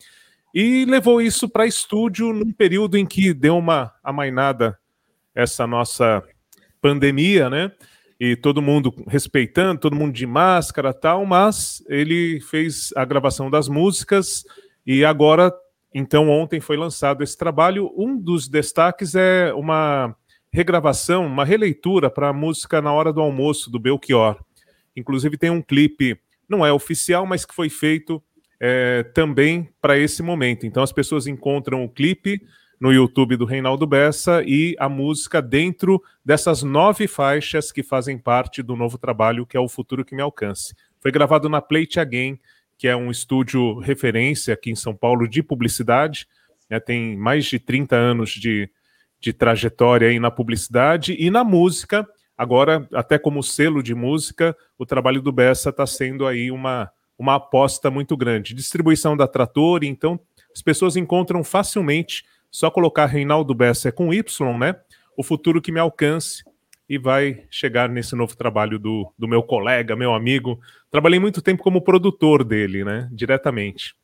E 0.55 0.87
levou 0.87 1.21
isso 1.21 1.47
para 1.51 1.67
estúdio 1.67 2.33
num 2.33 2.51
período 2.51 2.97
em 2.97 3.05
que 3.05 3.35
deu 3.35 3.59
uma 3.59 3.93
amainada 4.03 4.79
essa 5.35 5.67
nossa 5.67 6.23
pandemia, 6.81 7.51
né? 7.51 7.71
E 8.21 8.35
todo 8.35 8.61
mundo 8.61 8.93
respeitando, 9.07 9.81
todo 9.81 9.95
mundo 9.95 10.13
de 10.13 10.27
máscara 10.27 10.93
tal, 10.93 11.25
mas 11.25 11.85
ele 11.89 12.41
fez 12.41 12.91
a 12.97 13.05
gravação 13.05 13.49
das 13.49 13.69
músicas 13.69 14.45
e 14.91 15.05
agora, 15.05 15.53
então, 15.95 16.31
ontem 16.31 16.61
foi 16.61 16.77
lançado 16.79 17.23
esse 17.23 17.37
trabalho. 17.37 17.93
Um 17.95 18.19
dos 18.19 18.49
destaques 18.49 19.15
é 19.15 19.53
uma 19.53 20.17
regravação, 20.51 21.27
uma 21.27 21.45
releitura 21.45 22.09
para 22.09 22.31
a 22.31 22.33
música 22.33 22.81
Na 22.81 22.91
Hora 22.91 23.13
do 23.13 23.21
Almoço, 23.21 23.71
do 23.71 23.79
Belchior. 23.79 24.43
Inclusive, 24.97 25.37
tem 25.37 25.51
um 25.51 25.61
clipe, 25.61 26.19
não 26.49 26.65
é 26.65 26.73
oficial, 26.73 27.27
mas 27.27 27.45
que 27.45 27.55
foi 27.55 27.69
feito 27.69 28.23
é, 28.59 29.03
também 29.15 29.69
para 29.79 29.99
esse 29.99 30.23
momento. 30.23 30.67
Então, 30.67 30.83
as 30.83 30.91
pessoas 30.91 31.27
encontram 31.27 31.85
o 31.85 31.89
clipe 31.89 32.41
no 32.81 32.93
YouTube 32.93 33.37
do 33.37 33.45
Reinaldo 33.45 33.87
Bessa 33.87 34.43
e 34.45 34.77
a 34.79 34.89
música 34.89 35.43
dentro 35.43 36.03
dessas 36.25 36.63
nove 36.63 37.09
faixas 37.09 37.73
que 37.73 37.83
fazem 37.83 38.17
parte 38.19 38.63
do 38.63 38.77
novo 38.77 38.97
trabalho 38.97 39.47
que 39.47 39.57
é 39.57 39.61
O 39.61 39.69
Futuro 39.69 40.05
Que 40.05 40.15
Me 40.15 40.23
Alcance. 40.23 40.75
Foi 41.01 41.11
gravado 41.11 41.49
na 41.49 41.61
Plate 41.61 41.99
Again, 41.99 42.39
que 42.77 42.87
é 42.87 42.97
um 42.97 43.11
estúdio 43.11 43.79
referência 43.79 44.55
aqui 44.55 44.71
em 44.71 44.77
São 44.77 44.95
Paulo 44.95 45.29
de 45.29 45.43
publicidade, 45.43 46.27
né, 46.71 46.79
tem 46.79 47.17
mais 47.17 47.47
de 47.47 47.59
30 47.59 47.97
anos 47.97 48.31
de, 48.31 48.71
de 49.21 49.33
trajetória 49.33 50.09
aí 50.09 50.21
na 50.21 50.31
publicidade 50.31 51.17
e 51.19 51.31
na 51.31 51.43
música. 51.43 52.07
Agora, 52.37 52.87
até 52.93 53.19
como 53.19 53.43
selo 53.43 53.83
de 53.83 53.95
música, 53.95 54.57
o 54.79 54.87
trabalho 54.87 55.21
do 55.21 55.33
Bessa 55.33 55.71
está 55.71 55.87
sendo 55.87 56.25
aí 56.25 56.53
uma, 56.53 56.89
uma 57.19 57.35
aposta 57.35 57.91
muito 57.91 58.17
grande. 58.17 58.55
Distribuição 58.55 59.17
da 59.17 59.27
Trator, 59.27 59.83
então 59.83 60.21
as 60.55 60.63
pessoas 60.63 60.97
encontram 60.97 61.43
facilmente, 61.43 62.25
só 62.51 62.71
colocar 62.71 63.07
Reinaldo 63.07 63.55
Bessa 63.55 63.93
com 63.93 64.13
Y, 64.13 64.59
né? 64.59 64.75
O 65.17 65.23
futuro 65.23 65.61
que 65.61 65.73
me 65.73 65.81
alcance 65.81 66.43
e 66.89 66.97
vai 66.97 67.45
chegar 67.51 67.89
nesse 67.89 68.17
novo 68.17 68.37
trabalho 68.37 68.79
do, 68.79 69.13
do 69.19 69.29
meu 69.29 69.43
colega, 69.43 69.95
meu 69.95 70.15
amigo. 70.15 70.59
Trabalhei 70.91 71.21
muito 71.21 71.43
tempo 71.43 71.63
como 71.63 71.83
produtor 71.83 72.43
dele, 72.43 72.85
né? 72.85 73.09
Diretamente. 73.13 73.95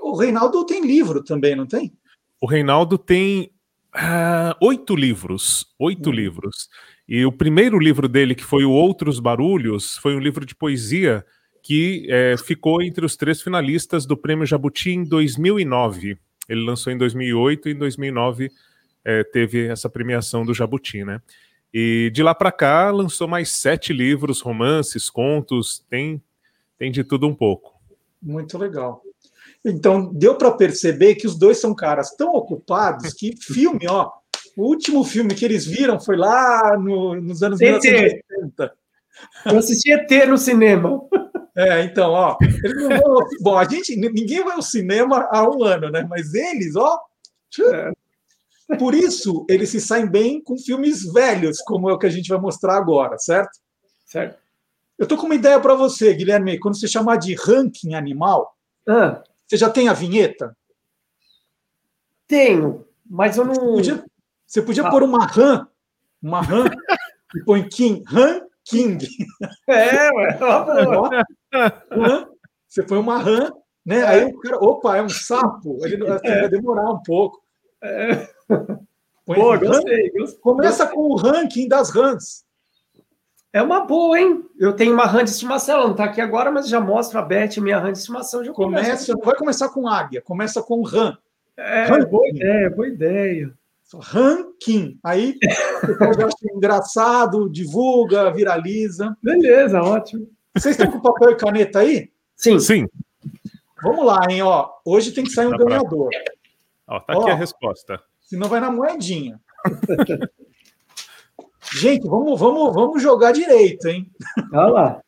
O 0.00 0.16
Reinaldo 0.16 0.64
tem 0.64 0.86
livro 0.86 1.22
também, 1.22 1.54
não 1.54 1.66
tem? 1.66 1.92
O 2.40 2.46
Reinaldo 2.46 2.96
tem 2.96 3.50
uh, 3.94 4.54
oito 4.62 4.96
livros. 4.96 5.66
Oito 5.78 6.08
hum. 6.08 6.12
livros. 6.12 6.68
E 7.06 7.26
o 7.26 7.32
primeiro 7.32 7.78
livro 7.78 8.08
dele, 8.08 8.34
que 8.34 8.44
foi 8.44 8.64
o 8.64 8.70
Outros 8.70 9.20
Barulhos, 9.20 9.96
foi 9.98 10.14
um 10.14 10.20
livro 10.20 10.46
de 10.46 10.54
poesia 10.54 11.24
que 11.62 12.06
é, 12.08 12.36
ficou 12.38 12.80
entre 12.80 13.04
os 13.04 13.16
três 13.16 13.42
finalistas 13.42 14.06
do 14.06 14.16
Prêmio 14.16 14.46
Jabuti 14.46 14.90
em 14.90 15.04
2009. 15.04 16.18
Ele 16.48 16.64
lançou 16.64 16.92
em 16.92 16.98
2008 16.98 17.68
e 17.68 17.72
em 17.72 17.78
2009 17.78 18.50
é, 19.04 19.24
teve 19.24 19.66
essa 19.66 19.88
premiação 19.88 20.44
do 20.44 20.54
Jabuti, 20.54 21.04
né? 21.04 21.20
E 21.72 22.10
de 22.14 22.22
lá 22.22 22.34
para 22.34 22.50
cá 22.50 22.90
lançou 22.90 23.28
mais 23.28 23.50
sete 23.50 23.92
livros, 23.92 24.40
romances, 24.40 25.10
contos, 25.10 25.84
tem, 25.90 26.22
tem 26.78 26.90
de 26.90 27.04
tudo 27.04 27.26
um 27.26 27.34
pouco. 27.34 27.74
Muito 28.22 28.56
legal. 28.56 29.02
Então, 29.64 30.12
deu 30.12 30.34
para 30.36 30.52
perceber 30.52 31.16
que 31.16 31.26
os 31.26 31.36
dois 31.38 31.58
são 31.58 31.74
caras 31.74 32.14
tão 32.16 32.32
ocupados 32.34 33.12
que 33.12 33.36
filme, 33.42 33.86
ó, 33.88 34.10
o 34.56 34.64
último 34.64 35.04
filme 35.04 35.34
que 35.34 35.44
eles 35.44 35.66
viram 35.66 36.00
foi 36.00 36.16
lá 36.16 36.76
no, 36.78 37.20
nos 37.20 37.42
anos 37.42 37.60
1980. 37.60 38.72
Eu 39.46 39.58
assisti 39.58 39.92
ET 39.92 40.10
no 40.28 40.38
cinema. 40.38 41.00
É, 41.58 41.82
então, 41.82 42.12
ó, 42.12 42.36
vão, 42.38 43.26
bom, 43.40 43.58
a 43.58 43.64
gente, 43.64 43.96
ninguém 43.96 44.44
vai 44.44 44.54
ao 44.54 44.62
cinema 44.62 45.28
há 45.28 45.42
um 45.42 45.64
ano, 45.64 45.90
né? 45.90 46.06
Mas 46.08 46.32
eles, 46.32 46.76
ó, 46.76 47.00
é. 47.60 47.90
Por 48.76 48.94
isso, 48.94 49.46
eles 49.48 49.70
se 49.70 49.80
saem 49.80 50.06
bem 50.06 50.42
com 50.42 50.58
filmes 50.58 51.10
velhos, 51.12 51.60
como 51.62 51.88
é 51.88 51.92
o 51.92 51.98
que 51.98 52.06
a 52.06 52.10
gente 52.10 52.28
vai 52.28 52.38
mostrar 52.38 52.76
agora, 52.76 53.18
certo? 53.18 53.58
Certo. 54.04 54.38
Eu 54.98 55.04
estou 55.04 55.16
com 55.16 55.26
uma 55.26 55.34
ideia 55.34 55.58
para 55.58 55.74
você, 55.74 56.12
Guilherme. 56.12 56.58
Quando 56.58 56.78
você 56.78 56.86
chamar 56.86 57.16
de 57.16 57.34
ranking 57.34 57.94
animal, 57.94 58.54
ah. 58.86 59.22
você 59.46 59.56
já 59.56 59.70
tem 59.70 59.88
a 59.88 59.94
vinheta? 59.94 60.54
Tenho, 62.26 62.84
mas 63.08 63.36
eu 63.36 63.44
não. 63.44 63.54
Você 63.54 63.72
podia, 63.72 64.04
você 64.46 64.62
podia 64.62 64.86
ah. 64.86 64.90
pôr 64.90 65.02
uma 65.02 65.24
RAM, 65.24 65.66
uma 66.22 66.42
RAM, 66.42 66.66
e 67.34 67.44
põe 67.44 67.66
King, 67.68 68.02
RAM 68.06 68.46
King. 68.64 69.08
É, 69.66 70.10
ué. 70.12 70.38
Você 72.66 72.82
põe 72.82 72.98
uma 72.98 73.18
RAM, 73.18 73.52
né? 73.84 74.04
Aí 74.04 74.24
o 74.24 74.38
cara, 74.40 74.58
opa, 74.58 74.96
é 74.96 75.02
um 75.02 75.08
sapo. 75.08 75.78
Ele 75.84 76.04
é. 76.04 76.40
vai 76.40 76.48
demorar 76.48 76.90
um 76.90 77.02
pouco. 77.02 77.42
É. 77.82 78.28
Pô, 79.24 79.58
gostei, 79.58 80.10
gostei. 80.10 80.40
Começa 80.40 80.86
com 80.86 81.00
o 81.00 81.16
ranking 81.16 81.68
das 81.68 81.90
rãs. 81.90 82.44
É 83.52 83.62
uma 83.62 83.80
boa, 83.80 84.18
hein? 84.18 84.44
Eu 84.58 84.74
tenho 84.74 84.92
uma 84.92 85.06
rã 85.06 85.24
de 85.24 85.30
estimação, 85.30 85.76
ela 85.76 85.84
não 85.84 85.92
está 85.92 86.04
aqui 86.04 86.20
agora, 86.20 86.50
mas 86.50 86.68
já 86.68 86.80
mostra 86.80 87.20
a 87.20 87.22
Beth, 87.22 87.56
minha 87.58 87.78
rã 87.78 87.90
de 87.90 87.98
estimação. 87.98 88.44
Já 88.44 88.52
começa, 88.52 89.12
não 89.14 89.24
vai 89.24 89.34
começar 89.36 89.70
com 89.70 89.88
águia, 89.88 90.20
começa 90.20 90.62
com 90.62 90.82
rã. 90.82 91.16
É, 91.56 91.84
ranking. 91.84 92.10
boa 92.10 92.28
ideia, 92.28 92.70
boa 92.70 92.88
ideia. 92.88 93.54
Ranking. 94.00 94.98
Aí 95.02 95.38
você 95.82 96.22
acha 96.24 96.54
engraçado, 96.54 97.48
divulga, 97.48 98.30
viraliza. 98.30 99.16
Beleza, 99.22 99.80
ótimo. 99.80 100.28
Vocês 100.58 100.76
estão 100.76 100.90
com 100.90 101.00
papel 101.00 101.30
e 101.30 101.36
caneta 101.36 101.78
aí? 101.78 102.10
Sim. 102.34 102.58
Sim. 102.58 102.88
Vamos 103.80 104.04
lá, 104.04 104.18
hein? 104.28 104.42
Ó, 104.42 104.70
hoje 104.84 105.12
tem 105.12 105.22
que 105.22 105.30
sair 105.30 105.46
um 105.46 105.56
ganhador. 105.56 106.10
Ó, 106.86 106.98
tá 106.98 107.12
aqui 107.12 107.30
Ó. 107.30 107.32
a 107.32 107.34
resposta. 107.34 108.02
Senão 108.20 108.48
vai 108.48 108.58
na 108.58 108.70
moedinha. 108.70 109.40
Gente, 111.74 112.08
vamos, 112.08 112.40
vamos, 112.40 112.74
vamos 112.74 113.00
jogar 113.00 113.30
direito, 113.30 113.86
hein? 113.86 114.10
Olha 114.52 114.66
lá. 114.66 115.02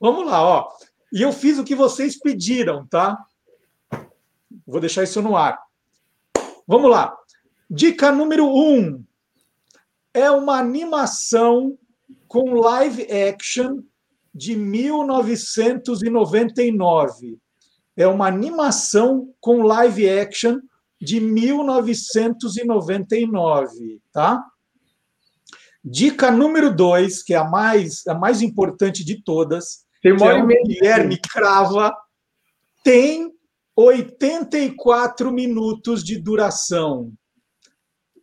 Vamos 0.00 0.26
lá, 0.26 0.42
ó. 0.42 0.68
E 1.12 1.22
eu 1.22 1.32
fiz 1.32 1.58
o 1.58 1.64
que 1.64 1.74
vocês 1.74 2.18
pediram, 2.18 2.84
tá? 2.86 3.16
Vou 4.66 4.80
deixar 4.80 5.04
isso 5.04 5.22
no 5.22 5.36
ar. 5.36 5.62
Vamos 6.66 6.90
lá. 6.90 7.16
Dica 7.70 8.10
número 8.10 8.46
um. 8.46 9.04
É 10.12 10.30
uma 10.30 10.58
animação 10.58 11.78
com 12.26 12.54
live 12.54 13.06
action 13.12 13.82
de 14.34 14.56
1999. 14.56 17.38
É 17.96 18.08
uma 18.08 18.26
animação 18.26 19.32
com 19.40 19.62
live 19.62 20.10
action 20.10 20.58
de 21.00 21.20
1999, 21.20 24.00
tá? 24.12 24.44
Dica 25.84 26.30
número 26.30 26.74
dois, 26.74 27.22
que 27.22 27.34
é 27.34 27.36
a 27.36 27.44
mais, 27.44 28.06
a 28.06 28.14
mais 28.14 28.40
importante 28.40 29.04
de 29.04 29.22
todas, 29.22 29.84
Tem 30.02 30.12
uma 30.12 30.32
é 30.32 30.38
e 30.38 30.42
o. 30.42 30.46
Guilherme 30.46 31.18
Crava, 31.18 31.94
tem 32.82 33.30
84 33.76 35.30
minutos 35.30 36.02
de 36.02 36.18
duração. 36.18 37.12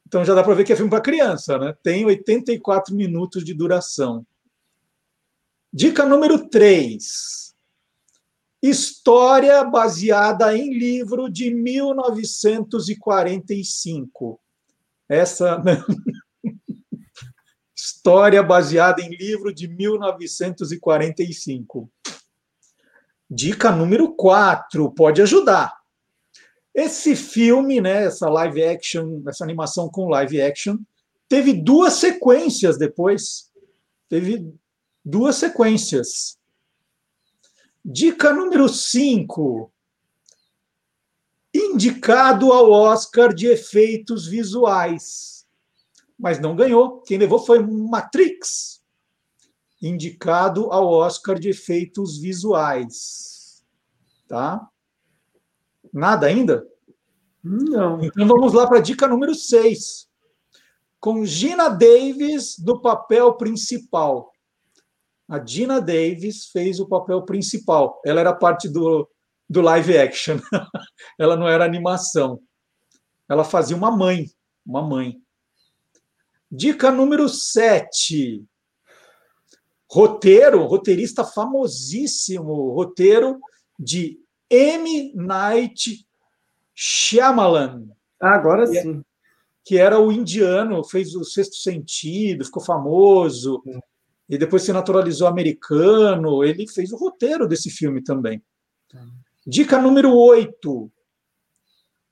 Então 0.08 0.26
já 0.26 0.34
dá 0.34 0.44
para 0.44 0.56
ver 0.56 0.64
que 0.64 0.74
é 0.74 0.76
filme 0.76 0.90
para 0.90 1.02
criança, 1.02 1.58
né? 1.58 1.76
Tem 1.84 2.04
84 2.04 2.96
minutos 2.96 3.46
de 3.46 3.54
duração. 3.54 4.26
Dica 5.74 6.06
número 6.06 6.50
3. 6.50 7.56
História 8.62 9.64
baseada 9.64 10.54
em 10.56 10.78
livro 10.78 11.28
de 11.30 11.50
1945. 11.54 14.38
Essa 15.08 15.58
né? 15.60 15.82
História 17.74 18.44
baseada 18.44 19.02
em 19.02 19.16
livro 19.16 19.54
de 19.54 19.70
1945. 19.70 21.90
Dica 23.30 23.72
número 23.72 24.14
4, 24.14 24.92
pode 24.92 25.22
ajudar. 25.22 25.74
Esse 26.76 27.16
filme, 27.16 27.80
né, 27.80 28.08
essa 28.08 28.28
live 28.30 28.62
action, 28.62 29.22
essa 29.26 29.46
animação 29.46 29.90
com 29.90 30.10
live 30.10 30.42
action, 30.42 30.80
teve 31.30 31.54
duas 31.54 31.94
sequências 31.94 32.78
depois. 32.78 33.50
Teve 34.10 34.54
duas 35.04 35.36
sequências. 35.36 36.38
Dica 37.84 38.32
número 38.32 38.70
5. 38.70 39.72
Indicado 41.54 42.52
ao 42.54 42.72
Oscar 42.72 43.34
de 43.34 43.48
efeitos 43.48 44.28
visuais. 44.28 45.48
Mas 46.18 46.40
não 46.40 46.56
ganhou. 46.56 47.02
Quem 47.02 47.18
levou 47.18 47.40
foi 47.40 47.60
Matrix. 47.60 48.84
Indicado 49.82 50.72
ao 50.72 50.88
Oscar 50.88 51.40
de 51.40 51.50
efeitos 51.50 52.20
visuais. 52.20 53.66
Tá? 54.28 54.70
Nada 55.92 56.28
ainda? 56.28 56.66
Não. 57.44 58.02
Então 58.04 58.28
vamos 58.28 58.54
lá 58.54 58.68
para 58.68 58.78
a 58.78 58.82
dica 58.82 59.08
número 59.08 59.34
6. 59.34 60.08
Com 61.00 61.26
Gina 61.26 61.68
Davis 61.68 62.58
do 62.60 62.80
papel 62.80 63.34
principal. 63.34 64.31
A 65.32 65.40
Gina 65.40 65.80
Davis 65.80 66.48
fez 66.48 66.82
o 66.82 66.86
papel 66.90 67.22
principal. 67.22 68.02
Ela 68.06 68.20
era 68.20 68.36
parte 68.36 68.68
do, 68.68 69.10
do 69.50 69.62
live 69.62 69.98
action. 69.98 70.38
Ela 71.18 71.38
não 71.38 71.48
era 71.48 71.64
animação. 71.64 72.42
Ela 73.30 73.46
fazia 73.46 73.78
uma 73.78 73.90
mãe. 73.90 74.26
Uma 74.66 74.82
mãe. 74.82 75.22
Dica 76.52 76.92
número 76.92 77.30
7. 77.30 78.44
Roteiro, 79.90 80.66
roteirista 80.66 81.24
famosíssimo, 81.24 82.74
roteiro 82.74 83.40
de 83.80 84.20
M. 84.50 85.14
Night 85.16 86.06
Shyamalan, 86.76 87.88
agora 88.20 88.64
É. 88.64 88.82
sim. 88.82 89.02
que 89.64 89.78
era 89.78 89.98
o 89.98 90.12
indiano, 90.12 90.84
fez 90.84 91.16
o 91.16 91.24
Sexto 91.24 91.56
Sentido, 91.56 92.44
ficou 92.44 92.62
famoso, 92.62 93.64
e 94.32 94.38
depois 94.38 94.64
se 94.64 94.72
naturalizou 94.72 95.28
americano. 95.28 96.42
Ele 96.42 96.66
fez 96.66 96.94
o 96.94 96.96
roteiro 96.96 97.46
desse 97.46 97.70
filme 97.70 98.02
também. 98.02 98.42
Dica 99.46 99.78
número 99.78 100.16
8. 100.16 100.90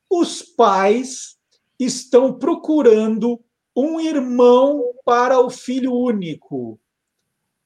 Os 0.10 0.42
pais 0.42 1.38
estão 1.80 2.38
procurando 2.38 3.42
um 3.74 4.02
irmão 4.02 4.94
para 5.06 5.40
o 5.40 5.50
filho 5.50 5.94
único. 5.94 6.78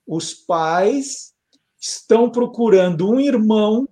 Os 0.05 0.35
pais 0.35 1.34
estão 1.81 2.30
procurando 2.30 3.09
um 3.09 3.19
irmão 3.19 3.89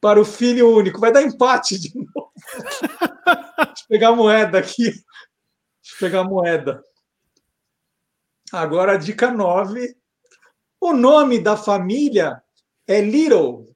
para 0.00 0.20
o 0.20 0.24
filho 0.24 0.74
único. 0.74 0.98
Vai 0.98 1.12
dar 1.12 1.22
empate 1.22 1.78
de 1.78 1.92
novo. 1.94 2.32
Deixa 2.56 3.84
eu 3.84 3.88
pegar 3.88 4.08
a 4.08 4.16
moeda 4.16 4.58
aqui. 4.58 4.86
Deixa 4.86 5.94
eu 5.94 5.98
pegar 6.00 6.20
a 6.20 6.24
moeda. 6.24 6.82
Agora 8.52 8.94
a 8.94 8.96
dica 8.96 9.30
9. 9.30 9.99
O 10.80 10.92
nome 10.92 11.38
da 11.38 11.56
família 11.56 12.42
é 12.86 13.00
Little. 13.00 13.66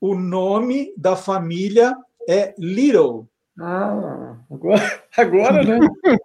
O 0.00 0.14
nome 0.14 0.92
da 0.96 1.16
família 1.16 1.96
é 2.28 2.54
Little. 2.58 3.28
Ah, 3.58 4.36
agora, 4.50 5.04
agora 5.16 5.62
né? 5.64 5.78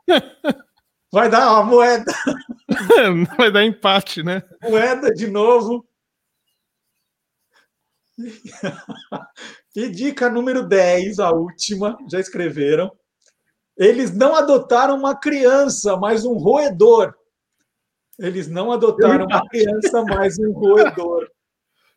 Vai 1.14 1.30
dar 1.30 1.52
uma 1.52 1.64
moeda, 1.64 2.14
Vai 3.38 3.52
dar 3.52 3.64
empate, 3.66 4.24
né? 4.24 4.44
moeda 4.62 5.14
de 5.14 5.28
novo. 5.28 5.86
E 9.76 9.90
dica 9.90 10.30
número 10.30 10.68
10, 10.68 11.20
a 11.20 11.32
última, 11.32 11.98
já 12.10 12.20
escreveram. 12.20 12.92
Eles 13.78 14.16
não 14.16 14.36
adotaram 14.36 14.96
uma 14.98 15.16
criança, 15.16 15.96
mas 15.98 16.26
um 16.26 16.34
roedor. 16.34 17.16
Eles 18.22 18.48
não 18.48 18.72
adotaram 18.72 19.26
uma 19.26 19.48
criança, 19.50 20.04
mas 20.04 20.38
um 20.40 20.52
roedor. 20.52 21.28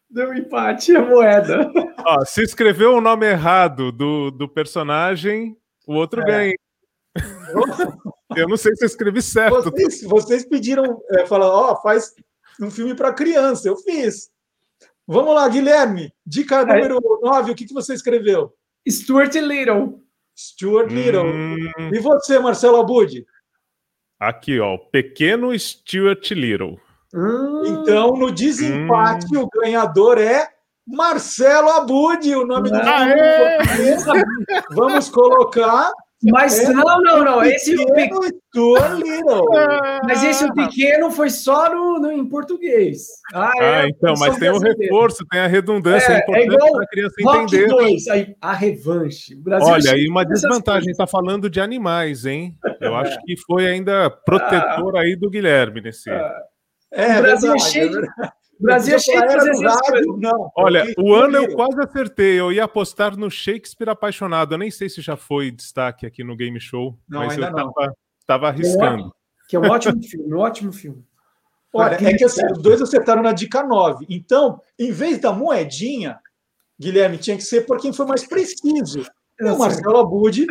Deu 0.08 0.32
empate 0.34 0.96
a 0.96 1.02
moeda. 1.04 1.70
Ó, 2.04 2.24
se 2.24 2.42
escreveu 2.42 2.94
o 2.94 3.00
nome 3.00 3.26
errado 3.26 3.92
do, 3.92 4.30
do 4.30 4.48
personagem, 4.48 5.56
o 5.86 5.94
outro 5.94 6.20
É. 6.22 6.24
ganha. 6.24 6.54
Eu 8.36 8.48
não 8.48 8.56
sei 8.56 8.74
se 8.74 8.82
eu 8.84 8.86
escrevi 8.86 9.22
certo. 9.22 9.62
Vocês, 9.70 10.02
vocês 10.02 10.44
pediram, 10.48 11.00
é, 11.10 11.24
falaram, 11.24 11.52
ó, 11.54 11.80
faz 11.80 12.12
um 12.60 12.68
filme 12.68 12.92
para 12.94 13.12
criança. 13.12 13.68
Eu 13.68 13.76
fiz. 13.76 14.28
Vamos 15.06 15.34
lá, 15.36 15.48
Guilherme. 15.48 16.12
Dica 16.26 16.64
número 16.64 16.98
9, 17.22 17.52
o 17.52 17.54
que, 17.54 17.64
que 17.66 17.74
você 17.74 17.94
escreveu? 17.94 18.52
Stuart 18.88 19.32
Little. 19.36 20.02
Stuart 20.36 20.90
Little. 20.90 21.26
Hum, 21.26 21.90
E 21.92 21.98
você, 22.00 22.38
Marcelo 22.40 22.78
Abud? 22.80 23.24
Aqui, 24.18 24.58
ó, 24.60 24.74
o 24.74 24.78
pequeno 24.78 25.56
Stuart 25.58 26.30
Little. 26.32 26.78
Hum, 27.14 27.62
Então, 27.66 28.12
no 28.12 28.32
desempate, 28.32 29.36
o 29.36 29.48
ganhador 29.48 30.18
é 30.18 30.48
Marcelo 30.86 31.70
Abud, 31.70 32.34
o 32.34 32.46
nome 32.46 32.70
do! 32.70 32.76
Vamos 34.74 35.08
colocar 35.08 35.90
mas 36.24 36.58
é 36.58 36.72
não, 36.72 37.00
não, 37.02 37.24
não. 37.24 37.44
Esse, 37.44 37.74
o 37.74 37.86
pe- 37.86 37.94
pequeno 38.08 38.20
Stuart 38.48 38.98
Little. 39.02 39.46
mas 40.04 40.22
esse 40.24 40.44
o 40.44 40.54
pequeno 40.54 41.10
foi 41.10 41.28
só 41.30 41.74
no, 41.74 41.98
no- 42.00 42.12
em 42.12 42.26
português. 42.28 43.06
Ah, 43.34 43.52
Ah, 43.60 43.88
então, 43.88 44.16
foi 44.16 44.26
mas 44.26 44.34
só 44.34 44.40
tem 44.40 44.48
o 44.48 44.52
brasileiro. 44.58 44.80
reforço, 44.82 45.26
tem 45.30 45.40
a 45.40 45.46
redundância, 45.46 46.12
é, 46.12 46.14
É, 46.14 46.16
é 46.16 46.20
importante 46.22 46.54
igual 46.54 46.72
para 46.72 46.84
a 46.84 46.88
criança 46.88 47.14
Rock 47.22 47.42
entender. 47.56 47.68
2, 47.68 48.08
aí, 48.08 48.36
a 48.40 48.52
revanche. 48.52 49.34
O 49.34 49.42
Brasil 49.42 49.68
Olha, 49.72 49.82
cheio 49.82 49.94
aí 49.94 50.08
uma 50.08 50.24
desvantagem, 50.24 50.84
coisas. 50.84 50.96
tá 50.96 51.06
falando 51.06 51.50
de 51.50 51.60
animais, 51.60 52.24
hein? 52.26 52.56
Eu 52.80 52.94
acho 52.96 53.18
que 53.24 53.36
foi 53.46 53.66
ainda 53.66 54.08
protetor 54.10 54.96
aí 54.96 55.16
do 55.16 55.28
Guilherme 55.30 55.80
nesse. 55.80 56.10
É, 56.10 57.18
O 57.18 57.22
Brasil 57.22 57.50
é 57.50 57.52
verdade, 57.54 57.72
cheio 57.72 57.88
de- 57.90 57.94
verdade. 58.00 58.32
O 58.58 58.62
Brasil 58.62 58.94
é 58.94 58.98
cheio 58.98 59.20
de 59.20 59.24
Era 59.24 59.38
fazer 59.38 59.66
rádio. 59.66 60.16
Não, 60.18 60.50
Olha, 60.56 60.84
porque 60.86 61.00
o 61.00 61.14
ano 61.14 61.36
eu 61.36 61.54
quase 61.54 61.80
acertei. 61.80 62.38
Eu 62.38 62.52
ia 62.52 62.64
apostar 62.64 63.16
no 63.16 63.30
Shakespeare 63.30 63.88
apaixonado. 63.88 64.54
Eu 64.54 64.58
nem 64.58 64.70
sei 64.70 64.88
se 64.88 65.00
já 65.00 65.16
foi 65.16 65.50
destaque 65.50 66.06
aqui 66.06 66.22
no 66.22 66.36
Game 66.36 66.60
Show, 66.60 66.98
Não, 67.08 67.20
mas 67.20 67.36
eu 67.36 67.52
tava, 67.52 67.94
tava 68.26 68.48
arriscando. 68.48 69.14
Que 69.48 69.56
é 69.56 69.60
um 69.60 69.68
ótimo 69.70 70.02
filme, 70.02 70.34
um 70.34 70.38
ótimo 70.38 70.72
filme. 70.72 71.04
Olha, 71.72 71.96
é 71.96 72.16
que 72.16 72.24
assim, 72.24 72.46
os 72.52 72.62
dois 72.62 72.80
acertaram 72.80 73.20
na 73.20 73.32
dica 73.32 73.62
9. 73.62 74.06
Então, 74.08 74.60
em 74.78 74.92
vez 74.92 75.18
da 75.18 75.32
moedinha, 75.32 76.20
Guilherme, 76.78 77.18
tinha 77.18 77.36
que 77.36 77.42
ser 77.42 77.66
por 77.66 77.80
quem 77.80 77.92
foi 77.92 78.06
mais 78.06 78.26
preciso. 78.26 79.04
E 79.40 79.44
o 79.44 79.58
Marcelo 79.58 79.98
Abud, 79.98 80.46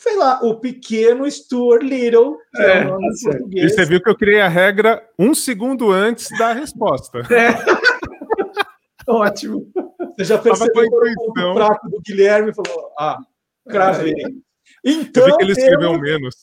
sei 0.00 0.16
lá, 0.16 0.38
o 0.44 0.60
pequeno 0.60 1.28
Stuart 1.28 1.82
Little, 1.82 2.36
que 2.54 2.62
é, 2.62 2.78
É, 2.78 2.84
o 2.86 2.90
nome 2.90 3.06
em 3.06 3.08
tá 3.10 3.16
certo. 3.16 3.36
E 3.36 3.38
português. 3.40 3.74
você 3.74 3.84
viu 3.84 4.00
que 4.02 4.08
eu 4.08 4.16
criei 4.16 4.40
a 4.40 4.48
regra 4.48 5.02
um 5.18 5.34
segundo 5.34 5.90
antes 5.90 6.28
da 6.38 6.52
resposta. 6.52 7.20
Ótimo. 9.06 9.66
Você 10.16 10.24
já 10.24 10.38
percebeu 10.38 10.84
o 10.84 11.34
ponto 11.34 11.54
fraco 11.54 11.90
do 11.90 12.00
Guilherme 12.00 12.50
e 12.50 12.54
falou: 12.54 12.92
ah, 12.98 13.18
Cravei. 13.68 14.14
Eu 14.22 14.30
Então, 14.84 15.24
vi 15.24 15.36
que 15.36 15.42
ele 15.44 15.52
escreveu 15.52 15.90
temos, 15.90 16.00
menos. 16.00 16.34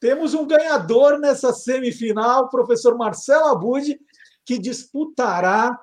temos 0.00 0.34
um 0.34 0.46
ganhador 0.46 1.18
nessa 1.18 1.52
semifinal, 1.52 2.44
o 2.44 2.48
professor 2.48 2.96
Marcelo 2.96 3.46
Abud, 3.46 3.98
que 4.46 4.58
disputará. 4.58 5.78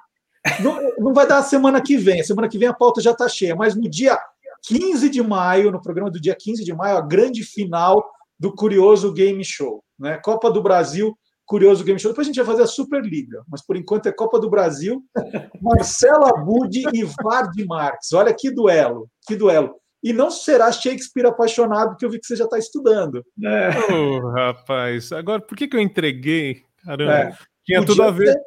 Não, 0.60 0.80
não 1.00 1.14
vai 1.14 1.28
dar 1.28 1.40
a 1.40 1.44
semana 1.44 1.82
que 1.82 1.98
vem, 1.98 2.22
a 2.22 2.24
semana 2.24 2.48
que 2.48 2.58
vem 2.58 2.68
a 2.68 2.74
pauta 2.74 3.02
já 3.02 3.12
está 3.12 3.28
cheia, 3.28 3.56
mas 3.56 3.76
no 3.76 3.90
dia 3.90 4.18
15 4.68 5.10
de 5.10 5.22
maio, 5.22 5.72
no 5.72 5.82
programa 5.82 6.10
do 6.12 6.20
dia 6.20 6.36
15 6.38 6.64
de 6.64 6.74
maio, 6.74 6.98
a 6.98 7.02
grande 7.02 7.44
final 7.44 8.04
do 8.40 8.54
Curioso 8.54 9.14
Game 9.14 9.44
Show. 9.44 9.84
Né? 9.98 10.18
Copa 10.18 10.52
do 10.52 10.62
Brasil, 10.62 11.18
Curioso 11.46 11.84
Game 11.84 12.00
Show. 12.00 12.12
Depois 12.12 12.28
a 12.28 12.30
gente 12.30 12.38
vai 12.38 12.46
fazer 12.46 12.64
a 12.64 12.68
Superliga, 12.68 13.44
mas 13.50 13.66
por 13.66 13.76
enquanto 13.78 14.08
é 14.08 14.12
Copa 14.12 14.40
do 14.40 14.50
Brasil. 14.50 15.02
Marcelo 15.62 16.26
Abud 16.26 16.84
e 16.94 17.04
Vard 17.24 17.54
Marques. 17.68 18.12
Olha 18.14 18.34
que 18.34 18.52
duelo, 18.52 19.08
que 19.28 19.36
duelo. 19.36 19.76
E 20.04 20.14
não 20.14 20.30
será 20.30 20.72
Shakespeare 20.72 21.26
apaixonado, 21.26 21.96
que 21.98 22.06
eu 22.06 22.10
vi 22.12 22.20
que 22.20 22.28
você 22.28 22.36
já 22.36 22.44
está 22.44 22.60
estudando. 22.60 23.24
É. 23.44 23.94
Ô, 23.94 24.30
rapaz, 24.32 25.12
agora 25.12 25.42
por 25.42 25.58
que, 25.58 25.68
que 25.68 25.76
eu 25.76 25.82
entreguei? 25.82 26.62
Caramba, 26.84 27.12
É. 27.14 27.38
tinha 27.66 27.80
Podia 27.80 27.86
tudo 27.86 28.04
a 28.04 28.12
ver. 28.12 28.28
ser. 28.28 28.40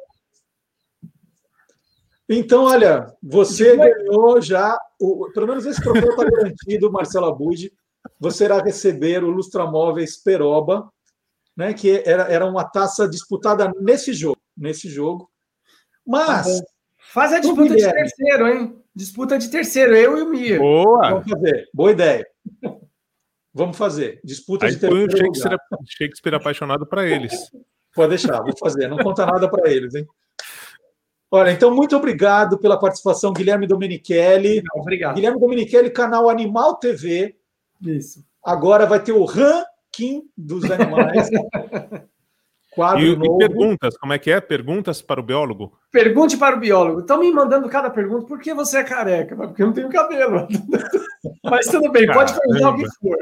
Então, 2.29 2.65
olha, 2.65 3.11
você 3.21 3.75
ganhou 3.75 4.39
já, 4.39 4.79
o, 4.99 5.31
pelo 5.33 5.47
menos 5.47 5.65
esse 5.65 5.81
troféu 5.81 6.11
está 6.11 6.23
garantido, 6.23 6.91
Marcelo 6.93 7.25
Abud. 7.25 7.73
Você 8.19 8.45
irá 8.45 8.61
receber 8.61 9.23
o 9.23 9.31
Lustramóveis 9.31 10.15
Peroba, 10.15 10.89
né, 11.57 11.73
que 11.73 12.03
era, 12.05 12.23
era 12.31 12.45
uma 12.45 12.63
taça 12.63 13.09
disputada 13.09 13.73
nesse 13.81 14.13
jogo. 14.13 14.37
Nesse 14.55 14.87
jogo. 14.87 15.29
Mas, 16.05 16.59
Tá. 16.59 16.65
Faz 17.11 17.33
a 17.33 17.39
disputa 17.39 17.75
de 17.75 17.91
terceiro, 17.91 18.47
hein? 18.47 18.83
Disputa 18.93 19.37
de 19.39 19.49
terceiro, 19.49 19.95
eu 19.95 20.17
e 20.17 20.21
o 20.21 20.29
Mir. 20.29 20.59
Boa! 20.59 21.09
vamos 21.09 21.29
fazer. 21.29 21.69
Boa 21.73 21.91
ideia. 21.91 22.27
Vamos 23.51 23.77
fazer. 23.77 24.21
Disputa 24.23 24.67
Aí 24.67 24.75
de 24.75 24.79
põe 24.79 25.03
o 25.03 25.07
terceiro 25.07 25.33
Shakespeare. 25.33 25.57
Shakespeare 25.87 26.35
apaixonado 26.35 26.85
para 26.85 27.07
eles. 27.07 27.33
Pode 27.95 28.09
deixar, 28.09 28.41
vou 28.43 28.55
fazer. 28.57 28.87
Não 28.87 28.97
conta 28.97 29.25
nada 29.25 29.49
para 29.49 29.71
eles, 29.71 29.95
hein? 29.95 30.05
Olha, 31.31 31.51
então, 31.51 31.73
muito 31.73 31.95
obrigado 31.95 32.57
pela 32.57 32.79
participação, 32.79 33.31
Guilherme 33.31 33.67
Domenichelli. 33.67 34.63
Obrigado. 34.75 35.15
Guilherme 35.15 35.39
Domenichelli, 35.39 35.91
canal 35.91 36.29
Animal 36.29 36.75
TV. 36.75 37.35
Isso. 37.81 38.25
Agora 38.43 38.85
vai 38.85 38.99
ter 38.99 39.11
o 39.11 39.25
ranking 39.25 40.23
dos 40.35 40.69
animais. 40.69 41.29
Quadro 42.71 43.01
E, 43.01 43.11
e 43.11 43.37
perguntas, 43.37 43.97
como 43.97 44.13
é 44.13 44.19
que 44.19 44.31
é? 44.31 44.39
Perguntas 44.39 45.01
para 45.01 45.19
o 45.19 45.23
biólogo? 45.23 45.77
Pergunte 45.91 46.37
para 46.37 46.55
o 46.55 46.59
biólogo. 46.59 47.01
Estão 47.01 47.19
me 47.19 47.31
mandando 47.31 47.67
cada 47.67 47.89
pergunta. 47.89 48.27
Por 48.27 48.39
que 48.39 48.53
você 48.53 48.77
é 48.77 48.83
careca? 48.83 49.35
Porque 49.35 49.61
eu 49.61 49.67
não 49.67 49.73
tenho 49.73 49.89
cabelo. 49.89 50.47
Mas 51.43 51.65
tudo 51.67 51.91
bem, 51.91 52.07
pode 52.07 52.33
perguntar 52.39 52.69
o 52.69 52.75
que 52.77 52.85
for. 52.99 53.17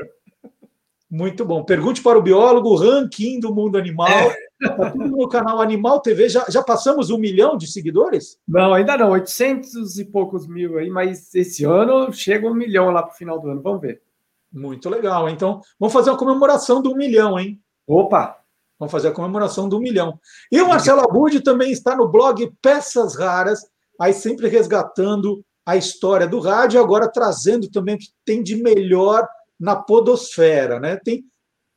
Muito 1.10 1.46
bom. 1.46 1.64
Pergunte 1.64 2.02
para 2.02 2.18
o 2.18 2.22
biólogo, 2.22 2.76
ranking 2.76 3.40
do 3.40 3.54
mundo 3.54 3.78
animal. 3.78 4.10
É. 4.10 4.48
Tá 4.60 4.92
tudo 4.92 5.08
no 5.08 5.30
canal 5.30 5.62
Animal 5.62 6.02
TV. 6.02 6.28
Já, 6.28 6.46
já 6.50 6.64
passamos 6.64 7.10
um 7.10 7.18
milhão 7.18 7.56
de 7.56 7.68
seguidores? 7.68 8.38
Não, 8.48 8.74
ainda 8.74 8.98
não. 8.98 9.12
800 9.12 10.00
e 10.00 10.06
poucos 10.06 10.48
mil 10.48 10.78
aí, 10.78 10.90
mas 10.90 11.34
esse 11.34 11.64
ano 11.64 12.12
chega 12.12 12.48
um 12.48 12.54
milhão 12.54 12.90
lá 12.90 13.04
para 13.04 13.14
o 13.14 13.18
final 13.18 13.40
do 13.40 13.50
ano. 13.50 13.62
Vamos 13.62 13.82
ver. 13.82 14.02
Muito 14.52 14.90
legal. 14.90 15.30
Então, 15.30 15.62
vamos 15.80 15.94
fazer 15.94 16.10
uma 16.10 16.18
comemoração 16.18 16.82
do 16.82 16.92
um 16.92 16.98
milhão, 16.98 17.40
hein? 17.40 17.62
Opa! 17.86 18.38
Vamos 18.80 18.92
fazer 18.92 19.08
a 19.08 19.12
comemoração 19.12 19.68
do 19.68 19.80
milhão. 19.80 20.20
E 20.52 20.62
o 20.62 20.68
Marcelo 20.68 21.02
Abud 21.02 21.42
também 21.42 21.72
está 21.72 21.96
no 21.96 22.08
blog 22.08 22.52
Peças 22.62 23.16
Raras, 23.16 23.66
aí 24.00 24.14
sempre 24.14 24.48
resgatando 24.48 25.44
a 25.66 25.76
história 25.76 26.28
do 26.28 26.40
rádio, 26.40 26.80
agora 26.80 27.12
trazendo 27.12 27.70
também 27.70 27.96
o 27.96 27.98
que 27.98 28.10
tem 28.24 28.44
de 28.44 28.56
melhor 28.56 29.28
na 29.60 29.76
podosfera, 29.76 30.80
né? 30.80 30.98
Tem 30.98 31.24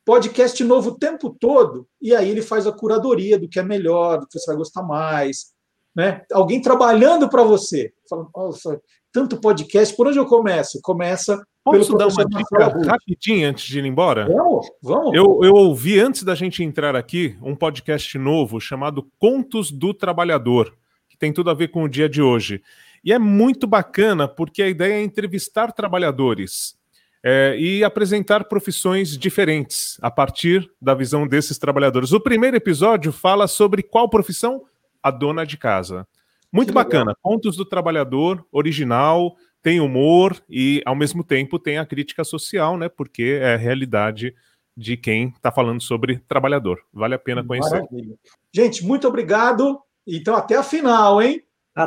podcast 0.04 0.62
novo 0.64 0.90
o 0.90 0.98
tempo 0.98 1.36
todo, 1.38 1.86
e 2.00 2.14
aí 2.14 2.30
ele 2.30 2.42
faz 2.42 2.66
a 2.66 2.72
curadoria 2.72 3.38
do 3.38 3.48
que 3.48 3.58
é 3.58 3.62
melhor, 3.62 4.18
do 4.18 4.26
que 4.26 4.38
você 4.38 4.46
vai 4.46 4.56
gostar 4.56 4.82
mais, 4.82 5.52
né? 5.94 6.22
Alguém 6.32 6.60
trabalhando 6.60 7.28
para 7.28 7.42
você. 7.42 7.92
Fala, 8.08 8.26
nossa, 8.34 8.80
tanto 9.12 9.40
podcast, 9.40 9.94
por 9.94 10.06
onde 10.06 10.18
eu 10.18 10.26
começo? 10.26 10.80
Começa 10.82 11.40
Posso 11.62 11.96
dar 11.96 12.08
uma 12.08 12.24
dica 12.24 12.68
rapidinho 12.86 13.48
antes 13.48 13.66
de 13.66 13.78
ir 13.78 13.84
embora? 13.84 14.26
Vamos, 14.26 14.66
vamos. 14.82 15.14
Eu, 15.14 15.40
eu 15.42 15.52
ouvi 15.52 16.00
antes 16.00 16.22
da 16.22 16.34
gente 16.34 16.64
entrar 16.64 16.96
aqui 16.96 17.36
um 17.42 17.54
podcast 17.54 18.16
novo 18.18 18.58
chamado 18.58 19.06
Contos 19.18 19.70
do 19.70 19.92
Trabalhador, 19.92 20.74
que 21.08 21.18
tem 21.18 21.32
tudo 21.32 21.50
a 21.50 21.54
ver 21.54 21.68
com 21.68 21.82
o 21.82 21.88
dia 21.88 22.08
de 22.08 22.22
hoje. 22.22 22.62
E 23.04 23.12
é 23.12 23.18
muito 23.18 23.66
bacana 23.66 24.26
porque 24.26 24.62
a 24.62 24.68
ideia 24.68 24.94
é 24.94 25.02
entrevistar 25.02 25.72
trabalhadores 25.72 26.79
é, 27.22 27.56
e 27.58 27.84
apresentar 27.84 28.44
profissões 28.44 29.16
diferentes 29.16 29.98
a 30.00 30.10
partir 30.10 30.70
da 30.80 30.94
visão 30.94 31.26
desses 31.26 31.58
trabalhadores. 31.58 32.12
O 32.12 32.20
primeiro 32.20 32.56
episódio 32.56 33.12
fala 33.12 33.46
sobre 33.46 33.82
qual 33.82 34.08
profissão? 34.08 34.64
A 35.02 35.10
dona 35.10 35.44
de 35.44 35.56
casa. 35.56 36.06
Muito 36.52 36.72
Que 36.72 36.78
legal. 36.78 36.84
bacana. 36.84 37.16
Contos 37.22 37.56
do 37.56 37.64
Trabalhador, 37.64 38.44
original, 38.50 39.36
tem 39.62 39.80
humor 39.80 40.36
e, 40.48 40.82
ao 40.84 40.96
mesmo 40.96 41.22
tempo, 41.22 41.58
tem 41.58 41.78
a 41.78 41.86
crítica 41.86 42.24
social, 42.24 42.76
né? 42.76 42.88
Porque 42.88 43.38
é 43.40 43.54
a 43.54 43.56
realidade 43.56 44.34
de 44.76 44.96
quem 44.96 45.28
está 45.28 45.52
falando 45.52 45.80
sobre 45.82 46.18
trabalhador. 46.26 46.82
Vale 46.92 47.14
a 47.14 47.18
pena 47.18 47.44
conhecer. 47.44 47.82
Maravilha. 47.82 48.14
Gente, 48.52 48.84
muito 48.84 49.06
obrigado. 49.06 49.80
Então, 50.06 50.34
até 50.34 50.56
a 50.56 50.62
final, 50.62 51.20
hein? 51.22 51.42
Lá. 51.76 51.86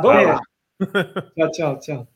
Tchau, 1.36 1.52
tchau, 1.52 1.80
tchau. 1.80 2.13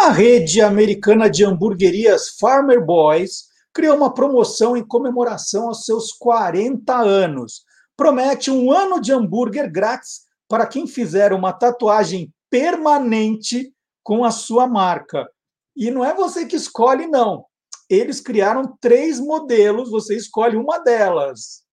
A 0.00 0.10
rede 0.12 0.60
americana 0.60 1.28
de 1.28 1.44
hamburguerias 1.44 2.28
Farmer 2.38 2.80
Boys 2.82 3.48
criou 3.74 3.96
uma 3.96 4.14
promoção 4.14 4.76
em 4.76 4.86
comemoração 4.86 5.66
aos 5.66 5.84
seus 5.84 6.12
40 6.12 6.96
anos. 6.96 7.64
Promete 7.96 8.48
um 8.48 8.70
ano 8.70 9.00
de 9.00 9.12
hambúrguer 9.12 9.68
grátis 9.68 10.20
para 10.48 10.68
quem 10.68 10.86
fizer 10.86 11.32
uma 11.32 11.52
tatuagem 11.52 12.32
permanente 12.48 13.74
com 14.04 14.24
a 14.24 14.30
sua 14.30 14.68
marca. 14.68 15.28
E 15.76 15.90
não 15.90 16.04
é 16.04 16.14
você 16.14 16.46
que 16.46 16.54
escolhe, 16.54 17.08
não. 17.08 17.44
Eles 17.90 18.20
criaram 18.20 18.78
três 18.80 19.18
modelos, 19.18 19.90
você 19.90 20.16
escolhe 20.16 20.56
uma 20.56 20.78
delas. 20.78 21.64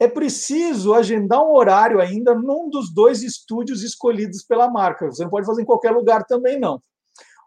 É 0.00 0.08
preciso 0.08 0.94
agendar 0.94 1.42
um 1.42 1.54
horário 1.54 2.00
ainda 2.00 2.34
num 2.34 2.70
dos 2.70 2.92
dois 2.92 3.22
estúdios 3.22 3.82
escolhidos 3.82 4.42
pela 4.42 4.70
marca. 4.70 5.04
Você 5.04 5.22
não 5.22 5.30
pode 5.30 5.46
fazer 5.46 5.60
em 5.60 5.66
qualquer 5.66 5.90
lugar 5.90 6.24
também, 6.24 6.58
não. 6.58 6.80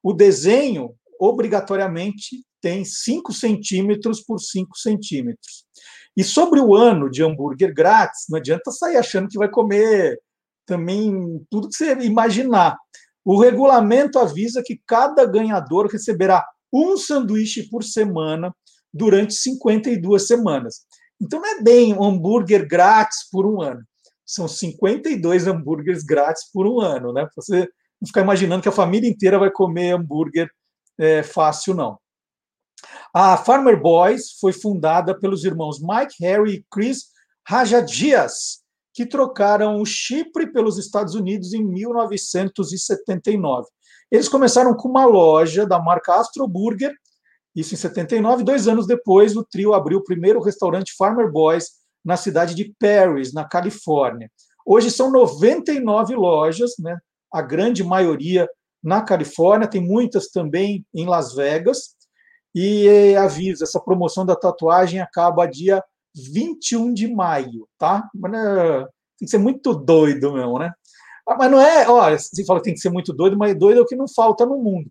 O 0.05 0.13
desenho, 0.13 0.93
obrigatoriamente, 1.19 2.45
tem 2.61 2.85
5 2.85 3.33
centímetros 3.33 4.21
por 4.21 4.39
5 4.39 4.77
centímetros. 4.77 5.65
E 6.15 6.23
sobre 6.23 6.59
o 6.59 6.75
ano 6.75 7.09
de 7.09 7.23
hambúrguer 7.23 7.73
grátis, 7.73 8.25
não 8.29 8.37
adianta 8.37 8.69
sair 8.69 8.97
achando 8.97 9.27
que 9.27 9.39
vai 9.39 9.49
comer 9.49 10.21
também 10.63 11.43
tudo 11.49 11.69
que 11.69 11.75
você 11.75 11.93
imaginar. 12.03 12.77
O 13.25 13.41
regulamento 13.41 14.19
avisa 14.19 14.61
que 14.63 14.79
cada 14.85 15.25
ganhador 15.25 15.87
receberá 15.87 16.45
um 16.71 16.97
sanduíche 16.97 17.67
por 17.67 17.83
semana 17.83 18.55
durante 18.93 19.33
52 19.33 20.27
semanas. 20.27 20.81
Então 21.19 21.41
não 21.41 21.49
é 21.49 21.63
bem 21.63 21.95
um 21.95 22.03
hambúrguer 22.03 22.67
grátis 22.67 23.27
por 23.31 23.47
um 23.47 23.59
ano. 23.59 23.81
São 24.23 24.47
52 24.47 25.47
hambúrgueres 25.47 26.03
grátis 26.03 26.43
por 26.53 26.67
um 26.67 26.79
ano, 26.79 27.11
né? 27.11 27.27
Você 27.35 27.67
não 28.01 28.07
ficar 28.07 28.21
imaginando 28.21 28.61
que 28.61 28.69
a 28.69 28.73
família 28.73 29.09
inteira 29.09 29.39
vai 29.39 29.51
comer 29.51 29.91
hambúrguer 29.91 30.49
é, 30.97 31.23
fácil, 31.23 31.73
não. 31.73 31.97
A 33.13 33.37
Farmer 33.37 33.79
Boys 33.79 34.33
foi 34.39 34.53
fundada 34.53 35.17
pelos 35.17 35.43
irmãos 35.43 35.79
Mike, 35.81 36.15
Harry 36.21 36.55
e 36.55 36.65
Chris 36.71 37.05
Rajadias, 37.47 38.63
que 38.93 39.05
trocaram 39.05 39.81
o 39.81 39.85
Chipre 39.85 40.51
pelos 40.51 40.77
Estados 40.77 41.15
Unidos 41.15 41.53
em 41.53 41.63
1979. 41.63 43.67
Eles 44.11 44.29
começaram 44.29 44.75
com 44.75 44.87
uma 44.87 45.05
loja 45.05 45.65
da 45.65 45.79
marca 45.79 46.15
Astro 46.15 46.47
Burger, 46.47 46.93
isso 47.55 47.73
em 47.73 47.77
79. 47.77 48.43
Dois 48.43 48.67
anos 48.67 48.85
depois, 48.85 49.35
o 49.35 49.43
trio 49.43 49.73
abriu 49.73 49.99
o 49.99 50.03
primeiro 50.03 50.41
restaurante 50.41 50.93
Farmer 50.97 51.31
Boys 51.31 51.69
na 52.03 52.17
cidade 52.17 52.53
de 52.53 52.73
Paris, 52.79 53.33
na 53.33 53.45
Califórnia. 53.45 54.29
Hoje 54.65 54.91
são 54.91 55.11
99 55.11 56.15
lojas, 56.15 56.71
né? 56.79 56.97
A 57.35 57.41
grande 57.41 57.83
maioria 57.83 58.47
na 58.81 59.01
Califórnia, 59.01 59.67
tem 59.67 59.81
muitas 59.81 60.27
também 60.27 60.85
em 60.93 61.05
Las 61.05 61.35
Vegas. 61.35 61.95
E 62.53 63.15
aviso, 63.17 63.63
essa 63.63 63.79
promoção 63.79 64.25
da 64.25 64.35
tatuagem 64.35 65.01
acaba 65.01 65.45
dia 65.45 65.83
21 66.15 66.93
de 66.93 67.07
maio, 67.13 67.67
tá? 67.77 68.09
Né, 68.15 68.85
tem 69.19 69.25
que 69.25 69.27
ser 69.27 69.37
muito 69.37 69.73
doido 69.73 70.31
mesmo, 70.33 70.57
né? 70.59 70.71
Ah, 71.27 71.35
Mas 71.37 71.51
não 71.51 71.59
é, 71.59 71.89
olha, 71.89 72.17
você 72.17 72.45
fala 72.45 72.59
que 72.59 72.65
tem 72.65 72.73
que 72.73 72.79
ser 72.79 72.89
muito 72.91 73.11
doido, 73.11 73.37
mas 73.37 73.57
doido 73.57 73.79
é 73.79 73.81
o 73.81 73.85
que 73.85 73.95
não 73.95 74.07
falta 74.07 74.45
no 74.45 74.57
mundo. 74.57 74.89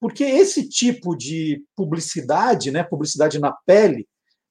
Porque 0.00 0.24
esse 0.24 0.68
tipo 0.68 1.16
de 1.16 1.64
publicidade, 1.74 2.70
né, 2.70 2.82
publicidade 2.82 3.38
na 3.38 3.52
pele, 3.64 4.06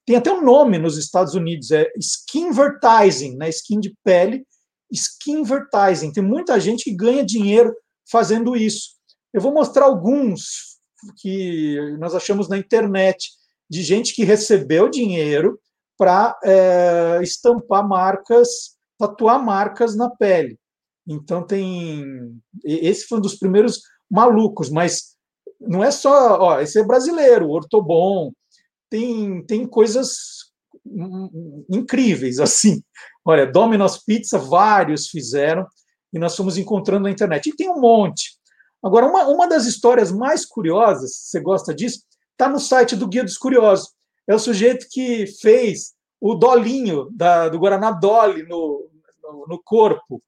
Tem 0.05 0.15
até 0.15 0.31
um 0.31 0.43
nome 0.43 0.77
nos 0.77 0.97
Estados 0.97 1.33
Unidos, 1.35 1.71
é 1.71 1.87
skinvertising, 1.97 3.37
né? 3.37 3.49
Skin 3.49 3.79
de 3.79 3.95
pele, 4.03 4.45
skinvertising. 4.91 6.11
Tem 6.11 6.23
muita 6.23 6.59
gente 6.59 6.83
que 6.83 6.95
ganha 6.95 7.25
dinheiro 7.25 7.75
fazendo 8.09 8.55
isso. 8.55 8.95
Eu 9.33 9.41
vou 9.41 9.53
mostrar 9.53 9.85
alguns 9.85 10.75
que 11.17 11.77
nós 11.99 12.15
achamos 12.15 12.47
na 12.47 12.57
internet 12.57 13.29
de 13.69 13.81
gente 13.81 14.13
que 14.13 14.23
recebeu 14.23 14.89
dinheiro 14.89 15.59
para 15.97 16.37
é, 16.43 17.19
estampar 17.21 17.87
marcas, 17.87 18.75
tatuar 18.97 19.43
marcas 19.43 19.95
na 19.95 20.09
pele. 20.09 20.57
Então 21.07 21.45
tem. 21.45 22.03
Esse 22.63 23.05
foi 23.05 23.19
um 23.19 23.21
dos 23.21 23.35
primeiros 23.35 23.81
malucos, 24.09 24.69
mas 24.69 25.15
não 25.59 25.83
é 25.83 25.91
só. 25.91 26.39
Ó, 26.39 26.59
esse 26.59 26.79
é 26.79 26.83
brasileiro, 26.83 27.49
Ortobon. 27.49 28.31
Tem, 28.89 29.43
tem 29.45 29.67
coisas 29.67 30.45
incríveis 31.69 32.39
assim. 32.41 32.81
Olha, 33.25 33.47
Domino's 33.47 33.97
Pizza, 33.97 34.37
vários 34.37 35.07
fizeram, 35.07 35.65
e 36.13 36.19
nós 36.19 36.35
fomos 36.35 36.57
encontrando 36.57 37.03
na 37.03 37.11
internet. 37.11 37.49
E 37.49 37.55
tem 37.55 37.69
um 37.69 37.81
monte. 37.81 38.37
Agora, 38.83 39.07
uma, 39.07 39.27
uma 39.27 39.47
das 39.47 39.65
histórias 39.65 40.11
mais 40.11 40.45
curiosas, 40.45 41.11
você 41.15 41.39
gosta 41.39 41.73
disso, 41.73 42.03
está 42.31 42.47
no 42.47 42.59
site 42.59 42.95
do 42.95 43.07
Guia 43.07 43.23
dos 43.23 43.37
Curiosos. 43.37 43.89
É 44.27 44.35
o 44.35 44.39
sujeito 44.39 44.87
que 44.91 45.25
fez 45.41 45.93
o 46.21 46.35
dolinho 46.35 47.09
da, 47.11 47.49
do 47.49 47.57
Guaraná 47.57 47.91
Dolly 47.91 48.43
no, 48.43 48.89
no, 49.23 49.45
no 49.47 49.61
corpo. 49.63 50.21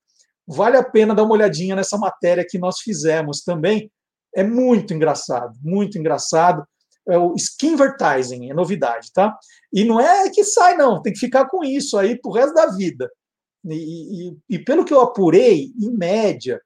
Vale 0.48 0.78
a 0.78 0.84
pena 0.84 1.14
dar 1.14 1.24
uma 1.24 1.34
olhadinha 1.34 1.76
nessa 1.76 1.98
matéria 1.98 2.46
que 2.48 2.58
nós 2.58 2.80
fizemos 2.80 3.42
também. 3.44 3.92
É 4.36 4.44
muito 4.44 4.94
engraçado, 4.94 5.54
muito 5.62 5.98
engraçado. 5.98 6.66
É 7.10 7.18
o 7.18 7.34
skinvertising, 7.36 8.50
é 8.50 8.54
novidade, 8.54 9.12
tá? 9.14 9.38
E 9.72 9.86
não 9.86 10.00
é 10.00 10.30
que 10.30 10.44
sai, 10.44 10.76
não, 10.76 11.02
tem 11.02 11.14
que 11.14 11.20
ficar 11.20 11.48
com 11.48 11.64
isso 11.64 11.98
aí 11.98 12.20
pro 12.20 12.32
resto 12.32 12.54
da 12.54 12.68
vida. 12.68 13.10
E, 13.66 14.30
e, 14.30 14.38
e 14.50 14.60
pelo 14.60 14.86
que 14.86 14.94
eu 14.94 15.02
apurei, 15.02 15.72
em 15.80 15.92
média, 15.92 16.62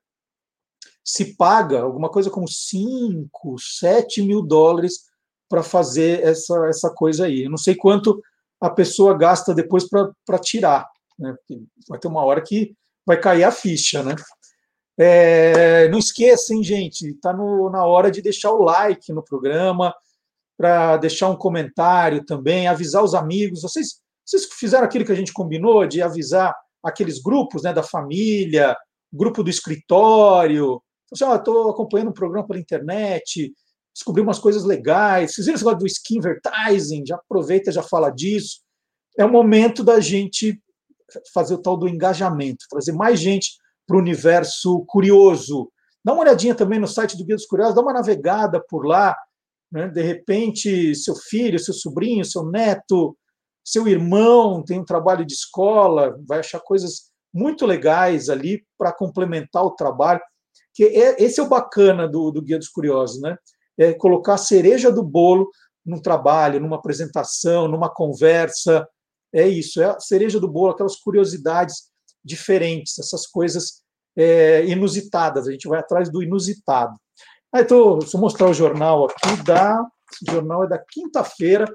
se 1.04 1.36
paga 1.36 1.82
alguma 1.82 2.10
coisa 2.10 2.30
como 2.30 2.48
5, 2.48 3.56
7 3.60 4.22
mil 4.22 4.42
dólares 4.42 5.06
para 5.50 5.64
fazer 5.64 6.24
essa, 6.24 6.68
essa 6.68 6.90
coisa 6.90 7.26
aí. 7.26 7.44
Eu 7.44 7.50
não 7.50 7.58
sei 7.58 7.76
quanto 7.76 8.22
a 8.60 8.70
pessoa 8.70 9.18
gasta 9.18 9.54
depois 9.54 9.88
para 9.90 10.40
tirar. 10.40 10.88
Né? 11.20 11.36
vai 11.90 12.00
ter 12.00 12.08
uma 12.08 12.24
hora 12.24 12.42
que 12.42 12.76
vai 13.06 13.20
cair 13.20 13.44
a 13.44 13.52
ficha, 13.52 14.02
né? 14.04 14.16
É, 14.98 15.90
não 15.90 15.98
esqueçam, 15.98 16.64
gente, 16.64 17.10
está 17.10 17.34
na 17.34 17.86
hora 17.86 18.12
de 18.12 18.22
deixar 18.22 18.52
o 18.52 18.64
like 18.64 19.12
no 19.12 19.24
programa, 19.24 19.94
para 20.62 20.96
deixar 20.98 21.28
um 21.28 21.36
comentário 21.36 22.24
também, 22.24 22.68
avisar 22.68 23.04
os 23.04 23.16
amigos. 23.16 23.64
Vocês, 23.64 24.00
vocês 24.24 24.46
fizeram 24.46 24.86
aquilo 24.86 25.04
que 25.04 25.12
a 25.12 25.16
gente 25.16 25.34
combinou 25.34 25.88
de 25.88 26.04
avisar 26.04 26.56
aqueles 26.84 27.20
grupos 27.20 27.64
né, 27.64 27.74
da 27.74 27.82
família, 27.82 28.78
grupo 29.12 29.44
do 29.44 29.50
escritório. 29.50 30.80
Assim, 31.12 31.24
oh, 31.24 31.34
estou 31.34 31.72
acompanhando 31.72 32.10
um 32.10 32.14
programa 32.14 32.48
pela 32.48 32.60
internet, 32.60 33.52
descobri 33.92 34.22
umas 34.22 34.38
coisas 34.38 34.64
legais. 34.64 35.34
Vocês 35.34 35.48
viram 35.48 35.56
esse 35.56 35.66
negócio 35.66 35.80
do 35.80 35.88
skinvertising? 35.88 37.06
Já 37.08 37.16
aproveita, 37.16 37.72
já 37.72 37.82
fala 37.82 38.12
disso. 38.12 38.60
É 39.18 39.26
o 39.26 39.32
momento 39.32 39.84
da 39.84 40.00
gente 40.00 40.62
fazer 41.34 41.56
o 41.56 41.62
tal 41.62 41.76
do 41.76 41.90
engajamento, 41.90 42.68
trazer 42.70 42.92
mais 42.92 43.20
gente 43.20 43.54
para 43.88 43.98
o 43.98 44.00
universo 44.00 44.86
curioso. 44.86 45.72
Dá 46.06 46.14
uma 46.14 46.22
olhadinha 46.22 46.54
também 46.54 46.78
no 46.78 46.88
site 46.88 47.18
do 47.18 47.26
Guia 47.26 47.36
dos 47.36 47.48
Curiosos, 47.48 47.74
dá 47.74 47.82
uma 47.82 47.94
navegada 47.94 48.64
por 48.70 48.86
lá. 48.86 49.18
Né? 49.72 49.88
De 49.88 50.02
repente, 50.02 50.94
seu 50.96 51.16
filho, 51.16 51.60
seu 51.60 51.74
sobrinho, 51.74 52.26
seu 52.26 52.46
neto, 52.46 53.18
seu 53.64 53.88
irmão 53.88 54.64
tem 54.64 54.80
um 54.80 54.86
trabalho 54.86 55.26
de 55.26 55.34
escola, 55.34 56.18
vai 56.28 56.40
achar 56.40 56.60
coisas 56.60 57.12
muito 57.34 57.66
legais 57.66 58.30
ali 58.30 58.66
para 58.78 58.92
complementar 58.92 59.64
o 59.64 59.72
trabalho. 59.72 60.22
Que 60.74 60.86
é, 60.86 61.24
esse 61.24 61.40
é 61.40 61.44
o 61.44 61.50
bacana 61.50 62.08
do, 62.08 62.32
do 62.32 62.42
Guia 62.42 62.58
dos 62.58 62.70
Curiosos, 62.70 63.22
né? 63.22 63.38
É 63.78 63.94
colocar 63.94 64.36
a 64.36 64.38
cereja 64.38 64.92
do 64.92 65.04
bolo 65.04 65.50
num 65.86 66.02
trabalho, 66.02 66.60
numa 66.60 66.76
apresentação, 66.76 67.68
numa 67.68 67.90
conversa, 67.90 68.88
é 69.34 69.48
isso, 69.48 69.82
é 69.82 69.86
a 69.86 70.00
cereja 70.00 70.40
do 70.40 70.48
bolo, 70.48 70.72
aquelas 70.72 70.98
curiosidades 70.98 71.90
diferentes, 72.24 73.00
essas 73.00 73.26
coisas 73.26 73.82
é, 74.16 74.66
inusitadas. 74.66 75.48
A 75.48 75.52
gente 75.52 75.68
vai 75.68 75.80
atrás 75.80 76.12
do 76.12 76.22
inusitado. 76.22 76.96
Ah, 77.54 77.62
então, 77.62 78.00
deixa 78.00 78.16
eu 78.16 78.22
mostrar 78.22 78.50
o 78.50 78.54
jornal 78.54 79.06
aqui 79.06 79.44
da. 79.44 79.86
Esse 80.14 80.32
jornal 80.32 80.64
é 80.64 80.68
da 80.68 80.78
quinta-feira, 80.78 81.66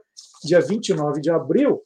dia 0.45 0.61
29 0.61 1.21
de 1.21 1.31
abril, 1.31 1.83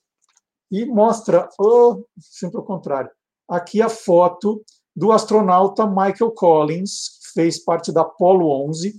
e 0.70 0.84
mostra, 0.84 1.48
oh, 1.60 2.04
sempre 2.18 2.60
o 2.60 2.64
contrário, 2.64 3.10
aqui 3.48 3.80
a 3.80 3.88
foto 3.88 4.62
do 4.94 5.12
astronauta 5.12 5.86
Michael 5.86 6.32
Collins, 6.32 7.18
que 7.20 7.32
fez 7.34 7.62
parte 7.62 7.92
da 7.92 8.02
Apollo 8.02 8.68
11, 8.68 8.98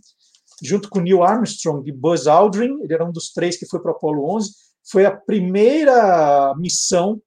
junto 0.61 0.89
com 0.89 0.99
Neil 0.99 1.23
Armstrong 1.23 1.87
e 1.87 1.91
Buzz 1.91 2.27
Aldrin, 2.27 2.79
ele 2.81 2.93
era 2.93 3.05
um 3.05 3.11
dos 3.11 3.31
três 3.31 3.57
que 3.57 3.65
foi 3.65 3.81
para 3.81 3.91
a 3.91 3.95
Apollo 3.95 4.29
11, 4.35 4.51
foi 4.89 5.05
a 5.05 5.15
primeira 5.15 6.53
missão 6.57 7.21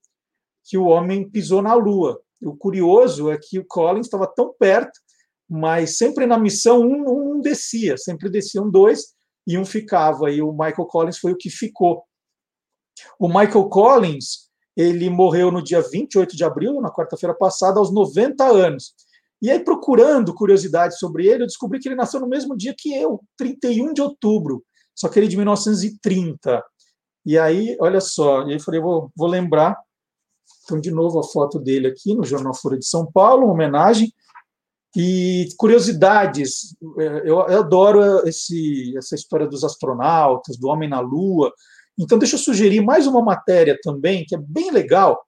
que 0.64 0.78
o 0.78 0.86
homem 0.86 1.28
pisou 1.28 1.60
na 1.60 1.74
Lua. 1.74 2.20
O 2.42 2.56
curioso 2.56 3.30
é 3.30 3.38
que 3.38 3.58
o 3.58 3.66
Collins 3.66 4.06
estava 4.06 4.26
tão 4.26 4.54
perto, 4.58 5.00
mas 5.48 5.96
sempre 5.96 6.26
na 6.26 6.38
missão 6.38 6.80
um, 6.80 7.36
um 7.36 7.40
descia, 7.40 7.96
sempre 7.96 8.30
desciam 8.30 8.70
dois 8.70 9.14
e 9.46 9.58
um 9.58 9.64
ficava. 9.64 10.30
E 10.30 10.40
o 10.40 10.52
Michael 10.52 10.86
Collins 10.86 11.18
foi 11.18 11.32
o 11.32 11.36
que 11.36 11.50
ficou. 11.50 12.04
O 13.18 13.28
Michael 13.28 13.68
Collins 13.68 14.44
ele 14.76 15.08
morreu 15.08 15.50
no 15.50 15.62
dia 15.62 15.80
28 15.80 16.36
de 16.36 16.44
abril, 16.44 16.80
na 16.80 16.90
quarta-feira 16.90 17.34
passada, 17.34 17.78
aos 17.78 17.92
90 17.92 18.44
anos. 18.44 18.94
E 19.40 19.50
aí, 19.50 19.60
procurando 19.60 20.34
curiosidades 20.34 20.98
sobre 20.98 21.26
ele, 21.26 21.42
eu 21.42 21.46
descobri 21.46 21.78
que 21.78 21.88
ele 21.88 21.94
nasceu 21.94 22.18
no 22.18 22.28
mesmo 22.28 22.56
dia 22.56 22.74
que 22.76 22.94
eu, 22.94 23.20
31 23.36 23.92
de 23.92 24.00
outubro, 24.00 24.64
só 24.94 25.08
que 25.08 25.18
ele 25.18 25.28
de 25.28 25.36
1930. 25.36 26.64
E 27.26 27.38
aí, 27.38 27.76
olha 27.80 28.00
só, 28.00 28.42
e 28.46 28.54
aí 28.54 28.60
falei, 28.60 28.80
vou, 28.80 29.10
vou 29.14 29.28
lembrar. 29.28 29.76
Então, 30.64 30.80
de 30.80 30.90
novo, 30.90 31.18
a 31.18 31.22
foto 31.22 31.58
dele 31.58 31.88
aqui 31.88 32.14
no 32.14 32.24
Jornal 32.24 32.54
Folha 32.54 32.78
de 32.78 32.86
São 32.86 33.10
Paulo, 33.10 33.44
uma 33.44 33.52
homenagem. 33.52 34.12
E 34.96 35.48
curiosidades, 35.56 36.76
é, 36.98 37.22
eu, 37.24 37.40
eu 37.40 37.58
adoro 37.58 38.26
esse, 38.28 38.96
essa 38.96 39.14
história 39.14 39.46
dos 39.46 39.64
astronautas, 39.64 40.56
do 40.56 40.68
homem 40.68 40.88
na 40.88 41.00
Lua. 41.00 41.52
Então, 41.98 42.18
deixa 42.18 42.36
eu 42.36 42.40
sugerir 42.40 42.80
mais 42.80 43.06
uma 43.06 43.22
matéria 43.22 43.78
também, 43.82 44.24
que 44.24 44.36
é 44.36 44.38
bem 44.38 44.70
legal, 44.70 45.20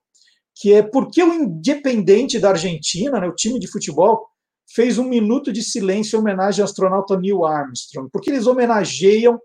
que 0.55 0.73
é 0.73 0.81
porque 0.81 1.21
o 1.21 1.33
Independente 1.33 2.39
da 2.39 2.49
Argentina, 2.49 3.19
né, 3.19 3.27
o 3.27 3.35
time 3.35 3.59
de 3.59 3.69
futebol, 3.69 4.25
fez 4.73 4.97
um 4.97 5.07
minuto 5.07 5.51
de 5.51 5.61
silêncio 5.61 6.17
em 6.17 6.19
homenagem 6.19 6.61
ao 6.61 6.65
astronauta 6.65 7.17
Neil 7.17 7.45
Armstrong, 7.45 8.09
porque 8.11 8.29
eles 8.29 8.47
homenageiam 8.47 9.39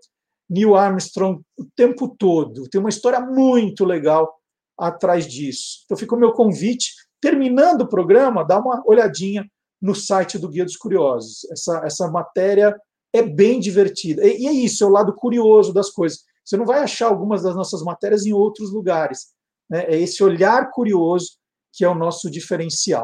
Neil 0.49 0.75
Armstrong 0.75 1.41
o 1.57 1.65
tempo 1.75 2.13
todo. 2.17 2.67
Tem 2.69 2.79
uma 2.79 2.89
história 2.89 3.19
muito 3.19 3.85
legal 3.85 4.33
atrás 4.77 5.27
disso. 5.27 5.83
Então 5.85 5.97
fica 5.97 6.15
o 6.15 6.19
meu 6.19 6.33
convite. 6.33 6.91
Terminando 7.21 7.81
o 7.81 7.89
programa, 7.89 8.43
dá 8.43 8.59
uma 8.59 8.83
olhadinha 8.85 9.45
no 9.83 9.93
site 9.93 10.39
do 10.39 10.47
Guia 10.47 10.63
dos 10.63 10.77
Curiosos. 10.77 11.45
Essa, 11.51 11.81
essa 11.83 12.07
matéria 12.09 12.73
é 13.11 13.21
bem 13.21 13.59
divertida. 13.59 14.25
E, 14.25 14.43
e 14.43 14.47
é 14.47 14.51
isso, 14.53 14.81
é 14.81 14.87
o 14.87 14.89
lado 14.89 15.13
curioso 15.13 15.73
das 15.73 15.89
coisas. 15.89 16.19
Você 16.43 16.55
não 16.55 16.65
vai 16.65 16.79
achar 16.79 17.07
algumas 17.07 17.43
das 17.43 17.53
nossas 17.53 17.83
matérias 17.83 18.25
em 18.25 18.31
outros 18.31 18.71
lugares. 18.71 19.33
Né? 19.69 19.83
É 19.89 19.99
esse 19.99 20.23
olhar 20.23 20.71
curioso 20.71 21.31
que 21.73 21.83
é 21.83 21.89
o 21.89 21.95
nosso 21.95 22.31
diferencial. 22.31 23.03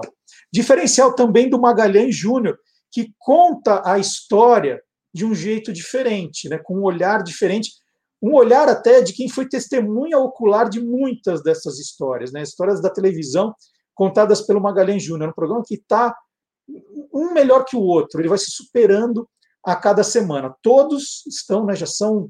Diferencial 0.53 1.13
também 1.13 1.49
do 1.49 1.59
Magalhães 1.59 2.15
Júnior, 2.15 2.57
que 2.91 3.11
conta 3.17 3.81
a 3.83 3.99
história 3.99 4.81
de 5.13 5.25
um 5.25 5.35
jeito 5.35 5.73
diferente, 5.73 6.47
né, 6.47 6.59
com 6.59 6.77
um 6.77 6.83
olhar 6.83 7.23
diferente, 7.23 7.71
um 8.21 8.35
olhar 8.35 8.69
até 8.69 9.01
de 9.01 9.11
quem 9.11 9.27
foi 9.27 9.47
testemunha 9.47 10.19
ocular 10.19 10.69
de 10.69 10.79
muitas 10.79 11.41
dessas 11.41 11.79
histórias, 11.79 12.31
né, 12.31 12.43
histórias 12.43 12.79
da 12.79 12.89
televisão 12.89 13.53
contadas 13.95 14.41
pelo 14.41 14.61
Magalhães 14.61 15.03
Júnior, 15.03 15.31
um 15.31 15.33
programa 15.33 15.63
que 15.65 15.75
está 15.75 16.15
um 17.13 17.33
melhor 17.33 17.65
que 17.65 17.75
o 17.75 17.81
outro, 17.81 18.19
ele 18.19 18.29
vai 18.29 18.37
se 18.37 18.51
superando 18.51 19.27
a 19.63 19.75
cada 19.75 20.03
semana. 20.03 20.55
Todos 20.61 21.25
estão, 21.27 21.65
né, 21.65 21.75
já 21.75 21.85
são 21.85 22.29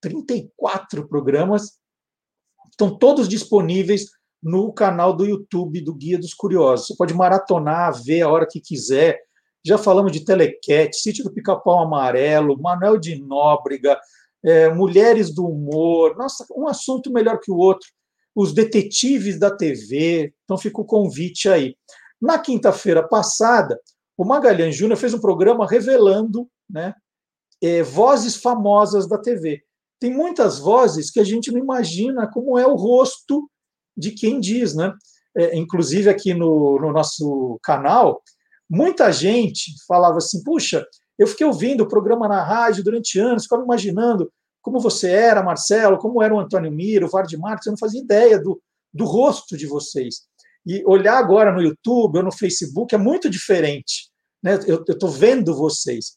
34 0.00 1.08
programas, 1.08 1.78
estão 2.70 2.96
todos 2.96 3.28
disponíveis 3.28 4.06
no 4.42 4.72
canal 4.72 5.14
do 5.14 5.26
YouTube 5.26 5.80
do 5.82 5.94
Guia 5.94 6.18
dos 6.18 6.32
Curiosos. 6.32 6.86
Você 6.86 6.96
pode 6.96 7.14
maratonar, 7.14 8.02
ver 8.02 8.22
a 8.22 8.28
hora 8.28 8.46
que 8.48 8.60
quiser, 8.60 9.20
já 9.64 9.76
falamos 9.76 10.12
de 10.12 10.24
Telequete, 10.24 10.96
Sítio 10.96 11.24
do 11.24 11.32
Pica-Pau 11.32 11.80
Amarelo, 11.80 12.60
Manuel 12.60 12.98
de 12.98 13.20
Nóbrega, 13.20 14.00
é, 14.42 14.72
Mulheres 14.72 15.34
do 15.34 15.46
Humor, 15.46 16.16
nossa, 16.16 16.46
um 16.56 16.66
assunto 16.66 17.12
melhor 17.12 17.38
que 17.38 17.50
o 17.50 17.56
outro. 17.56 17.86
Os 18.34 18.54
detetives 18.54 19.38
da 19.38 19.54
TV, 19.54 20.32
então 20.44 20.56
fica 20.56 20.80
o 20.80 20.84
convite 20.84 21.48
aí. 21.48 21.76
Na 22.20 22.38
quinta-feira 22.38 23.06
passada, 23.06 23.80
o 24.16 24.24
Magalhães 24.24 24.76
Júnior 24.76 24.98
fez 24.98 25.14
um 25.14 25.20
programa 25.20 25.66
revelando 25.66 26.48
né, 26.68 26.94
é, 27.62 27.82
vozes 27.82 28.36
famosas 28.36 29.08
da 29.08 29.18
TV. 29.18 29.62
tem 29.98 30.12
muitas 30.12 30.58
vozes 30.58 31.10
que 31.10 31.20
a 31.20 31.24
gente 31.24 31.50
não 31.50 31.58
imagina 31.58 32.30
como 32.30 32.58
é 32.58 32.66
o 32.66 32.74
rosto 32.74 33.48
de 33.96 34.12
quem 34.12 34.40
diz, 34.40 34.74
né? 34.74 34.94
É, 35.36 35.56
inclusive 35.56 36.10
aqui 36.10 36.34
no, 36.34 36.78
no 36.80 36.92
nosso 36.92 37.58
canal, 37.62 38.22
muita 38.68 39.12
gente 39.12 39.72
falava 39.86 40.18
assim: 40.18 40.42
puxa, 40.42 40.84
eu 41.18 41.26
fiquei 41.26 41.46
ouvindo 41.46 41.82
o 41.82 41.88
programa 41.88 42.26
na 42.26 42.42
rádio 42.42 42.82
durante 42.82 43.18
anos, 43.18 43.44
ficava 43.44 43.62
imaginando 43.62 44.32
como 44.62 44.80
você 44.80 45.10
era, 45.10 45.42
Marcelo, 45.42 45.98
como 45.98 46.22
era 46.22 46.34
o 46.34 46.40
Antônio 46.40 46.70
Miro, 46.70 47.06
o 47.06 47.10
Vard 47.10 47.32
Marques, 47.38 47.66
eu 47.66 47.72
não 47.72 47.78
fazia 47.78 48.00
ideia 48.00 48.38
do, 48.38 48.60
do 48.92 49.04
rosto 49.04 49.56
de 49.56 49.66
vocês. 49.66 50.22
E 50.66 50.84
olhar 50.84 51.18
agora 51.18 51.52
no 51.52 51.62
YouTube 51.62 52.18
ou 52.18 52.24
no 52.24 52.32
Facebook 52.32 52.94
é 52.94 52.98
muito 52.98 53.30
diferente. 53.30 54.10
Né? 54.42 54.58
Eu 54.66 54.84
estou 54.88 55.08
vendo 55.08 55.56
vocês. 55.56 56.16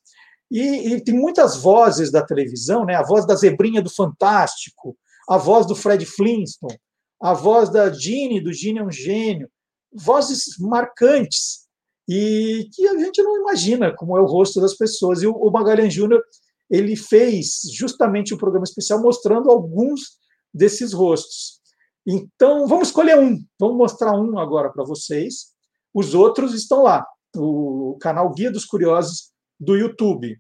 E, 0.52 0.94
e, 0.94 1.04
tem 1.04 1.16
muitas 1.16 1.58
vozes 1.58 2.12
da 2.12 2.24
televisão, 2.24 2.86
né? 2.86 2.96
a 2.96 3.04
voz 3.04 3.26
da 3.26 3.36
Zebrinha 3.36 3.82
do 3.82 3.90
Fantástico, 3.90 4.96
a 5.28 5.38
voz 5.38 5.66
do 5.66 5.76
Fred 5.76 6.06
Flintstone, 6.06 6.78
a 7.22 7.34
voz 7.34 7.70
da 7.70 7.92
Gene, 7.92 8.42
do 8.42 8.54
Gene 8.54 8.80
é 8.80 8.84
um 8.84 8.92
gênio, 8.92 9.50
vozes 9.94 10.58
marcantes 10.60 11.64
e 12.08 12.68
que 12.74 12.88
a 12.88 12.98
gente 13.00 13.22
não 13.24 13.40
imagina 13.40 13.96
como 13.96 14.18
é 14.18 14.22
o 14.22 14.26
rosto 14.26 14.60
das 14.60 14.76
pessoas. 14.76 15.22
E 15.22 15.28
o, 15.28 15.32
o 15.32 15.50
Magalhães 15.50 15.94
Júnior 15.94 16.22
ele 16.70 16.96
fez 16.96 17.62
justamente 17.74 18.34
um 18.34 18.38
programa 18.38 18.66
especial 18.66 19.02
mostrando 19.02 19.50
alguns 19.50 20.18
desses 20.54 20.92
rostos. 20.94 21.62
Então, 22.06 22.68
vamos 22.68 22.90
escolher 22.90 23.18
um. 23.18 23.40
Vamos 23.60 23.78
mostrar 23.78 24.14
um 24.14 24.38
agora 24.38 24.70
para 24.72 24.84
vocês. 24.84 25.54
Os 25.94 26.14
outros 26.14 26.54
estão 26.54 26.84
lá. 26.84 27.06
O 27.36 27.98
canal 28.00 28.32
Guia 28.32 28.52
dos 28.52 28.66
Curiosos 28.66 29.32
do 29.60 29.76
YouTube. 29.76 30.38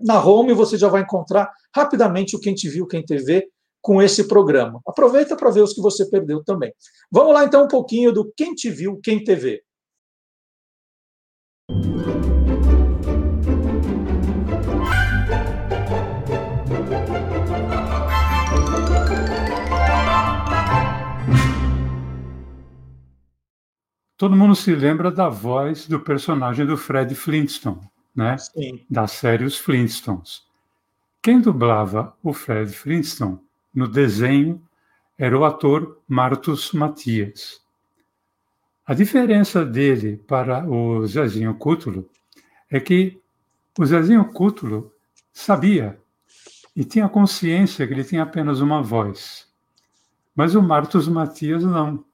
Na 0.00 0.24
home 0.24 0.52
você 0.52 0.76
já 0.76 0.88
vai 0.88 1.02
encontrar 1.02 1.52
rapidamente 1.74 2.34
o 2.34 2.40
Quem 2.40 2.54
Te 2.54 2.68
Viu, 2.68 2.86
Quem 2.86 3.04
TV 3.04 3.48
com 3.80 4.00
esse 4.00 4.26
programa. 4.26 4.80
Aproveita 4.86 5.36
para 5.36 5.50
ver 5.50 5.62
os 5.62 5.72
que 5.72 5.80
você 5.80 6.08
perdeu 6.08 6.42
também. 6.42 6.72
Vamos 7.10 7.34
lá 7.34 7.44
então 7.44 7.64
um 7.64 7.68
pouquinho 7.68 8.12
do 8.12 8.32
Quem 8.36 8.54
Te 8.54 8.70
Viu, 8.70 8.98
Quem 9.02 9.22
TV. 9.22 9.62
Todo 24.22 24.36
mundo 24.36 24.54
se 24.54 24.72
lembra 24.72 25.10
da 25.10 25.28
voz 25.28 25.88
do 25.88 25.98
personagem 25.98 26.64
do 26.64 26.76
Fred 26.76 27.12
Flintstone, 27.12 27.80
né? 28.14 28.38
Sim. 28.38 28.86
Da 28.88 29.08
série 29.08 29.44
Os 29.44 29.58
Flintstones. 29.58 30.44
Quem 31.20 31.40
dublava 31.40 32.16
o 32.22 32.32
Fred 32.32 32.72
Flintstone 32.72 33.40
no 33.74 33.88
desenho 33.88 34.62
era 35.18 35.36
o 35.36 35.44
ator 35.44 36.00
Martus 36.06 36.70
Matias. 36.70 37.60
A 38.86 38.94
diferença 38.94 39.64
dele 39.64 40.18
para 40.18 40.64
o 40.70 41.04
Zezinho 41.04 41.56
Cútulo 41.56 42.08
é 42.70 42.78
que 42.78 43.20
o 43.76 43.84
Zezinho 43.84 44.24
Cútulo 44.26 44.92
sabia 45.32 45.98
e 46.76 46.84
tinha 46.84 47.08
consciência 47.08 47.84
que 47.88 47.92
ele 47.92 48.04
tinha 48.04 48.22
apenas 48.22 48.60
uma 48.60 48.80
voz. 48.84 49.48
Mas 50.32 50.54
o 50.54 50.62
Martus 50.62 51.08
Matias 51.08 51.64
não. 51.64 52.04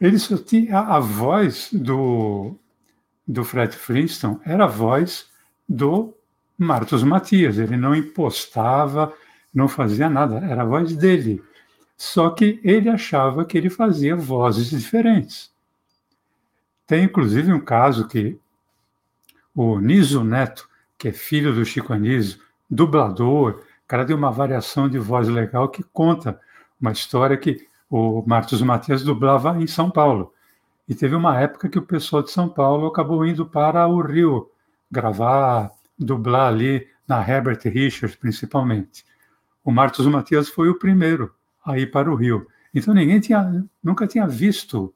Ele 0.00 0.18
só 0.18 0.36
tinha 0.36 0.80
a 0.80 1.00
voz 1.00 1.70
do, 1.72 2.56
do 3.26 3.44
Fred 3.44 3.74
Flintstone, 3.74 4.38
era 4.44 4.64
a 4.64 4.68
voz 4.68 5.28
do 5.68 6.14
Marcos 6.58 7.02
Matias. 7.02 7.58
Ele 7.58 7.76
não 7.76 7.94
impostava, 7.94 9.12
não 9.54 9.68
fazia 9.68 10.08
nada, 10.08 10.36
era 10.38 10.62
a 10.62 10.66
voz 10.66 10.94
dele. 10.94 11.42
Só 11.96 12.30
que 12.30 12.60
ele 12.62 12.90
achava 12.90 13.44
que 13.44 13.56
ele 13.56 13.70
fazia 13.70 14.14
vozes 14.14 14.70
diferentes. 14.70 15.50
Tem 16.86 17.04
inclusive 17.04 17.52
um 17.52 17.60
caso 17.60 18.06
que 18.06 18.38
o 19.54 19.80
Niso 19.80 20.22
Neto, 20.22 20.68
que 20.98 21.08
é 21.08 21.12
filho 21.12 21.54
do 21.54 21.64
Chico 21.64 21.92
Anísio, 21.92 22.38
dublador, 22.70 23.64
cara 23.88 24.04
de 24.04 24.12
uma 24.12 24.30
variação 24.30 24.88
de 24.88 24.98
voz 24.98 25.28
legal 25.28 25.68
que 25.68 25.82
conta 25.82 26.38
uma 26.80 26.92
história 26.92 27.36
que 27.36 27.66
o 27.90 28.22
Marcos 28.26 28.60
Matias 28.62 29.02
dublava 29.02 29.60
em 29.60 29.66
São 29.66 29.90
Paulo. 29.90 30.32
E 30.88 30.94
teve 30.94 31.14
uma 31.14 31.38
época 31.40 31.68
que 31.68 31.78
o 31.78 31.82
pessoal 31.82 32.22
de 32.22 32.30
São 32.30 32.48
Paulo 32.48 32.86
acabou 32.86 33.24
indo 33.26 33.46
para 33.46 33.86
o 33.88 34.00
Rio 34.00 34.50
gravar, 34.90 35.70
dublar 35.98 36.48
ali 36.48 36.86
na 37.06 37.26
Herbert 37.26 37.60
Richards, 37.64 38.16
principalmente. 38.16 39.04
O 39.64 39.70
Marcos 39.70 40.06
Matias 40.06 40.48
foi 40.48 40.68
o 40.68 40.78
primeiro 40.78 41.34
a 41.64 41.78
ir 41.78 41.90
para 41.90 42.10
o 42.10 42.14
Rio. 42.14 42.46
Então 42.74 42.94
ninguém 42.94 43.18
tinha, 43.18 43.64
nunca 43.82 44.06
tinha 44.06 44.26
visto 44.26 44.94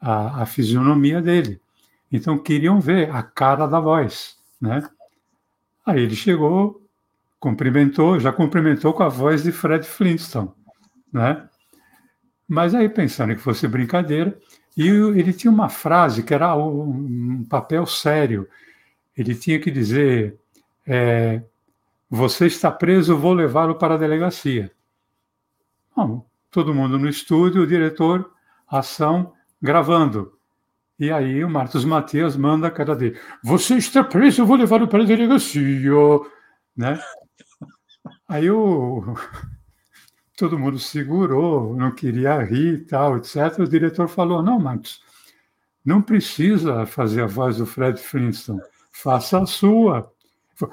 a, 0.00 0.42
a 0.42 0.46
fisionomia 0.46 1.20
dele. 1.20 1.60
Então 2.12 2.38
queriam 2.38 2.80
ver 2.80 3.10
a 3.10 3.22
cara 3.22 3.66
da 3.66 3.80
voz, 3.80 4.36
né? 4.60 4.88
Aí 5.84 6.00
ele 6.00 6.14
chegou, 6.14 6.86
cumprimentou, 7.40 8.20
já 8.20 8.32
cumprimentou 8.32 8.92
com 8.92 9.02
a 9.02 9.08
voz 9.08 9.42
de 9.42 9.50
Fred 9.50 9.84
Flintstone, 9.86 10.50
né? 11.12 11.48
Mas 12.48 12.74
aí, 12.74 12.88
pensando 12.88 13.34
que 13.34 13.40
fosse 13.40 13.66
brincadeira, 13.66 14.38
e 14.76 14.88
ele 14.88 15.32
tinha 15.32 15.50
uma 15.50 15.68
frase 15.68 16.22
que 16.22 16.34
era 16.34 16.54
um 16.56 17.44
papel 17.44 17.86
sério. 17.86 18.48
Ele 19.16 19.34
tinha 19.34 19.60
que 19.60 19.70
dizer: 19.70 20.38
é, 20.86 21.42
Você 22.10 22.46
está 22.46 22.70
preso, 22.70 23.16
vou 23.16 23.32
levá-lo 23.32 23.76
para 23.76 23.94
a 23.94 23.98
delegacia. 23.98 24.70
Bom, 25.96 26.26
todo 26.50 26.74
mundo 26.74 26.98
no 26.98 27.08
estúdio, 27.08 27.62
o 27.62 27.66
diretor, 27.66 28.30
ação, 28.68 29.32
gravando. 29.62 30.36
E 30.98 31.10
aí 31.10 31.44
o 31.44 31.50
Marcos 31.50 31.84
Matias 31.84 32.36
manda 32.36 32.66
a 32.66 32.70
cara 32.70 32.96
dele: 32.96 33.18
Você 33.42 33.76
está 33.76 34.02
preso, 34.02 34.42
eu 34.42 34.46
vou 34.46 34.56
levá-lo 34.56 34.88
para 34.88 35.02
a 35.02 35.06
delegacia. 35.06 35.90
Né? 36.76 37.00
Aí 38.28 38.50
o 38.50 39.14
todo 40.36 40.58
mundo 40.58 40.78
segurou, 40.78 41.76
não 41.76 41.90
queria 41.90 42.42
rir 42.42 42.74
e 42.74 42.84
tal, 42.84 43.16
etc. 43.16 43.60
O 43.60 43.68
diretor 43.68 44.08
falou: 44.08 44.42
não, 44.42 44.58
Marcos, 44.58 45.00
não 45.84 46.02
precisa 46.02 46.86
fazer 46.86 47.22
a 47.22 47.26
voz 47.26 47.58
do 47.58 47.66
Fred 47.66 48.00
Flintstone, 48.00 48.60
faça 48.92 49.42
a 49.42 49.46
sua. 49.46 50.10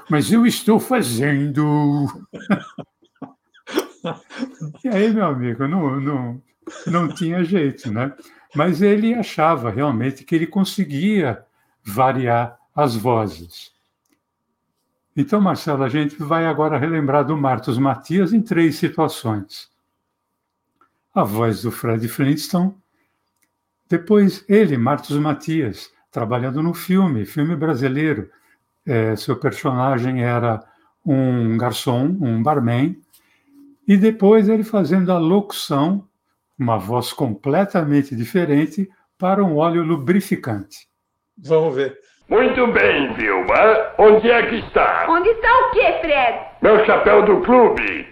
Mas 0.09 0.31
eu 0.31 0.45
estou 0.45 0.79
fazendo. 0.79 2.07
e 4.83 4.87
aí, 4.87 5.11
meu 5.11 5.25
amigo, 5.25 5.67
não, 5.67 5.99
não, 5.99 6.41
não 6.87 7.07
tinha 7.07 7.43
jeito, 7.43 7.91
né? 7.91 8.13
Mas 8.55 8.81
ele 8.81 9.13
achava 9.13 9.71
realmente 9.71 10.23
que 10.23 10.35
ele 10.35 10.45
conseguia 10.45 11.43
variar 11.83 12.59
as 12.75 12.95
vozes. 12.95 13.71
Então, 15.15 15.41
Marcelo, 15.41 15.83
a 15.83 15.89
gente 15.89 16.15
vai 16.15 16.45
agora 16.45 16.77
relembrar 16.77 17.25
do 17.25 17.35
Marcos 17.35 17.77
Matias 17.77 18.31
em 18.31 18.41
três 18.41 18.75
situações. 18.75 19.69
A 21.13 21.23
voz 21.23 21.63
do 21.63 21.71
Fred 21.71 22.07
Flintstone, 22.07 22.73
depois 23.89 24.45
ele, 24.47 24.77
Marcos 24.77 25.17
Matias, 25.17 25.91
trabalhando 26.09 26.63
no 26.63 26.73
filme, 26.73 27.25
filme 27.25 27.57
brasileiro. 27.57 28.29
É, 28.85 29.15
seu 29.17 29.35
personagem 29.35 30.23
era 30.23 30.63
um 31.05 31.57
garçom, 31.57 32.05
um 32.21 32.41
barman, 32.41 32.97
e 33.85 33.97
depois 33.97 34.47
ele 34.47 34.63
fazendo 34.63 35.11
a 35.11 35.17
locução, 35.17 36.07
uma 36.57 36.77
voz 36.77 37.11
completamente 37.11 38.15
diferente, 38.15 38.89
para 39.17 39.43
um 39.43 39.57
óleo 39.57 39.83
lubrificante. 39.83 40.87
Vamos 41.37 41.75
ver. 41.75 41.99
Muito 42.31 42.65
bem, 42.67 43.11
Vilma. 43.15 43.91
Onde 43.97 44.31
é 44.31 44.41
que 44.43 44.55
está? 44.59 45.05
Onde 45.09 45.27
está 45.27 45.49
o 45.49 45.71
quê, 45.71 45.95
Fred? 45.99 46.39
Meu 46.61 46.85
chapéu 46.85 47.23
do 47.23 47.41
clube. 47.41 48.07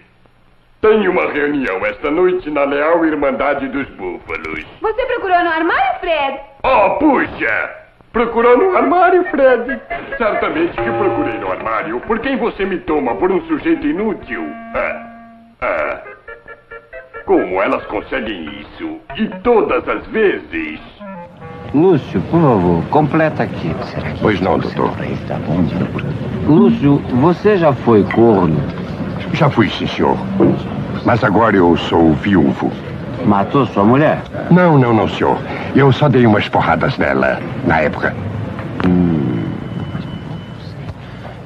Tenho 0.82 1.10
uma 1.10 1.32
reunião 1.32 1.86
esta 1.86 2.10
noite 2.10 2.50
na 2.50 2.64
Leal 2.64 3.02
Irmandade 3.06 3.66
dos 3.68 3.88
Búfalos. 3.88 4.66
Você 4.82 5.06
procurou 5.06 5.42
no 5.42 5.50
armário, 5.50 6.00
Fred? 6.00 6.38
Oh, 6.62 6.98
puxa! 6.98 7.70
Procurou 8.12 8.58
no 8.58 8.76
armário, 8.76 9.24
Fred? 9.30 9.80
Certamente 10.18 10.76
que 10.76 10.90
procurei 10.90 11.38
no 11.38 11.50
armário. 11.50 12.00
Por 12.00 12.18
quem 12.18 12.36
você 12.36 12.66
me 12.66 12.76
toma? 12.80 13.14
Por 13.14 13.32
um 13.32 13.40
sujeito 13.46 13.86
inútil? 13.86 14.44
Ah, 14.74 15.06
ah. 15.62 16.00
Como 17.24 17.62
elas 17.62 17.86
conseguem 17.86 18.44
isso? 18.60 19.00
E 19.16 19.28
todas 19.42 19.88
as 19.88 20.06
vezes? 20.08 20.78
Lúcio, 21.72 22.20
por 22.30 22.40
favor, 22.40 22.84
completa 22.90 23.44
aqui. 23.44 23.74
Pois 24.20 24.40
não, 24.40 24.58
doutor. 24.58 24.92
Lúcio, 26.46 26.98
você 27.20 27.56
já 27.56 27.72
foi 27.72 28.02
corno? 28.04 28.60
Já 29.34 29.48
fui, 29.48 29.70
sim, 29.70 29.86
senhor. 29.86 30.18
Mas 31.04 31.22
agora 31.22 31.56
eu 31.56 31.76
sou 31.76 32.12
viúvo. 32.14 32.72
Matou 33.24 33.66
sua 33.66 33.84
mulher? 33.84 34.20
Não, 34.50 34.76
não, 34.76 34.92
não, 34.92 35.08
senhor. 35.08 35.38
Eu 35.76 35.92
só 35.92 36.08
dei 36.08 36.26
umas 36.26 36.48
porradas 36.48 36.98
nela, 36.98 37.38
na 37.64 37.80
época. 37.80 38.14
Hum. 38.86 39.44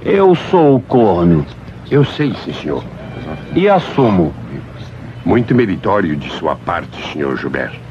Eu 0.03 0.35
sou 0.35 0.77
o 0.77 0.81
corno. 0.81 1.45
Eu 1.91 2.05
sei, 2.05 2.35
sim, 2.45 2.53
senhor. 2.55 2.83
E 3.55 3.69
assumo. 3.69 4.33
Muito 5.25 5.55
meritório 5.55 6.17
de 6.17 6.31
sua 6.31 6.57
parte, 6.57 7.13
senhor 7.13 7.37
Gilbert. 7.37 7.84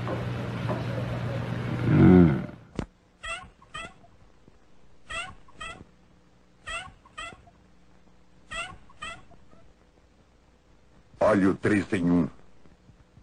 Óleo 11.24 11.56
3 11.56 11.94
em 11.94 12.12
1. 12.12 12.30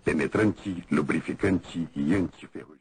Penetrante, 0.02 0.86
lubrificante 0.90 1.86
e 1.94 2.14
antiferrugem. 2.14 2.80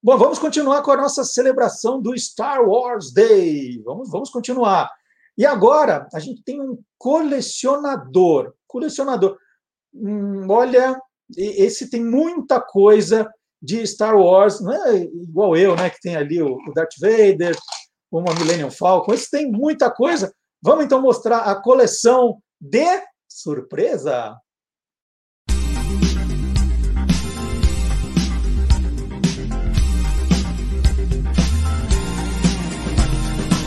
Bom, 0.00 0.16
vamos 0.16 0.38
continuar 0.38 0.82
com 0.82 0.92
a 0.92 0.96
nossa 0.98 1.24
celebração 1.24 2.00
do 2.00 2.16
Star 2.16 2.62
Wars 2.62 3.12
Day. 3.12 3.82
Vamos, 3.82 4.08
vamos 4.08 4.30
continuar. 4.30 4.88
E 5.36 5.44
agora 5.44 6.08
a 6.14 6.20
gente 6.20 6.44
tem 6.44 6.62
um 6.62 6.80
colecionador. 6.96 8.54
Colecionador. 8.68 9.36
Hum, 9.92 10.46
olha, 10.48 10.96
esse 11.36 11.90
tem 11.90 12.04
muita 12.04 12.60
coisa 12.60 13.28
de 13.60 13.84
Star 13.84 14.16
Wars, 14.16 14.60
não 14.60 14.72
é 14.72 14.98
igual 14.98 15.56
eu, 15.56 15.74
né? 15.74 15.90
Que 15.90 16.00
tem 16.00 16.14
ali 16.14 16.40
o 16.40 16.56
Darth 16.72 16.94
Vader, 17.00 17.58
uma 18.12 18.32
Millennium 18.32 18.70
Falcon. 18.70 19.12
Esse 19.12 19.28
tem 19.28 19.50
muita 19.50 19.90
coisa. 19.90 20.32
Vamos 20.66 20.84
então 20.84 21.00
mostrar 21.00 21.42
a 21.42 21.54
coleção 21.54 22.42
de 22.60 23.00
surpresa. 23.28 24.36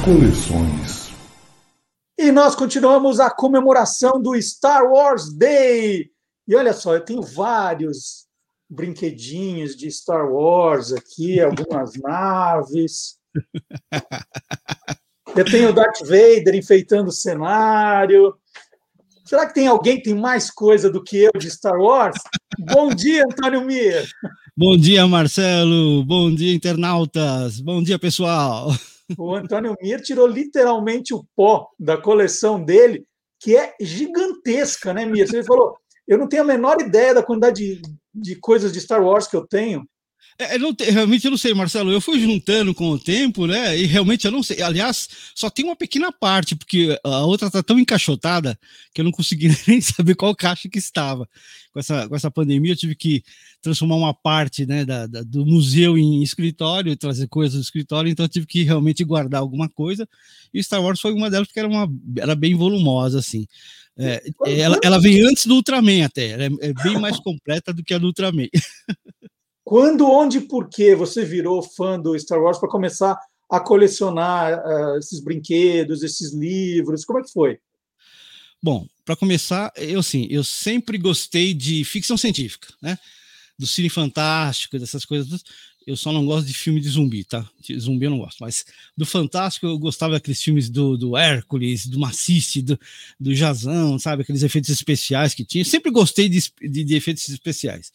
Coleções. 0.04 1.10
E 2.18 2.34
nós 2.34 2.54
continuamos 2.54 3.22
a 3.22 3.30
comemoração 3.30 4.22
do 4.22 4.36
Star 4.42 4.84
Wars 4.84 5.34
Day. 5.34 6.12
E 6.46 6.54
olha 6.54 6.74
só, 6.74 6.96
eu 6.96 7.06
tenho 7.06 7.22
vários 7.22 8.28
brinquedinhos 8.70 9.78
de 9.78 9.90
Star 9.90 10.30
Wars 10.30 10.92
aqui, 10.92 11.40
algumas 11.40 11.94
naves. 12.04 13.18
Eu 15.36 15.46
tenho 15.46 15.70
o 15.70 15.74
Darth 15.74 16.02
Vader 16.02 16.56
enfeitando 16.56 17.10
o 17.10 17.14
cenário. 17.14 18.36
Será 19.24 19.46
que 19.46 19.54
tem 19.54 19.68
alguém 19.68 19.98
que 19.98 20.04
tem 20.04 20.16
mais 20.16 20.50
coisa 20.50 20.90
do 20.90 21.04
que 21.04 21.18
eu 21.18 21.32
de 21.38 21.50
Star 21.50 21.80
Wars? 21.80 22.18
Bom 22.60 22.90
dia, 22.90 23.24
Antônio 23.24 23.64
Mir. 23.64 24.10
Bom 24.58 24.76
dia, 24.76 25.08
Marcelo. 25.08 26.04
Bom 26.04 26.34
dia, 26.34 26.54
internautas. 26.54 27.62
Bom 27.62 27.82
dia, 27.82 28.00
pessoal. 28.00 28.72
O 29.18 29.34
Antônio 29.34 29.76
Mir 29.82 30.02
tirou 30.02 30.28
literalmente 30.28 31.14
o 31.14 31.24
pó 31.36 31.70
da 31.80 31.98
coleção 31.98 32.64
dele, 32.64 33.06
que 33.40 33.56
é 33.56 33.74
gigantesca, 33.80 34.94
né, 34.94 35.06
Mir? 35.06 35.28
Você 35.28 35.44
falou, 35.44 35.78
eu 36.08 36.18
não 36.18 36.28
tenho 36.28 36.44
a 36.44 36.46
menor 36.46 36.82
ideia 36.82 37.14
da 37.14 37.24
quantidade 37.24 37.76
de, 37.76 37.82
de 38.14 38.36
coisas 38.36 38.74
de 38.74 38.82
Star 38.82 39.02
Wars 39.04 39.28
que 39.28 39.36
eu 39.36 39.48
tenho. 39.48 39.88
É, 40.42 40.58
não, 40.58 40.74
realmente 40.80 41.26
eu 41.26 41.32
não 41.32 41.38
sei, 41.38 41.54
Marcelo. 41.54 41.92
Eu 41.92 42.00
fui 42.00 42.18
juntando 42.18 42.74
com 42.74 42.92
o 42.92 42.98
tempo, 42.98 43.46
né? 43.46 43.78
E 43.78 43.86
realmente 43.86 44.24
eu 44.24 44.32
não 44.32 44.42
sei. 44.42 44.62
Aliás, 44.62 45.10
só 45.36 45.50
tem 45.50 45.66
uma 45.66 45.76
pequena 45.76 46.14
parte, 46.14 46.56
porque 46.56 46.98
a 47.04 47.26
outra 47.26 47.52
tá 47.52 47.62
tão 47.62 47.78
encaixotada 47.78 48.58
que 48.94 49.02
eu 49.02 49.06
não 49.06 49.12
consegui 49.12 49.50
nem 49.68 49.82
saber 49.82 50.16
qual 50.16 50.34
caixa 50.34 50.70
que 50.70 50.80
estava. 50.80 51.28
Com 51.74 51.80
essa, 51.82 52.08
com 52.08 52.16
essa 52.16 52.32
pandemia, 52.32 52.72
eu 52.72 52.78
tive 52.78 52.96
que 52.96 53.22
transformar 53.62 53.98
uma 53.98 54.14
parte 54.14 54.66
né, 54.66 54.86
da, 54.86 55.08
da 55.08 55.24
do 55.24 55.46
museu 55.46 55.98
em 55.98 56.24
escritório, 56.24 56.96
trazer 56.96 57.28
coisas 57.28 57.60
do 57.60 57.62
escritório, 57.62 58.10
então 58.10 58.24
eu 58.24 58.30
tive 58.30 58.48
que 58.48 58.64
realmente 58.64 59.04
guardar 59.04 59.42
alguma 59.42 59.68
coisa. 59.68 60.08
E 60.54 60.64
Star 60.64 60.82
Wars 60.82 61.02
foi 61.02 61.12
uma 61.12 61.30
delas, 61.30 61.50
porque 61.50 61.60
era, 61.60 61.68
uma, 61.68 61.86
era 62.18 62.34
bem 62.34 62.56
volumosa, 62.56 63.20
assim. 63.20 63.46
É, 63.98 64.24
ela, 64.46 64.80
ela 64.82 65.02
veio 65.02 65.28
antes 65.28 65.46
do 65.46 65.56
Ultraman 65.56 66.06
até, 66.06 66.46
é, 66.46 66.50
é 66.62 66.74
bem 66.82 66.98
mais 66.98 67.20
completa 67.20 67.74
do 67.74 67.84
que 67.84 67.94
a 67.94 67.98
do 67.98 68.08
Ultraman. 68.08 68.48
Quando, 69.64 70.10
onde 70.10 70.40
e 70.40 70.42
por 70.42 70.68
que 70.70 70.96
você 70.96 71.24
virou 71.24 71.62
fã 71.62 72.00
do 72.00 72.18
Star 72.18 72.42
Wars 72.42 72.58
para 72.58 72.70
começar 72.70 73.20
a 73.50 73.60
colecionar 73.60 74.60
uh, 74.60 74.98
esses 74.98 75.20
brinquedos, 75.20 76.04
esses 76.04 76.34
livros? 76.34 77.06
Como 77.06 77.20
é 77.20 77.24
que 77.24 77.32
foi? 77.32 77.60
Bom, 78.62 78.88
para 79.06 79.16
começar, 79.16 79.72
eu 79.76 80.04
sim, 80.04 80.28
eu 80.30 80.44
sempre 80.44 80.98
gostei 80.98 81.54
de 81.54 81.84
ficção 81.86 82.18
científica, 82.18 82.74
né? 82.82 82.98
Do 83.58 83.66
cine 83.66 83.90
fantástico, 83.90 84.78
dessas 84.78 85.06
coisas. 85.06 85.44
Eu 85.88 85.96
só 85.96 86.12
não 86.12 86.26
gosto 86.26 86.46
de 86.46 86.54
filme 86.54 86.80
de 86.80 86.90
zumbi, 86.90 87.24
tá? 87.24 87.50
De 87.60 87.80
zumbi 87.80 88.06
eu 88.06 88.12
não 88.12 88.20
gosto, 88.20 88.38
mas 88.42 88.66
do 88.96 89.06
fantástico 89.06 89.66
eu 89.66 89.80
gostava 89.80 90.14
daqueles 90.14 90.42
filmes 90.42 90.70
do, 90.70 90.98
do 90.98 91.18
Hércules, 91.18 91.88
do 91.88 92.00
Macice, 92.00 92.62
do, 92.62 92.80
do 93.20 93.34
Jazão, 93.34 93.98
sabe? 93.98 94.22
Aqueles 94.22 94.44
efeitos 94.44 94.70
especiais 94.70 95.34
que 95.34 95.46
tinha. 95.46 95.66
sempre 95.66 95.90
gostei 95.90 96.30
de, 96.30 96.52
de, 96.62 96.84
de 96.84 96.96
efeitos 96.96 97.28
especiais. 97.30 97.92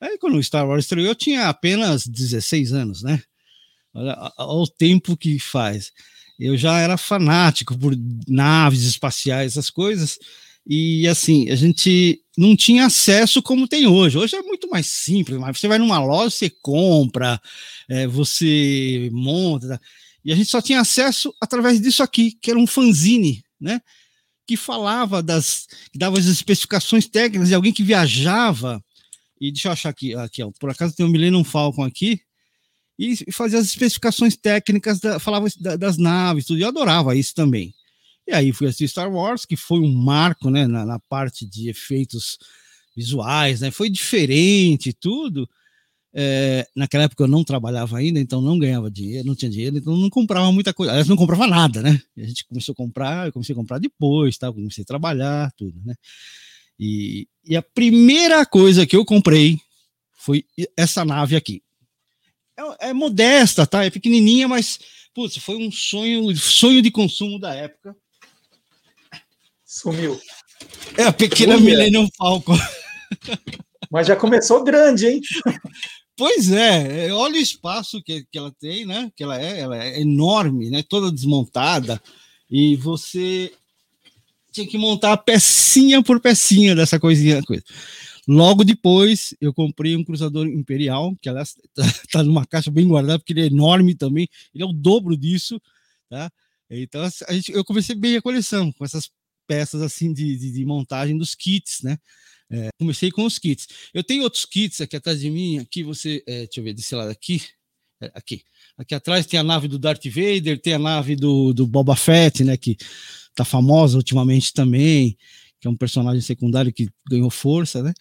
Aí 0.00 0.18
quando 0.18 0.36
o 0.36 0.42
Star 0.42 0.66
Wars 0.66 0.84
estreou, 0.84 1.06
eu 1.06 1.14
tinha 1.14 1.48
apenas 1.48 2.06
16 2.06 2.72
anos, 2.72 3.02
né? 3.02 3.22
Olha, 3.94 4.32
olha 4.38 4.62
o 4.62 4.66
tempo 4.66 5.16
que 5.16 5.38
faz. 5.38 5.92
Eu 6.38 6.56
já 6.56 6.78
era 6.80 6.96
fanático 6.96 7.78
por 7.78 7.94
naves 8.26 8.82
espaciais, 8.82 9.52
essas 9.52 9.70
coisas. 9.70 10.18
E 10.66 11.06
assim, 11.06 11.50
a 11.50 11.56
gente 11.56 12.20
não 12.36 12.56
tinha 12.56 12.86
acesso 12.86 13.42
como 13.42 13.68
tem 13.68 13.86
hoje. 13.86 14.18
Hoje 14.18 14.34
é 14.34 14.42
muito 14.42 14.68
mais 14.68 14.86
simples, 14.86 15.38
mas 15.38 15.58
você 15.58 15.68
vai 15.68 15.78
numa 15.78 16.02
loja, 16.04 16.30
você 16.30 16.50
compra, 16.50 17.40
é, 17.88 18.06
você 18.06 19.08
monta. 19.12 19.80
E 20.24 20.32
a 20.32 20.36
gente 20.36 20.50
só 20.50 20.60
tinha 20.60 20.80
acesso 20.80 21.32
através 21.40 21.80
disso 21.80 22.02
aqui, 22.02 22.32
que 22.32 22.50
era 22.50 22.58
um 22.58 22.66
fanzine, 22.66 23.44
né? 23.60 23.80
Que 24.46 24.56
falava 24.56 25.22
das. 25.22 25.66
que 25.92 25.98
dava 25.98 26.18
as 26.18 26.26
especificações 26.26 27.06
técnicas 27.06 27.48
de 27.48 27.54
alguém 27.54 27.72
que 27.72 27.82
viajava 27.82 28.83
e 29.48 29.52
deixa 29.52 29.68
eu 29.68 29.72
achar 29.72 29.90
aqui, 29.90 30.14
aqui 30.14 30.42
ó, 30.42 30.50
por 30.58 30.70
acaso 30.70 30.96
tem 30.96 31.04
um 31.04 31.10
Millennium 31.10 31.44
Falcon 31.44 31.84
aqui, 31.84 32.20
e 32.98 33.30
fazia 33.32 33.58
as 33.58 33.66
especificações 33.66 34.36
técnicas, 34.36 35.00
da, 35.00 35.18
falava 35.18 35.48
das 35.78 35.98
naves, 35.98 36.46
tudo, 36.46 36.58
e 36.58 36.62
eu 36.62 36.68
adorava 36.68 37.14
isso 37.14 37.34
também. 37.34 37.74
E 38.26 38.32
aí 38.32 38.52
fui 38.52 38.66
assistir 38.66 38.88
Star 38.88 39.12
Wars, 39.12 39.44
que 39.44 39.56
foi 39.56 39.80
um 39.80 39.92
marco, 39.92 40.48
né, 40.48 40.66
na, 40.66 40.86
na 40.86 40.98
parte 40.98 41.44
de 41.44 41.68
efeitos 41.68 42.38
visuais, 42.96 43.60
né, 43.60 43.70
foi 43.70 43.90
diferente 43.90 44.92
tudo. 44.92 45.48
É, 46.16 46.64
naquela 46.76 47.04
época 47.04 47.24
eu 47.24 47.28
não 47.28 47.42
trabalhava 47.42 47.98
ainda, 47.98 48.20
então 48.20 48.40
não 48.40 48.56
ganhava 48.56 48.88
dinheiro, 48.88 49.26
não 49.26 49.34
tinha 49.34 49.50
dinheiro, 49.50 49.76
então 49.76 49.96
não 49.96 50.08
comprava 50.08 50.50
muita 50.52 50.72
coisa. 50.72 50.92
Aliás, 50.92 51.08
não 51.08 51.16
comprava 51.16 51.46
nada, 51.46 51.82
né? 51.82 52.00
A 52.16 52.22
gente 52.22 52.46
começou 52.46 52.72
a 52.72 52.76
comprar, 52.76 53.26
eu 53.26 53.32
comecei 53.32 53.52
a 53.52 53.56
comprar 53.56 53.78
depois, 53.78 54.38
tá? 54.38 54.52
comecei 54.52 54.82
a 54.82 54.86
trabalhar, 54.86 55.52
tudo, 55.56 55.76
né? 55.84 55.94
E, 56.78 57.28
e 57.44 57.56
a 57.56 57.62
primeira 57.62 58.44
coisa 58.44 58.86
que 58.86 58.96
eu 58.96 59.04
comprei 59.04 59.60
foi 60.12 60.44
essa 60.76 61.04
nave 61.04 61.36
aqui. 61.36 61.62
É, 62.56 62.88
é, 62.88 62.92
modesta, 62.92 63.66
tá? 63.66 63.84
É 63.84 63.90
pequenininha, 63.90 64.48
mas 64.48 64.78
putz, 65.14 65.36
foi 65.38 65.56
um 65.56 65.70
sonho, 65.70 66.34
sonho 66.36 66.82
de 66.82 66.90
consumo 66.90 67.38
da 67.38 67.54
época. 67.54 67.96
Sumiu. 69.64 70.20
É 70.96 71.04
a 71.04 71.12
pequena 71.12 71.58
Millennium 71.58 72.08
Falcon. 72.16 72.56
Mas 73.90 74.06
já 74.06 74.16
começou 74.16 74.64
grande, 74.64 75.06
hein? 75.06 75.20
Pois 76.16 76.52
é, 76.52 77.12
olha 77.12 77.34
o 77.34 77.42
espaço 77.42 78.00
que, 78.02 78.24
que 78.30 78.38
ela 78.38 78.52
tem, 78.60 78.86
né? 78.86 79.10
Que 79.16 79.24
ela 79.24 79.40
é, 79.40 79.60
ela 79.60 79.84
é 79.84 80.00
enorme, 80.00 80.70
né? 80.70 80.82
Toda 80.88 81.10
desmontada. 81.10 82.00
E 82.48 82.76
você 82.76 83.52
tinha 84.54 84.66
que 84.66 84.78
montar 84.78 85.16
pecinha 85.18 86.02
por 86.02 86.20
pecinha 86.20 86.74
dessa 86.74 86.98
coisinha. 86.98 87.42
Coisa. 87.42 87.64
Logo 88.26 88.64
depois, 88.64 89.34
eu 89.40 89.52
comprei 89.52 89.96
um 89.96 90.04
cruzador 90.04 90.46
imperial, 90.46 91.14
que 91.20 91.28
aliás 91.28 91.56
está 91.76 92.22
numa 92.22 92.46
caixa 92.46 92.70
bem 92.70 92.86
guardada, 92.86 93.18
porque 93.18 93.32
ele 93.32 93.42
é 93.42 93.46
enorme 93.46 93.94
também, 93.94 94.28
ele 94.54 94.62
é 94.62 94.66
o 94.66 94.72
dobro 94.72 95.16
disso, 95.16 95.60
tá? 96.08 96.30
Então, 96.70 97.02
a 97.28 97.32
gente, 97.32 97.52
eu 97.52 97.64
comecei 97.64 97.94
bem 97.94 98.16
a 98.16 98.22
coleção, 98.22 98.72
com 98.72 98.84
essas 98.84 99.10
peças 99.46 99.82
assim 99.82 100.12
de, 100.12 100.36
de, 100.36 100.52
de 100.52 100.64
montagem 100.64 101.18
dos 101.18 101.34
kits, 101.34 101.82
né? 101.82 101.98
É, 102.50 102.68
comecei 102.78 103.10
com 103.10 103.24
os 103.24 103.38
kits. 103.38 103.66
Eu 103.92 104.02
tenho 104.02 104.22
outros 104.22 104.46
kits 104.46 104.80
aqui 104.80 104.96
atrás 104.96 105.20
de 105.20 105.30
mim, 105.30 105.58
aqui 105.58 105.82
você, 105.82 106.22
é, 106.26 106.44
deixa 106.44 106.60
eu 106.60 106.64
ver 106.64 106.72
desse 106.72 106.94
lado 106.94 107.10
aqui, 107.10 107.42
é, 108.00 108.10
aqui. 108.14 108.42
Aqui 108.76 108.94
atrás 108.94 109.26
tem 109.26 109.38
a 109.38 109.44
nave 109.44 109.68
do 109.68 109.78
Darth 109.78 110.04
Vader, 110.06 110.60
tem 110.60 110.74
a 110.74 110.78
nave 110.78 111.14
do, 111.14 111.52
do 111.52 111.66
Boba 111.66 111.94
Fett, 111.94 112.42
né? 112.42 112.56
Que 112.56 112.76
tá 113.34 113.44
famosa 113.44 113.96
ultimamente 113.96 114.52
também, 114.52 115.16
que 115.60 115.68
é 115.68 115.70
um 115.70 115.76
personagem 115.76 116.20
secundário 116.20 116.72
que 116.72 116.88
ganhou 117.08 117.30
força, 117.30 117.82
né? 117.82 117.92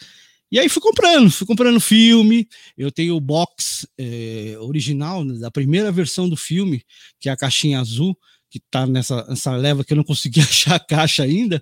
E 0.52 0.60
aí 0.60 0.70
fui 0.70 0.82
comprando, 0.82 1.32
fui 1.32 1.48
comprando 1.48 1.80
filme. 1.80 2.48
Eu 2.78 2.91
tenho 2.91 3.16
o 3.16 3.20
box 3.20 3.88
é, 3.98 4.56
original 4.60 5.24
né, 5.24 5.40
da 5.40 5.50
primeira 5.50 5.91
versão 5.91 6.30
do 6.30 6.38
filme, 6.38 6.84
que 7.20 7.28
é 7.28 7.32
a 7.32 7.38
caixinha 7.38 7.80
azul, 7.80 8.16
que 8.52 8.60
tá 8.70 8.86
nessa, 8.86 9.26
nessa 9.28 9.56
leva 9.56 9.84
que 9.84 9.94
eu 9.94 9.98
não 9.98 10.04
consegui 10.04 10.41
achar 10.45 10.76
a 10.76 10.80
caixa 10.80 11.24
ainda. 11.24 11.62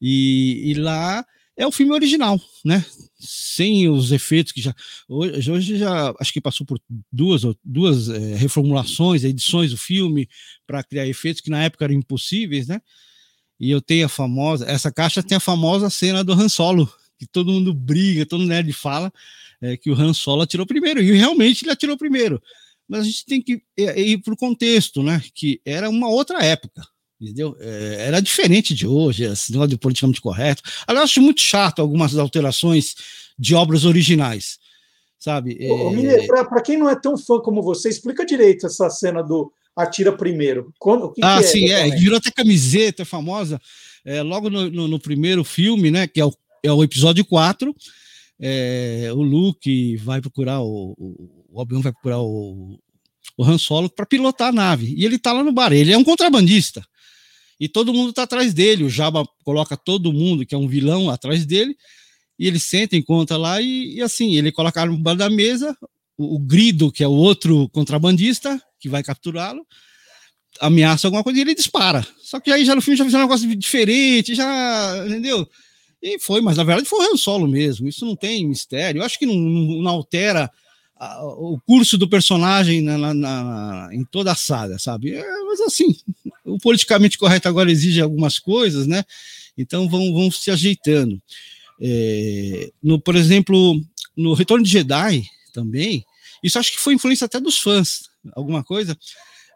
E, 0.00 0.70
e 0.70 0.74
lá 0.74 1.24
é 1.60 1.66
o 1.66 1.70
filme 1.70 1.92
original, 1.92 2.40
né? 2.64 2.82
Sem 3.18 3.86
os 3.86 4.12
efeitos 4.12 4.50
que 4.50 4.62
já 4.62 4.74
hoje, 5.06 5.50
hoje 5.50 5.76
já 5.76 6.14
acho 6.18 6.32
que 6.32 6.40
passou 6.40 6.66
por 6.66 6.80
duas 7.12 7.42
duas 7.62 8.08
é, 8.08 8.34
reformulações, 8.34 9.24
edições 9.24 9.70
do 9.70 9.76
filme 9.76 10.26
para 10.66 10.82
criar 10.82 11.06
efeitos 11.06 11.42
que 11.42 11.50
na 11.50 11.62
época 11.62 11.84
eram 11.84 11.94
impossíveis, 11.94 12.66
né? 12.66 12.80
E 13.58 13.70
eu 13.70 13.82
tenho 13.82 14.06
a 14.06 14.08
famosa, 14.08 14.64
essa 14.64 14.90
caixa 14.90 15.22
tem 15.22 15.36
a 15.36 15.40
famosa 15.40 15.90
cena 15.90 16.24
do 16.24 16.32
Han 16.32 16.48
Solo, 16.48 16.90
que 17.18 17.26
todo 17.26 17.52
mundo 17.52 17.74
briga, 17.74 18.24
todo 18.24 18.46
nerd 18.46 18.72
fala 18.72 19.12
é, 19.60 19.76
que 19.76 19.90
o 19.90 19.94
Han 19.94 20.14
Solo 20.14 20.40
atirou 20.40 20.64
primeiro, 20.64 21.02
e 21.02 21.12
realmente 21.12 21.62
ele 21.64 21.72
atirou 21.72 21.98
primeiro. 21.98 22.42
Mas 22.88 23.00
a 23.00 23.04
gente 23.04 23.26
tem 23.26 23.42
que 23.42 23.62
ir 23.76 24.18
para 24.22 24.32
o 24.32 24.36
contexto, 24.36 25.02
né? 25.02 25.22
Que 25.34 25.60
era 25.62 25.90
uma 25.90 26.08
outra 26.08 26.42
época, 26.42 26.82
entendeu? 27.20 27.56
É, 27.60 28.06
era 28.06 28.20
diferente 28.20 28.74
de 28.74 28.86
hoje, 28.86 29.24
esse 29.24 29.52
negócio 29.52 29.70
de 29.70 29.76
politicamente 29.76 30.20
correto. 30.20 30.62
Aliás, 30.86 31.02
eu 31.02 31.04
acho 31.04 31.22
muito 31.22 31.40
chato 31.40 31.80
algumas 31.80 32.16
alterações 32.16 32.94
de 33.38 33.54
obras 33.54 33.84
originais, 33.84 34.58
sabe? 35.18 35.58
É... 35.60 36.26
Para 36.26 36.62
quem 36.62 36.78
não 36.78 36.88
é 36.88 36.98
tão 36.98 37.18
fã 37.18 37.38
como 37.40 37.62
você, 37.62 37.88
explica 37.88 38.24
direito 38.24 38.66
essa 38.66 38.88
cena 38.88 39.22
do 39.22 39.52
atira 39.76 40.12
primeiro. 40.12 40.72
Quando, 40.78 41.12
que 41.12 41.20
ah, 41.22 41.38
que 41.38 41.44
é, 41.44 41.46
sim, 41.46 41.70
é, 41.70 41.90
virou 41.90 42.18
até 42.18 42.30
camiseta 42.30 43.04
famosa. 43.04 43.60
É, 44.04 44.22
logo 44.22 44.48
no, 44.48 44.70
no, 44.70 44.88
no, 44.88 44.98
primeiro 44.98 45.44
filme, 45.44 45.90
né, 45.90 46.06
que 46.06 46.20
é 46.20 46.24
o, 46.24 46.32
é 46.62 46.72
o 46.72 46.82
episódio 46.82 47.24
4, 47.24 47.74
é, 48.40 49.10
o 49.12 49.22
Luke 49.22 49.96
vai 49.98 50.20
procurar, 50.20 50.60
o, 50.60 50.94
o 50.98 51.60
Obi-Wan 51.60 51.82
vai 51.82 51.92
procurar 51.92 52.20
o, 52.20 52.78
o 53.36 53.44
Han 53.44 53.58
Solo 53.58 53.90
para 53.90 54.06
pilotar 54.06 54.48
a 54.48 54.52
nave. 54.52 54.94
E 54.96 55.04
ele 55.04 55.18
tá 55.18 55.32
lá 55.32 55.44
no 55.44 55.52
bar, 55.52 55.72
ele 55.72 55.92
é 55.92 55.98
um 55.98 56.04
contrabandista. 56.04 56.84
E 57.60 57.68
todo 57.68 57.92
mundo 57.92 58.10
tá 58.10 58.22
atrás 58.22 58.54
dele. 58.54 58.84
O 58.84 58.88
Jabba 58.88 59.28
coloca 59.44 59.76
todo 59.76 60.12
mundo, 60.12 60.46
que 60.46 60.54
é 60.54 60.58
um 60.58 60.66
vilão, 60.66 61.10
atrás 61.10 61.44
dele. 61.44 61.76
E 62.38 62.46
ele 62.46 62.58
senta, 62.58 62.96
encontra 62.96 63.36
lá 63.36 63.60
e, 63.60 63.96
e 63.96 64.02
assim, 64.02 64.34
ele 64.34 64.50
coloca 64.50 64.86
bar 64.86 65.14
da 65.14 65.28
mesa, 65.28 65.76
o, 66.16 66.36
o 66.36 66.38
Grido, 66.38 66.90
que 66.90 67.04
é 67.04 67.06
o 67.06 67.12
outro 67.12 67.68
contrabandista, 67.68 68.58
que 68.80 68.88
vai 68.88 69.02
capturá-lo, 69.02 69.66
ameaça 70.58 71.06
alguma 71.06 71.22
coisa 71.22 71.38
e 71.38 71.42
ele 71.42 71.54
dispara. 71.54 72.06
Só 72.22 72.40
que 72.40 72.50
aí 72.50 72.64
já 72.64 72.74
no 72.74 72.80
filme 72.80 72.96
já 72.96 73.04
fez 73.04 73.14
um 73.14 73.18
negócio 73.18 73.56
diferente, 73.56 74.34
já, 74.34 75.04
entendeu? 75.06 75.46
E 76.02 76.18
foi, 76.18 76.40
mas 76.40 76.56
na 76.56 76.64
verdade 76.64 76.88
foi 76.88 76.98
o 76.98 77.12
Han 77.12 77.16
Solo 77.18 77.46
mesmo. 77.46 77.86
Isso 77.86 78.06
não 78.06 78.16
tem 78.16 78.46
mistério. 78.48 79.00
Eu 79.00 79.04
acho 79.04 79.18
que 79.18 79.26
não, 79.26 79.34
não 79.34 79.90
altera 79.90 80.50
a, 81.00 81.24
o 81.24 81.58
curso 81.66 81.96
do 81.96 82.06
personagem 82.06 82.82
na, 82.82 82.98
na, 82.98 83.14
na, 83.14 83.88
em 83.90 84.04
toda 84.04 84.32
a 84.32 84.36
saga, 84.36 84.78
sabe? 84.78 85.14
É, 85.14 85.44
mas 85.46 85.60
assim, 85.62 85.96
o 86.44 86.58
politicamente 86.58 87.16
correto 87.16 87.48
agora 87.48 87.72
exige 87.72 88.02
algumas 88.02 88.38
coisas, 88.38 88.86
né? 88.86 89.02
Então 89.56 89.88
vão, 89.88 90.12
vão 90.12 90.30
se 90.30 90.50
ajeitando. 90.50 91.20
É, 91.80 92.70
no, 92.82 93.00
por 93.00 93.16
exemplo, 93.16 93.80
no 94.14 94.34
Retorno 94.34 94.62
de 94.62 94.70
Jedi 94.70 95.24
também, 95.54 96.04
isso 96.44 96.58
acho 96.58 96.72
que 96.72 96.78
foi 96.78 96.92
influência 96.92 97.24
até 97.24 97.40
dos 97.40 97.58
fãs, 97.58 98.02
alguma 98.34 98.62
coisa. 98.62 98.96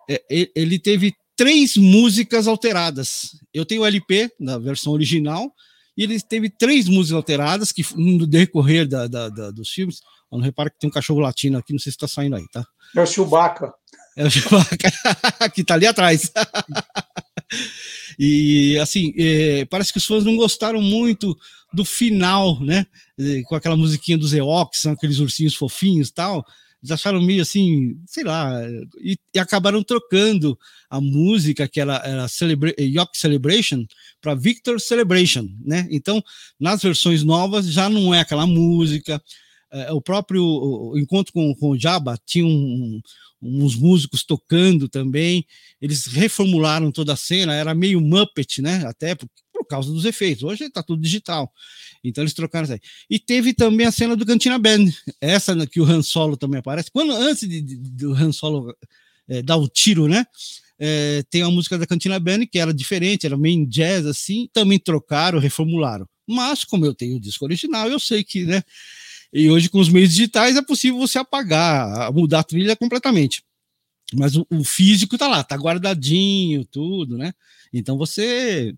É, 0.09 0.23
ele 0.55 0.79
teve 0.79 1.15
três 1.37 1.77
músicas 1.77 2.47
alteradas. 2.47 3.37
Eu 3.53 3.67
tenho 3.67 3.83
o 3.83 3.87
LP 3.87 4.31
da 4.41 4.59
versão 4.59 4.95
original, 4.95 5.53
e 5.97 6.03
ele 6.03 6.21
teve 6.21 6.51
três 6.51 6.89
músicas 6.89 7.13
alteradas 7.13 7.73
que 7.73 7.85
no 7.97 8.27
decorrer 8.27 8.89
da, 8.89 9.07
da, 9.07 9.29
da 9.29 9.51
dos 9.51 9.69
filmes. 9.71 10.01
Não 10.31 10.41
repara 10.41 10.69
que 10.69 10.79
tem 10.79 10.91
um 10.91 10.93
cachorro 10.93 11.21
latino 11.21 11.59
aqui, 11.59 11.73
não 11.73 11.79
sei 11.79 11.93
se 11.93 11.97
está 11.97 12.09
saindo 12.09 12.35
aí, 12.35 12.45
tá? 12.53 12.65
É 12.97 13.01
o 13.01 13.07
Chewbacca. 13.07 13.73
É 14.17 14.27
o 14.27 14.31
Chewbacca, 14.31 14.91
que 15.55 15.61
está 15.61 15.75
ali 15.75 15.87
atrás. 15.87 16.33
e 18.19 18.77
assim, 18.79 19.13
é, 19.17 19.65
parece 19.67 19.93
que 19.93 19.99
os 19.99 20.05
fãs 20.05 20.25
não 20.25 20.37
gostaram 20.37 20.83
muito 20.83 21.37
do 21.73 21.85
final, 21.85 22.61
né? 22.61 22.87
É, 23.19 23.43
com 23.43 23.55
aquela 23.55 23.77
musiquinha 23.77 24.19
dos 24.19 24.33
Eox, 24.33 24.81
são 24.81 24.93
aqueles 24.93 25.19
ursinhos 25.19 25.55
fofinhos 25.55 26.09
e 26.09 26.15
tal 26.15 26.45
eles 26.85 26.91
acharam 26.91 27.23
meio 27.23 27.41
assim, 27.41 27.99
sei 28.07 28.25
lá, 28.25 28.61
e, 29.01 29.17
e 29.35 29.39
acabaram 29.39 29.83
trocando 29.83 30.59
a 30.91 31.01
música 31.01 31.67
que 31.67 31.81
era, 31.81 31.97
era 32.05 32.29
Celebra 32.29 32.75
York 32.79 33.17
Celebration 33.17 33.87
para 34.21 34.35
Victor 34.35 34.79
Celebration, 34.79 35.49
né? 35.65 35.89
Então, 35.91 36.23
nas 36.61 36.83
versões 36.83 37.25
novas 37.25 37.67
já 37.73 37.89
não 37.89 38.15
é 38.15 38.21
aquela 38.21 38.47
música. 38.47 39.21
É, 39.73 39.93
o 39.93 40.01
próprio 40.01 40.45
o 40.45 40.99
encontro 40.99 41.33
com, 41.33 41.55
com 41.55 41.71
o 41.71 41.79
Jabba 41.79 42.19
tinha 42.27 42.45
um, 42.45 43.01
uns 43.41 43.75
músicos 43.77 44.23
tocando 44.23 44.87
também. 44.87 45.47
Eles 45.81 46.05
reformularam 46.05 46.93
toda 46.93 47.15
a 47.15 47.17
cena, 47.17 47.55
era 47.55 47.75
meio 47.75 47.99
Muppet, 47.99 48.61
né? 48.61 48.85
Até 48.87 49.15
por, 49.15 49.27
por 49.55 49.65
causa 49.65 49.91
dos 49.91 50.05
efeitos. 50.05 50.43
Hoje 50.43 50.65
está 50.65 50.83
tudo 50.83 51.01
digital. 51.01 51.53
Então 52.03 52.23
eles 52.23 52.35
trocaram 52.35 52.65
isso 52.65 52.73
aí. 52.73 52.81
E 53.09 53.19
teve 53.19 53.55
também 53.55 53.87
a 53.87 53.93
cena 53.93 54.17
do 54.17 54.27
Cantina 54.27 54.59
Band, 54.59 54.87
essa 55.21 55.67
que 55.67 55.81
o 55.81 55.85
Han 55.85 56.03
Solo 56.03 56.37
também 56.37 56.59
aparece. 56.59 56.91
Quando 56.91 57.13
antes 57.13 57.49
de, 57.49 57.61
de, 57.61 57.77
do 57.77 58.13
Han 58.13 58.33
Solo 58.33 58.75
é, 59.29 59.41
dar 59.41 59.57
o 59.57 59.69
tiro, 59.69 60.09
né? 60.09 60.27
É, 60.77 61.23
tem 61.31 61.43
a 61.43 61.51
música 61.51 61.79
da 61.79 61.87
Cantina 61.87 62.19
Band 62.19 62.47
que 62.51 62.59
era 62.59 62.75
diferente, 62.75 63.25
era 63.25 63.37
meio 63.37 63.65
jazz 63.67 64.05
assim. 64.05 64.49
Também 64.53 64.79
trocaram, 64.79 65.39
reformularam. 65.39 66.07
Mas 66.27 66.65
como 66.65 66.85
eu 66.85 66.95
tenho 66.95 67.17
o 67.17 67.21
disco 67.21 67.45
original, 67.45 67.89
eu 67.89 68.01
sei 68.01 68.25
que, 68.25 68.45
né? 68.45 68.63
E 69.33 69.51
hoje 69.51 69.69
com 69.69 69.79
os 69.79 69.89
meios 69.89 70.11
digitais 70.11 70.57
é 70.57 70.63
possível 70.63 70.99
você 70.99 71.19
apagar, 71.19 72.13
mudar 72.13 72.41
a 72.41 72.45
trilha 72.45 72.77
completamente. 72.77 73.43
Mas 74.13 74.37
o, 74.37 74.47
o 74.51 74.63
físico 74.63 75.17
tá 75.17 75.27
lá, 75.27 75.43
tá 75.43 75.57
guardadinho, 75.57 76.65
tudo, 76.65 77.17
né? 77.17 77.33
Então 77.73 77.97
você 77.97 78.75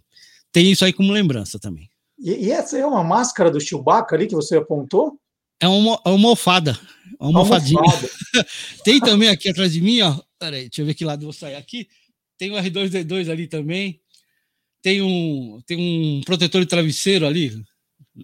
tem 0.56 0.72
isso 0.72 0.86
aí 0.86 0.92
como 0.94 1.12
lembrança 1.12 1.58
também. 1.58 1.86
E, 2.18 2.46
e, 2.46 2.50
essa 2.50 2.78
é 2.78 2.86
uma 2.86 3.04
máscara 3.04 3.50
do 3.50 3.60
Chewbacca 3.60 4.16
ali 4.16 4.26
que 4.26 4.34
você 4.34 4.56
apontou? 4.56 5.20
É 5.60 5.68
uma, 5.68 6.00
é 6.02 6.08
uma 6.08 6.12
almofada. 6.12 6.80
Uma 7.20 7.40
almofadinha. 7.40 7.78
Tem 8.82 8.98
também 8.98 9.28
aqui 9.28 9.50
atrás 9.50 9.74
de 9.74 9.82
mim, 9.82 10.00
ó. 10.00 10.18
Peraí, 10.38 10.62
deixa 10.62 10.80
eu 10.80 10.86
ver 10.86 10.94
que 10.94 11.04
lado 11.04 11.20
eu 11.20 11.26
vou 11.26 11.32
sair 11.34 11.56
aqui. 11.56 11.86
Tem 12.38 12.50
o 12.50 12.54
R2D2 12.54 13.30
ali 13.30 13.46
também. 13.46 14.00
Tem 14.80 15.02
um, 15.02 15.60
tem 15.66 15.76
um 15.76 16.22
protetor 16.22 16.62
de 16.62 16.68
travesseiro 16.68 17.26
ali. 17.26 17.62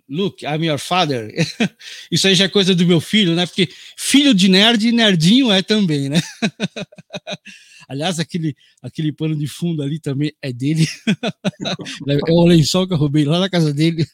Look, 0.08 0.44
I'm 0.44 0.64
your 0.64 0.78
father. 0.78 1.30
Isso 2.10 2.26
aí 2.26 2.34
já 2.34 2.46
é 2.46 2.48
coisa 2.48 2.74
do 2.74 2.86
meu 2.86 3.00
filho, 3.00 3.34
né? 3.34 3.46
Porque 3.46 3.68
filho 3.96 4.32
de 4.32 4.48
nerd, 4.48 4.90
nerdinho 4.90 5.52
é 5.52 5.62
também, 5.62 6.08
né? 6.08 6.20
Aliás, 7.88 8.18
aquele, 8.18 8.56
aquele 8.80 9.12
pano 9.12 9.36
de 9.36 9.46
fundo 9.46 9.82
ali 9.82 9.98
também 9.98 10.32
é 10.40 10.52
dele. 10.52 10.86
é 12.08 12.32
o 12.32 12.46
lençol 12.46 12.86
que 12.86 12.94
eu 12.94 12.98
roubei 12.98 13.24
lá 13.24 13.38
na 13.38 13.50
casa 13.50 13.74
dele 13.74 14.06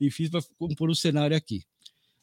e 0.00 0.10
fiz 0.10 0.30
para 0.30 0.40
compor 0.56 0.88
o 0.88 0.94
cenário 0.94 1.36
aqui. 1.36 1.62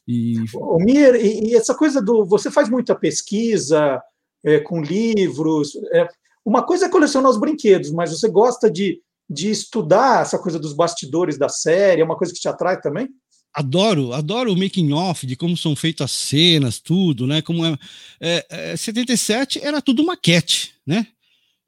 E... 0.08 0.36
Mir, 0.78 1.14
e, 1.16 1.50
e, 1.50 1.54
essa 1.54 1.74
coisa 1.74 2.00
do. 2.00 2.24
Você 2.24 2.50
faz 2.50 2.70
muita 2.70 2.94
pesquisa 2.94 4.02
é, 4.42 4.58
com 4.58 4.80
livros. 4.80 5.76
É, 5.92 6.08
uma 6.44 6.64
coisa 6.64 6.86
é 6.86 6.88
colecionar 6.88 7.30
os 7.30 7.38
brinquedos, 7.38 7.90
mas 7.90 8.10
você 8.10 8.28
gosta 8.28 8.70
de, 8.70 9.02
de 9.30 9.48
estudar 9.48 10.22
essa 10.22 10.38
coisa 10.38 10.58
dos 10.58 10.74
bastidores 10.74 11.38
da 11.38 11.48
série? 11.48 12.02
É 12.02 12.04
uma 12.04 12.18
coisa 12.18 12.32
que 12.32 12.40
te 12.40 12.48
atrai 12.48 12.80
também? 12.80 13.08
adoro, 13.52 14.12
adoro 14.12 14.52
o 14.52 14.56
making 14.56 14.92
off 14.92 15.26
de 15.26 15.36
como 15.36 15.56
são 15.56 15.74
feitas 15.74 16.06
as 16.06 16.12
cenas, 16.12 16.78
tudo, 16.78 17.26
né? 17.26 17.42
Como 17.42 17.64
é, 17.64 17.76
é, 18.20 18.46
é 18.72 18.76
77 18.76 19.60
era 19.60 19.82
tudo 19.82 20.04
maquete, 20.04 20.74
né? 20.86 21.06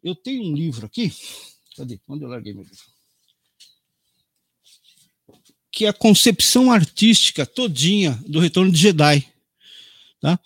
Eu 0.02 0.14
tenho 0.14 0.44
um 0.44 0.54
livro 0.54 0.86
aqui, 0.86 1.12
cadê? 1.76 2.00
Onde 2.08 2.24
eu 2.24 2.28
larguei 2.28 2.52
meu 2.52 2.62
livro? 2.62 2.78
Que 5.70 5.86
é 5.86 5.88
a 5.88 5.92
concepção 5.92 6.70
artística 6.70 7.46
todinha 7.46 8.18
do 8.26 8.40
Retorno 8.40 8.70
de 8.70 8.78
Jedi, 8.78 9.26
tá? 10.20 10.38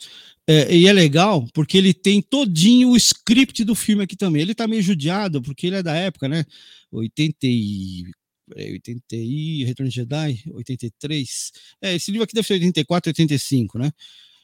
É, 0.48 0.72
e 0.72 0.86
é 0.86 0.92
legal 0.92 1.44
porque 1.52 1.76
ele 1.76 1.92
tem 1.92 2.22
todinho 2.22 2.90
o 2.90 2.96
script 2.96 3.64
do 3.64 3.74
filme 3.74 4.04
aqui 4.04 4.14
também. 4.14 4.42
Ele 4.42 4.54
tá 4.54 4.68
meio 4.68 4.80
judiado 4.80 5.42
porque 5.42 5.66
ele 5.66 5.76
é 5.76 5.82
da 5.82 5.94
época, 5.96 6.28
né? 6.28 6.46
84 6.98 8.26
peraí, 8.48 8.72
80 8.72 9.02
e 9.16 9.64
Retorno 9.64 9.90
de 9.90 9.96
Jedi, 9.96 10.42
83. 10.52 11.52
É, 11.82 11.94
esse 11.94 12.10
livro 12.10 12.24
aqui 12.24 12.34
deve 12.34 12.46
ser 12.46 12.54
84, 12.54 13.10
85, 13.10 13.78
né? 13.78 13.92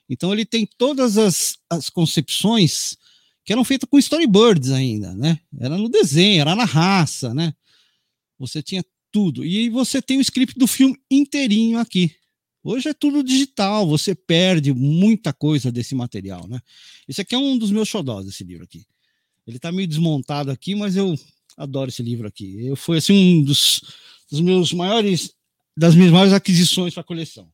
Então 0.09 0.33
ele 0.33 0.45
tem 0.45 0.67
todas 0.77 1.17
as, 1.17 1.57
as 1.71 1.89
concepções 1.89 2.97
que 3.45 3.53
eram 3.53 3.65
feitas 3.65 3.89
com 3.89 3.99
storyboards 3.99 4.71
ainda, 4.71 5.15
né? 5.15 5.39
Era 5.59 5.77
no 5.77 5.89
desenho, 5.89 6.41
era 6.41 6.55
na 6.55 6.65
raça, 6.65 7.33
né? 7.33 7.55
Você 8.39 8.63
tinha 8.63 8.85
tudo. 9.11 9.45
E 9.45 9.69
você 9.69 10.03
tem 10.03 10.19
o 10.19 10.21
script 10.21 10.59
do 10.59 10.67
filme 10.67 10.97
inteirinho 11.11 11.79
aqui. 11.79 12.15
Hoje 12.65 12.89
é 12.89 12.95
tudo 12.95 13.25
digital, 13.25 13.87
você 13.89 14.15
perde 14.15 14.73
muita 14.73 15.33
coisa 15.33 15.73
desse 15.73 15.95
material, 15.95 16.47
né? 16.47 16.61
Esse 17.09 17.21
aqui 17.21 17.35
é 17.35 17.39
um 17.39 17.59
dos 17.59 17.73
meus 17.73 17.89
xodós, 17.89 18.27
esse 18.27 18.45
livro 18.45 18.65
aqui. 18.65 18.85
Ele 19.45 19.59
tá 19.59 19.73
meio 19.73 19.89
desmontado 19.89 20.51
aqui, 20.51 20.75
mas 20.77 20.95
eu 20.95 21.19
Adoro 21.57 21.91
esse 21.91 22.03
livro 22.03 22.27
aqui. 22.27 22.67
Eu 22.67 22.77
foi 22.77 22.99
assim 22.99 23.41
um 23.41 23.45
dos, 23.45 23.81
dos 24.31 24.41
meus 24.41 24.73
maiores 24.73 25.35
das 25.77 25.95
minhas 25.95 26.13
maiores 26.13 26.33
aquisições 26.33 26.93
para 26.93 27.01
a 27.01 27.07
coleção. 27.07 27.49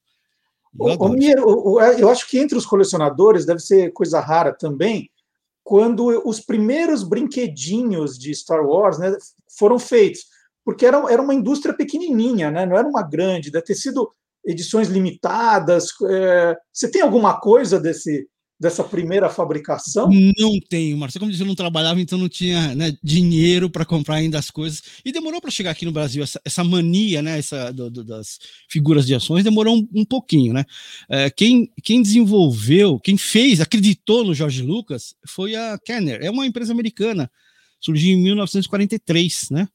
Eu, 0.78 1.46
o, 1.46 1.72
o, 1.72 1.80
é, 1.80 2.00
eu 2.00 2.08
acho 2.10 2.28
que 2.28 2.38
entre 2.38 2.58
os 2.58 2.66
colecionadores 2.66 3.46
deve 3.46 3.60
ser 3.60 3.92
coisa 3.92 4.20
rara 4.20 4.52
também 4.52 5.10
quando 5.68 6.06
os 6.26 6.40
primeiros 6.40 7.02
brinquedinhos 7.02 8.18
de 8.18 8.34
Star 8.34 8.64
Wars 8.64 8.98
né, 8.98 9.14
foram 9.58 9.78
feitos. 9.78 10.22
porque 10.64 10.86
era, 10.86 10.96
era 11.12 11.20
uma 11.20 11.34
indústria 11.34 11.74
pequenininha, 11.74 12.50
né? 12.50 12.64
não 12.64 12.76
era 12.76 12.88
uma 12.88 13.02
grande, 13.02 13.50
deve 13.50 13.66
ter 13.66 13.74
sido 13.74 14.10
edições 14.44 14.88
limitadas. 14.88 15.88
É, 16.08 16.56
você 16.72 16.90
tem 16.90 17.02
alguma 17.02 17.38
coisa 17.38 17.78
desse, 17.78 18.26
dessa 18.58 18.82
primeira 18.82 19.28
fabricação? 19.28 20.10
Não 20.38 20.58
tenho, 20.68 20.96
Marcelo. 20.96 21.20
Como 21.20 21.30
disse, 21.30 21.42
eu 21.42 21.46
não 21.46 21.54
trabalhava, 21.54 22.00
então 22.00 22.18
não 22.18 22.28
tinha 22.28 22.74
né, 22.74 22.96
dinheiro 23.02 23.70
para 23.70 23.84
comprar 23.84 24.16
ainda 24.16 24.38
as 24.38 24.50
coisas. 24.50 24.82
E 25.04 25.12
demorou 25.12 25.40
para 25.40 25.50
chegar 25.50 25.70
aqui 25.70 25.84
no 25.84 25.92
Brasil. 25.92 26.22
Essa, 26.22 26.40
essa 26.44 26.64
mania 26.64 27.22
né, 27.22 27.38
essa, 27.38 27.72
do, 27.72 27.88
do, 27.90 28.04
das 28.04 28.38
figuras 28.68 29.06
de 29.06 29.14
ações 29.14 29.44
demorou 29.44 29.76
um, 29.76 29.88
um 29.94 30.04
pouquinho. 30.04 30.52
Né? 30.52 30.64
É, 31.08 31.30
quem, 31.30 31.70
quem 31.82 32.02
desenvolveu, 32.02 32.98
quem 32.98 33.16
fez, 33.16 33.60
acreditou 33.60 34.24
no 34.24 34.34
Jorge 34.34 34.62
Lucas 34.62 35.14
foi 35.26 35.54
a 35.54 35.78
Kenner. 35.78 36.20
É 36.22 36.30
uma 36.30 36.46
empresa 36.46 36.72
americana. 36.72 37.30
Surgiu 37.80 38.16
em 38.16 38.22
1943, 38.22 39.50
né? 39.50 39.68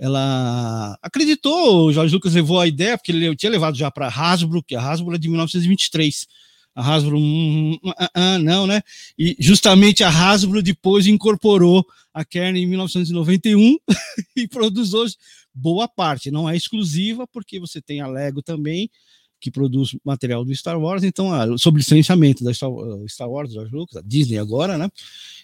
ela 0.00 0.98
acreditou, 1.02 1.86
o 1.86 1.92
Jorge 1.92 2.14
Lucas 2.14 2.32
levou 2.32 2.58
a 2.58 2.66
ideia, 2.66 2.96
porque 2.96 3.12
ele 3.12 3.36
tinha 3.36 3.52
levado 3.52 3.76
já 3.76 3.90
para 3.90 4.08
Hasbro, 4.08 4.62
que 4.62 4.74
a 4.74 4.80
Hasbro 4.80 5.14
é 5.14 5.18
de 5.18 5.28
1923. 5.28 6.26
A 6.74 6.82
Hasbro, 6.82 7.18
hum, 7.18 7.72
hum, 7.82 7.92
ah, 7.98 8.10
ah, 8.14 8.38
não, 8.38 8.66
né? 8.66 8.82
E 9.18 9.36
justamente 9.38 10.04
a 10.04 10.08
Hasbro 10.08 10.62
depois 10.62 11.06
incorporou 11.06 11.84
a 12.14 12.24
Kern 12.24 12.58
em 12.58 12.66
1991 12.66 13.76
e 14.36 14.48
produz 14.48 14.94
hoje 14.94 15.16
boa 15.54 15.88
parte. 15.88 16.30
Não 16.30 16.48
é 16.48 16.56
exclusiva, 16.56 17.26
porque 17.26 17.58
você 17.58 17.80
tem 17.80 18.00
a 18.00 18.06
Lego 18.06 18.42
também, 18.42 18.90
que 19.40 19.50
produz 19.50 19.96
material 20.04 20.44
do 20.44 20.54
Star 20.54 20.78
Wars, 20.78 21.02
então, 21.02 21.32
ah, 21.32 21.46
sob 21.56 21.78
licenciamento 21.78 22.44
da 22.44 22.52
Star, 22.52 22.70
Star 23.08 23.28
Wars, 23.28 23.52
George 23.52 23.74
Lucas, 23.74 23.96
a 23.96 24.02
Disney 24.04 24.38
agora, 24.38 24.76
né? 24.76 24.88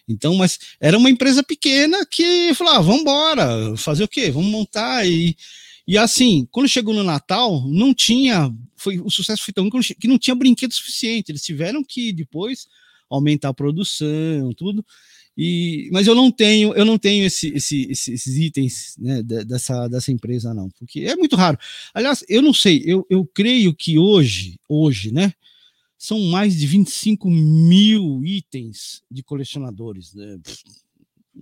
Então, 0.07 0.35
mas 0.37 0.59
era 0.79 0.97
uma 0.97 1.11
empresa 1.11 1.43
pequena 1.43 2.07
que 2.07 2.55
falava, 2.55 2.79
ah, 2.79 2.83
vamos 2.83 3.01
embora, 3.01 3.77
fazer 3.77 4.05
o 4.05 4.09
quê? 4.09 4.31
Vamos 4.31 4.51
montar 4.51 5.07
e 5.07 5.37
e 5.87 5.97
assim, 5.97 6.49
quando 6.51 6.69
chegou 6.69 6.93
no 6.93 7.05
Natal, 7.05 7.67
não 7.69 7.95
tinha, 7.95 8.53
foi 8.75 8.99
o 8.99 9.11
sucesso 9.11 9.43
foi 9.45 9.55
tão 9.55 9.71
que 9.71 10.09
não 10.09 10.19
tinha 10.19 10.35
brinquedo 10.35 10.73
suficiente. 10.73 11.31
Eles 11.31 11.43
tiveram 11.43 11.85
que 11.85 12.13
depois 12.13 12.67
aumentar 13.09 13.51
a 13.51 13.55
produção, 13.55 14.53
tudo. 14.57 14.85
E, 15.39 15.89
mas 15.93 16.07
eu 16.07 16.15
não 16.15 16.33
tenho, 16.33 16.75
eu 16.75 16.85
não 16.85 16.99
tenho 16.99 17.27
esse, 17.27 17.49
esse, 17.49 17.91
esses 17.91 18.37
itens 18.39 18.97
né, 18.99 19.23
dessa, 19.23 19.87
dessa 19.87 20.11
empresa, 20.11 20.55
não, 20.55 20.71
porque 20.71 21.01
é 21.01 21.15
muito 21.15 21.37
raro. 21.37 21.59
Aliás, 21.93 22.25
eu 22.27 22.41
não 22.41 22.55
sei, 22.55 22.83
eu, 22.87 23.07
eu 23.11 23.27
creio 23.27 23.75
que 23.75 23.99
hoje, 23.99 24.59
hoje, 24.67 25.13
né, 25.13 25.35
são 25.99 26.19
mais 26.21 26.57
de 26.57 26.67
25 26.67 27.29
mil 27.31 28.25
itens 28.25 29.03
de 29.11 29.23
colecionadores. 29.23 30.15
Né? 30.15 30.39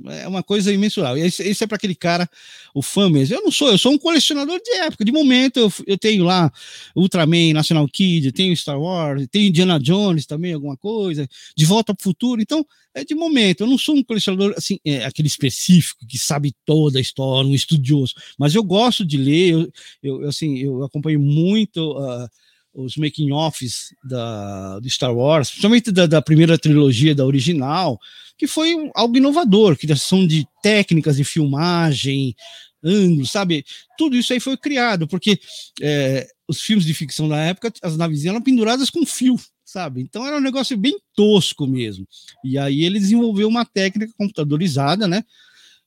É 0.06 0.26
uma 0.26 0.42
coisa 0.42 0.72
imensurável. 0.72 1.24
Esse, 1.24 1.42
esse 1.42 1.62
é 1.62 1.66
para 1.66 1.76
aquele 1.76 1.94
cara, 1.94 2.28
o 2.74 2.82
fã 2.82 3.08
mesmo. 3.08 3.36
Eu 3.36 3.42
não 3.42 3.50
sou, 3.50 3.70
eu 3.70 3.78
sou 3.78 3.92
um 3.92 3.98
colecionador 3.98 4.60
de 4.62 4.70
época. 4.78 5.04
De 5.04 5.12
momento, 5.12 5.58
eu, 5.58 5.72
eu 5.86 5.96
tenho 5.96 6.24
lá 6.24 6.52
Ultraman, 6.96 7.52
National 7.52 7.86
Kid, 7.88 8.32
tenho 8.32 8.56
Star 8.56 8.80
Wars, 8.80 9.26
tenho 9.30 9.48
Indiana 9.48 9.78
Jones 9.78 10.26
também, 10.26 10.52
alguma 10.52 10.76
coisa, 10.76 11.28
De 11.56 11.64
Volta 11.64 11.94
para 11.94 12.00
o 12.00 12.04
Futuro. 12.04 12.42
Então, 12.42 12.66
é 12.94 13.04
de 13.04 13.14
momento. 13.14 13.62
Eu 13.62 13.66
não 13.66 13.78
sou 13.78 13.96
um 13.96 14.02
colecionador, 14.02 14.54
assim, 14.56 14.78
é, 14.84 15.04
aquele 15.04 15.28
específico 15.28 16.06
que 16.06 16.18
sabe 16.18 16.54
toda 16.64 16.98
a 16.98 17.02
história, 17.02 17.48
um 17.48 17.54
estudioso. 17.54 18.14
Mas 18.38 18.54
eu 18.54 18.62
gosto 18.62 19.04
de 19.04 19.16
ler, 19.16 19.52
eu, 19.52 19.72
eu 20.02 20.28
assim, 20.28 20.58
eu 20.58 20.82
acompanho 20.84 21.20
muito. 21.20 21.92
Uh, 21.92 22.28
os 22.74 22.96
making-offs 22.96 23.94
do 24.02 24.90
Star 24.90 25.14
Wars, 25.14 25.48
principalmente 25.48 25.92
da, 25.92 26.06
da, 26.06 26.20
primeira 26.20 26.58
trilogia, 26.58 27.14
da 27.14 27.24
original, 27.24 27.98
que 28.36 28.46
foi 28.46 28.90
algo 28.94 29.16
inovador, 29.16 29.76
criação 29.76 30.26
de 30.26 30.46
técnicas 30.62 31.16
de 31.16 31.24
filmagem, 31.24 32.34
ângulos, 32.82 33.30
sabe? 33.30 33.64
Tudo 33.96 34.16
isso 34.16 34.32
aí 34.32 34.40
foi 34.40 34.56
criado, 34.56 35.06
porque 35.06 35.38
é, 35.80 36.26
os 36.48 36.60
filmes 36.60 36.84
de 36.84 36.92
ficção 36.92 37.28
da 37.28 37.38
época, 37.38 37.72
as 37.80 37.96
naves 37.96 38.24
eram 38.24 38.42
penduradas 38.42 38.90
com 38.90 39.06
fio, 39.06 39.36
sabe? 39.64 40.02
Então 40.02 40.26
era 40.26 40.36
um 40.36 40.40
negócio 40.40 40.76
bem 40.76 40.98
tosco 41.14 41.66
mesmo. 41.66 42.06
E 42.44 42.58
aí 42.58 42.84
ele 42.84 42.98
desenvolveu 42.98 43.48
uma 43.48 43.64
técnica 43.64 44.12
computadorizada, 44.18 45.06
né? 45.06 45.24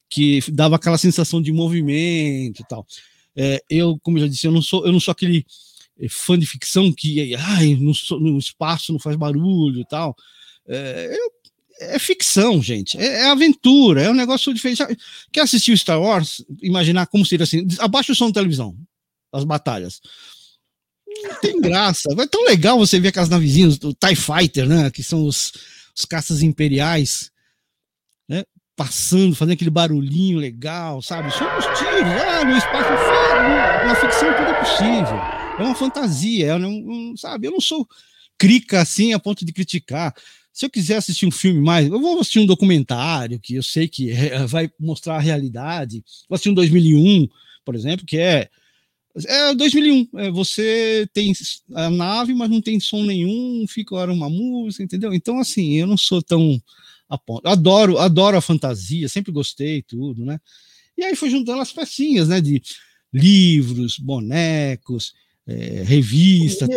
Que 0.09 0.39
dava 0.51 0.77
aquela 0.77 0.97
sensação 0.97 1.41
de 1.41 1.51
movimento 1.51 2.61
e 2.61 2.67
tal. 2.67 2.87
É, 3.35 3.61
eu, 3.69 3.99
como 4.01 4.17
eu 4.17 4.21
já 4.21 4.27
disse, 4.27 4.47
eu 4.47 4.51
não 4.51 4.61
sou, 4.61 4.85
eu 4.85 4.91
não 4.91 4.99
sou 4.99 5.11
aquele 5.11 5.45
fã 6.09 6.37
de 6.37 6.45
ficção 6.45 6.93
que 6.93 7.33
ai, 7.35 7.75
no, 7.75 7.91
no 8.19 8.37
espaço 8.37 8.91
não 8.91 8.99
faz 8.99 9.15
barulho 9.15 9.81
e 9.81 9.85
tal. 9.85 10.15
É, 10.67 11.17
é 11.79 11.99
ficção, 11.99 12.61
gente. 12.61 12.97
É, 12.97 13.21
é, 13.21 13.25
aventura, 13.29 14.03
é 14.03 14.09
um 14.09 14.15
negócio 14.15 14.53
diferente. 14.53 14.83
Quer 15.31 15.41
assistir 15.41 15.71
o 15.71 15.77
Star 15.77 16.01
Wars? 16.01 16.43
Imaginar 16.61 17.07
como 17.07 17.25
seria 17.25 17.43
assim? 17.43 17.65
Abaixa 17.79 18.11
o 18.11 18.15
som 18.15 18.27
da 18.27 18.33
televisão, 18.33 18.75
as 19.31 19.43
batalhas. 19.43 20.01
Não 21.23 21.39
tem 21.39 21.59
graça. 21.61 22.09
É 22.11 22.27
tão 22.27 22.43
legal 22.45 22.77
você 22.77 22.99
ver 22.99 23.09
aquelas 23.09 23.29
navezinhas 23.29 23.77
do 23.77 23.93
TIE 23.93 24.15
Fighter, 24.15 24.67
né? 24.67 24.89
Que 24.91 25.03
são 25.03 25.25
os, 25.25 25.53
os 25.95 26.05
caças 26.05 26.41
imperiais, 26.41 27.31
né? 28.27 28.43
Passando, 28.75 29.35
fazendo 29.35 29.53
aquele 29.53 29.71
barulhinho 29.71 30.37
legal, 30.37 31.01
sabe? 31.01 31.31
Só 31.31 31.57
os 31.57 31.65
tiros, 31.79 32.03
ah, 32.03 32.45
no 32.45 32.55
espaço, 32.55 32.89
na 33.87 33.95
ficção 33.95 34.33
tudo 34.35 34.49
é 34.49 34.59
possível 34.59 35.36
é 35.57 35.63
uma 35.63 35.75
fantasia, 35.75 36.47
é 36.47 36.55
um, 36.55 37.15
sabe? 37.17 37.47
Eu 37.47 37.51
não 37.51 37.61
sou 37.61 37.87
crica 38.37 38.81
assim 38.81 39.13
a 39.13 39.19
ponto 39.19 39.43
de 39.43 39.51
criticar. 39.51 40.13
Se 40.53 40.65
eu 40.65 40.69
quiser 40.69 40.97
assistir 40.97 41.25
um 41.25 41.31
filme 41.31 41.61
mais, 41.61 41.87
eu 41.87 41.99
vou 41.99 42.19
assistir 42.19 42.39
um 42.39 42.45
documentário 42.45 43.39
que 43.39 43.55
eu 43.55 43.63
sei 43.63 43.87
que 43.87 44.11
vai 44.47 44.69
mostrar 44.79 45.15
a 45.15 45.21
realidade. 45.21 46.03
Vou 46.27 46.35
assistir 46.35 46.49
um 46.49 46.55
2001, 46.55 47.27
por 47.65 47.75
exemplo, 47.75 48.05
que 48.05 48.17
é 48.17 48.49
é 49.25 49.55
2001. 49.55 50.09
É, 50.15 50.31
você 50.31 51.07
tem 51.13 51.33
a 51.73 51.89
nave, 51.89 52.33
mas 52.33 52.49
não 52.49 52.61
tem 52.61 52.79
som 52.79 53.03
nenhum, 53.03 53.65
fica 53.67 53.95
hora 53.95 54.13
uma 54.13 54.29
música, 54.29 54.83
entendeu? 54.83 55.13
Então, 55.13 55.39
assim, 55.39 55.75
eu 55.75 55.87
não 55.87 55.97
sou 55.97 56.21
tão 56.21 56.61
a 57.09 57.17
ponto. 57.17 57.47
Adoro, 57.47 57.97
adoro 57.97 58.37
a 58.37 58.41
fantasia, 58.41 59.09
sempre 59.09 59.31
gostei 59.31 59.81
tudo, 59.81 60.25
né? 60.25 60.39
E 60.97 61.03
aí 61.03 61.15
foi 61.15 61.29
juntando 61.29 61.61
as 61.61 61.71
pecinhas, 61.71 62.27
né? 62.27 62.41
De 62.41 62.61
livros, 63.13 63.97
bonecos, 63.97 65.13
é, 65.47 65.83
revista. 65.83 66.67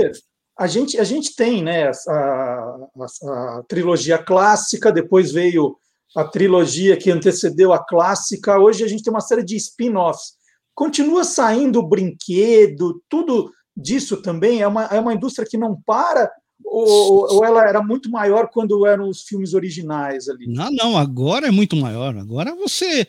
A 0.58 0.66
gente, 0.66 0.98
a 0.98 1.04
gente 1.04 1.34
tem 1.34 1.62
né, 1.62 1.90
a, 1.90 2.12
a, 2.12 3.58
a, 3.58 3.64
trilogia 3.66 4.18
clássica, 4.18 4.92
depois 4.92 5.32
veio 5.32 5.76
a 6.14 6.24
trilogia 6.24 6.96
que 6.96 7.10
antecedeu 7.10 7.72
a 7.72 7.84
clássica, 7.84 8.58
hoje 8.58 8.84
a 8.84 8.88
gente 8.88 9.02
tem 9.02 9.12
uma 9.12 9.20
série 9.20 9.44
de 9.44 9.56
spin-offs. 9.56 10.34
Continua 10.74 11.24
saindo 11.24 11.82
brinquedo, 11.82 13.02
tudo 13.08 13.50
disso 13.76 14.20
também? 14.20 14.60
É 14.60 14.66
uma, 14.66 14.84
é 14.84 15.00
uma 15.00 15.14
indústria 15.14 15.48
que 15.48 15.56
não 15.56 15.80
para? 15.86 16.30
Ou, 16.64 17.34
ou 17.34 17.44
ela 17.44 17.66
era 17.66 17.82
muito 17.82 18.10
maior 18.10 18.48
quando 18.52 18.86
eram 18.86 19.08
os 19.08 19.22
filmes 19.22 19.54
originais 19.54 20.28
ali? 20.28 20.46
Não, 20.46 20.70
não, 20.70 20.96
agora 20.96 21.48
é 21.48 21.50
muito 21.50 21.74
maior. 21.76 22.16
Agora 22.16 22.54
você 22.54 23.06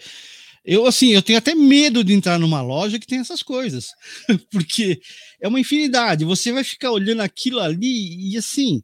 eu, 0.63 0.85
assim, 0.85 1.09
eu 1.09 1.23
tenho 1.23 1.39
até 1.39 1.55
medo 1.55 2.03
de 2.03 2.13
entrar 2.13 2.38
numa 2.38 2.61
loja 2.61 2.99
que 2.99 3.07
tem 3.07 3.19
essas 3.19 3.41
coisas, 3.41 3.93
porque 4.51 5.01
é 5.41 5.47
uma 5.47 5.59
infinidade. 5.59 6.23
Você 6.26 6.51
vai 6.51 6.63
ficar 6.63 6.91
olhando 6.91 7.22
aquilo 7.22 7.59
ali 7.59 8.31
e, 8.31 8.38
assim, 8.38 8.84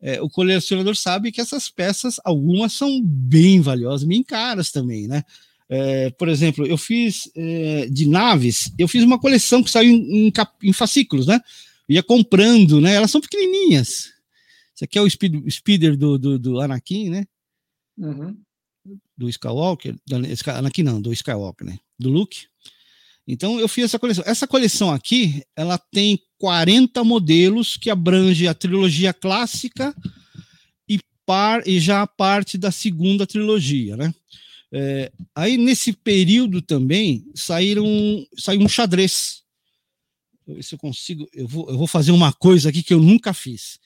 é, 0.00 0.20
o 0.20 0.28
colecionador 0.28 0.96
sabe 0.96 1.30
que 1.30 1.40
essas 1.40 1.68
peças, 1.68 2.20
algumas 2.24 2.72
são 2.72 3.02
bem 3.02 3.60
valiosas, 3.60 4.06
bem 4.06 4.22
caras 4.22 4.72
também, 4.72 5.06
né? 5.06 5.22
É, 5.68 6.10
por 6.10 6.28
exemplo, 6.28 6.66
eu 6.66 6.76
fiz 6.76 7.30
é, 7.34 7.86
de 7.86 8.06
naves, 8.06 8.72
eu 8.78 8.86
fiz 8.86 9.02
uma 9.02 9.18
coleção 9.18 9.62
que 9.62 9.70
saiu 9.70 9.90
em, 9.90 10.28
em, 10.28 10.32
em, 10.62 10.72
fascículos, 10.72 11.26
né? 11.26 11.40
Eu 11.88 11.96
ia 11.96 12.02
comprando, 12.02 12.80
né? 12.80 12.94
Elas 12.94 13.10
são 13.10 13.20
pequenininhas. 13.20 14.12
Esse 14.74 14.84
aqui 14.84 14.98
é 14.98 15.02
o 15.02 15.08
speed, 15.08 15.48
speeder 15.50 15.96
do, 15.96 16.18
do, 16.18 16.38
do 16.38 16.60
Anakin, 16.60 17.10
né? 17.10 17.26
Uhum 17.96 18.36
do 19.16 19.28
Skywalker, 19.28 19.96
aqui 20.66 20.82
não, 20.82 21.00
do 21.00 21.12
Skywalker, 21.12 21.66
né? 21.66 21.78
Do 21.98 22.10
Luke. 22.10 22.46
Então 23.26 23.58
eu 23.58 23.68
fiz 23.68 23.84
essa 23.84 23.98
coleção. 23.98 24.24
Essa 24.26 24.46
coleção 24.46 24.90
aqui, 24.90 25.42
ela 25.56 25.78
tem 25.78 26.20
40 26.38 27.02
modelos 27.04 27.76
que 27.76 27.88
abrange 27.88 28.46
a 28.46 28.54
trilogia 28.54 29.14
clássica 29.14 29.94
e, 30.88 30.98
par, 31.24 31.66
e 31.66 31.80
já 31.80 32.02
a 32.02 32.06
parte 32.06 32.58
da 32.58 32.70
segunda 32.70 33.26
trilogia, 33.26 33.96
né? 33.96 34.14
É, 34.76 35.12
aí 35.34 35.56
nesse 35.56 35.92
período 35.92 36.60
também 36.60 37.24
saíram 37.34 37.86
saiu 38.36 38.60
um 38.60 38.68
xadrez. 38.68 39.42
Se 40.60 40.74
eu 40.74 40.78
consigo, 40.78 41.26
eu 41.32 41.48
vou, 41.48 41.70
eu 41.70 41.78
vou 41.78 41.86
fazer 41.86 42.10
uma 42.10 42.32
coisa 42.32 42.68
aqui 42.68 42.82
que 42.82 42.92
eu 42.92 43.00
nunca 43.00 43.32
fiz. 43.32 43.78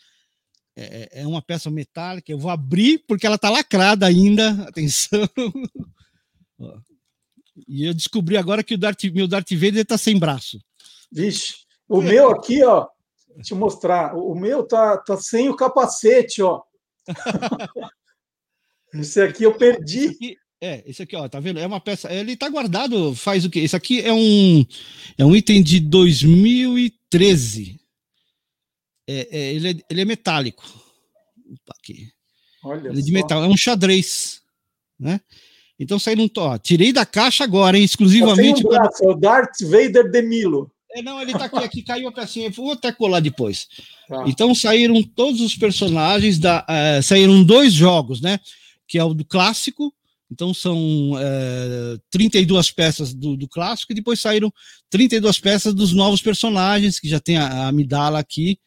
É, 0.74 1.08
é, 1.12 1.22
é 1.22 1.26
uma 1.26 1.42
peça 1.42 1.70
metálica. 1.70 2.32
Eu 2.32 2.38
vou 2.38 2.50
abrir 2.50 3.04
porque 3.06 3.26
ela 3.26 3.36
está 3.36 3.50
lacrada 3.50 4.06
ainda. 4.06 4.50
Atenção. 4.66 5.28
E 7.66 7.84
eu 7.84 7.94
descobri 7.94 8.36
agora 8.36 8.62
que 8.62 8.74
o 8.74 8.78
Darth, 8.78 9.04
meu 9.04 9.26
Darth 9.26 9.50
Vader 9.52 9.82
está 9.82 9.96
sem 9.96 10.18
braço. 10.18 10.58
Vixe, 11.10 11.54
o 11.88 12.02
meu 12.02 12.30
aqui, 12.30 12.62
ó. 12.62 12.86
Deixa 13.34 13.54
eu 13.54 13.58
mostrar. 13.58 14.14
O 14.16 14.34
meu 14.34 14.66
tá, 14.66 14.98
tá 14.98 15.16
sem 15.16 15.48
o 15.48 15.56
capacete, 15.56 16.42
ó. 16.42 16.62
Esse 18.94 19.20
aqui 19.20 19.44
eu 19.44 19.56
perdi. 19.56 20.16
É, 20.60 20.82
esse 20.86 21.02
aqui, 21.02 21.14
ó, 21.14 21.28
tá 21.28 21.38
vendo? 21.38 21.60
É 21.60 21.66
uma 21.66 21.78
peça. 21.78 22.12
Ele 22.12 22.36
tá 22.36 22.48
guardado, 22.48 23.14
faz 23.14 23.44
o 23.44 23.50
quê? 23.50 23.60
Esse 23.60 23.76
aqui 23.76 24.00
é 24.00 24.12
um, 24.12 24.66
é 25.16 25.24
um 25.24 25.36
item 25.36 25.62
de 25.62 25.78
2013. 25.78 27.78
É, 29.06 29.28
é, 29.30 29.54
ele, 29.54 29.70
é, 29.70 29.74
ele 29.88 30.00
é 30.00 30.04
metálico. 30.04 30.64
Opa, 31.46 31.74
aqui. 31.78 32.10
Olha 32.64 32.88
ele 32.88 32.98
é 32.98 33.02
de 33.02 33.12
metal, 33.12 33.44
é 33.44 33.46
um 33.46 33.56
xadrez, 33.56 34.42
né? 34.98 35.20
Então 35.78 35.98
saíram, 35.98 36.28
ó, 36.38 36.58
tirei 36.58 36.92
da 36.92 37.06
caixa 37.06 37.44
agora, 37.44 37.78
hein, 37.78 37.84
exclusivamente. 37.84 38.66
Um 38.66 38.70
braço, 38.70 39.04
é 39.04 39.08
o 39.08 39.14
Darth 39.14 39.60
Vader 39.62 40.10
de 40.10 40.22
Milo. 40.22 40.70
É, 40.90 41.02
não, 41.02 41.20
ele 41.20 41.32
tá 41.32 41.44
aqui, 41.44 41.58
aqui 41.58 41.82
caiu 41.82 42.08
a 42.08 42.12
pecinha, 42.12 42.50
vou 42.50 42.72
até 42.72 42.90
colar 42.90 43.20
depois. 43.20 43.68
Tá. 44.08 44.24
Então 44.26 44.54
saíram 44.54 45.02
todos 45.02 45.40
os 45.40 45.54
personagens 45.54 46.38
da, 46.38 46.64
uh, 46.64 47.02
saíram 47.02 47.44
dois 47.44 47.72
jogos, 47.72 48.20
né? 48.20 48.40
Que 48.86 48.98
é 48.98 49.04
o 49.04 49.14
do 49.14 49.24
clássico 49.24 49.92
então 50.30 50.52
são 50.52 51.12
é, 51.18 51.98
32 52.10 52.70
peças 52.70 53.14
do, 53.14 53.36
do, 53.36 53.48
clássico 53.48 53.92
e 53.92 53.94
depois 53.94 54.20
saíram 54.20 54.52
32 54.90 55.40
peças 55.40 55.74
dos 55.74 55.92
novos 55.92 56.20
personagens, 56.20 57.00
que 57.00 57.08
já 57.08 57.18
tem 57.18 57.38
a, 57.38 57.46
a 57.46 57.68
Amidala 57.68 58.18
aqui, 58.18 58.58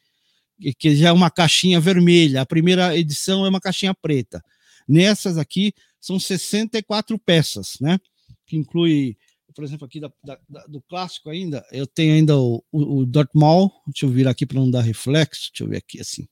que 0.78 0.96
já 0.96 1.08
é 1.08 1.12
uma 1.12 1.30
caixinha 1.30 1.80
vermelha. 1.80 2.42
A 2.42 2.46
primeira 2.46 2.96
edição 2.96 3.46
é 3.46 3.48
uma 3.48 3.60
caixinha 3.60 3.94
preta. 3.94 4.44
Nessas 4.88 5.38
aqui 5.38 5.72
são 6.02 6.18
64 6.18 7.16
peças, 7.18 7.76
né? 7.80 7.98
Que 8.44 8.56
inclui, 8.56 9.16
por 9.54 9.62
exemplo, 9.62 9.86
aqui 9.86 10.00
da, 10.00 10.10
da, 10.22 10.38
da, 10.48 10.66
do 10.66 10.82
clássico 10.82 11.30
ainda, 11.30 11.64
eu 11.70 11.86
tenho 11.86 12.14
ainda 12.14 12.36
o, 12.36 12.62
o, 12.72 12.98
o 12.98 13.06
Darth 13.06 13.30
Maul, 13.32 13.70
deixa 13.86 14.04
eu 14.04 14.10
vir 14.10 14.26
aqui 14.26 14.44
para 14.44 14.58
não 14.58 14.68
dar 14.68 14.80
reflexo, 14.80 15.50
deixa 15.52 15.62
eu 15.64 15.68
ver 15.68 15.76
aqui 15.76 16.00
assim. 16.00 16.26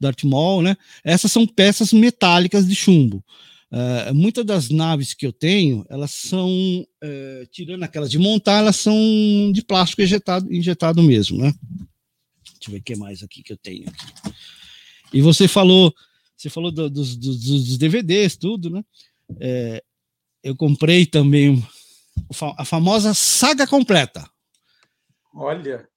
Darth 0.00 0.24
Maul, 0.24 0.62
né? 0.62 0.74
Essas 1.04 1.30
são 1.30 1.46
peças 1.46 1.92
metálicas 1.92 2.66
de 2.66 2.74
chumbo. 2.74 3.22
Uh, 3.70 4.14
muitas 4.14 4.46
das 4.46 4.70
naves 4.70 5.12
que 5.12 5.26
eu 5.26 5.32
tenho, 5.32 5.84
elas 5.90 6.12
são, 6.12 6.48
uh, 6.50 7.46
tirando 7.50 7.82
aquelas 7.82 8.10
de 8.10 8.18
montar, 8.18 8.60
elas 8.60 8.76
são 8.76 8.96
de 9.52 9.62
plástico 9.62 10.00
injetado, 10.00 10.50
injetado 10.50 11.02
mesmo, 11.02 11.36
né? 11.36 11.52
Deixa 12.54 12.68
eu 12.68 12.72
ver 12.72 12.78
o 12.78 12.82
que 12.82 12.96
mais 12.96 13.22
aqui 13.22 13.42
que 13.42 13.52
eu 13.52 13.58
tenho. 13.58 13.84
E 15.12 15.20
você 15.20 15.46
falou, 15.46 15.92
você 16.38 16.48
falou 16.48 16.70
do, 16.70 16.88
dos, 16.88 17.16
dos, 17.16 17.40
dos, 17.40 17.78
DVDs, 17.78 18.36
tudo, 18.36 18.70
né? 18.70 18.84
É, 19.40 19.82
eu 20.42 20.56
comprei 20.56 21.04
também 21.04 21.62
a 22.56 22.64
famosa 22.64 23.12
saga 23.12 23.66
completa. 23.66 24.28
Olha. 25.34 25.88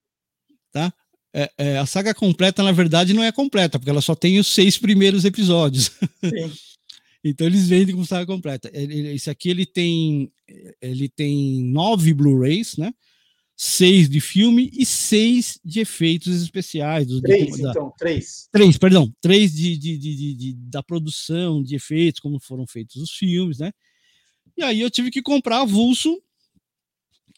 Tá? 0.72 0.92
É, 1.34 1.52
é, 1.58 1.78
a 1.78 1.86
saga 1.86 2.14
completa, 2.14 2.64
na 2.64 2.72
verdade, 2.72 3.14
não 3.14 3.24
é 3.24 3.32
completa, 3.32 3.78
porque 3.78 3.90
ela 3.90 4.02
só 4.02 4.16
tem 4.16 4.40
os 4.40 4.48
seis 4.48 4.78
primeiros 4.78 5.26
episódios. 5.26 5.92
Então 7.24 7.46
eles 7.46 7.68
vendem 7.68 7.94
como 7.94 8.04
saga 8.04 8.26
completa. 8.26 8.68
Esse 8.74 9.30
aqui 9.30 9.52
ele 9.52 9.64
tem 9.64 10.32
ele 10.82 11.08
tem 11.08 11.62
nove 11.66 12.16
Blu-rays, 12.16 12.78
né? 12.78 12.92
Seis 13.64 14.10
de 14.10 14.20
filme 14.20 14.72
e 14.74 14.84
seis 14.88 15.60
de 15.64 15.82
efeitos 15.82 16.42
especiais. 16.42 17.08
três, 17.22 17.60
da, 17.60 17.70
então, 17.70 17.94
três. 17.96 18.50
Três, 18.52 18.76
perdão. 18.76 19.14
Três 19.22 19.54
de, 19.54 19.78
de, 19.78 20.00
de, 20.00 20.34
de, 20.34 20.54
da 20.56 20.82
produção 20.82 21.62
de 21.62 21.76
efeitos, 21.76 22.20
como 22.20 22.40
foram 22.40 22.66
feitos 22.66 22.96
os 22.96 23.12
filmes, 23.12 23.60
né? 23.60 23.72
E 24.58 24.64
aí 24.64 24.82
eu 24.82 24.90
tive 24.90 25.12
que 25.12 25.22
comprar 25.22 25.62
avulso 25.62 26.20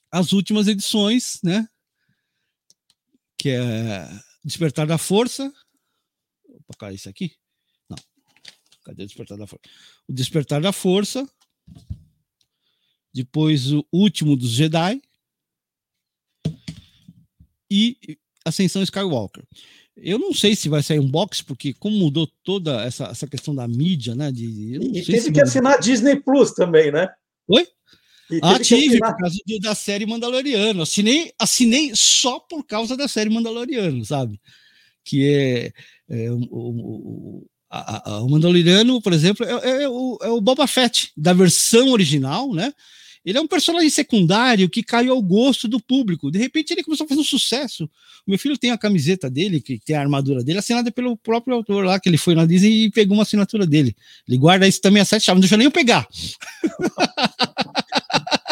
as 0.09 0.31
últimas 0.31 0.69
edições, 0.69 1.41
né? 1.43 1.67
Que 3.37 3.49
é 3.49 4.07
Despertar 4.45 4.87
da 4.87 4.97
Força. 4.97 5.53
Opa, 6.47 6.73
cá, 6.79 6.93
esse 6.93 7.09
aqui. 7.09 7.35
Cadê 8.85 9.03
o 9.03 9.07
Despertar 9.07 9.37
da 9.37 9.45
Força? 9.45 9.69
O 10.07 10.13
Despertar 10.13 10.61
da 10.61 10.71
Força. 10.71 11.29
Depois 13.13 13.73
o 13.73 13.85
último 13.91 14.37
dos 14.37 14.51
Jedi. 14.51 15.01
E 17.73 17.97
Ascensão 18.45 18.83
Skywalker. 18.83 19.43
Eu 19.97 20.19
não 20.19 20.31
sei 20.33 20.55
se 20.55 20.69
vai 20.69 20.83
sair 20.83 20.99
um 20.99 21.09
box, 21.09 21.41
porque 21.41 21.73
como 21.73 21.97
mudou 21.97 22.27
toda 22.43 22.83
essa, 22.83 23.05
essa 23.05 23.27
questão 23.27 23.55
da 23.55 23.67
mídia, 23.67 24.13
né? 24.13 24.31
De, 24.31 24.77
e 24.93 25.03
teve 25.03 25.31
que 25.31 25.41
assinar 25.41 25.79
Disney 25.79 26.19
Plus 26.19 26.51
também, 26.51 26.91
né? 26.91 27.09
Oi? 27.47 27.67
Ah, 28.41 28.59
tive, 28.59 28.99
por 28.99 29.17
causa 29.17 29.37
da 29.61 29.75
série 29.75 30.05
Mandaloriano. 30.05 30.81
Assinei, 30.81 31.31
assinei 31.37 31.91
só 31.93 32.39
por 32.39 32.63
causa 32.63 32.95
da 32.95 33.07
série 33.07 33.29
Mandaloriano, 33.29 34.03
sabe? 34.05 34.39
Que 35.03 35.73
é, 36.09 36.25
é 36.25 36.31
o, 36.31 36.39
o, 36.49 37.47
a, 37.69 38.11
a, 38.11 38.21
o 38.21 38.29
Mandaloriano, 38.29 39.01
por 39.01 39.13
exemplo, 39.13 39.45
é, 39.45 39.83
é, 39.83 39.89
o, 39.89 40.17
é 40.21 40.29
o 40.29 40.41
Boba 40.41 40.67
Fett, 40.67 41.11
da 41.17 41.33
versão 41.33 41.89
original, 41.89 42.53
né? 42.53 42.73
Ele 43.25 43.37
é 43.37 43.41
um 43.41 43.47
personagem 43.47 43.89
secundário 43.89 44.69
que 44.69 44.83
caiu 44.83 45.13
ao 45.13 45.21
gosto 45.21 45.67
do 45.67 45.79
público. 45.79 46.29
De 46.29 46.37
repente 46.37 46.71
ele 46.71 46.83
começou 46.83 47.05
a 47.05 47.07
fazer 47.07 47.21
um 47.21 47.23
sucesso. 47.23 47.85
O 48.25 48.31
meu 48.31 48.37
filho 48.37 48.57
tem 48.57 48.71
a 48.71 48.77
camiseta 48.77 49.29
dele, 49.29 49.61
que 49.61 49.79
tem 49.79 49.95
a 49.95 50.01
armadura 50.01 50.43
dele, 50.43 50.59
assinada 50.59 50.91
pelo 50.91 51.15
próprio 51.15 51.55
autor 51.55 51.85
lá, 51.85 51.99
que 51.99 52.09
ele 52.09 52.17
foi 52.17 52.35
na 52.35 52.45
Disney 52.45 52.85
e 52.85 52.91
pegou 52.91 53.15
uma 53.15 53.23
assinatura 53.23 53.65
dele. 53.65 53.95
Ele 54.27 54.37
guarda 54.37 54.67
isso 54.67 54.81
também 54.81 55.01
a 55.01 55.05
sete 55.05 55.23
chaves, 55.23 55.37
não 55.37 55.41
deixa 55.41 55.57
nem 55.57 55.65
eu 55.65 55.71
pegar. 55.71 56.07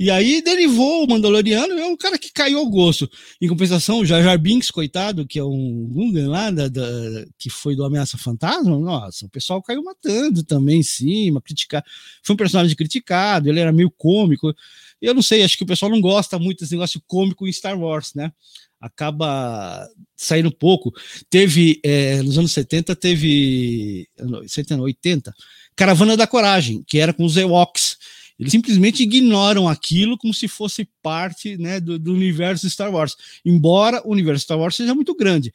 E 0.00 0.10
aí 0.10 0.40
derivou 0.40 1.04
o 1.04 1.06
Mandaloriano, 1.06 1.78
é 1.78 1.84
um 1.84 1.94
cara 1.94 2.18
que 2.18 2.32
caiu 2.32 2.58
ao 2.58 2.70
gosto. 2.70 3.06
Em 3.38 3.46
compensação, 3.46 3.98
o 3.98 4.06
Jar 4.06 4.22
Jar 4.22 4.38
Binks, 4.38 4.70
coitado, 4.70 5.26
que 5.26 5.38
é 5.38 5.44
um 5.44 5.86
Gungan 5.92 6.26
lá, 6.26 6.50
da, 6.50 6.68
da, 6.68 6.82
que 7.36 7.50
foi 7.50 7.76
do 7.76 7.84
Ameaça 7.84 8.16
Fantasma, 8.16 8.78
nossa, 8.78 9.26
o 9.26 9.28
pessoal 9.28 9.62
caiu 9.62 9.84
matando 9.84 10.42
também 10.42 10.80
em 10.80 10.82
cima, 10.82 11.42
criticar. 11.42 11.84
Foi 12.22 12.32
um 12.32 12.36
personagem 12.38 12.74
criticado, 12.74 13.50
ele 13.50 13.60
era 13.60 13.70
meio 13.72 13.90
cômico. 13.90 14.54
Eu 15.02 15.12
não 15.12 15.20
sei, 15.20 15.42
acho 15.42 15.58
que 15.58 15.64
o 15.64 15.66
pessoal 15.66 15.90
não 15.90 16.00
gosta 16.00 16.38
muito 16.38 16.60
desse 16.60 16.72
negócio 16.72 17.02
cômico 17.06 17.46
em 17.46 17.52
Star 17.52 17.78
Wars, 17.78 18.14
né? 18.14 18.32
Acaba 18.80 19.86
saindo 20.16 20.50
pouco. 20.50 20.94
Teve, 21.28 21.78
é, 21.84 22.22
nos 22.22 22.38
anos 22.38 22.52
70, 22.52 22.96
teve, 22.96 24.08
70, 24.46 24.80
80, 24.80 25.34
Caravana 25.76 26.16
da 26.16 26.26
Coragem, 26.26 26.82
que 26.86 26.98
era 26.98 27.12
com 27.12 27.22
os 27.22 27.36
Ewoks 27.36 27.89
eles 28.40 28.52
simplesmente 28.52 29.02
ignoram 29.02 29.68
aquilo 29.68 30.16
como 30.16 30.32
se 30.32 30.48
fosse 30.48 30.88
parte 31.02 31.58
né, 31.58 31.78
do, 31.78 31.98
do, 31.98 32.14
universo 32.14 32.68
Star 32.70 32.90
Wars. 32.90 33.14
Embora 33.44 34.00
o 34.02 34.12
universo 34.12 34.44
Star 34.44 34.58
Wars 34.58 34.76
seja 34.76 34.94
muito 34.94 35.14
grande. 35.14 35.52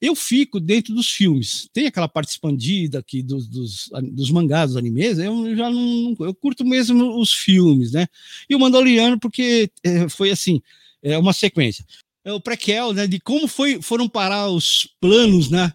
Eu 0.00 0.16
fico 0.16 0.58
dentro 0.58 0.92
dos 0.92 1.08
filmes. 1.08 1.68
Tem 1.72 1.86
aquela 1.86 2.08
parte 2.08 2.30
expandida 2.30 2.98
aqui 2.98 3.22
dos, 3.22 3.46
dos, 3.46 3.88
dos 4.10 4.32
mangás, 4.32 4.70
dos 4.70 4.76
animes. 4.76 5.16
Eu 5.18 5.54
já 5.54 5.70
não. 5.70 6.16
Eu 6.18 6.34
curto 6.34 6.64
mesmo 6.64 7.16
os 7.20 7.32
filmes, 7.32 7.92
né? 7.92 8.08
E 8.50 8.56
o 8.56 8.58
Mandaloriano, 8.58 9.18
porque 9.18 9.70
é, 9.84 10.08
foi 10.08 10.32
assim: 10.32 10.60
é 11.04 11.16
uma 11.16 11.32
sequência. 11.32 11.84
É 12.24 12.32
o 12.32 12.40
prequel, 12.40 12.92
né? 12.92 13.06
De 13.06 13.20
como 13.20 13.46
foi, 13.46 13.80
foram 13.80 14.08
parar 14.08 14.48
os 14.48 14.88
planos, 15.00 15.48
né? 15.48 15.72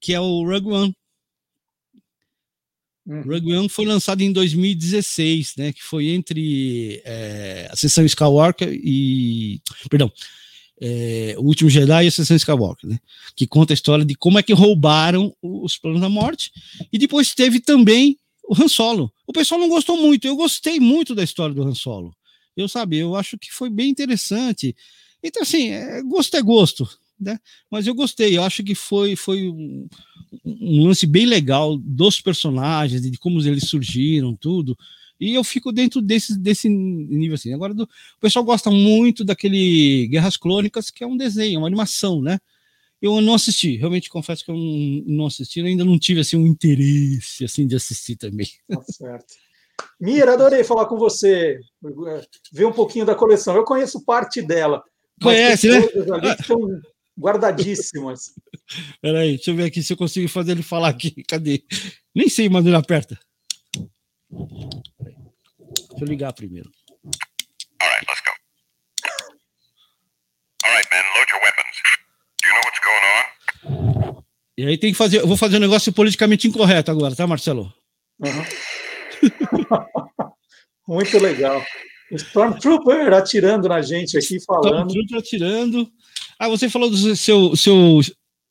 Que 0.00 0.14
é 0.14 0.20
o 0.20 0.44
Rogue 0.44 0.70
One 0.70 0.96
Uhum. 3.08 3.22
Rogue 3.22 3.54
One 3.54 3.68
foi 3.70 3.86
lançado 3.86 4.20
em 4.20 4.30
2016, 4.30 5.54
né? 5.56 5.72
Que 5.72 5.82
foi 5.82 6.08
entre 6.08 7.00
é, 7.06 7.66
a 7.70 7.74
sessão 7.74 8.04
Skywalker 8.04 8.68
e. 8.70 9.62
Perdão. 9.88 10.12
É, 10.80 11.34
o 11.38 11.42
último 11.42 11.68
Jedi 11.68 12.04
e 12.04 12.08
a 12.08 12.10
sessão 12.10 12.36
Skywalker, 12.36 12.88
né? 12.88 12.98
Que 13.34 13.46
conta 13.46 13.72
a 13.72 13.74
história 13.74 14.04
de 14.04 14.14
como 14.14 14.38
é 14.38 14.42
que 14.42 14.52
roubaram 14.52 15.34
os 15.42 15.78
planos 15.78 16.02
da 16.02 16.08
morte. 16.08 16.52
E 16.92 16.98
depois 16.98 17.34
teve 17.34 17.60
também 17.60 18.18
o 18.46 18.54
Han 18.54 18.68
Solo. 18.68 19.10
O 19.26 19.32
pessoal 19.32 19.58
não 19.58 19.68
gostou 19.68 19.96
muito. 19.96 20.26
Eu 20.26 20.36
gostei 20.36 20.78
muito 20.78 21.14
da 21.14 21.24
história 21.24 21.54
do 21.54 21.62
Han 21.62 21.74
Solo. 21.74 22.14
Eu 22.54 22.68
sabe, 22.68 22.98
eu 22.98 23.16
acho 23.16 23.38
que 23.38 23.52
foi 23.52 23.70
bem 23.70 23.88
interessante. 23.88 24.76
Então, 25.22 25.42
assim, 25.42 25.70
é, 25.70 26.02
gosto 26.02 26.36
é 26.36 26.42
gosto 26.42 26.88
né? 27.20 27.38
Mas 27.70 27.86
eu 27.86 27.94
gostei, 27.94 28.36
eu 28.36 28.42
acho 28.42 28.62
que 28.62 28.74
foi, 28.74 29.16
foi 29.16 29.48
um, 29.48 29.88
um, 30.44 30.86
lance 30.86 31.06
bem 31.06 31.26
legal 31.26 31.76
dos 31.76 32.20
personagens, 32.20 33.02
de 33.02 33.18
como 33.18 33.40
eles 33.40 33.68
surgiram, 33.68 34.34
tudo. 34.36 34.76
E 35.20 35.34
eu 35.34 35.42
fico 35.42 35.72
dentro 35.72 36.00
desse, 36.00 36.38
desse 36.38 36.68
nível 36.68 37.34
assim. 37.34 37.52
Agora, 37.52 37.74
do, 37.74 37.84
o 37.84 38.20
pessoal 38.20 38.44
gosta 38.44 38.70
muito 38.70 39.24
daquele 39.24 40.06
Guerras 40.08 40.36
Clônicas, 40.36 40.90
que 40.90 41.02
é 41.02 41.06
um 41.06 41.16
desenho, 41.16 41.60
uma 41.60 41.66
animação, 41.66 42.22
né? 42.22 42.38
Eu 43.00 43.20
não 43.20 43.34
assisti, 43.34 43.76
realmente 43.76 44.10
confesso 44.10 44.44
que 44.44 44.50
eu 44.50 44.56
não, 44.56 45.04
não 45.06 45.26
assisti, 45.26 45.60
ainda 45.60 45.84
não 45.84 45.98
tive 45.98 46.20
assim 46.20 46.36
um 46.36 46.46
interesse 46.46 47.44
assim 47.44 47.66
de 47.66 47.76
assistir 47.76 48.16
também. 48.16 48.48
Tá 48.68 48.82
certo. 48.82 49.34
Mira, 50.00 50.32
adorei 50.32 50.64
falar 50.64 50.86
com 50.86 50.96
você, 50.96 51.60
ver 52.52 52.64
um 52.64 52.72
pouquinho 52.72 53.06
da 53.06 53.14
coleção. 53.14 53.54
Eu 53.54 53.64
conheço 53.64 54.04
parte 54.04 54.42
dela. 54.42 54.82
Conhece, 55.22 55.68
né? 55.68 55.78
Ali 56.12 56.36
que 56.36 56.44
guardadíssimas. 57.18 58.32
Peraí, 59.02 59.36
deixa 59.36 59.50
eu 59.50 59.56
ver 59.56 59.64
aqui 59.64 59.82
se 59.82 59.92
eu 59.92 59.96
consigo 59.96 60.28
fazer 60.28 60.52
ele 60.52 60.62
falar 60.62 60.88
aqui. 60.88 61.22
Cadê? 61.28 61.62
Nem 62.14 62.28
sei 62.28 62.48
mandar 62.48 62.68
ele 62.68 62.76
aperta. 62.76 63.18
Deixa 64.30 66.00
eu 66.00 66.06
ligar 66.06 66.32
primeiro. 66.32 66.70
All 67.80 67.88
right, 67.88 68.06
let's 68.06 68.20
go. 68.20 68.30
All 70.64 70.72
right, 70.72 70.88
men, 70.92 71.02
load 71.16 71.30
your 71.30 71.40
weapons. 71.42 71.76
Do 72.40 72.48
you 72.48 72.54
know 72.54 72.62
what's 72.64 72.80
going 72.80 73.04
on? 73.14 73.28
E 74.56 74.66
aí 74.66 74.76
tem 74.76 74.90
que 74.90 74.98
fazer, 74.98 75.20
eu 75.20 75.26
vou 75.26 75.36
fazer 75.36 75.56
um 75.56 75.60
negócio 75.60 75.92
politicamente 75.92 76.48
incorreto 76.48 76.90
agora, 76.90 77.14
tá, 77.14 77.26
Marcelo? 77.26 77.72
Uhum. 78.18 78.44
Muito 80.88 81.16
legal. 81.18 81.64
Stormtrooper 82.10 83.12
atirando 83.12 83.68
na 83.68 83.80
gente 83.82 84.18
aqui, 84.18 84.42
falando. 84.44 84.90
Stormtrooper 84.90 85.18
atirando. 85.18 85.92
Ah, 86.38 86.48
você 86.48 86.70
falou 86.70 86.88
do 86.88 87.16
seu, 87.16 87.56
seu 87.56 88.00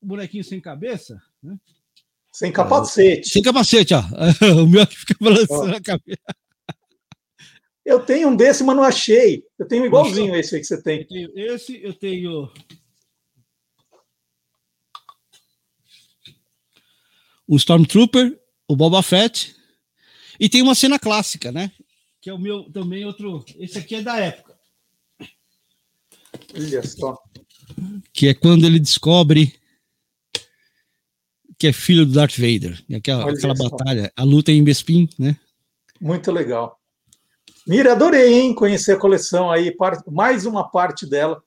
bonequinho 0.02 0.44
sem 0.44 0.60
cabeça? 0.60 1.22
Né? 1.42 1.58
Sem 2.34 2.52
capacete. 2.52 3.30
Sem 3.30 3.42
capacete, 3.42 3.94
ó. 3.94 4.02
O 4.62 4.68
meu 4.68 4.82
aqui 4.82 4.96
fica 4.96 5.16
balançando 5.20 5.76
a 5.76 5.82
cabeça. 5.82 6.22
Eu 7.86 8.06
tenho 8.06 8.28
um 8.28 8.36
desse, 8.36 8.64
mas 8.66 8.76
não 8.76 8.84
achei. 8.84 9.44
Eu 9.58 9.66
tenho 9.66 9.86
igualzinho 9.86 10.36
esse 10.36 10.56
aí 10.56 10.62
que 10.62 10.68
você 10.68 10.82
tem. 10.84 11.00
Eu 11.00 11.08
tenho 11.08 11.56
esse, 11.56 11.82
eu 11.82 11.94
tenho. 11.94 12.52
Um 17.48 17.56
Stormtrooper, 17.56 18.38
o 18.68 18.76
Boba 18.76 19.02
Fett. 19.02 19.56
E 20.38 20.50
tem 20.50 20.62
uma 20.62 20.76
cena 20.76 21.00
clássica, 21.00 21.50
né? 21.50 21.72
Que 22.22 22.30
é 22.30 22.34
o 22.34 22.38
meu 22.38 22.70
também 22.70 23.06
outro. 23.06 23.46
Esse 23.58 23.78
aqui 23.78 23.96
é 23.96 24.02
da 24.02 24.20
época. 24.20 24.60
Olha 26.54 26.84
só. 26.84 27.18
Que 28.14 28.30
é 28.30 28.34
quando 28.34 28.66
ele 28.66 28.80
descobre 28.80 29.54
que 31.58 31.68
é 31.68 31.74
filho 31.74 32.06
do 32.06 32.14
Darth 32.14 32.38
Vader. 32.38 32.84
Aquela, 32.96 33.32
aquela 33.32 33.54
batalha, 33.56 34.12
a 34.16 34.24
luta 34.24 34.52
em 34.52 34.64
Bespin, 34.64 35.10
né? 35.18 35.36
Muito 36.00 36.32
legal. 36.32 36.80
Mira, 37.68 37.94
adorei, 37.94 38.34
hein? 38.34 38.54
Conhecer 38.54 38.94
a 38.94 39.00
coleção 39.00 39.52
aí, 39.52 39.76
mais 40.08 40.46
uma 40.46 40.70
parte 40.70 41.06
dela. 41.06 41.42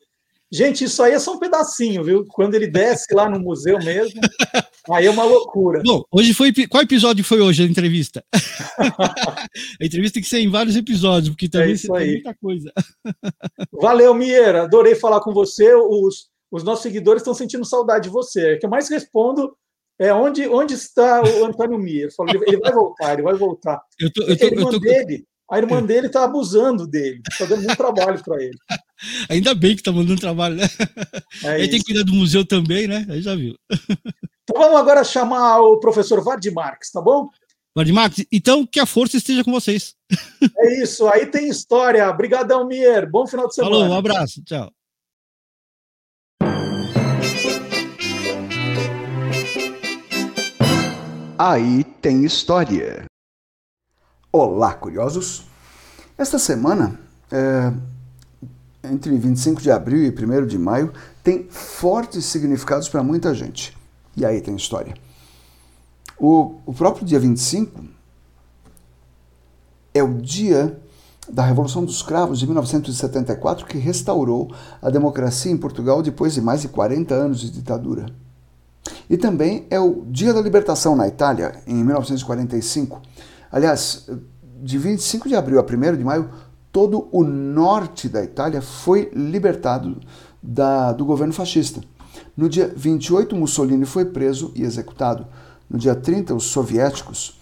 Gente, 0.52 0.84
isso 0.84 1.02
aí 1.02 1.12
é 1.12 1.18
só 1.18 1.34
um 1.34 1.38
pedacinho, 1.38 2.02
viu? 2.02 2.26
Quando 2.26 2.54
ele 2.54 2.66
desce 2.66 3.14
lá 3.14 3.28
no 3.30 3.38
museu 3.38 3.78
mesmo, 3.78 4.20
aí 4.94 5.06
é 5.06 5.10
uma 5.10 5.24
loucura. 5.24 5.82
Bom, 5.84 6.02
hoje 6.10 6.34
foi. 6.34 6.52
Qual 6.68 6.82
episódio 6.82 7.24
foi 7.24 7.40
hoje 7.40 7.62
a 7.62 7.66
entrevista? 7.66 8.24
a 8.78 9.84
entrevista 9.84 10.14
tem 10.14 10.22
que 10.22 10.28
ser 10.28 10.40
em 10.40 10.50
vários 10.50 10.76
episódios, 10.76 11.30
porque 11.30 11.48
também 11.48 11.72
é 11.72 11.76
você 11.76 11.88
tem 11.88 12.10
muita 12.12 12.34
coisa. 12.34 12.72
Valeu, 13.80 14.14
Mieira. 14.14 14.62
Adorei 14.62 14.94
falar 14.94 15.20
com 15.20 15.32
você. 15.32 15.74
Os, 15.74 16.28
os 16.50 16.64
nossos 16.64 16.82
seguidores 16.82 17.22
estão 17.22 17.34
sentindo 17.34 17.64
saudade 17.64 18.04
de 18.04 18.10
você. 18.10 18.52
É 18.52 18.56
que 18.56 18.66
eu 18.66 18.70
mais 18.70 18.88
respondo 18.88 19.54
é 20.00 20.14
onde, 20.14 20.48
onde 20.48 20.72
está 20.72 21.22
o 21.22 21.44
Antônio 21.44 21.78
Mier. 21.78 22.08
Ele, 22.26 22.44
ele 22.46 22.56
vai 22.56 22.72
voltar, 22.72 23.12
ele 23.12 23.22
vai 23.22 23.34
voltar. 23.34 23.82
Eu 23.98 24.10
tô, 24.10 24.22
eu 24.22 24.36
tô, 24.36 24.44
a 24.44 24.48
irmã, 24.48 24.62
eu 24.62 24.70
tô... 24.70 24.78
dele, 24.78 25.24
a 25.50 25.58
irmã 25.58 25.82
dele 25.82 26.06
está 26.06 26.24
abusando 26.24 26.86
dele, 26.86 27.20
está 27.30 27.44
dando 27.44 27.64
muito 27.64 27.76
trabalho 27.76 28.24
para 28.24 28.42
ele. 28.42 28.56
Ainda 29.28 29.54
bem 29.54 29.74
que 29.74 29.82
está 29.82 29.92
mandando 29.92 30.18
trabalho, 30.18 30.56
né? 30.56 30.64
É 31.44 31.48
Aí 31.50 31.68
tem 31.68 31.78
que 31.80 31.84
cuidar 31.84 32.04
do 32.04 32.14
museu 32.14 32.46
também, 32.46 32.88
né? 32.88 33.06
Aí 33.10 33.20
já 33.20 33.34
viu. 33.34 33.54
Então 34.50 34.62
vamos 34.62 34.80
agora 34.80 35.04
chamar 35.04 35.60
o 35.60 35.78
professor 35.78 36.20
Vard 36.24 36.44
Marques, 36.50 36.90
tá 36.90 37.00
bom? 37.00 37.28
Vard 37.72 37.92
Marques, 37.92 38.26
então 38.32 38.66
que 38.66 38.80
a 38.80 38.86
força 38.86 39.16
esteja 39.16 39.44
com 39.44 39.52
vocês. 39.52 39.94
É 40.58 40.82
isso, 40.82 41.06
aí 41.06 41.26
tem 41.26 41.48
história. 41.48 42.10
Obrigadão, 42.10 42.66
Mier. 42.66 43.08
Bom 43.08 43.28
final 43.28 43.46
de 43.46 43.54
semana. 43.54 43.76
Falou, 43.76 43.88
um 43.88 43.96
abraço, 43.96 44.42
tchau. 44.42 44.68
Aí 51.38 51.84
tem 52.02 52.24
história. 52.24 53.04
Olá, 54.32 54.74
curiosos! 54.74 55.44
Esta 56.18 56.40
semana, 56.40 56.98
é, 57.30 57.72
entre 58.90 59.16
25 59.16 59.62
de 59.62 59.70
abril 59.70 60.02
e 60.02 60.10
1 60.10 60.46
de 60.46 60.58
maio, 60.58 60.92
tem 61.22 61.48
fortes 61.48 62.24
significados 62.24 62.88
para 62.88 63.02
muita 63.02 63.32
gente. 63.32 63.78
E 64.20 64.24
aí 64.24 64.42
tem 64.42 64.54
história. 64.54 64.94
O, 66.18 66.56
o 66.66 66.74
próprio 66.74 67.06
dia 67.06 67.18
25 67.18 67.82
é 69.94 70.02
o 70.02 70.12
dia 70.18 70.78
da 71.26 71.42
Revolução 71.42 71.82
dos 71.82 72.02
Cravos 72.02 72.38
de 72.38 72.44
1974 72.46 73.64
que 73.64 73.78
restaurou 73.78 74.54
a 74.82 74.90
democracia 74.90 75.50
em 75.50 75.56
Portugal 75.56 76.02
depois 76.02 76.34
de 76.34 76.42
mais 76.42 76.60
de 76.60 76.68
40 76.68 77.14
anos 77.14 77.40
de 77.40 77.50
ditadura. 77.50 78.06
E 79.08 79.16
também 79.16 79.66
é 79.70 79.80
o 79.80 80.04
Dia 80.10 80.34
da 80.34 80.42
Libertação 80.42 80.94
na 80.94 81.08
Itália, 81.08 81.58
em 81.66 81.82
1945. 81.82 83.00
Aliás, 83.50 84.06
de 84.62 84.76
25 84.76 85.28
de 85.30 85.34
abril 85.34 85.58
a 85.58 85.62
1 85.62 85.96
de 85.96 86.04
maio, 86.04 86.28
todo 86.70 87.08
o 87.10 87.24
norte 87.24 88.06
da 88.06 88.22
Itália 88.22 88.60
foi 88.60 89.10
libertado 89.14 89.98
da, 90.42 90.92
do 90.92 91.06
governo 91.06 91.32
fascista. 91.32 91.80
No 92.36 92.48
dia 92.48 92.72
28, 92.74 93.34
Mussolini 93.36 93.84
foi 93.84 94.04
preso 94.04 94.52
e 94.54 94.62
executado. 94.62 95.26
No 95.68 95.78
dia 95.78 95.94
30, 95.94 96.34
os 96.34 96.44
soviéticos 96.44 97.40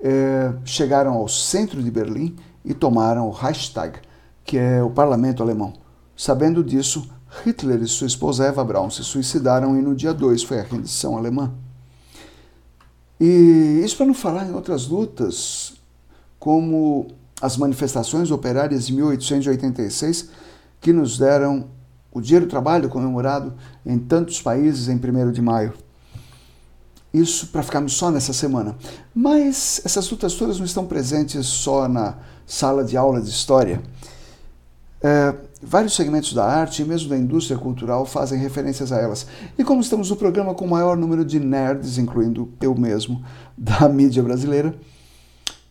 eh, 0.00 0.52
chegaram 0.64 1.14
ao 1.14 1.28
centro 1.28 1.82
de 1.82 1.90
Berlim 1.90 2.36
e 2.64 2.74
tomaram 2.74 3.26
o 3.28 3.30
Reichstag, 3.30 3.98
que 4.44 4.58
é 4.58 4.82
o 4.82 4.90
parlamento 4.90 5.42
alemão. 5.42 5.72
Sabendo 6.16 6.62
disso, 6.62 7.08
Hitler 7.44 7.82
e 7.82 7.86
sua 7.86 8.06
esposa 8.06 8.46
Eva 8.46 8.64
Braun 8.64 8.90
se 8.90 9.04
suicidaram 9.04 9.76
e 9.78 9.82
no 9.82 9.94
dia 9.94 10.14
2 10.14 10.42
foi 10.42 10.60
a 10.60 10.62
rendição 10.62 11.16
alemã. 11.16 11.52
E 13.20 13.80
isso 13.84 13.96
para 13.96 14.06
não 14.06 14.14
falar 14.14 14.46
em 14.46 14.54
outras 14.54 14.86
lutas, 14.86 15.74
como 16.38 17.08
as 17.40 17.56
manifestações 17.56 18.30
operárias 18.30 18.86
de 18.86 18.94
1886, 18.94 20.30
que 20.80 20.92
nos 20.92 21.18
deram 21.18 21.68
o 22.16 22.20
Dia 22.22 22.40
do 22.40 22.46
Trabalho 22.46 22.88
comemorado 22.88 23.52
em 23.84 23.98
tantos 23.98 24.40
países 24.40 24.88
em 24.88 24.96
1 24.96 25.32
de 25.32 25.42
maio. 25.42 25.74
Isso 27.12 27.48
para 27.48 27.62
ficarmos 27.62 27.92
só 27.92 28.10
nessa 28.10 28.32
semana. 28.32 28.74
Mas 29.14 29.82
essas 29.84 30.10
lutas 30.10 30.32
todas 30.32 30.56
não 30.56 30.64
estão 30.64 30.86
presentes 30.86 31.44
só 31.44 31.86
na 31.86 32.16
sala 32.46 32.82
de 32.82 32.96
aula 32.96 33.20
de 33.20 33.28
história. 33.28 33.82
É, 35.02 35.34
vários 35.62 35.94
segmentos 35.94 36.32
da 36.32 36.42
arte 36.42 36.80
e 36.80 36.86
mesmo 36.86 37.10
da 37.10 37.18
indústria 37.18 37.58
cultural 37.58 38.06
fazem 38.06 38.38
referências 38.38 38.92
a 38.92 38.96
elas. 38.98 39.26
E 39.58 39.62
como 39.62 39.82
estamos 39.82 40.08
no 40.08 40.16
programa 40.16 40.54
com 40.54 40.64
o 40.64 40.70
maior 40.70 40.96
número 40.96 41.22
de 41.22 41.38
nerds, 41.38 41.98
incluindo 41.98 42.50
eu 42.62 42.74
mesmo, 42.74 43.22
da 43.58 43.90
mídia 43.90 44.22
brasileira, 44.22 44.74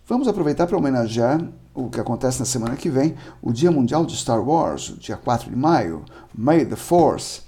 vamos 0.08 0.28
aproveitar 0.28 0.68
para 0.68 0.78
homenagear 0.78 1.42
o 1.76 1.90
que 1.90 2.00
acontece 2.00 2.40
na 2.40 2.46
semana 2.46 2.76
que 2.76 2.90
vem, 2.90 3.16
o 3.42 3.52
Dia 3.52 3.70
Mundial 3.70 4.06
de 4.06 4.16
Star 4.16 4.42
Wars, 4.42 4.96
dia 4.98 5.18
4 5.18 5.50
de 5.50 5.56
maio, 5.56 6.04
May 6.34 6.66
the 6.66 6.78
Force, 6.78 7.42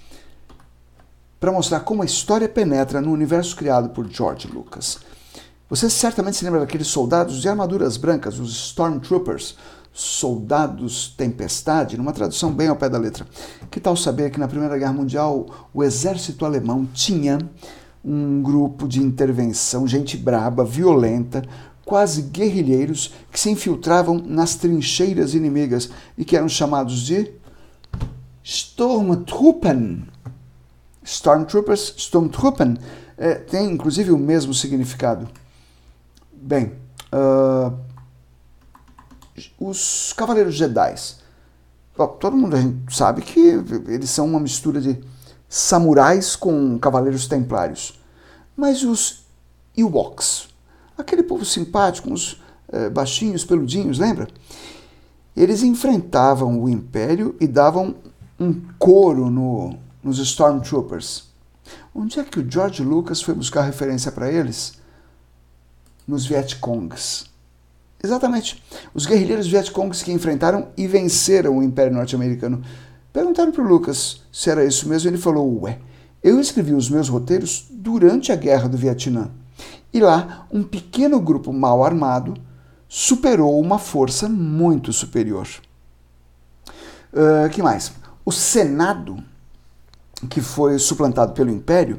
para 1.39 1.51
mostrar 1.51 1.79
como 1.79 2.01
a 2.01 2.05
história 2.05 2.49
penetra 2.49 2.99
no 2.99 3.11
universo 3.11 3.55
criado 3.55 3.89
por 3.89 4.07
George 4.09 4.47
Lucas. 4.47 4.99
Você 5.69 5.89
certamente 5.89 6.37
se 6.37 6.45
lembra 6.45 6.59
daqueles 6.59 6.87
soldados 6.87 7.41
de 7.41 7.47
armaduras 7.47 7.97
brancas, 7.97 8.39
os 8.39 8.51
Stormtroopers, 8.51 9.55
soldados 9.93 11.13
tempestade, 11.17 11.97
numa 11.97 12.13
tradução 12.13 12.51
bem 12.53 12.67
ao 12.67 12.75
pé 12.75 12.87
da 12.87 12.97
letra. 12.97 13.25
Que 13.71 13.79
tal 13.79 13.95
saber 13.97 14.29
que 14.29 14.39
na 14.39 14.47
Primeira 14.47 14.77
Guerra 14.77 14.93
Mundial 14.93 15.47
o 15.73 15.83
exército 15.83 16.45
alemão 16.45 16.85
tinha 16.93 17.39
um 18.03 18.41
grupo 18.41 18.87
de 18.87 19.01
intervenção, 19.01 19.87
gente 19.87 20.15
braba, 20.15 20.63
violenta, 20.63 21.43
quase 21.87 22.21
guerrilheiros 22.23 23.13
que 23.31 23.39
se 23.39 23.49
infiltravam 23.49 24.21
nas 24.25 24.55
trincheiras 24.55 25.33
inimigas 25.33 25.89
e 26.17 26.25
que 26.25 26.35
eram 26.35 26.49
chamados 26.49 26.99
de 26.99 27.31
Sturmtruppen. 28.43 30.05
Stormtroopers, 31.01 31.93
Sturmtruppen, 31.97 32.77
é, 33.17 33.35
tem 33.35 33.71
inclusive 33.71 34.11
o 34.11 34.17
mesmo 34.17 34.53
significado. 34.53 35.29
Bem, 36.33 36.73
uh, 37.13 37.73
os 39.57 40.11
Cavaleiros 40.11 40.55
Jedi. 40.55 40.93
Todo 42.19 42.35
mundo 42.35 42.57
sabe 42.89 43.21
que 43.21 43.39
eles 43.87 44.09
são 44.09 44.25
uma 44.25 44.41
mistura 44.41 44.81
de 44.81 45.01
samurais 45.47 46.35
com 46.35 46.77
cavaleiros 46.77 47.27
templários. 47.27 47.97
Mas 48.57 48.83
os 48.83 49.25
Ewoks, 49.75 50.49
aquele 50.97 51.23
povo 51.23 51.45
simpático, 51.45 52.11
uns 52.11 52.41
é, 52.71 52.89
baixinhos, 52.89 53.45
peludinhos, 53.45 53.99
lembra? 53.99 54.27
Eles 55.35 55.61
enfrentavam 55.61 56.61
o 56.61 56.67
Império 56.67 57.35
e 57.39 57.47
davam 57.47 57.95
um 58.39 58.59
coro 58.79 59.29
no, 59.29 59.77
nos 60.03 60.17
Stormtroopers. 60.19 61.27
Onde 61.93 62.19
é 62.19 62.23
que 62.23 62.39
o 62.39 62.51
George 62.51 62.83
Lucas 62.83 63.21
foi 63.21 63.33
buscar 63.33 63.61
referência 63.61 64.11
para 64.11 64.31
eles? 64.31 64.73
Nos 66.07 66.25
Vietcongs. 66.25 67.25
Exatamente. 68.03 68.63
Os 68.93 69.05
guerrilheiros 69.05 69.47
Vietcongs 69.47 70.03
que 70.03 70.11
enfrentaram 70.11 70.69
e 70.77 70.87
venceram 70.87 71.57
o 71.57 71.63
Império 71.63 71.93
Norte-Americano. 71.93 72.61
Perguntaram 73.11 73.51
para 73.51 73.63
o 73.63 73.67
Lucas 73.67 74.21
se 74.31 74.49
era 74.49 74.63
isso 74.63 74.87
mesmo. 74.87 75.09
Ele 75.09 75.17
falou: 75.17 75.61
Ué, 75.63 75.79
eu 76.23 76.39
escrevi 76.39 76.73
os 76.73 76.89
meus 76.89 77.09
roteiros 77.09 77.65
durante 77.71 78.31
a 78.31 78.35
Guerra 78.35 78.69
do 78.69 78.77
Vietnã. 78.77 79.31
E 79.93 79.99
lá, 79.99 80.47
um 80.51 80.63
pequeno 80.63 81.19
grupo 81.19 81.51
mal 81.51 81.83
armado 81.83 82.33
superou 82.87 83.59
uma 83.59 83.79
força 83.79 84.29
muito 84.29 84.93
superior. 84.93 85.47
Uh, 87.13 87.49
que 87.51 87.61
mais? 87.61 87.91
O 88.25 88.31
Senado, 88.31 89.17
que 90.29 90.41
foi 90.41 90.77
suplantado 90.77 91.33
pelo 91.33 91.51
Império, 91.51 91.97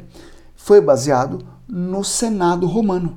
foi 0.55 0.81
baseado 0.81 1.39
no 1.67 2.05
Senado 2.05 2.67
romano 2.67 3.17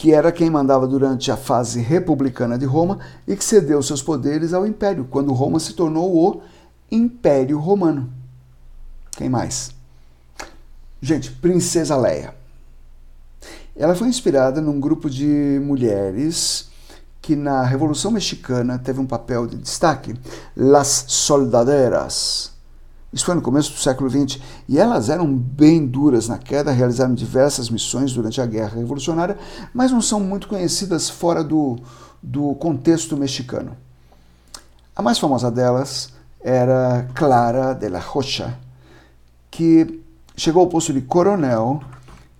que 0.00 0.14
era 0.14 0.32
quem 0.32 0.48
mandava 0.48 0.86
durante 0.86 1.30
a 1.30 1.36
fase 1.36 1.78
republicana 1.78 2.56
de 2.56 2.64
Roma 2.64 3.00
e 3.28 3.36
que 3.36 3.44
cedeu 3.44 3.82
seus 3.82 4.02
poderes 4.02 4.54
ao 4.54 4.66
Império, 4.66 5.06
quando 5.10 5.30
Roma 5.34 5.60
se 5.60 5.74
tornou 5.74 6.16
o 6.16 6.40
Império 6.90 7.58
Romano. 7.58 8.10
Quem 9.10 9.28
mais? 9.28 9.72
Gente, 11.02 11.30
Princesa 11.30 11.98
Leia. 11.98 12.34
Ela 13.80 13.94
foi 13.94 14.08
inspirada 14.08 14.60
num 14.60 14.78
grupo 14.78 15.08
de 15.08 15.58
mulheres 15.64 16.68
que 17.22 17.34
na 17.34 17.62
Revolução 17.62 18.10
Mexicana 18.10 18.78
teve 18.78 19.00
um 19.00 19.06
papel 19.06 19.46
de 19.46 19.56
destaque, 19.56 20.14
Las 20.54 21.06
Soldaderas. 21.08 22.52
Isso 23.10 23.24
foi 23.24 23.34
no 23.34 23.40
começo 23.40 23.72
do 23.72 23.78
século 23.78 24.10
XX, 24.10 24.38
e 24.68 24.78
elas 24.78 25.08
eram 25.08 25.34
bem 25.34 25.86
duras 25.86 26.28
na 26.28 26.36
queda, 26.36 26.70
realizaram 26.70 27.14
diversas 27.14 27.70
missões 27.70 28.12
durante 28.12 28.38
a 28.38 28.44
Guerra 28.44 28.76
Revolucionária, 28.76 29.38
mas 29.72 29.90
não 29.90 30.02
são 30.02 30.20
muito 30.20 30.46
conhecidas 30.46 31.08
fora 31.08 31.42
do, 31.42 31.78
do 32.22 32.54
contexto 32.56 33.16
mexicano. 33.16 33.74
A 34.94 35.00
mais 35.00 35.18
famosa 35.18 35.50
delas 35.50 36.12
era 36.38 37.08
Clara 37.14 37.72
de 37.72 37.88
la 37.88 37.98
Rocha, 37.98 38.58
que 39.50 40.02
chegou 40.36 40.60
ao 40.60 40.68
posto 40.68 40.92
de 40.92 41.00
coronel 41.00 41.80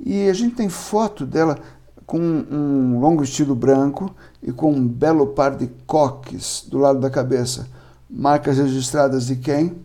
e 0.05 0.29
a 0.29 0.33
gente 0.33 0.55
tem 0.55 0.69
foto 0.69 1.27
dela 1.27 1.59
com 2.07 2.19
um 2.19 2.99
longo 2.99 3.21
vestido 3.21 3.55
branco 3.55 4.15
e 4.43 4.51
com 4.51 4.73
um 4.73 4.89
belo 4.89 5.29
par 5.29 5.57
de 5.57 5.69
coques 5.87 6.65
do 6.69 6.79
lado 6.79 6.99
da 6.99 7.11
cabeça. 7.11 7.69
Marcas 8.09 8.59
registradas 8.59 9.27
de 9.27 9.37
quem? 9.37 9.77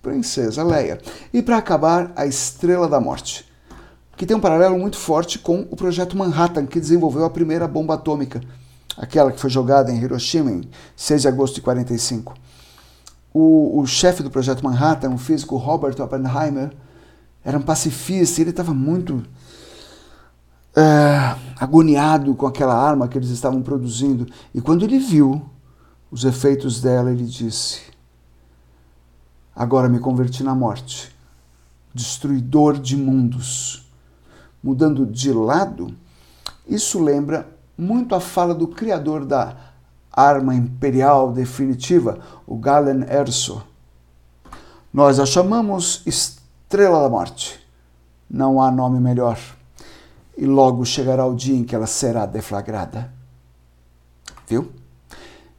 Princesa 0.00 0.62
Leia. 0.62 0.98
E 1.34 1.42
para 1.42 1.58
acabar, 1.58 2.12
a 2.16 2.24
Estrela 2.26 2.88
da 2.88 3.00
Morte, 3.00 3.44
que 4.16 4.24
tem 4.24 4.36
um 4.36 4.40
paralelo 4.40 4.78
muito 4.78 4.96
forte 4.96 5.38
com 5.38 5.66
o 5.70 5.76
projeto 5.76 6.16
Manhattan, 6.16 6.64
que 6.64 6.80
desenvolveu 6.80 7.24
a 7.24 7.30
primeira 7.30 7.68
bomba 7.68 7.94
atômica, 7.94 8.40
aquela 8.96 9.30
que 9.30 9.40
foi 9.40 9.50
jogada 9.50 9.92
em 9.92 10.00
Hiroshima 10.00 10.50
em 10.50 10.62
6 10.96 11.22
de 11.22 11.28
agosto 11.28 11.56
de 11.56 11.60
45. 11.60 12.34
O, 13.34 13.80
o 13.80 13.86
chefe 13.86 14.22
do 14.22 14.30
projeto 14.30 14.64
Manhattan, 14.64 15.10
o 15.10 15.18
físico 15.18 15.56
Robert 15.56 16.00
Oppenheimer, 16.00 16.72
era 17.44 17.58
um 17.58 17.62
pacifista 17.62 18.40
e 18.40 18.44
ele 18.44 18.50
estava 18.50 18.72
muito 18.72 19.22
é, 20.76 21.34
agoniado 21.58 22.34
com 22.34 22.46
aquela 22.46 22.74
arma 22.74 23.08
que 23.08 23.16
eles 23.16 23.30
estavam 23.30 23.62
produzindo. 23.62 24.26
E 24.54 24.60
quando 24.60 24.84
ele 24.84 24.98
viu 24.98 25.42
os 26.10 26.24
efeitos 26.24 26.80
dela, 26.82 27.10
ele 27.10 27.24
disse: 27.24 27.80
Agora 29.54 29.88
me 29.88 29.98
converti 29.98 30.44
na 30.44 30.54
morte, 30.54 31.14
destruidor 31.94 32.78
de 32.78 32.96
mundos. 32.96 33.84
Mudando 34.62 35.06
de 35.06 35.32
lado, 35.32 35.94
isso 36.68 37.02
lembra 37.02 37.48
muito 37.78 38.14
a 38.14 38.20
fala 38.20 38.54
do 38.54 38.66
criador 38.66 39.24
da 39.24 39.56
arma 40.12 40.54
imperial 40.54 41.32
definitiva, 41.32 42.18
o 42.46 42.56
Galen 42.56 43.04
Erso. 43.08 43.62
Nós 44.92 45.20
a 45.20 45.26
chamamos 45.26 46.02
Estrela 46.04 47.02
da 47.02 47.08
Morte. 47.08 47.60
Não 48.28 48.60
há 48.60 48.70
nome 48.72 48.98
melhor 48.98 49.38
e 50.36 50.44
logo 50.44 50.84
chegará 50.84 51.24
o 51.24 51.34
dia 51.34 51.56
em 51.56 51.64
que 51.64 51.74
ela 51.74 51.86
será 51.86 52.26
deflagrada. 52.26 53.12
Viu? 54.46 54.70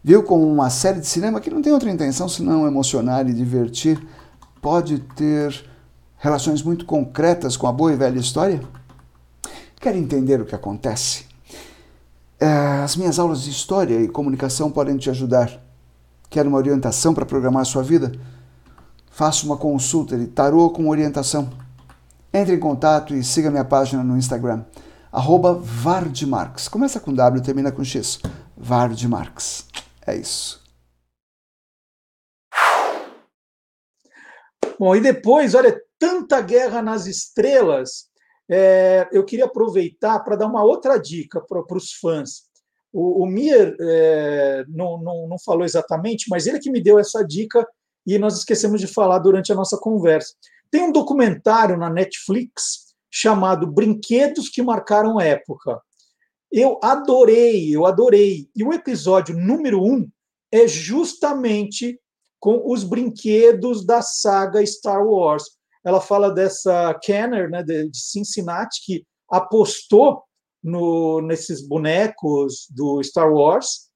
Viu 0.03 0.23
como 0.23 0.47
uma 0.47 0.69
série 0.69 0.99
de 0.99 1.07
cinema 1.07 1.41
que 1.41 1.49
não 1.49 1.61
tem 1.61 1.73
outra 1.73 1.91
intenção 1.91 2.29
senão 2.29 2.67
emocionar 2.67 3.27
e 3.27 3.33
divertir 3.33 3.99
pode 4.61 4.99
ter 4.99 5.65
relações 6.17 6.61
muito 6.61 6.85
concretas 6.85 7.57
com 7.57 7.67
a 7.67 7.71
boa 7.71 7.91
e 7.91 7.95
velha 7.95 8.19
história? 8.19 8.61
Quer 9.79 9.95
entender 9.95 10.41
o 10.41 10.45
que 10.45 10.55
acontece? 10.55 11.25
É, 12.39 12.47
as 12.83 12.95
minhas 12.95 13.17
aulas 13.19 13.41
de 13.41 13.49
história 13.49 13.99
e 13.99 14.07
comunicação 14.07 14.71
podem 14.71 14.97
te 14.97 15.09
ajudar. 15.09 15.51
Quer 16.29 16.45
uma 16.45 16.57
orientação 16.57 17.13
para 17.13 17.25
programar 17.25 17.65
sua 17.65 17.83
vida? 17.83 18.11
Faça 19.09 19.45
uma 19.45 19.57
consulta 19.57 20.17
de 20.17 20.27
tarô 20.27 20.69
com 20.69 20.89
orientação. 20.89 21.49
Entre 22.37 22.53
em 22.53 22.59
contato 22.59 23.15
e 23.15 23.23
siga 23.23 23.49
minha 23.49 23.65
página 23.65 24.03
no 24.03 24.15
Instagram, 24.15 24.63
Vardmarx. 25.11 26.67
Começa 26.67 26.99
com 26.99 27.11
W 27.11 27.41
e 27.41 27.43
termina 27.43 27.71
com 27.71 27.83
X. 27.83 28.19
Vardmarx. 28.55 29.65
É 30.05 30.15
isso. 30.15 30.61
Bom, 34.77 34.95
e 34.95 35.01
depois, 35.01 35.55
olha, 35.55 35.81
tanta 35.97 36.39
guerra 36.39 36.79
nas 36.79 37.07
estrelas, 37.07 38.05
é, 38.47 39.09
eu 39.11 39.25
queria 39.25 39.45
aproveitar 39.45 40.19
para 40.19 40.35
dar 40.35 40.45
uma 40.45 40.63
outra 40.63 40.99
dica 40.99 41.41
para 41.41 41.75
os 41.75 41.93
fãs. 41.93 42.43
O, 42.93 43.23
o 43.23 43.25
Mir 43.25 43.75
é, 43.81 44.63
não, 44.67 45.01
não, 45.01 45.27
não 45.27 45.39
falou 45.43 45.65
exatamente, 45.65 46.27
mas 46.29 46.45
ele 46.45 46.59
que 46.59 46.69
me 46.69 46.83
deu 46.83 46.99
essa 46.99 47.23
dica 47.23 47.67
e 48.05 48.19
nós 48.19 48.37
esquecemos 48.37 48.79
de 48.79 48.85
falar 48.85 49.17
durante 49.17 49.51
a 49.51 49.55
nossa 49.55 49.75
conversa. 49.79 50.35
Tem 50.69 50.83
um 50.83 50.91
documentário 50.91 51.77
na 51.77 51.89
Netflix 51.89 52.87
chamado 53.09 53.67
Brinquedos 53.67 54.49
que 54.49 54.61
Marcaram 54.61 55.19
Época. 55.19 55.81
Eu 56.51 56.79
adorei, 56.81 57.75
eu 57.75 57.85
adorei. 57.85 58.49
E 58.55 58.63
o 58.63 58.73
episódio 58.73 59.37
número 59.37 59.83
um 59.83 60.07
é 60.51 60.67
justamente 60.67 61.99
com 62.39 62.61
os 62.71 62.83
brinquedos 62.83 63.85
da 63.85 64.01
saga 64.01 64.65
Star 64.65 65.05
Wars. 65.05 65.43
Ela 65.83 65.99
fala 65.99 66.31
dessa 66.31 66.93
Kenner, 67.01 67.49
né, 67.49 67.63
de 67.63 67.89
Cincinnati, 67.93 68.81
que 68.85 69.05
apostou 69.29 70.23
no, 70.63 71.21
nesses 71.21 71.65
bonecos 71.67 72.67
do 72.69 73.01
Star 73.03 73.31
Wars. 73.31 73.87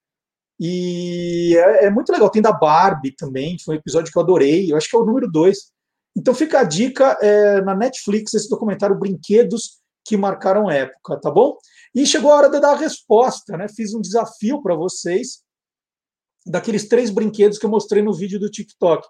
E 0.59 1.55
é, 1.57 1.85
é, 1.85 1.89
muito 1.89 2.11
legal. 2.11 2.29
Tem 2.29 2.41
da 2.41 2.51
Barbie 2.51 3.15
também, 3.15 3.57
foi 3.59 3.75
um 3.75 3.79
episódio 3.79 4.11
que 4.11 4.17
eu 4.17 4.21
adorei. 4.21 4.71
Eu 4.71 4.77
acho 4.77 4.89
que 4.89 4.95
é 4.95 4.99
o 4.99 5.05
número 5.05 5.29
dois. 5.29 5.71
Então 6.15 6.33
fica 6.33 6.59
a 6.59 6.63
dica 6.63 7.17
é, 7.21 7.61
na 7.61 7.75
Netflix, 7.75 8.33
esse 8.33 8.49
documentário 8.49 8.97
Brinquedos 8.97 9.81
que 10.03 10.17
Marcaram 10.17 10.69
Época, 10.69 11.19
tá 11.19 11.31
bom? 11.31 11.55
E 11.93 12.05
chegou 12.05 12.31
a 12.31 12.35
hora 12.35 12.49
de 12.49 12.59
dar 12.59 12.73
a 12.73 12.77
resposta, 12.77 13.55
né? 13.55 13.67
Fiz 13.73 13.93
um 13.93 14.01
desafio 14.01 14.61
para 14.61 14.75
vocês 14.75 15.43
daqueles 16.45 16.87
três 16.87 17.09
brinquedos 17.09 17.57
que 17.57 17.65
eu 17.65 17.69
mostrei 17.69 18.01
no 18.01 18.13
vídeo 18.13 18.39
do 18.39 18.49
TikTok. 18.49 19.07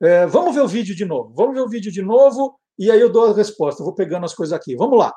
É, 0.00 0.26
vamos 0.26 0.54
ver 0.54 0.62
o 0.62 0.68
vídeo 0.68 0.94
de 0.94 1.04
novo. 1.04 1.34
Vamos 1.34 1.54
ver 1.54 1.60
o 1.60 1.68
vídeo 1.68 1.90
de 1.90 2.02
novo 2.02 2.58
e 2.78 2.90
aí 2.90 3.00
eu 3.00 3.10
dou 3.10 3.26
a 3.26 3.34
resposta. 3.34 3.82
vou 3.82 3.94
pegando 3.94 4.24
as 4.24 4.34
coisas 4.34 4.52
aqui. 4.52 4.76
Vamos 4.76 4.98
lá. 4.98 5.12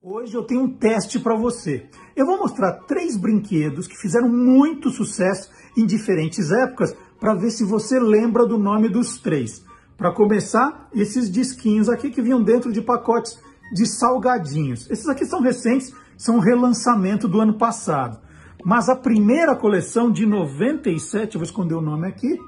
Hoje 0.00 0.34
eu 0.34 0.44
tenho 0.44 0.62
um 0.62 0.78
teste 0.78 1.18
para 1.18 1.34
você. 1.34 1.90
Eu 2.14 2.24
vou 2.24 2.38
mostrar 2.38 2.84
três 2.84 3.16
brinquedos 3.16 3.88
que 3.88 3.96
fizeram 3.96 4.28
muito 4.28 4.90
sucesso 4.90 5.50
em 5.76 5.84
diferentes 5.84 6.52
épocas 6.52 6.94
para 7.18 7.34
ver 7.34 7.50
se 7.50 7.64
você 7.64 7.98
lembra 7.98 8.46
do 8.46 8.56
nome 8.56 8.88
dos 8.88 9.18
três. 9.18 9.64
Para 9.98 10.12
começar, 10.12 10.88
esses 10.94 11.28
disquinhos 11.28 11.88
aqui 11.88 12.08
que 12.08 12.22
vinham 12.22 12.40
dentro 12.40 12.70
de 12.70 12.80
pacotes 12.80 13.36
de 13.74 13.84
salgadinhos. 13.84 14.88
Esses 14.88 15.08
aqui 15.08 15.26
são 15.26 15.40
recentes, 15.40 15.92
são 16.16 16.36
um 16.36 16.40
relançamento 16.40 17.26
do 17.26 17.40
ano 17.40 17.58
passado. 17.58 18.20
Mas 18.64 18.88
a 18.88 18.94
primeira 18.94 19.56
coleção 19.56 20.08
de 20.08 20.24
97, 20.24 21.34
eu 21.34 21.40
vou 21.40 21.44
esconder 21.44 21.74
o 21.74 21.80
nome 21.80 22.06
aqui, 22.06 22.38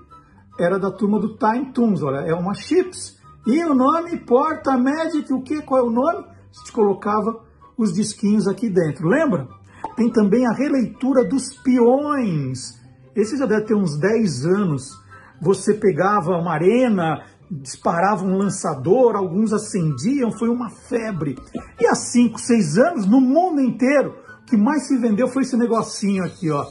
era 0.60 0.78
da 0.78 0.92
turma 0.92 1.18
do 1.18 1.36
Time 1.36 1.72
Toons, 1.72 2.04
olha, 2.04 2.18
é 2.18 2.32
uma 2.32 2.54
chips. 2.54 3.18
E 3.44 3.64
o 3.64 3.74
nome 3.74 4.16
Porta 4.18 4.78
Magic, 4.78 5.32
o 5.32 5.42
que? 5.42 5.60
Qual 5.62 5.80
é 5.80 5.82
o 5.82 5.90
nome? 5.90 6.24
A 6.28 6.58
gente 6.58 6.70
colocava 6.70 7.44
os 7.76 7.92
disquinhos 7.92 8.46
aqui 8.46 8.70
dentro, 8.70 9.08
lembra? 9.08 9.48
Tem 9.96 10.08
também 10.08 10.46
a 10.46 10.52
releitura 10.52 11.24
dos 11.24 11.52
peões. 11.64 12.80
Esse 13.16 13.36
já 13.36 13.44
deve 13.44 13.64
ter 13.64 13.74
uns 13.74 13.98
10 13.98 14.46
anos. 14.46 15.00
Você 15.40 15.74
pegava 15.74 16.36
uma 16.36 16.52
arena, 16.52 17.24
disparavam 17.50 18.28
um 18.28 18.38
lançador, 18.38 19.16
alguns 19.16 19.52
acendiam, 19.52 20.30
foi 20.30 20.48
uma 20.48 20.70
febre. 20.70 21.36
E 21.80 21.86
há 21.86 21.94
5, 21.94 22.38
6 22.38 22.78
anos, 22.78 23.06
no 23.06 23.20
mundo 23.20 23.60
inteiro, 23.60 24.16
o 24.42 24.44
que 24.46 24.56
mais 24.56 24.86
se 24.86 24.96
vendeu 24.96 25.26
foi 25.26 25.42
esse 25.42 25.56
negocinho 25.56 26.24
aqui, 26.24 26.50
ó. 26.50 26.64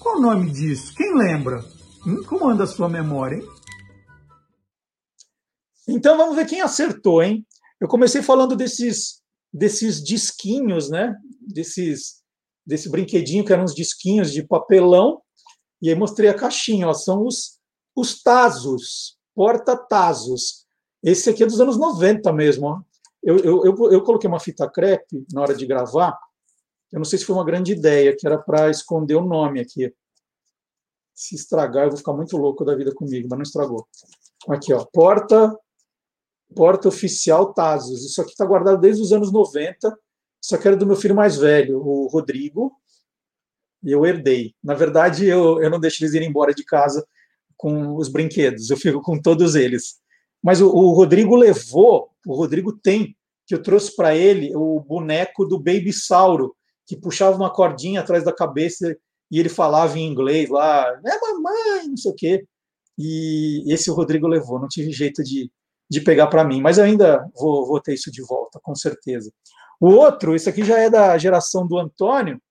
Qual 0.00 0.16
o 0.16 0.20
nome 0.20 0.50
disso? 0.50 0.92
Quem 0.94 1.16
lembra? 1.16 1.64
Hum? 2.04 2.24
Como 2.24 2.48
anda 2.48 2.64
a 2.64 2.66
sua 2.66 2.88
memória, 2.88 3.36
hein? 3.36 3.48
Então 5.88 6.16
vamos 6.16 6.36
ver 6.36 6.46
quem 6.46 6.60
acertou, 6.60 7.22
hein? 7.22 7.46
Eu 7.80 7.88
comecei 7.88 8.22
falando 8.22 8.56
desses 8.56 9.20
desses 9.52 10.02
disquinhos, 10.02 10.88
né? 10.88 11.14
Desses 11.40 12.22
desse 12.64 12.88
brinquedinho 12.88 13.44
que 13.44 13.52
eram 13.52 13.64
uns 13.64 13.74
disquinhos 13.74 14.32
de 14.32 14.46
papelão, 14.46 15.20
e 15.80 15.88
aí 15.88 15.94
mostrei 15.96 16.30
a 16.30 16.34
caixinha, 16.34 16.88
ó, 16.88 16.94
são 16.94 17.26
os 17.26 17.58
os 17.94 18.22
tazos 18.22 19.18
porta-tazos. 19.34 20.66
Esse 21.02 21.30
aqui 21.30 21.42
é 21.42 21.46
dos 21.46 21.60
anos 21.60 21.76
90 21.76 22.32
mesmo. 22.32 22.66
Ó. 22.66 22.80
Eu, 23.22 23.38
eu, 23.38 23.64
eu, 23.64 23.92
eu, 23.92 24.02
coloquei 24.02 24.28
uma 24.28 24.40
fita 24.40 24.68
crepe 24.70 25.24
na 25.32 25.42
hora 25.42 25.54
de 25.54 25.66
gravar. 25.66 26.18
Eu 26.90 26.98
não 26.98 27.04
sei 27.04 27.18
se 27.18 27.24
foi 27.24 27.34
uma 27.34 27.44
grande 27.44 27.72
ideia, 27.72 28.14
que 28.16 28.26
era 28.26 28.38
para 28.38 28.70
esconder 28.70 29.14
o 29.14 29.24
nome 29.24 29.60
aqui. 29.60 29.92
Se 31.14 31.34
estragar, 31.34 31.84
eu 31.84 31.90
vou 31.90 31.98
ficar 31.98 32.12
muito 32.12 32.36
louco 32.36 32.64
da 32.64 32.74
vida 32.74 32.94
comigo, 32.94 33.28
mas 33.30 33.38
não 33.38 33.42
estragou. 33.42 33.86
Aqui, 34.48 34.72
ó, 34.72 34.84
porta, 34.92 35.56
porta 36.54 36.88
oficial 36.88 37.52
Tazos. 37.54 38.04
Isso 38.04 38.20
aqui 38.20 38.30
está 38.30 38.44
guardado 38.44 38.80
desde 38.80 39.02
os 39.02 39.12
anos 39.12 39.32
90 39.32 39.96
só 40.42 40.58
que 40.58 40.66
era 40.66 40.76
do 40.76 40.86
meu 40.86 40.96
filho 40.96 41.14
mais 41.14 41.36
velho, 41.36 41.78
o 41.78 42.08
Rodrigo, 42.08 42.76
e 43.82 43.92
eu 43.92 44.04
herdei. 44.04 44.54
Na 44.62 44.74
verdade, 44.74 45.24
eu, 45.24 45.62
eu 45.62 45.70
não 45.70 45.78
deixo 45.78 46.02
eles 46.02 46.14
irem 46.14 46.28
embora 46.28 46.52
de 46.52 46.64
casa 46.64 47.06
com 47.62 47.94
os 47.94 48.08
brinquedos, 48.08 48.70
eu 48.70 48.76
fico 48.76 49.00
com 49.00 49.22
todos 49.22 49.54
eles. 49.54 50.00
Mas 50.42 50.60
o, 50.60 50.68
o 50.68 50.92
Rodrigo 50.94 51.36
levou, 51.36 52.10
o 52.26 52.34
Rodrigo 52.34 52.72
tem, 52.72 53.16
que 53.46 53.54
eu 53.54 53.62
trouxe 53.62 53.94
para 53.94 54.16
ele 54.16 54.50
o 54.56 54.80
boneco 54.80 55.44
do 55.44 55.60
Baby 55.60 55.92
Sauro, 55.92 56.56
que 56.84 56.96
puxava 56.96 57.36
uma 57.36 57.52
cordinha 57.52 58.00
atrás 58.00 58.24
da 58.24 58.34
cabeça 58.34 58.96
e 59.30 59.38
ele 59.38 59.48
falava 59.48 59.96
em 59.96 60.08
inglês 60.08 60.50
lá, 60.50 60.88
é 61.06 61.20
mamãe, 61.20 61.88
não 61.88 61.96
sei 61.96 62.10
o 62.10 62.14
quê. 62.16 62.44
E 62.98 63.72
esse 63.72 63.88
o 63.92 63.94
Rodrigo 63.94 64.26
levou, 64.26 64.58
não 64.58 64.66
tive 64.66 64.90
jeito 64.90 65.22
de, 65.22 65.48
de 65.88 66.00
pegar 66.00 66.26
para 66.26 66.44
mim, 66.44 66.60
mas 66.60 66.80
ainda 66.80 67.24
vou, 67.38 67.64
vou 67.64 67.80
ter 67.80 67.94
isso 67.94 68.10
de 68.10 68.22
volta, 68.22 68.58
com 68.60 68.74
certeza. 68.74 69.32
O 69.80 69.88
outro, 69.88 70.34
esse 70.34 70.48
aqui 70.48 70.64
já 70.64 70.80
é 70.80 70.90
da 70.90 71.16
geração 71.16 71.64
do 71.64 71.78
Antônio, 71.78 72.42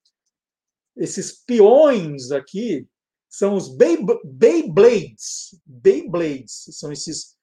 esses 0.95 1.43
peões 1.45 2.31
aqui 2.31 2.87
são 3.31 3.55
os 3.55 3.69
Beyblades. 3.69 5.55
Beyblades 5.65 6.65
são 6.71 6.91
esses, 6.91 7.37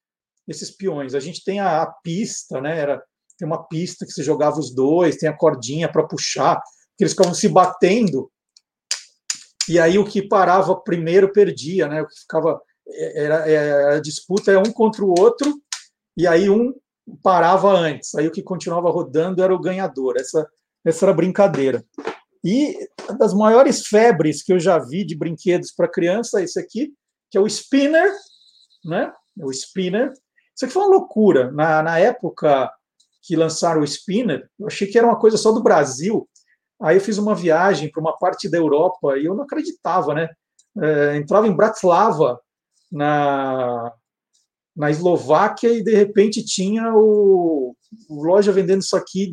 esses 0.47 0.70
peões. 0.70 1.15
A 1.15 1.20
gente 1.20 1.43
tem 1.43 1.60
a, 1.60 1.82
a 1.82 1.86
pista, 1.86 2.60
né? 2.60 2.78
Era, 2.78 3.02
tem 3.39 3.48
uma 3.48 3.66
pista 3.66 4.05
que 4.05 4.12
você 4.12 4.23
jogava 4.23 4.60
os 4.60 4.74
dois, 4.74 5.16
tem 5.16 5.31
a 5.31 5.36
cordinha 5.36 5.90
para 5.90 6.06
puxar, 6.06 6.60
que 6.97 7.05
eles 7.05 7.15
ficavam 7.15 7.32
se 7.32 7.48
batendo. 7.48 8.31
E 9.66 9.78
aí 9.81 9.98
o 9.98 10.05
que 10.05 10.20
parava 10.20 10.77
primeiro 10.77 11.32
perdia, 11.32 11.89
né? 11.89 12.02
O 12.02 12.06
que 12.06 12.20
ficava 12.20 12.60
era, 13.15 13.48
era 13.51 13.97
a 13.97 14.01
disputa 14.01 14.52
é 14.52 14.59
um 14.59 14.73
contra 14.73 15.02
o 15.02 15.19
outro 15.19 15.60
e 16.16 16.27
aí 16.27 16.51
um 16.51 16.74
parava 17.23 17.73
antes. 17.73 18.15
Aí 18.15 18.28
o 18.28 18.31
que 18.31 18.43
continuava 18.43 18.90
rodando 18.90 19.43
era 19.43 19.55
o 19.55 19.60
ganhador. 19.60 20.16
Essa 20.19 20.47
essa 20.85 21.05
era 21.05 21.12
a 21.12 21.16
brincadeira. 21.16 21.85
E 22.44 22.77
das 23.19 23.35
maiores 23.35 23.86
febres 23.86 24.43
que 24.43 24.52
eu 24.52 24.60
já 24.60 24.78
vi 24.78 25.05
de 25.05 25.16
brinquedos 25.16 25.73
para 25.73 25.90
criança, 25.90 26.43
esse 26.43 26.59
aqui, 26.59 26.93
que 27.31 27.36
é 27.36 27.40
o 27.40 27.47
Spinner, 27.47 28.12
né? 28.85 29.12
O 29.36 29.51
Spinner. 29.51 30.12
Isso 30.55 30.65
aqui 30.65 30.73
foi 30.73 30.82
uma 30.82 30.97
loucura. 30.97 31.51
Na, 31.52 31.82
na 31.82 31.98
época 31.98 32.70
que 33.23 33.36
lançaram 33.36 33.81
o 33.81 33.85
Spinner, 33.85 34.48
eu 34.59 34.66
achei 34.66 34.86
que 34.86 34.97
era 34.97 35.06
uma 35.06 35.19
coisa 35.19 35.36
só 35.36 35.52
do 35.52 35.62
Brasil. 35.62 36.28
Aí 36.81 36.97
eu 36.97 37.01
fiz 37.01 37.19
uma 37.19 37.35
viagem 37.35 37.90
para 37.90 38.01
uma 38.01 38.16
parte 38.16 38.48
da 38.48 38.56
Europa 38.56 39.19
e 39.19 39.27
eu 39.27 39.35
não 39.35 39.43
acreditava, 39.44 40.15
né? 40.15 40.28
É, 40.81 41.16
entrava 41.16 41.47
em 41.47 41.55
Bratislava, 41.55 42.40
na, 42.90 43.93
na 44.77 44.90
Eslováquia, 44.90 45.73
e 45.73 45.82
de 45.82 45.94
repente 45.94 46.44
tinha 46.44 46.94
o, 46.94 47.74
o 48.09 48.23
loja 48.23 48.52
vendendo 48.52 48.81
isso 48.81 48.97
aqui 48.97 49.32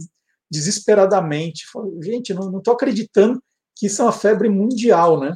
desesperadamente. 0.52 1.66
Falei, 1.72 1.92
gente, 2.02 2.34
não 2.34 2.58
estou 2.58 2.74
acreditando 2.74 3.42
que 3.76 3.88
isso 3.88 4.02
é 4.02 4.06
uma 4.06 4.12
febre 4.12 4.50
mundial, 4.50 5.20
né? 5.20 5.36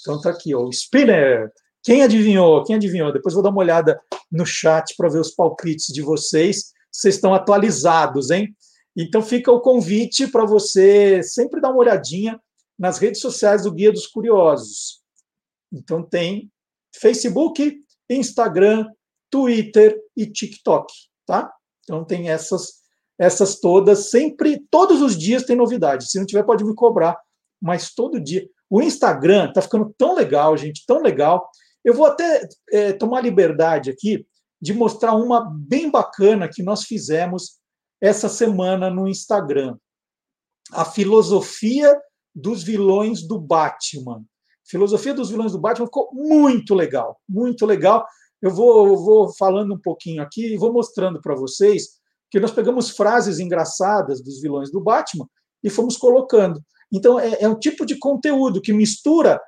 Então 0.00 0.20
tá 0.20 0.30
aqui, 0.30 0.54
ó, 0.54 0.62
o 0.62 0.70
Spinner. 0.70 1.50
Quem 1.82 2.02
adivinhou? 2.02 2.64
Quem 2.64 2.76
adivinhou? 2.76 3.12
Depois 3.12 3.34
vou 3.34 3.42
dar 3.42 3.50
uma 3.50 3.60
olhada 3.60 3.98
no 4.30 4.44
chat 4.44 4.94
para 4.96 5.08
ver 5.08 5.20
os 5.20 5.30
palpites 5.30 5.86
de 5.92 6.02
vocês. 6.02 6.72
Vocês 6.90 7.16
estão 7.16 7.34
atualizados, 7.34 8.30
hein? 8.30 8.54
Então 8.96 9.22
fica 9.22 9.50
o 9.50 9.60
convite 9.60 10.26
para 10.28 10.44
você 10.44 11.22
sempre 11.22 11.60
dar 11.60 11.70
uma 11.70 11.80
olhadinha 11.80 12.40
nas 12.78 12.98
redes 12.98 13.20
sociais 13.20 13.62
do 13.62 13.72
Guia 13.72 13.92
dos 13.92 14.06
Curiosos. 14.06 15.00
Então 15.72 16.02
tem 16.02 16.50
Facebook, 17.00 17.76
Instagram, 18.08 18.88
Twitter 19.30 19.98
e 20.16 20.26
TikTok, 20.26 20.92
tá? 21.26 21.52
Então 21.82 22.04
tem 22.04 22.30
essas 22.30 22.83
essas 23.18 23.60
todas, 23.60 24.10
sempre, 24.10 24.64
todos 24.70 25.00
os 25.00 25.16
dias 25.16 25.44
tem 25.44 25.56
novidade. 25.56 26.10
Se 26.10 26.18
não 26.18 26.26
tiver, 26.26 26.42
pode 26.42 26.64
me 26.64 26.74
cobrar, 26.74 27.18
mas 27.60 27.94
todo 27.94 28.20
dia. 28.20 28.48
O 28.68 28.82
Instagram 28.82 29.52
tá 29.52 29.62
ficando 29.62 29.94
tão 29.96 30.14
legal, 30.14 30.56
gente, 30.56 30.84
tão 30.86 31.00
legal. 31.00 31.48
Eu 31.84 31.94
vou 31.94 32.06
até 32.06 32.48
é, 32.72 32.92
tomar 32.92 33.20
liberdade 33.20 33.90
aqui 33.90 34.26
de 34.60 34.72
mostrar 34.72 35.14
uma 35.14 35.48
bem 35.50 35.90
bacana 35.90 36.48
que 36.48 36.62
nós 36.62 36.84
fizemos 36.84 37.58
essa 38.00 38.28
semana 38.28 38.90
no 38.90 39.06
Instagram. 39.06 39.76
A 40.72 40.84
filosofia 40.84 41.94
dos 42.34 42.62
vilões 42.62 43.22
do 43.22 43.38
Batman. 43.38 44.24
Filosofia 44.66 45.14
dos 45.14 45.30
vilões 45.30 45.52
do 45.52 45.60
Batman 45.60 45.86
ficou 45.86 46.10
muito 46.12 46.74
legal, 46.74 47.20
muito 47.28 47.66
legal. 47.66 48.06
Eu 48.40 48.50
vou, 48.50 48.88
eu 48.88 48.96
vou 48.96 49.32
falando 49.34 49.74
um 49.74 49.80
pouquinho 49.80 50.22
aqui 50.22 50.54
e 50.54 50.56
vou 50.56 50.72
mostrando 50.72 51.20
para 51.20 51.34
vocês 51.34 52.00
que 52.34 52.40
nós 52.40 52.50
pegamos 52.50 52.90
frases 52.90 53.38
engraçadas 53.38 54.20
dos 54.20 54.40
vilões 54.40 54.68
do 54.68 54.80
Batman 54.80 55.24
e 55.62 55.70
fomos 55.70 55.96
colocando. 55.96 56.60
Então, 56.92 57.16
é, 57.16 57.42
é 57.42 57.48
um 57.48 57.56
tipo 57.56 57.86
de 57.86 57.96
conteúdo 57.96 58.60
que 58.60 58.72
mistura 58.72 59.40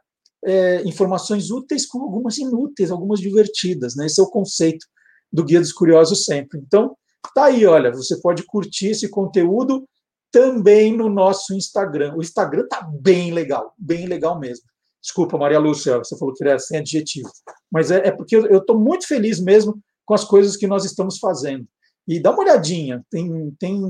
é, 0.45 0.85
informações 0.85 1.51
úteis 1.51 1.85
com 1.85 2.01
algumas 2.01 2.39
inúteis, 2.39 2.93
algumas 2.93 3.19
divertidas. 3.19 3.97
Né? 3.97 4.07
Esse 4.07 4.21
é 4.21 4.23
o 4.23 4.31
conceito 4.31 4.87
do 5.33 5.43
Guia 5.43 5.59
dos 5.59 5.73
Curiosos 5.73 6.27
sempre. 6.27 6.61
Então, 6.61 6.97
tá 7.35 7.47
aí, 7.47 7.67
olha, 7.67 7.91
você 7.91 8.21
pode 8.21 8.45
curtir 8.45 8.91
esse 8.91 9.09
conteúdo 9.09 9.85
também 10.31 10.97
no 10.97 11.09
nosso 11.09 11.55
Instagram. 11.55 12.15
O 12.15 12.23
Instagram 12.23 12.69
tá 12.69 12.89
bem 13.01 13.33
legal, 13.33 13.75
bem 13.77 14.07
legal 14.07 14.39
mesmo. 14.39 14.65
Desculpa, 15.03 15.37
Maria 15.37 15.59
Lúcia, 15.59 15.99
você 15.99 16.17
falou 16.17 16.33
que 16.33 16.45
era 16.45 16.61
sem 16.61 16.79
adjetivo. 16.79 17.31
Mas 17.69 17.91
é, 17.91 18.07
é 18.07 18.13
porque 18.13 18.37
eu 18.37 18.59
estou 18.59 18.79
muito 18.79 19.09
feliz 19.09 19.41
mesmo 19.41 19.77
com 20.05 20.15
as 20.15 20.23
coisas 20.23 20.57
que 20.57 20.69
nós 20.69 20.85
estamos 20.85 21.19
fazendo. 21.19 21.67
E 22.07 22.21
dá 22.21 22.31
uma 22.31 22.43
olhadinha, 22.43 23.05
tem, 23.11 23.51
tem 23.59 23.81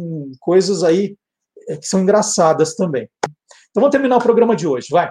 coisas 0.40 0.82
aí 0.82 1.16
é, 1.68 1.76
que 1.76 1.86
são 1.86 2.00
engraçadas 2.00 2.74
também. 2.74 3.08
Então 3.70 3.82
vamos 3.82 3.90
terminar 3.90 4.16
o 4.16 4.22
programa 4.22 4.56
de 4.56 4.66
hoje, 4.66 4.88
vai. 4.90 5.10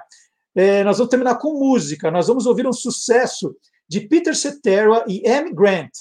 É, 0.56 0.84
nós 0.84 0.98
vamos 0.98 1.12
terminar 1.12 1.36
com 1.36 1.60
música. 1.60 2.10
Nós 2.10 2.28
vamos 2.28 2.46
ouvir 2.46 2.66
um 2.66 2.74
sucesso 2.74 3.56
de 3.88 4.02
Peter 4.02 4.36
Cetera 4.36 5.04
e 5.08 5.28
Amy 5.28 5.54
Grant. 5.54 5.92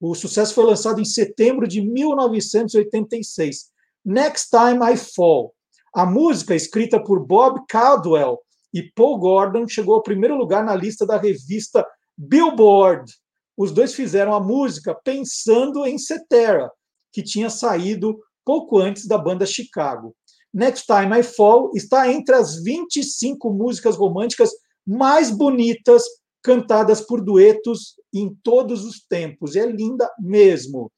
O 0.00 0.14
sucesso 0.14 0.54
foi 0.54 0.64
lançado 0.64 1.00
em 1.00 1.04
setembro 1.04 1.66
de 1.66 1.80
1986. 1.80 3.70
Next 4.04 4.50
Time 4.50 4.92
I 4.92 4.96
Fall. 4.96 5.54
A 5.94 6.04
música, 6.04 6.54
escrita 6.54 7.02
por 7.02 7.24
Bob 7.24 7.64
Caldwell 7.68 8.38
e 8.72 8.82
Paul 8.94 9.18
Gordon, 9.18 9.66
chegou 9.66 9.94
ao 9.94 10.02
primeiro 10.02 10.36
lugar 10.36 10.62
na 10.62 10.74
lista 10.74 11.06
da 11.06 11.16
revista 11.16 11.86
Billboard 12.16 13.10
os 13.56 13.72
dois 13.72 13.94
fizeram 13.94 14.34
a 14.34 14.40
música 14.40 14.94
pensando 14.94 15.86
em 15.86 15.98
Cetera, 15.98 16.70
que 17.12 17.22
tinha 17.22 17.48
saído 17.48 18.18
pouco 18.44 18.78
antes 18.78 19.06
da 19.06 19.16
banda 19.16 19.46
Chicago. 19.46 20.14
Next 20.52 20.86
Time 20.86 21.18
I 21.18 21.22
Fall 21.22 21.70
está 21.74 22.10
entre 22.12 22.34
as 22.34 22.62
25 22.62 23.50
músicas 23.50 23.96
românticas 23.96 24.50
mais 24.86 25.30
bonitas 25.30 26.02
cantadas 26.42 27.00
por 27.00 27.20
duetos 27.20 27.94
em 28.12 28.36
todos 28.42 28.84
os 28.84 29.00
tempos. 29.00 29.56
É 29.56 29.66
linda 29.66 30.08
mesmo. 30.18 30.92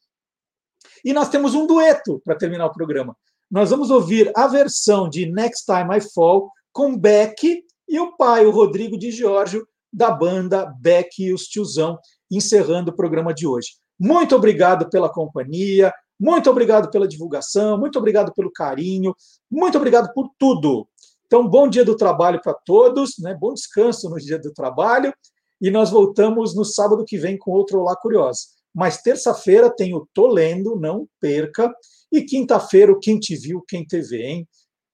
E 1.04 1.12
nós 1.12 1.28
temos 1.28 1.54
um 1.54 1.66
dueto 1.66 2.20
para 2.24 2.36
terminar 2.36 2.66
o 2.66 2.72
programa. 2.72 3.16
Nós 3.50 3.70
vamos 3.70 3.90
ouvir 3.90 4.30
a 4.34 4.48
versão 4.48 5.08
de 5.08 5.30
Next 5.30 5.64
Time 5.64 5.96
I 5.96 6.00
Fall 6.00 6.50
com 6.72 6.98
Beck 6.98 7.64
e 7.88 8.00
o 8.00 8.16
pai, 8.16 8.44
o 8.44 8.50
Rodrigo 8.50 8.98
de 8.98 9.10
Giorgio, 9.12 9.66
da 9.92 10.10
banda 10.10 10.66
Beck 10.80 11.22
e 11.22 11.32
os 11.32 11.44
Tiozão 11.44 11.98
encerrando 12.30 12.90
o 12.90 12.96
programa 12.96 13.32
de 13.32 13.46
hoje. 13.46 13.70
Muito 13.98 14.34
obrigado 14.34 14.88
pela 14.90 15.08
companhia, 15.08 15.92
muito 16.18 16.50
obrigado 16.50 16.90
pela 16.90 17.06
divulgação, 17.06 17.78
muito 17.78 17.98
obrigado 17.98 18.32
pelo 18.34 18.50
carinho, 18.50 19.14
muito 19.50 19.76
obrigado 19.76 20.12
por 20.12 20.30
tudo. 20.38 20.88
Então, 21.26 21.46
bom 21.46 21.68
dia 21.68 21.84
do 21.84 21.96
trabalho 21.96 22.40
para 22.40 22.54
todos, 22.54 23.14
né? 23.18 23.36
bom 23.38 23.52
descanso 23.52 24.08
no 24.08 24.16
dia 24.16 24.38
do 24.38 24.52
trabalho, 24.52 25.12
e 25.60 25.70
nós 25.70 25.90
voltamos 25.90 26.54
no 26.54 26.64
sábado 26.64 27.04
que 27.04 27.18
vem 27.18 27.36
com 27.36 27.50
outro 27.50 27.80
Olá 27.80 27.96
Curioso. 27.96 28.46
Mas 28.74 29.02
terça-feira 29.02 29.74
tem 29.74 29.94
o 29.94 30.06
Tô 30.12 30.26
Lendo, 30.26 30.76
não 30.76 31.08
perca, 31.20 31.74
e 32.12 32.22
quinta-feira 32.22 32.92
o 32.92 32.98
Quem 32.98 33.18
Te 33.18 33.34
Viu, 33.34 33.62
Quem 33.66 33.84
Te 33.84 33.96
hein? 34.14 34.46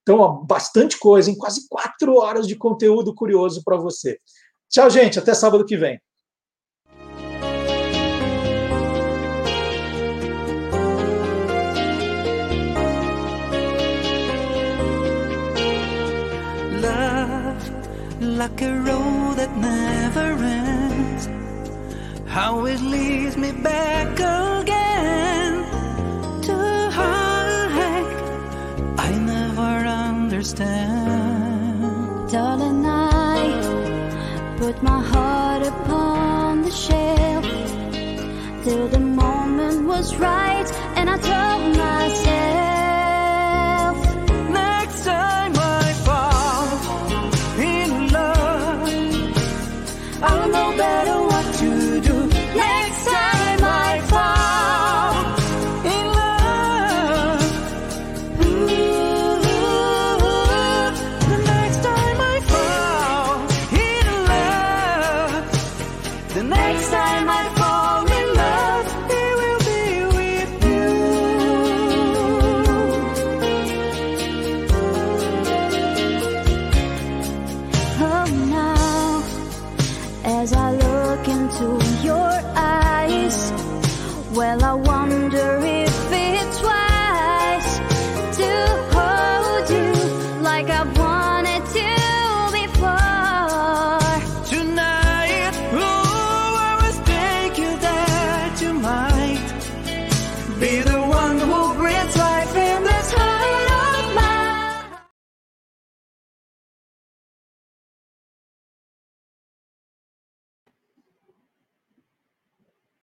Então, 0.03 0.45
bastante 0.47 0.99
coisa, 0.99 1.31
em 1.31 1.37
quase 1.37 1.69
quatro 1.69 2.17
horas 2.17 2.47
de 2.47 2.57
conteúdo 2.57 3.15
curioso 3.15 3.63
para 3.65 3.77
você. 3.77 4.19
Tchau, 4.69 4.89
gente, 4.91 5.19
até 5.19 5.35
sábado 5.35 5.65
que 5.65 5.77
vem. 5.77 6.01
Like 18.43 18.62
a 18.62 18.74
road 18.89 19.35
that 19.36 19.52
never 19.56 20.28
ends. 20.43 21.28
How 22.27 22.66
it 22.66 22.81
leads 22.81 23.36
me 23.36 23.52
back 23.52 24.09
again 24.14 25.52
to 26.47 26.56
heartache 26.98 28.14
I 29.06 29.10
never 29.32 29.73
understand. 30.09 30.73
Darling, 32.32 32.85
I 32.85 33.43
put 34.59 34.77
my 34.82 35.01
heart 35.12 35.62
upon 35.74 36.62
the 36.62 36.74
shelf 36.85 37.44
till 38.64 38.89
the 38.89 39.05
moment 39.23 39.86
was 39.86 40.16
right, 40.16 40.69
and 40.97 41.06
I 41.14 41.16
told 41.31 41.77
myself. 41.77 42.12